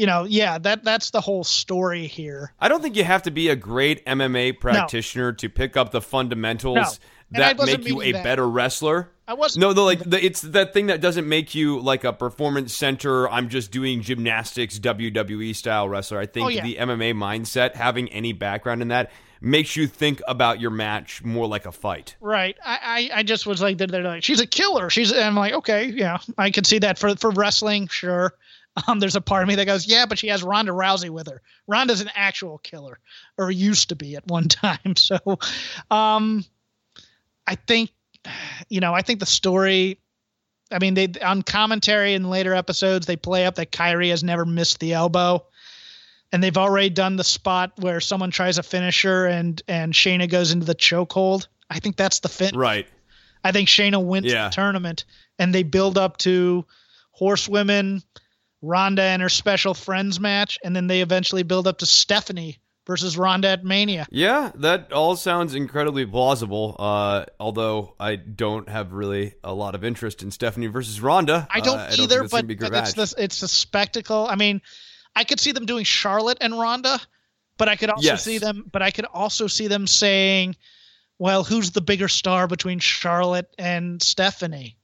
you 0.00 0.06
know, 0.06 0.24
yeah, 0.24 0.56
that 0.56 0.82
that's 0.82 1.10
the 1.10 1.20
whole 1.20 1.44
story 1.44 2.06
here. 2.06 2.54
I 2.58 2.68
don't 2.68 2.80
think 2.80 2.96
you 2.96 3.04
have 3.04 3.24
to 3.24 3.30
be 3.30 3.50
a 3.50 3.56
great 3.56 4.02
MMA 4.06 4.58
practitioner 4.58 5.32
no. 5.32 5.36
to 5.36 5.48
pick 5.50 5.76
up 5.76 5.90
the 5.90 6.00
fundamentals 6.00 6.98
I 7.34 7.38
that 7.38 7.58
make 7.58 7.86
you 7.86 8.00
a 8.00 8.12
that. 8.12 8.24
better 8.24 8.48
wrestler. 8.48 9.10
I 9.28 9.34
wasn't. 9.34 9.60
No, 9.60 9.72
no, 9.72 9.84
like 9.84 10.02
the, 10.02 10.24
it's 10.24 10.40
that 10.40 10.72
thing 10.72 10.86
that 10.86 11.02
doesn't 11.02 11.28
make 11.28 11.54
you 11.54 11.80
like 11.80 12.04
a 12.04 12.14
performance 12.14 12.74
center. 12.74 13.28
I'm 13.28 13.50
just 13.50 13.70
doing 13.70 14.00
gymnastics, 14.00 14.78
WWE 14.78 15.54
style 15.54 15.86
wrestler. 15.86 16.18
I 16.18 16.24
think 16.24 16.46
Oh, 16.46 16.48
yeah. 16.48 16.62
the 16.62 16.76
MMA 16.76 17.12
mindset, 17.12 17.74
having 17.74 18.08
any 18.08 18.32
background 18.32 18.80
in 18.80 18.88
that, 18.88 19.10
makes 19.42 19.76
you 19.76 19.86
think 19.86 20.22
about 20.26 20.60
your 20.60 20.70
match 20.70 21.22
more 21.22 21.46
like 21.46 21.66
a 21.66 21.72
fight. 21.72 22.16
Right. 22.22 22.56
I, 22.64 23.10
I, 23.12 23.18
I 23.18 23.22
just 23.22 23.46
was 23.46 23.60
like, 23.60 23.76
they're, 23.76 23.86
they're 23.86 24.02
like, 24.02 24.24
she's 24.24 24.40
a 24.40 24.46
killer. 24.46 24.88
She's, 24.88 25.12
and 25.12 25.20
I'm 25.20 25.36
like, 25.36 25.52
okay, 25.52 25.86
yeah, 25.86 26.18
I 26.38 26.50
can 26.50 26.64
see 26.64 26.78
that 26.78 26.98
for 26.98 27.14
for 27.16 27.30
wrestling, 27.30 27.88
sure. 27.88 28.34
Um, 28.86 29.00
there's 29.00 29.16
a 29.16 29.20
part 29.20 29.42
of 29.42 29.48
me 29.48 29.56
that 29.56 29.66
goes, 29.66 29.86
yeah, 29.86 30.06
but 30.06 30.18
she 30.18 30.28
has 30.28 30.42
Ronda 30.44 30.70
Rousey 30.72 31.10
with 31.10 31.26
her. 31.26 31.42
Ronda's 31.66 32.00
an 32.00 32.10
actual 32.14 32.58
killer, 32.58 32.98
or 33.36 33.50
used 33.50 33.88
to 33.90 33.96
be 33.96 34.14
at 34.16 34.26
one 34.28 34.48
time. 34.48 34.94
So, 34.96 35.18
um, 35.90 36.44
I 37.46 37.56
think, 37.56 37.90
you 38.68 38.80
know, 38.80 38.94
I 38.94 39.02
think 39.02 39.18
the 39.20 39.26
story. 39.26 39.98
I 40.72 40.78
mean, 40.78 40.94
they 40.94 41.08
on 41.20 41.42
commentary 41.42 42.14
in 42.14 42.30
later 42.30 42.54
episodes 42.54 43.06
they 43.06 43.16
play 43.16 43.44
up 43.44 43.56
that 43.56 43.72
Kairi 43.72 44.10
has 44.10 44.22
never 44.22 44.46
missed 44.46 44.78
the 44.78 44.92
elbow, 44.92 45.44
and 46.32 46.40
they've 46.42 46.56
already 46.56 46.90
done 46.90 47.16
the 47.16 47.24
spot 47.24 47.72
where 47.80 48.00
someone 48.00 48.30
tries 48.30 48.56
a 48.56 48.62
finisher 48.62 49.26
and 49.26 49.60
and 49.66 49.92
Shayna 49.92 50.30
goes 50.30 50.52
into 50.52 50.64
the 50.64 50.76
chokehold. 50.76 51.48
I 51.68 51.80
think 51.80 51.96
that's 51.96 52.20
the 52.20 52.28
fit. 52.28 52.54
Right. 52.54 52.86
I 53.42 53.50
think 53.50 53.68
Shayna 53.68 54.02
wins 54.02 54.32
Yeah. 54.32 54.44
the 54.48 54.54
tournament, 54.54 55.04
and 55.40 55.52
they 55.52 55.64
build 55.64 55.98
up 55.98 56.18
to 56.18 56.64
horsewomen, 57.10 58.02
Ronda 58.62 59.02
and 59.02 59.22
her 59.22 59.28
special 59.28 59.74
friends 59.74 60.20
match, 60.20 60.58
and 60.64 60.74
then 60.76 60.86
they 60.86 61.00
eventually 61.00 61.42
build 61.42 61.66
up 61.66 61.78
to 61.78 61.86
Stephanie 61.86 62.58
versus 62.86 63.16
Ronda 63.16 63.48
at 63.48 63.64
Mania. 63.64 64.06
Yeah, 64.10 64.52
that 64.56 64.92
all 64.92 65.16
sounds 65.16 65.54
incredibly 65.54 66.04
plausible. 66.04 66.76
Uh, 66.78 67.24
although 67.38 67.94
I 68.00 68.16
don't 68.16 68.68
have 68.68 68.92
really 68.92 69.34
a 69.44 69.54
lot 69.54 69.74
of 69.74 69.84
interest 69.84 70.22
in 70.22 70.30
Stephanie 70.30 70.66
versus 70.66 71.00
Ronda. 71.00 71.46
I 71.50 71.60
don't 71.60 71.78
Uh, 71.78 71.88
think 71.88 72.00
either, 72.00 72.16
gonna 72.18 72.28
but, 72.28 72.44
a 72.44 72.70
but 72.70 72.98
it's 72.98 73.14
it's 73.18 73.40
the 73.40 73.48
spectacle. 73.48 74.26
I 74.28 74.34
mean, 74.34 74.60
I 75.14 75.24
could 75.24 75.40
see 75.40 75.52
them 75.52 75.66
doing 75.66 75.84
Charlotte 75.84 76.38
and 76.40 76.58
Ronda, 76.58 77.00
but 77.58 77.68
I 77.68 77.76
could 77.76 77.90
also 77.90 78.04
Yes. 78.06 78.24
see 78.24 78.38
them. 78.38 78.64
But 78.72 78.82
I 78.82 78.90
could 78.90 79.04
also 79.06 79.46
see 79.46 79.68
them 79.68 79.86
saying, 79.86 80.56
"Well, 81.18 81.44
who's 81.44 81.70
the 81.70 81.80
bigger 81.80 82.08
star 82.08 82.46
between 82.48 82.78
Charlotte 82.80 83.54
and 83.58 84.02
Stephanie, 84.02 84.76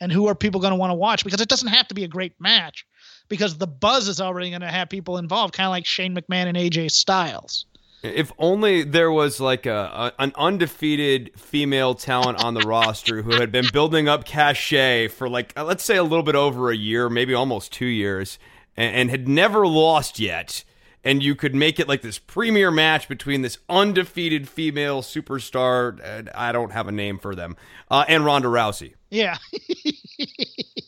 and 0.00 0.12
who 0.12 0.26
are 0.28 0.34
people 0.34 0.60
going 0.60 0.72
to 0.72 0.76
want 0.76 0.90
to 0.90 0.94
watch?" 0.96 1.24
Because 1.24 1.40
it 1.40 1.48
doesn't 1.48 1.68
have 1.68 1.88
to 1.88 1.94
be 1.94 2.04
a 2.04 2.08
great 2.08 2.40
match, 2.40 2.86
because 3.28 3.58
the 3.58 3.66
buzz 3.66 4.08
is 4.08 4.20
already 4.20 4.50
going 4.50 4.62
to 4.62 4.68
have 4.68 4.88
people 4.88 5.18
involved, 5.18 5.54
kind 5.54 5.66
of 5.66 5.70
like 5.70 5.86
Shane 5.86 6.14
McMahon 6.14 6.46
and 6.46 6.56
AJ 6.56 6.90
Styles. 6.90 7.66
If 8.02 8.30
only 8.38 8.84
there 8.84 9.10
was 9.10 9.40
like 9.40 9.66
a, 9.66 10.12
a 10.16 10.22
an 10.22 10.32
undefeated 10.36 11.32
female 11.36 11.94
talent 11.94 12.42
on 12.44 12.54
the 12.54 12.60
roster 12.60 13.22
who 13.22 13.32
had 13.32 13.50
been 13.50 13.66
building 13.72 14.08
up 14.08 14.24
cachet 14.24 15.08
for 15.08 15.28
like 15.28 15.52
uh, 15.56 15.64
let's 15.64 15.84
say 15.84 15.96
a 15.96 16.04
little 16.04 16.22
bit 16.22 16.36
over 16.36 16.70
a 16.70 16.76
year, 16.76 17.08
maybe 17.08 17.34
almost 17.34 17.72
two 17.72 17.86
years, 17.86 18.38
and, 18.76 18.94
and 18.94 19.10
had 19.10 19.26
never 19.26 19.66
lost 19.66 20.20
yet. 20.20 20.62
And 21.04 21.22
you 21.22 21.34
could 21.34 21.54
make 21.54 21.80
it 21.80 21.88
like 21.88 22.02
this 22.02 22.18
premier 22.18 22.70
match 22.70 23.08
between 23.08 23.42
this 23.42 23.58
undefeated 23.68 24.48
female 24.48 25.00
superstar, 25.00 26.28
I 26.34 26.52
don't 26.52 26.72
have 26.72 26.86
a 26.86 26.92
name 26.92 27.18
for 27.18 27.34
them, 27.34 27.56
uh, 27.90 28.04
and 28.08 28.24
Ronda 28.24 28.48
Rousey. 28.48 28.94
Yeah. 29.10 29.38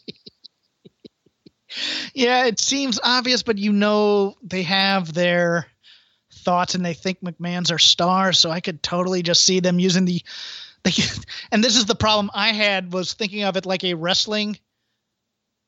yeah, 2.14 2.46
it 2.46 2.60
seems 2.60 2.98
obvious, 3.02 3.42
but 3.42 3.58
you 3.58 3.72
know 3.72 4.36
they 4.42 4.62
have 4.62 5.12
their 5.12 5.66
thoughts 6.32 6.74
and 6.74 6.84
they 6.84 6.94
think 6.94 7.20
McMahon's 7.20 7.70
our 7.70 7.78
star, 7.78 8.32
so 8.32 8.50
I 8.50 8.60
could 8.60 8.82
totally 8.82 9.22
just 9.22 9.44
see 9.44 9.60
them 9.60 9.78
using 9.78 10.04
the 10.04 10.22
they, 10.82 10.92
and 11.52 11.62
this 11.62 11.76
is 11.76 11.86
the 11.86 11.94
problem 11.94 12.30
I 12.34 12.52
had 12.52 12.92
was 12.92 13.14
thinking 13.14 13.44
of 13.44 13.56
it 13.56 13.66
like 13.66 13.84
a 13.84 13.94
wrestling 13.94 14.58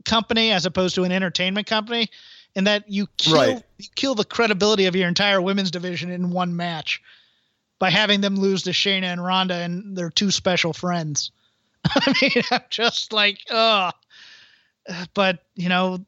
company 0.04 0.50
as 0.50 0.66
opposed 0.66 0.94
to 0.96 1.04
an 1.04 1.12
entertainment 1.12 1.66
company 1.66 2.08
and 2.56 2.66
that 2.66 2.90
you 2.90 3.06
kill 3.16 3.34
Right. 3.34 3.62
you 3.78 3.88
kill 3.94 4.14
the 4.14 4.24
credibility 4.24 4.86
of 4.86 4.96
your 4.96 5.08
entire 5.08 5.40
women's 5.40 5.70
division 5.70 6.10
in 6.10 6.30
one 6.30 6.56
match 6.56 7.02
by 7.78 7.90
having 7.90 8.20
them 8.20 8.36
lose 8.36 8.62
to 8.64 8.70
Shayna 8.70 9.04
and 9.04 9.24
Ronda 9.24 9.54
and 9.54 9.96
their 9.96 10.10
two 10.10 10.30
special 10.30 10.72
friends. 10.72 11.32
I 11.84 12.14
mean, 12.20 12.44
I'm 12.50 12.62
just 12.70 13.12
like, 13.12 13.38
ugh. 13.50 13.92
But 15.14 15.40
you 15.54 15.68
know, 15.68 16.04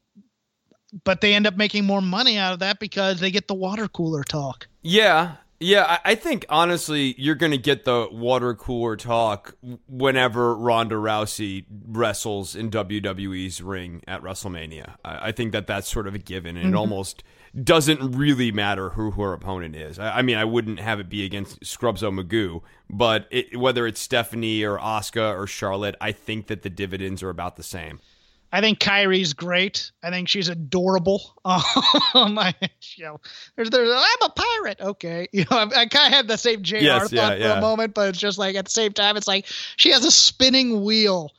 but 1.05 1.21
they 1.21 1.35
end 1.35 1.47
up 1.47 1.57
making 1.57 1.85
more 1.85 2.03
money 2.03 2.39
out 2.39 2.53
of 2.53 2.59
that 2.61 2.79
because 2.79 3.21
they 3.21 3.31
get 3.31 3.49
the 3.49 3.55
water 3.55 3.89
cooler 3.89 4.23
talk. 4.23 4.69
Yeah, 4.83 5.37
yeah. 5.61 5.85
I, 6.05 6.13
I 6.13 6.15
think 6.15 6.47
honestly, 6.49 7.15
you're 7.19 7.35
going 7.35 7.53
to 7.53 7.59
get 7.59 7.85
the 7.85 8.09
water 8.11 8.55
cooler 8.55 8.97
talk 8.97 9.57
whenever 9.89 10.55
Ronda 10.55 10.97
Rousey 10.97 11.65
wrestles 11.87 12.55
in 12.55 12.71
WWE's 12.71 13.61
ring 13.61 14.03
at 14.07 14.23
WrestleMania. 14.23 14.95
I, 15.05 15.29
I 15.29 15.33
think 15.33 15.53
that 15.53 15.67
that's 15.67 15.89
sort 15.89 16.07
of 16.07 16.15
a 16.15 16.19
given, 16.19 16.57
and 16.57 16.67
it 16.67 16.69
mm-hmm. 16.69 16.79
almost 16.79 17.25
doesn't 17.63 18.17
really 18.17 18.51
matter 18.51 18.91
who 18.91 19.13
her 19.13 19.33
opponent 19.33 19.77
is. 19.77 19.99
I, 19.99 20.23
mean, 20.23 20.37
I 20.37 20.45
wouldn't 20.45 20.81
have 20.81 20.99
it 20.99 21.09
be 21.09 21.25
against 21.25 21.61
Scrubso 21.61 22.13
Magoo, 22.13 22.63
but 22.91 23.29
it, 23.31 23.57
whether 23.57 23.87
it's 23.87 24.01
Stephanie 24.01 24.65
or 24.65 24.79
Asuka 24.79 25.39
or 25.39 25.47
Charlotte, 25.47 25.95
I 26.01 26.11
think 26.11 26.49
that 26.49 26.63
the 26.63 26.71
dividends 26.71 27.23
are 27.23 27.31
about 27.31 27.57
the 27.57 27.63
same. 27.63 28.01
I 28.55 28.61
think 28.61 28.79
Kairi's 28.79 29.33
great. 29.33 29.91
I 30.01 30.11
think 30.11 30.29
she's 30.29 30.49
adorable. 30.49 31.35
Um, 32.15 32.39
I, 32.39 32.55
you 32.95 33.05
know, 33.05 33.21
there's, 33.57 33.71
there's, 33.71 33.91
I'm 33.91 34.23
a 34.23 34.31
pirate. 34.31 34.81
Okay, 34.81 35.27
you 35.33 35.45
know, 35.51 35.57
I, 35.57 35.63
I 35.65 35.87
kind 35.87 36.07
of 36.07 36.13
had 36.13 36.29
the 36.29 36.37
same 36.37 36.63
JR 36.63 36.77
Yes, 36.77 37.03
thought 37.03 37.13
yeah, 37.13 37.31
for 37.31 37.37
yeah. 37.39 37.59
a 37.59 37.61
moment, 37.61 37.93
but 37.93 38.11
it's 38.11 38.19
just 38.19 38.39
like 38.39 38.55
at 38.55 38.67
the 38.67 38.71
same 38.71 38.93
time, 38.93 39.17
it's 39.17 39.27
like 39.27 39.47
she 39.77 39.91
has 39.91 40.05
a 40.05 40.13
spinning 40.13 40.85
wheel. 40.85 41.33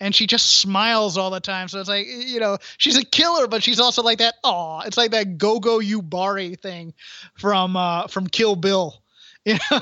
And 0.00 0.12
she 0.12 0.26
just 0.26 0.58
smiles 0.58 1.16
all 1.16 1.30
the 1.30 1.38
time. 1.38 1.68
So 1.68 1.78
it's 1.78 1.88
like, 1.88 2.08
you 2.08 2.40
know, 2.40 2.58
she's 2.76 2.96
a 2.98 3.04
killer, 3.04 3.46
but 3.46 3.62
she's 3.62 3.78
also 3.78 4.02
like 4.02 4.18
that. 4.18 4.34
Aw, 4.42 4.80
it's 4.80 4.96
like 4.96 5.12
that 5.12 5.38
Gogo 5.38 5.78
Yubari 5.78 6.58
thing 6.58 6.92
from 7.34 7.76
uh, 7.76 8.08
from 8.08 8.26
Kill 8.26 8.56
Bill. 8.56 9.01
You 9.44 9.54
know, 9.72 9.80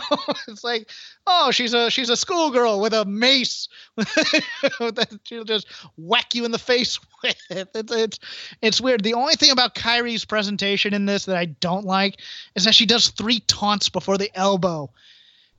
it's 0.49 0.65
like, 0.65 0.89
oh, 1.27 1.51
she's 1.51 1.75
a 1.75 1.91
she's 1.91 2.09
a 2.09 2.17
schoolgirl 2.17 2.81
with 2.81 2.95
a 2.95 3.05
mace 3.05 3.69
that 3.97 5.19
she'll 5.25 5.45
just 5.45 5.67
whack 5.99 6.35
you 6.35 6.47
in 6.47 6.51
the 6.51 6.59
face 6.59 6.99
with. 7.23 7.37
It's, 7.51 7.93
it's 7.93 8.19
it's 8.63 8.81
weird. 8.81 9.05
The 9.05 9.13
only 9.13 9.35
thing 9.35 9.51
about 9.51 9.75
Kairi's 9.75 10.25
presentation 10.25 10.95
in 10.95 11.05
this 11.05 11.27
that 11.27 11.37
I 11.37 11.45
don't 11.45 11.85
like 11.85 12.21
is 12.55 12.65
that 12.65 12.75
she 12.75 12.87
does 12.87 13.09
three 13.09 13.41
taunts 13.41 13.91
before 13.91 14.17
the 14.17 14.31
elbow. 14.35 14.91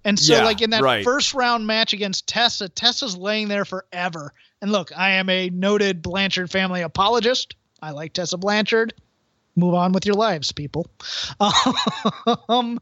And 0.03 0.17
so, 0.17 0.33
Yeah, 0.33 0.45
like 0.45 0.63
in 0.63 0.71
that 0.71 0.81
right. 0.81 1.03
first 1.03 1.35
round 1.35 1.67
match 1.67 1.93
against 1.93 2.25
Tessa, 2.27 2.69
Tessa's 2.69 3.15
laying 3.15 3.49
there 3.49 3.65
forever. 3.65 4.33
And 4.63 4.71
look, 4.71 4.91
I 4.97 5.11
am 5.11 5.29
a 5.29 5.49
noted 5.51 6.01
Blanchard 6.01 6.49
family 6.49 6.81
apologist. 6.81 7.55
I 7.83 7.91
like 7.91 8.13
Tessa 8.13 8.37
Blanchard. 8.37 8.95
Move 9.55 9.73
on 9.73 9.91
with 9.91 10.05
your 10.05 10.15
lives, 10.15 10.51
people. 10.51 10.87
Um, 12.47 12.79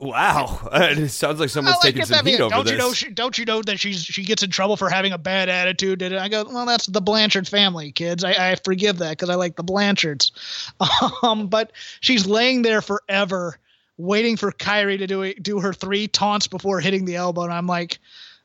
Wow, 0.00 0.68
it 0.72 1.08
sounds 1.08 1.40
like 1.40 1.48
someone's 1.48 1.76
like 1.82 1.94
taking 1.94 2.06
some 2.06 2.24
heat 2.26 2.40
over 2.40 2.50
don't 2.54 2.64
this. 2.64 2.72
you 2.72 2.78
know? 2.78 2.92
She, 2.92 3.10
don't 3.10 3.36
you 3.38 3.44
know 3.44 3.62
that 3.62 3.78
she's 3.80 4.04
she 4.04 4.22
gets 4.24 4.42
in 4.42 4.50
trouble 4.50 4.76
for 4.76 4.88
having 4.88 5.12
a 5.12 5.18
bad 5.18 5.48
attitude? 5.48 6.02
And 6.02 6.16
I 6.16 6.28
go, 6.28 6.44
well, 6.44 6.66
that's 6.66 6.86
the 6.86 7.00
Blanchard 7.00 7.48
family, 7.48 7.92
kids. 7.92 8.22
I, 8.24 8.52
I 8.52 8.54
forgive 8.56 8.98
that 8.98 9.10
because 9.10 9.30
I 9.30 9.34
like 9.34 9.56
the 9.56 9.64
Blanchards. 9.64 10.32
Um, 11.22 11.46
but 11.48 11.72
she's 12.00 12.26
laying 12.26 12.62
there 12.62 12.82
forever, 12.82 13.58
waiting 13.96 14.36
for 14.36 14.52
Kairi 14.52 14.98
to 14.98 15.06
do 15.06 15.32
do 15.34 15.60
her 15.60 15.72
three 15.72 16.08
taunts 16.08 16.46
before 16.46 16.80
hitting 16.80 17.04
the 17.04 17.16
elbow. 17.16 17.42
And 17.42 17.52
I'm 17.52 17.66
like, 17.66 17.98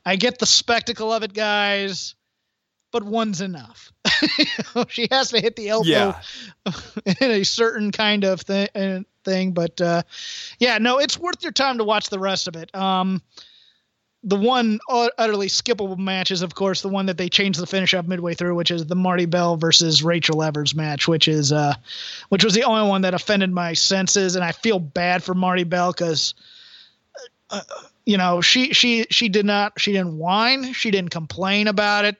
I 0.05 0.15
get 0.15 0.39
the 0.39 0.45
spectacle 0.45 1.11
of 1.11 1.23
it, 1.23 1.33
guys, 1.33 2.15
but 2.97 3.05
one's 3.05 3.41
enough. 3.41 3.91
she 4.87 5.07
has 5.11 5.29
to 5.29 5.39
hit 5.39 5.55
the 5.55 5.69
elbow 5.69 5.87
Yeah. 5.87 6.19
in 7.21 7.29
a 7.29 7.43
certain 7.43 7.91
kind 7.91 8.23
of 8.23 8.41
thi- 8.41 8.69
uh, 8.73 9.01
thing. 9.23 9.51
But 9.51 9.79
uh, 9.79 10.01
yeah, 10.57 10.79
no, 10.79 10.97
it's 10.97 11.19
worth 11.19 11.43
your 11.43 11.51
time 11.51 11.77
to 11.77 11.83
watch 11.83 12.09
the 12.09 12.17
rest 12.17 12.47
of 12.47 12.55
it. 12.55 12.73
Um, 12.73 13.21
the 14.23 14.35
one 14.35 14.79
utterly 14.89 15.45
skippable 15.45 15.99
match 15.99 16.31
is, 16.31 16.41
of 16.41 16.55
course, 16.55 16.81
the 16.81 16.89
one 16.89 17.05
that 17.05 17.19
they 17.19 17.29
changed 17.29 17.59
the 17.59 17.67
finish 17.67 17.93
up 17.93 18.07
midway 18.07 18.33
through, 18.33 18.55
which 18.55 18.71
is 18.71 18.87
the 18.87 18.95
Marti 18.95 19.27
Belle 19.27 19.57
versus 19.57 20.01
Rachel 20.01 20.41
Evers 20.41 20.73
match, 20.73 21.07
which 21.07 21.27
is 21.27 21.51
uh, 21.51 21.75
which 22.29 22.43
was 22.43 22.55
the 22.55 22.63
only 22.63 22.89
one 22.89 23.03
that 23.03 23.13
offended 23.13 23.51
my 23.51 23.73
senses, 23.73 24.35
and 24.35 24.43
I 24.43 24.53
feel 24.53 24.79
bad 24.79 25.23
for 25.23 25.35
Marti 25.35 25.65
Belle 25.65 25.91
because. 25.91 26.33
Uh, 27.49 27.61
you 28.05 28.17
know, 28.17 28.39
she 28.39 28.71
she 28.73 29.05
she 29.09 29.27
did 29.27 29.45
not 29.45 29.73
she 29.79 29.91
didn't 29.91 30.17
whine, 30.17 30.71
she 30.71 30.91
didn't 30.91 31.11
complain 31.11 31.67
about 31.67 32.05
it. 32.05 32.15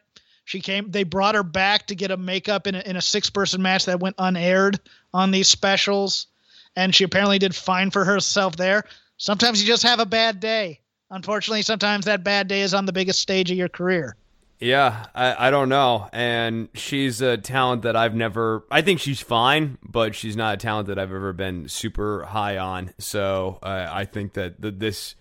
She 0.48 0.62
came. 0.62 0.92
They 0.92 1.04
brought 1.04 1.36
her 1.36 1.44
back 1.44 1.88
to 1.88 1.96
get 1.96 2.10
a 2.10 2.16
makeup 2.16 2.68
in 2.68 2.76
a, 2.76 2.80
in 2.80 2.96
a 2.96 3.02
six 3.02 3.30
person 3.30 3.62
match 3.62 3.84
that 3.84 4.00
went 4.00 4.16
unaired 4.18 4.80
on 5.14 5.32
these 5.32 5.50
specials, 5.50 6.28
and 6.74 6.96
she 6.96 7.04
apparently 7.04 7.38
did 7.38 7.54
fine 7.54 7.92
for 7.92 8.06
herself 8.06 8.56
there. 8.56 8.86
Sometimes 9.18 9.62
you 9.62 9.68
just 9.68 9.84
have 9.84 10.00
a 10.00 10.06
bad 10.06 10.40
day. 10.40 10.80
Unfortunately, 11.10 11.64
sometimes 11.64 12.06
that 12.06 12.24
bad 12.24 12.48
day 12.48 12.62
is 12.62 12.74
on 12.74 12.86
the 12.86 12.94
biggest 12.94 13.20
stage 13.20 13.52
of 13.52 13.58
your 13.58 13.68
career. 13.68 14.16
Yeah, 14.58 15.08
I, 15.14 15.48
I 15.48 15.52
don't 15.52 15.68
know. 15.68 16.08
And 16.14 16.70
she's 16.74 17.20
a 17.20 17.38
talent 17.38 17.82
that 17.82 17.98
I've 17.98 18.16
never. 18.16 18.64
I 18.72 18.82
think 18.82 19.02
she's 19.02 19.20
fine, 19.20 19.78
but 19.84 20.16
she's 20.16 20.38
not 20.38 20.54
a 20.54 20.58
talent 20.58 20.88
that 20.88 20.98
I've 20.98 21.12
ever 21.12 21.34
been 21.34 21.68
super 21.68 22.24
high 22.24 22.58
on. 22.58 22.94
So 23.00 23.60
uh, 23.62 23.90
I 23.92 24.06
think 24.06 24.32
that 24.36 24.62
the, 24.62 24.72
this. 24.72 25.16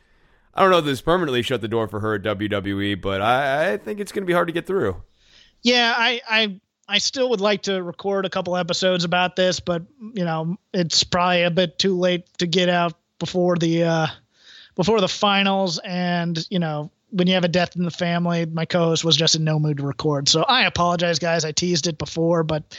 I 0.55 0.63
don't 0.63 0.71
know 0.71 0.79
if 0.79 0.85
this 0.85 1.01
permanently 1.01 1.43
shut 1.43 1.63
the 1.63 1.69
door 1.69 1.89
for 1.89 1.99
her 1.99 2.15
at 2.15 2.23
WWE, 2.23 3.01
but 3.01 3.21
I, 3.21 3.73
I 3.73 3.77
think 3.77 3.99
it's 3.99 4.13
going 4.13 4.23
to 4.23 4.27
be 4.27 4.33
hard 4.33 4.47
to 4.47 4.53
get 4.53 4.69
through. 4.69 5.03
Yeah, 5.67 5.93
I, 5.97 6.21
I 6.29 6.61
I 6.89 6.99
still 6.99 7.29
would 7.31 7.41
like 7.41 7.63
to 7.63 7.83
record 7.83 8.25
a 8.25 8.31
couple 8.31 8.57
episodes 8.57 9.03
about 9.03 9.35
this, 9.35 9.59
but 9.59 9.83
you 10.15 10.25
know, 10.25 10.57
it's 10.73 11.03
probably 11.03 11.43
a 11.43 11.51
bit 11.51 11.79
too 11.81 11.99
late 11.99 12.27
to 12.39 12.47
get 12.47 12.69
out 12.69 12.93
before 13.19 13.57
the 13.57 13.83
uh, 13.83 14.07
before 14.77 15.01
the 15.01 15.09
finals, 15.09 15.81
and 15.85 16.47
you 16.51 16.61
know, 16.61 16.93
when 17.11 17.27
you 17.27 17.35
have 17.35 17.43
a 17.45 17.49
death 17.49 17.75
in 17.75 17.83
the 17.83 17.91
family, 17.91 18.47
my 18.47 18.65
co-host 18.65 19.05
was 19.05 19.17
just 19.17 19.35
in 19.35 19.43
no 19.43 19.59
mood 19.59 19.79
to 19.79 19.83
record. 19.85 20.29
So 20.29 20.43
I 20.45 20.67
apologize, 20.67 21.19
guys. 21.19 21.45
I 21.45 21.51
teased 21.51 21.89
it 21.89 21.99
before, 21.99 22.45
but 22.45 22.79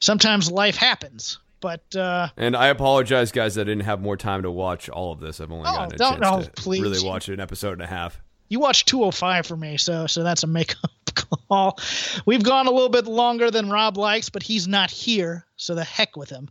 sometimes 0.00 0.50
life 0.50 0.76
happens. 0.76 1.38
But 1.60 1.94
uh, 1.94 2.28
and 2.38 2.56
I 2.56 2.68
apologize, 2.68 3.32
guys. 3.32 3.58
I 3.58 3.64
didn't 3.64 3.84
have 3.84 4.00
more 4.00 4.16
time 4.16 4.42
to 4.44 4.50
watch 4.50 4.88
all 4.88 5.12
of 5.12 5.20
this. 5.20 5.40
I've 5.40 5.52
only 5.52 5.68
Oh, 5.68 5.74
gotten 5.74 5.94
a 5.94 5.98
chance 5.98 6.20
no, 6.22 6.42
to 6.42 6.50
please. 6.52 6.80
really 6.80 7.06
watch 7.06 7.28
an 7.28 7.40
episode 7.40 7.72
and 7.74 7.82
a 7.82 7.86
half. 7.86 8.22
You 8.54 8.60
watched 8.60 8.86
205 8.86 9.46
for 9.46 9.56
me, 9.56 9.76
so 9.76 10.06
so 10.06 10.22
that's 10.22 10.44
a 10.44 10.46
makeup 10.46 10.90
call. 11.48 11.76
We've 12.24 12.44
gone 12.44 12.68
a 12.68 12.70
little 12.70 12.88
bit 12.88 13.06
longer 13.06 13.50
than 13.50 13.68
Rob 13.68 13.96
likes, 13.96 14.28
but 14.28 14.44
he's 14.44 14.68
not 14.68 14.92
here, 14.92 15.44
so 15.56 15.74
the 15.74 15.82
heck 15.82 16.16
with 16.16 16.30
him. 16.30 16.48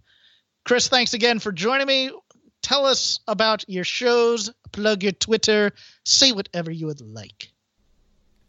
Chris, 0.65 0.89
thanks 0.89 1.13
again 1.13 1.39
for 1.39 1.53
joining 1.53 1.87
me. 1.87 2.11
Tell 2.61 2.85
us 2.85 3.21
about 3.25 3.63
your 3.69 3.85
shows, 3.85 4.51
plug 4.73 5.03
your 5.03 5.13
Twitter, 5.13 5.71
say 6.03 6.33
whatever 6.33 6.71
you 6.71 6.87
would 6.87 6.99
like. 6.99 7.53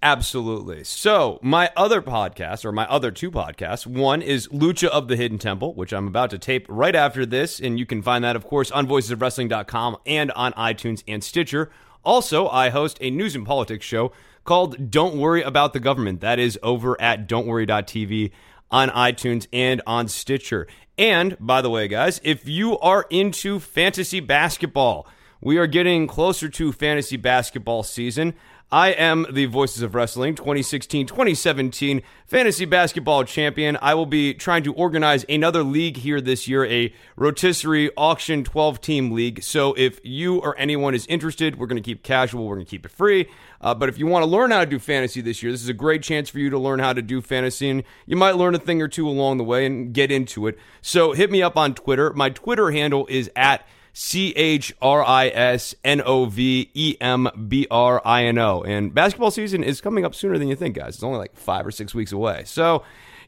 Absolutely. 0.03 0.83
So, 0.83 1.39
my 1.41 1.71
other 1.77 2.03
podcast, 2.03 2.65
or 2.65 2.73
my 2.73 2.87
other 2.89 3.13
two 3.13 3.31
podcasts, 3.31 3.87
one 3.87 4.21
is 4.21 4.49
Lucha 4.49 4.89
of 4.89 5.07
the 5.07 5.15
Hidden 5.15 5.39
Temple, 5.39 5.75
which 5.75 5.93
I'm 5.93 6.09
about 6.09 6.31
to 6.31 6.39
tape 6.39 6.67
right 6.69 6.95
after 6.95 7.25
this. 7.25 7.61
And 7.61 7.79
you 7.79 7.87
can 7.87 8.03
find 8.03 8.25
that, 8.25 8.35
of 8.35 8.45
course, 8.45 8.73
on 8.73 8.89
voicesofwrestling.com 8.89 9.99
and 10.07 10.33
on 10.33 10.53
iTunes 10.55 11.05
and 11.07 11.23
Stitcher. 11.23 11.71
Also, 12.05 12.49
I 12.49 12.71
host 12.71 12.99
a 13.01 13.11
news 13.11 13.35
and 13.35 13.47
politics 13.47 13.85
show 13.87 14.13
called 14.45 14.91
Don't 14.91 15.17
Worry 15.17 15.43
About 15.43 15.73
the 15.73 15.81
Government. 15.81 16.21
That 16.21 16.39
is 16.39 16.59
over 16.63 17.01
at 17.01 17.27
don'tworry.tv 17.29 18.31
on 18.71 18.91
iTunes 18.91 19.47
and 19.53 19.81
on 19.87 20.09
Stitcher. 20.09 20.67
And, 20.99 21.37
by 21.41 21.63
the 21.63 21.71
way, 21.71 21.89
guys, 21.89 22.21
if 22.23 22.47
you 22.47 22.79
are 22.79 23.07
into 23.11 23.59
fantasy 23.59 24.21
basketball, 24.21 25.07
we 25.41 25.59
are 25.59 25.67
getting 25.67 26.07
closer 26.07 26.49
to 26.49 26.73
fantasy 26.73 27.17
basketball 27.17 27.83
season. 27.83 28.35
I 28.73 28.89
am 28.89 29.27
the 29.31 29.45
Voices 29.47 29.83
of 29.83 29.95
Wrestling 29.95 30.35
2016 30.35 31.07
2017 31.07 32.03
fantasy 32.27 32.65
basketball 32.65 33.23
champion. 33.25 33.77
I 33.81 33.95
will 33.95 34.07
be 34.07 34.35
trying 34.35 34.65
to 34.65 34.73
organize 34.73 35.25
another 35.29 35.63
league 35.63 35.99
here 35.99 36.21
this 36.21 36.49
year, 36.49 36.65
a 36.65 36.93
rotisserie 37.15 37.91
auction 37.97 38.43
12 38.43 38.81
team 38.81 39.13
league. 39.13 39.43
So 39.43 39.75
if 39.75 40.01
you 40.03 40.39
or 40.39 40.59
anyone 40.59 40.95
is 40.95 41.07
interested, 41.07 41.59
we're 41.59 41.67
going 41.67 41.81
to 41.81 41.87
keep 41.87 42.03
casual, 42.03 42.47
we're 42.47 42.57
going 42.57 42.67
to 42.67 42.71
keep 42.71 42.87
it 42.87 42.91
free. 42.91 43.29
Uh, 43.61 43.75
but 43.75 43.89
if 43.89 43.99
you 43.99 44.07
want 44.07 44.25
to 44.25 44.31
learn 44.31 44.51
how 44.51 44.61
to 44.61 44.67
do 44.67 44.79
fantasy 44.79 45.21
this 45.21 45.43
year, 45.43 45.53
this 45.53 45.63
is 45.63 45.69
a 45.69 45.75
great 45.75 46.03
chance 46.03 46.29
for 46.31 46.39
you 46.39 46.51
to 46.51 46.59
learn 46.59 46.79
how 46.79 46.93
to 46.93 47.03
do 47.03 47.21
fantasy. 47.21 47.69
And 47.69 47.85
you 48.07 48.17
might 48.17 48.37
learn 48.37 48.55
a 48.55 48.59
thing 48.59 48.83
or 48.83 48.89
two 48.89 49.09
along 49.09 49.37
the 49.37 49.45
way 49.45 49.67
and 49.67 49.93
get 49.93 50.11
into 50.11 50.47
it. 50.47 50.59
So 50.81 51.13
hit 51.13 51.31
me 51.31 51.43
up 51.43 51.57
on 51.57 51.75
Twitter. 51.75 52.13
My 52.15 52.31
Twitter 52.31 52.71
handle 52.71 53.07
is 53.09 53.31
at 53.37 53.67
C 53.97 54.33
H 54.33 54.75
R 54.83 55.03
I 55.05 55.29
S 55.29 55.75
N 55.85 56.03
O 56.05 56.27
V 56.27 56.69
E 56.75 56.97
M 57.01 57.29
B 57.49 57.67
R 57.71 58.03
I 58.05 58.25
N 58.25 58.39
O. 58.39 58.63
And 58.63 58.93
basketball 58.93 59.31
season 59.31 59.63
is 59.65 59.81
coming 59.81 60.05
up 60.05 60.15
sooner 60.15 60.37
than 60.37 60.49
you 60.49 60.57
think, 60.57 60.75
guys. 60.77 60.97
It's 60.97 61.03
only 61.05 61.19
like 61.19 61.37
five 61.37 61.65
or 61.67 61.71
six 61.71 61.95
weeks 61.95 62.11
away. 62.13 62.43
So 62.45 62.83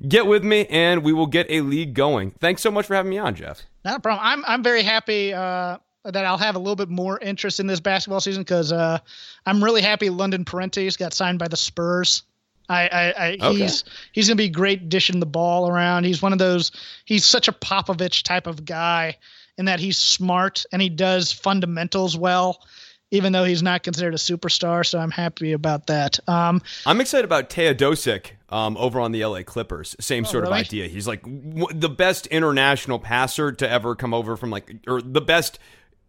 get 0.06 0.26
with 0.26 0.44
me 0.44 0.66
and 0.66 1.02
we 1.04 1.12
will 1.12 1.28
get 1.28 1.46
a 1.48 1.60
league 1.60 1.94
going. 1.94 2.32
Thanks 2.32 2.62
so 2.62 2.70
much 2.72 2.86
for 2.86 2.94
having 2.96 3.10
me 3.10 3.18
on, 3.18 3.34
Jeff. 3.36 3.62
Not 3.84 3.98
a 3.98 4.00
problem. 4.00 4.26
I'm 4.26 4.44
I'm 4.44 4.62
very 4.64 4.82
happy 4.82 5.32
uh, 5.32 5.78
that 6.04 6.24
I'll 6.24 6.36
have 6.36 6.56
a 6.56 6.58
little 6.58 6.74
bit 6.76 6.88
more 6.88 7.18
interest 7.20 7.60
in 7.60 7.68
this 7.68 7.78
basketball 7.78 8.20
season 8.20 8.42
because 8.42 8.72
uh, 8.72 8.98
I'm 9.46 9.62
really 9.62 9.82
happy 9.82 10.10
London 10.10 10.44
Parentes 10.44 10.96
got 10.96 11.14
signed 11.14 11.38
by 11.38 11.46
the 11.48 11.56
Spurs. 11.56 12.24
I, 12.68 12.88
I, 12.88 13.10
I 13.28 13.32
Okay. 13.34 13.54
he's 13.58 13.84
he's 14.10 14.26
gonna 14.26 14.34
be 14.34 14.48
great 14.48 14.88
dishing 14.88 15.20
the 15.20 15.26
ball 15.26 15.68
around. 15.68 16.02
He's 16.02 16.20
one 16.20 16.32
of 16.32 16.40
those. 16.40 16.72
He's 17.04 17.24
such 17.24 17.46
a 17.46 17.52
Popovich 17.52 18.24
type 18.24 18.48
of 18.48 18.64
guy 18.64 19.16
in 19.58 19.64
that 19.66 19.80
he's 19.80 19.98
smart 19.98 20.64
and 20.72 20.80
he 20.82 20.88
does 20.88 21.32
fundamentals 21.32 22.16
well, 22.16 22.62
even 23.10 23.32
though 23.32 23.44
he's 23.44 23.62
not 23.62 23.82
considered 23.82 24.14
a 24.14 24.18
superstar. 24.18 24.84
So 24.84 24.98
I'm 24.98 25.10
happy 25.10 25.52
about 25.52 25.86
that. 25.86 26.18
Um, 26.28 26.60
I'm 26.84 27.00
excited 27.00 27.24
about 27.24 27.48
Teodosic 27.50 28.32
um, 28.50 28.76
over 28.76 29.00
on 29.00 29.12
the 29.12 29.24
LA 29.24 29.42
Clippers. 29.42 29.96
Same 30.00 30.24
sort 30.24 30.44
of 30.44 30.52
idea. 30.52 30.88
He's 30.88 31.06
like 31.06 31.22
w- 31.22 31.68
the 31.72 31.88
best 31.88 32.26
international 32.28 32.98
passer 32.98 33.52
to 33.52 33.68
ever 33.68 33.94
come 33.94 34.12
over 34.12 34.36
from 34.36 34.50
like, 34.50 34.72
or 34.86 35.00
the 35.00 35.20
best 35.20 35.58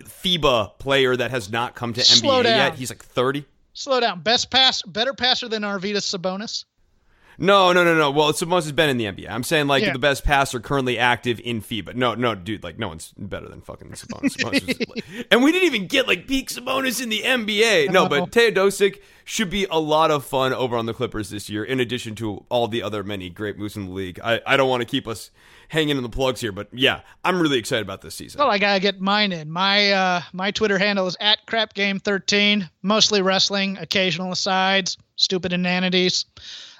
FIBA 0.04 0.78
player 0.80 1.16
that 1.16 1.32
has 1.32 1.50
not 1.52 1.76
come 1.76 1.94
to 1.94 2.02
Slow 2.02 2.42
NBA 2.42 2.44
down. 2.44 2.58
yet. 2.58 2.76
He's 2.76 2.90
like 2.90 3.04
30. 3.04 3.46
slow 3.74 4.00
down. 4.00 4.22
Best 4.22 4.52
pass, 4.52 4.82
better 4.84 5.14
passer 5.14 5.48
than 5.48 5.64
Arvydas 5.64 6.16
Sabonis. 6.16 6.66
No, 7.40 7.72
no, 7.72 7.84
no, 7.84 7.96
no. 7.96 8.10
Well, 8.10 8.34
Sabonis 8.34 8.64
has 8.64 8.72
been 8.72 8.90
in 8.90 8.98
the 8.98 9.06
NBA. 9.06 9.30
I'm 9.30 9.44
saying 9.44 9.68
like 9.68 9.84
Yeah. 9.84 9.94
the 9.94 10.00
best 10.00 10.24
passer 10.24 10.60
currently 10.60 10.98
active 10.98 11.40
in 11.44 11.62
FIBA. 11.62 11.94
No, 11.96 12.16
no, 12.16 12.34
dude, 12.34 12.64
like 12.64 12.80
no 12.80 12.88
one's 12.88 13.14
better 13.18 13.48
than 13.48 13.62
fucking 13.62 13.92
Sabonis. 13.92 14.36
Sabonis 14.38 14.88
was- 14.88 15.26
and 15.30 15.44
we 15.44 15.52
didn't 15.52 15.68
even 15.74 15.88
get 15.88 16.08
like 16.08 16.28
peak 16.28 16.50
Sabonis 16.50 17.02
in 17.02 17.10
the 17.10 17.22
NBA. 17.22 17.92
No, 17.92 18.10
but 18.10 18.32
Teodosic 18.32 19.02
should 19.24 19.50
be 19.50 19.66
a 19.70 19.80
lot 19.80 20.10
of 20.10 20.26
fun 20.26 20.52
over 20.54 20.76
on 20.78 20.86
the 20.88 20.94
Clippers 20.94 21.30
this 21.30 21.50
year. 21.50 21.64
In 21.64 21.80
addition 21.80 22.16
to 22.16 22.44
all 22.50 22.68
the 22.68 22.82
other 22.82 23.04
many 23.04 23.30
great 23.30 23.58
moves 23.58 23.76
in 23.76 23.86
the 23.86 23.92
league. 23.92 24.20
I, 24.24 24.42
I 24.46 24.58
don't 24.58 24.70
want 24.70 24.82
to 24.82 24.86
keep 24.88 25.08
us 25.08 25.30
hanging 25.68 25.98
in 25.98 26.02
the 26.04 26.10
plugs 26.10 26.40
here, 26.40 26.54
but 26.54 26.70
yeah, 26.72 27.02
I'm 27.26 27.40
really 27.42 27.58
excited 27.60 27.82
about 27.86 28.02
this 28.02 28.16
season. 28.16 28.40
Well, 28.40 28.50
I 28.50 28.58
gotta 28.58 28.80
get 28.80 29.02
mine 29.02 29.32
in. 29.34 29.52
My 29.52 29.92
uh, 29.92 30.22
my 30.34 30.50
Twitter 30.52 30.78
handle 30.80 31.06
is 31.08 31.18
at 31.20 31.40
crapgame13. 31.46 32.70
Mostly 32.82 33.22
wrestling, 33.22 33.78
occasional 33.78 34.32
asides, 34.32 34.98
stupid 35.18 35.52
inanities. 35.54 36.26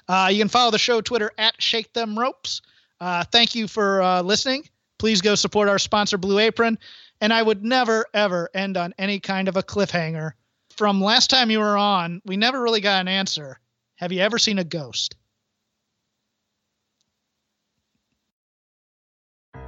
Uh, 0.08 0.28
you 0.32 0.38
can 0.38 0.48
follow 0.48 0.70
the 0.70 0.78
show 0.78 1.00
Twitter 1.00 1.30
at 1.36 1.60
Shake 1.60 1.92
Them 1.92 2.18
Ropes. 2.18 2.62
Uh, 3.00 3.24
thank 3.24 3.54
you 3.54 3.68
for 3.68 4.02
uh, 4.02 4.22
listening. 4.22 4.68
Please 4.98 5.20
go 5.20 5.34
support 5.34 5.68
our 5.68 5.78
sponsor 5.78 6.18
Blue 6.18 6.38
Apron. 6.38 6.78
And 7.20 7.32
I 7.32 7.42
would 7.42 7.64
never 7.64 8.06
ever 8.14 8.48
end 8.54 8.76
on 8.76 8.94
any 8.96 9.18
kind 9.20 9.48
of 9.48 9.56
a 9.56 9.62
cliffhanger. 9.62 10.32
From 10.76 11.00
last 11.00 11.30
time 11.30 11.50
you 11.50 11.58
were 11.58 11.76
on, 11.76 12.22
we 12.24 12.36
never 12.36 12.62
really 12.62 12.80
got 12.80 13.00
an 13.00 13.08
answer. 13.08 13.58
Have 13.96 14.12
you 14.12 14.20
ever 14.20 14.38
seen 14.38 14.58
a 14.58 14.64
ghost? 14.64 15.16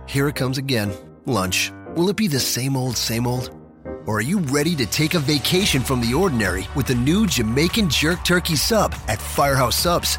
Here 0.06 0.28
it 0.28 0.36
comes 0.36 0.58
again. 0.58 0.92
Lunch. 1.26 1.72
Will 1.96 2.08
it 2.08 2.16
be 2.16 2.28
the 2.28 2.40
same 2.40 2.76
old, 2.76 2.96
same 2.96 3.26
old? 3.26 3.50
Or 4.06 4.18
are 4.18 4.22
you 4.22 4.38
ready 4.38 4.74
to 4.76 4.86
take 4.86 5.14
a 5.14 5.18
vacation 5.18 5.82
from 5.82 6.00
the 6.00 6.14
ordinary 6.14 6.66
with 6.74 6.86
the 6.86 6.94
new 6.94 7.26
Jamaican 7.26 7.90
Jerk 7.90 8.24
Turkey 8.24 8.56
Sub 8.56 8.94
at 9.08 9.20
Firehouse 9.20 9.76
Subs? 9.76 10.18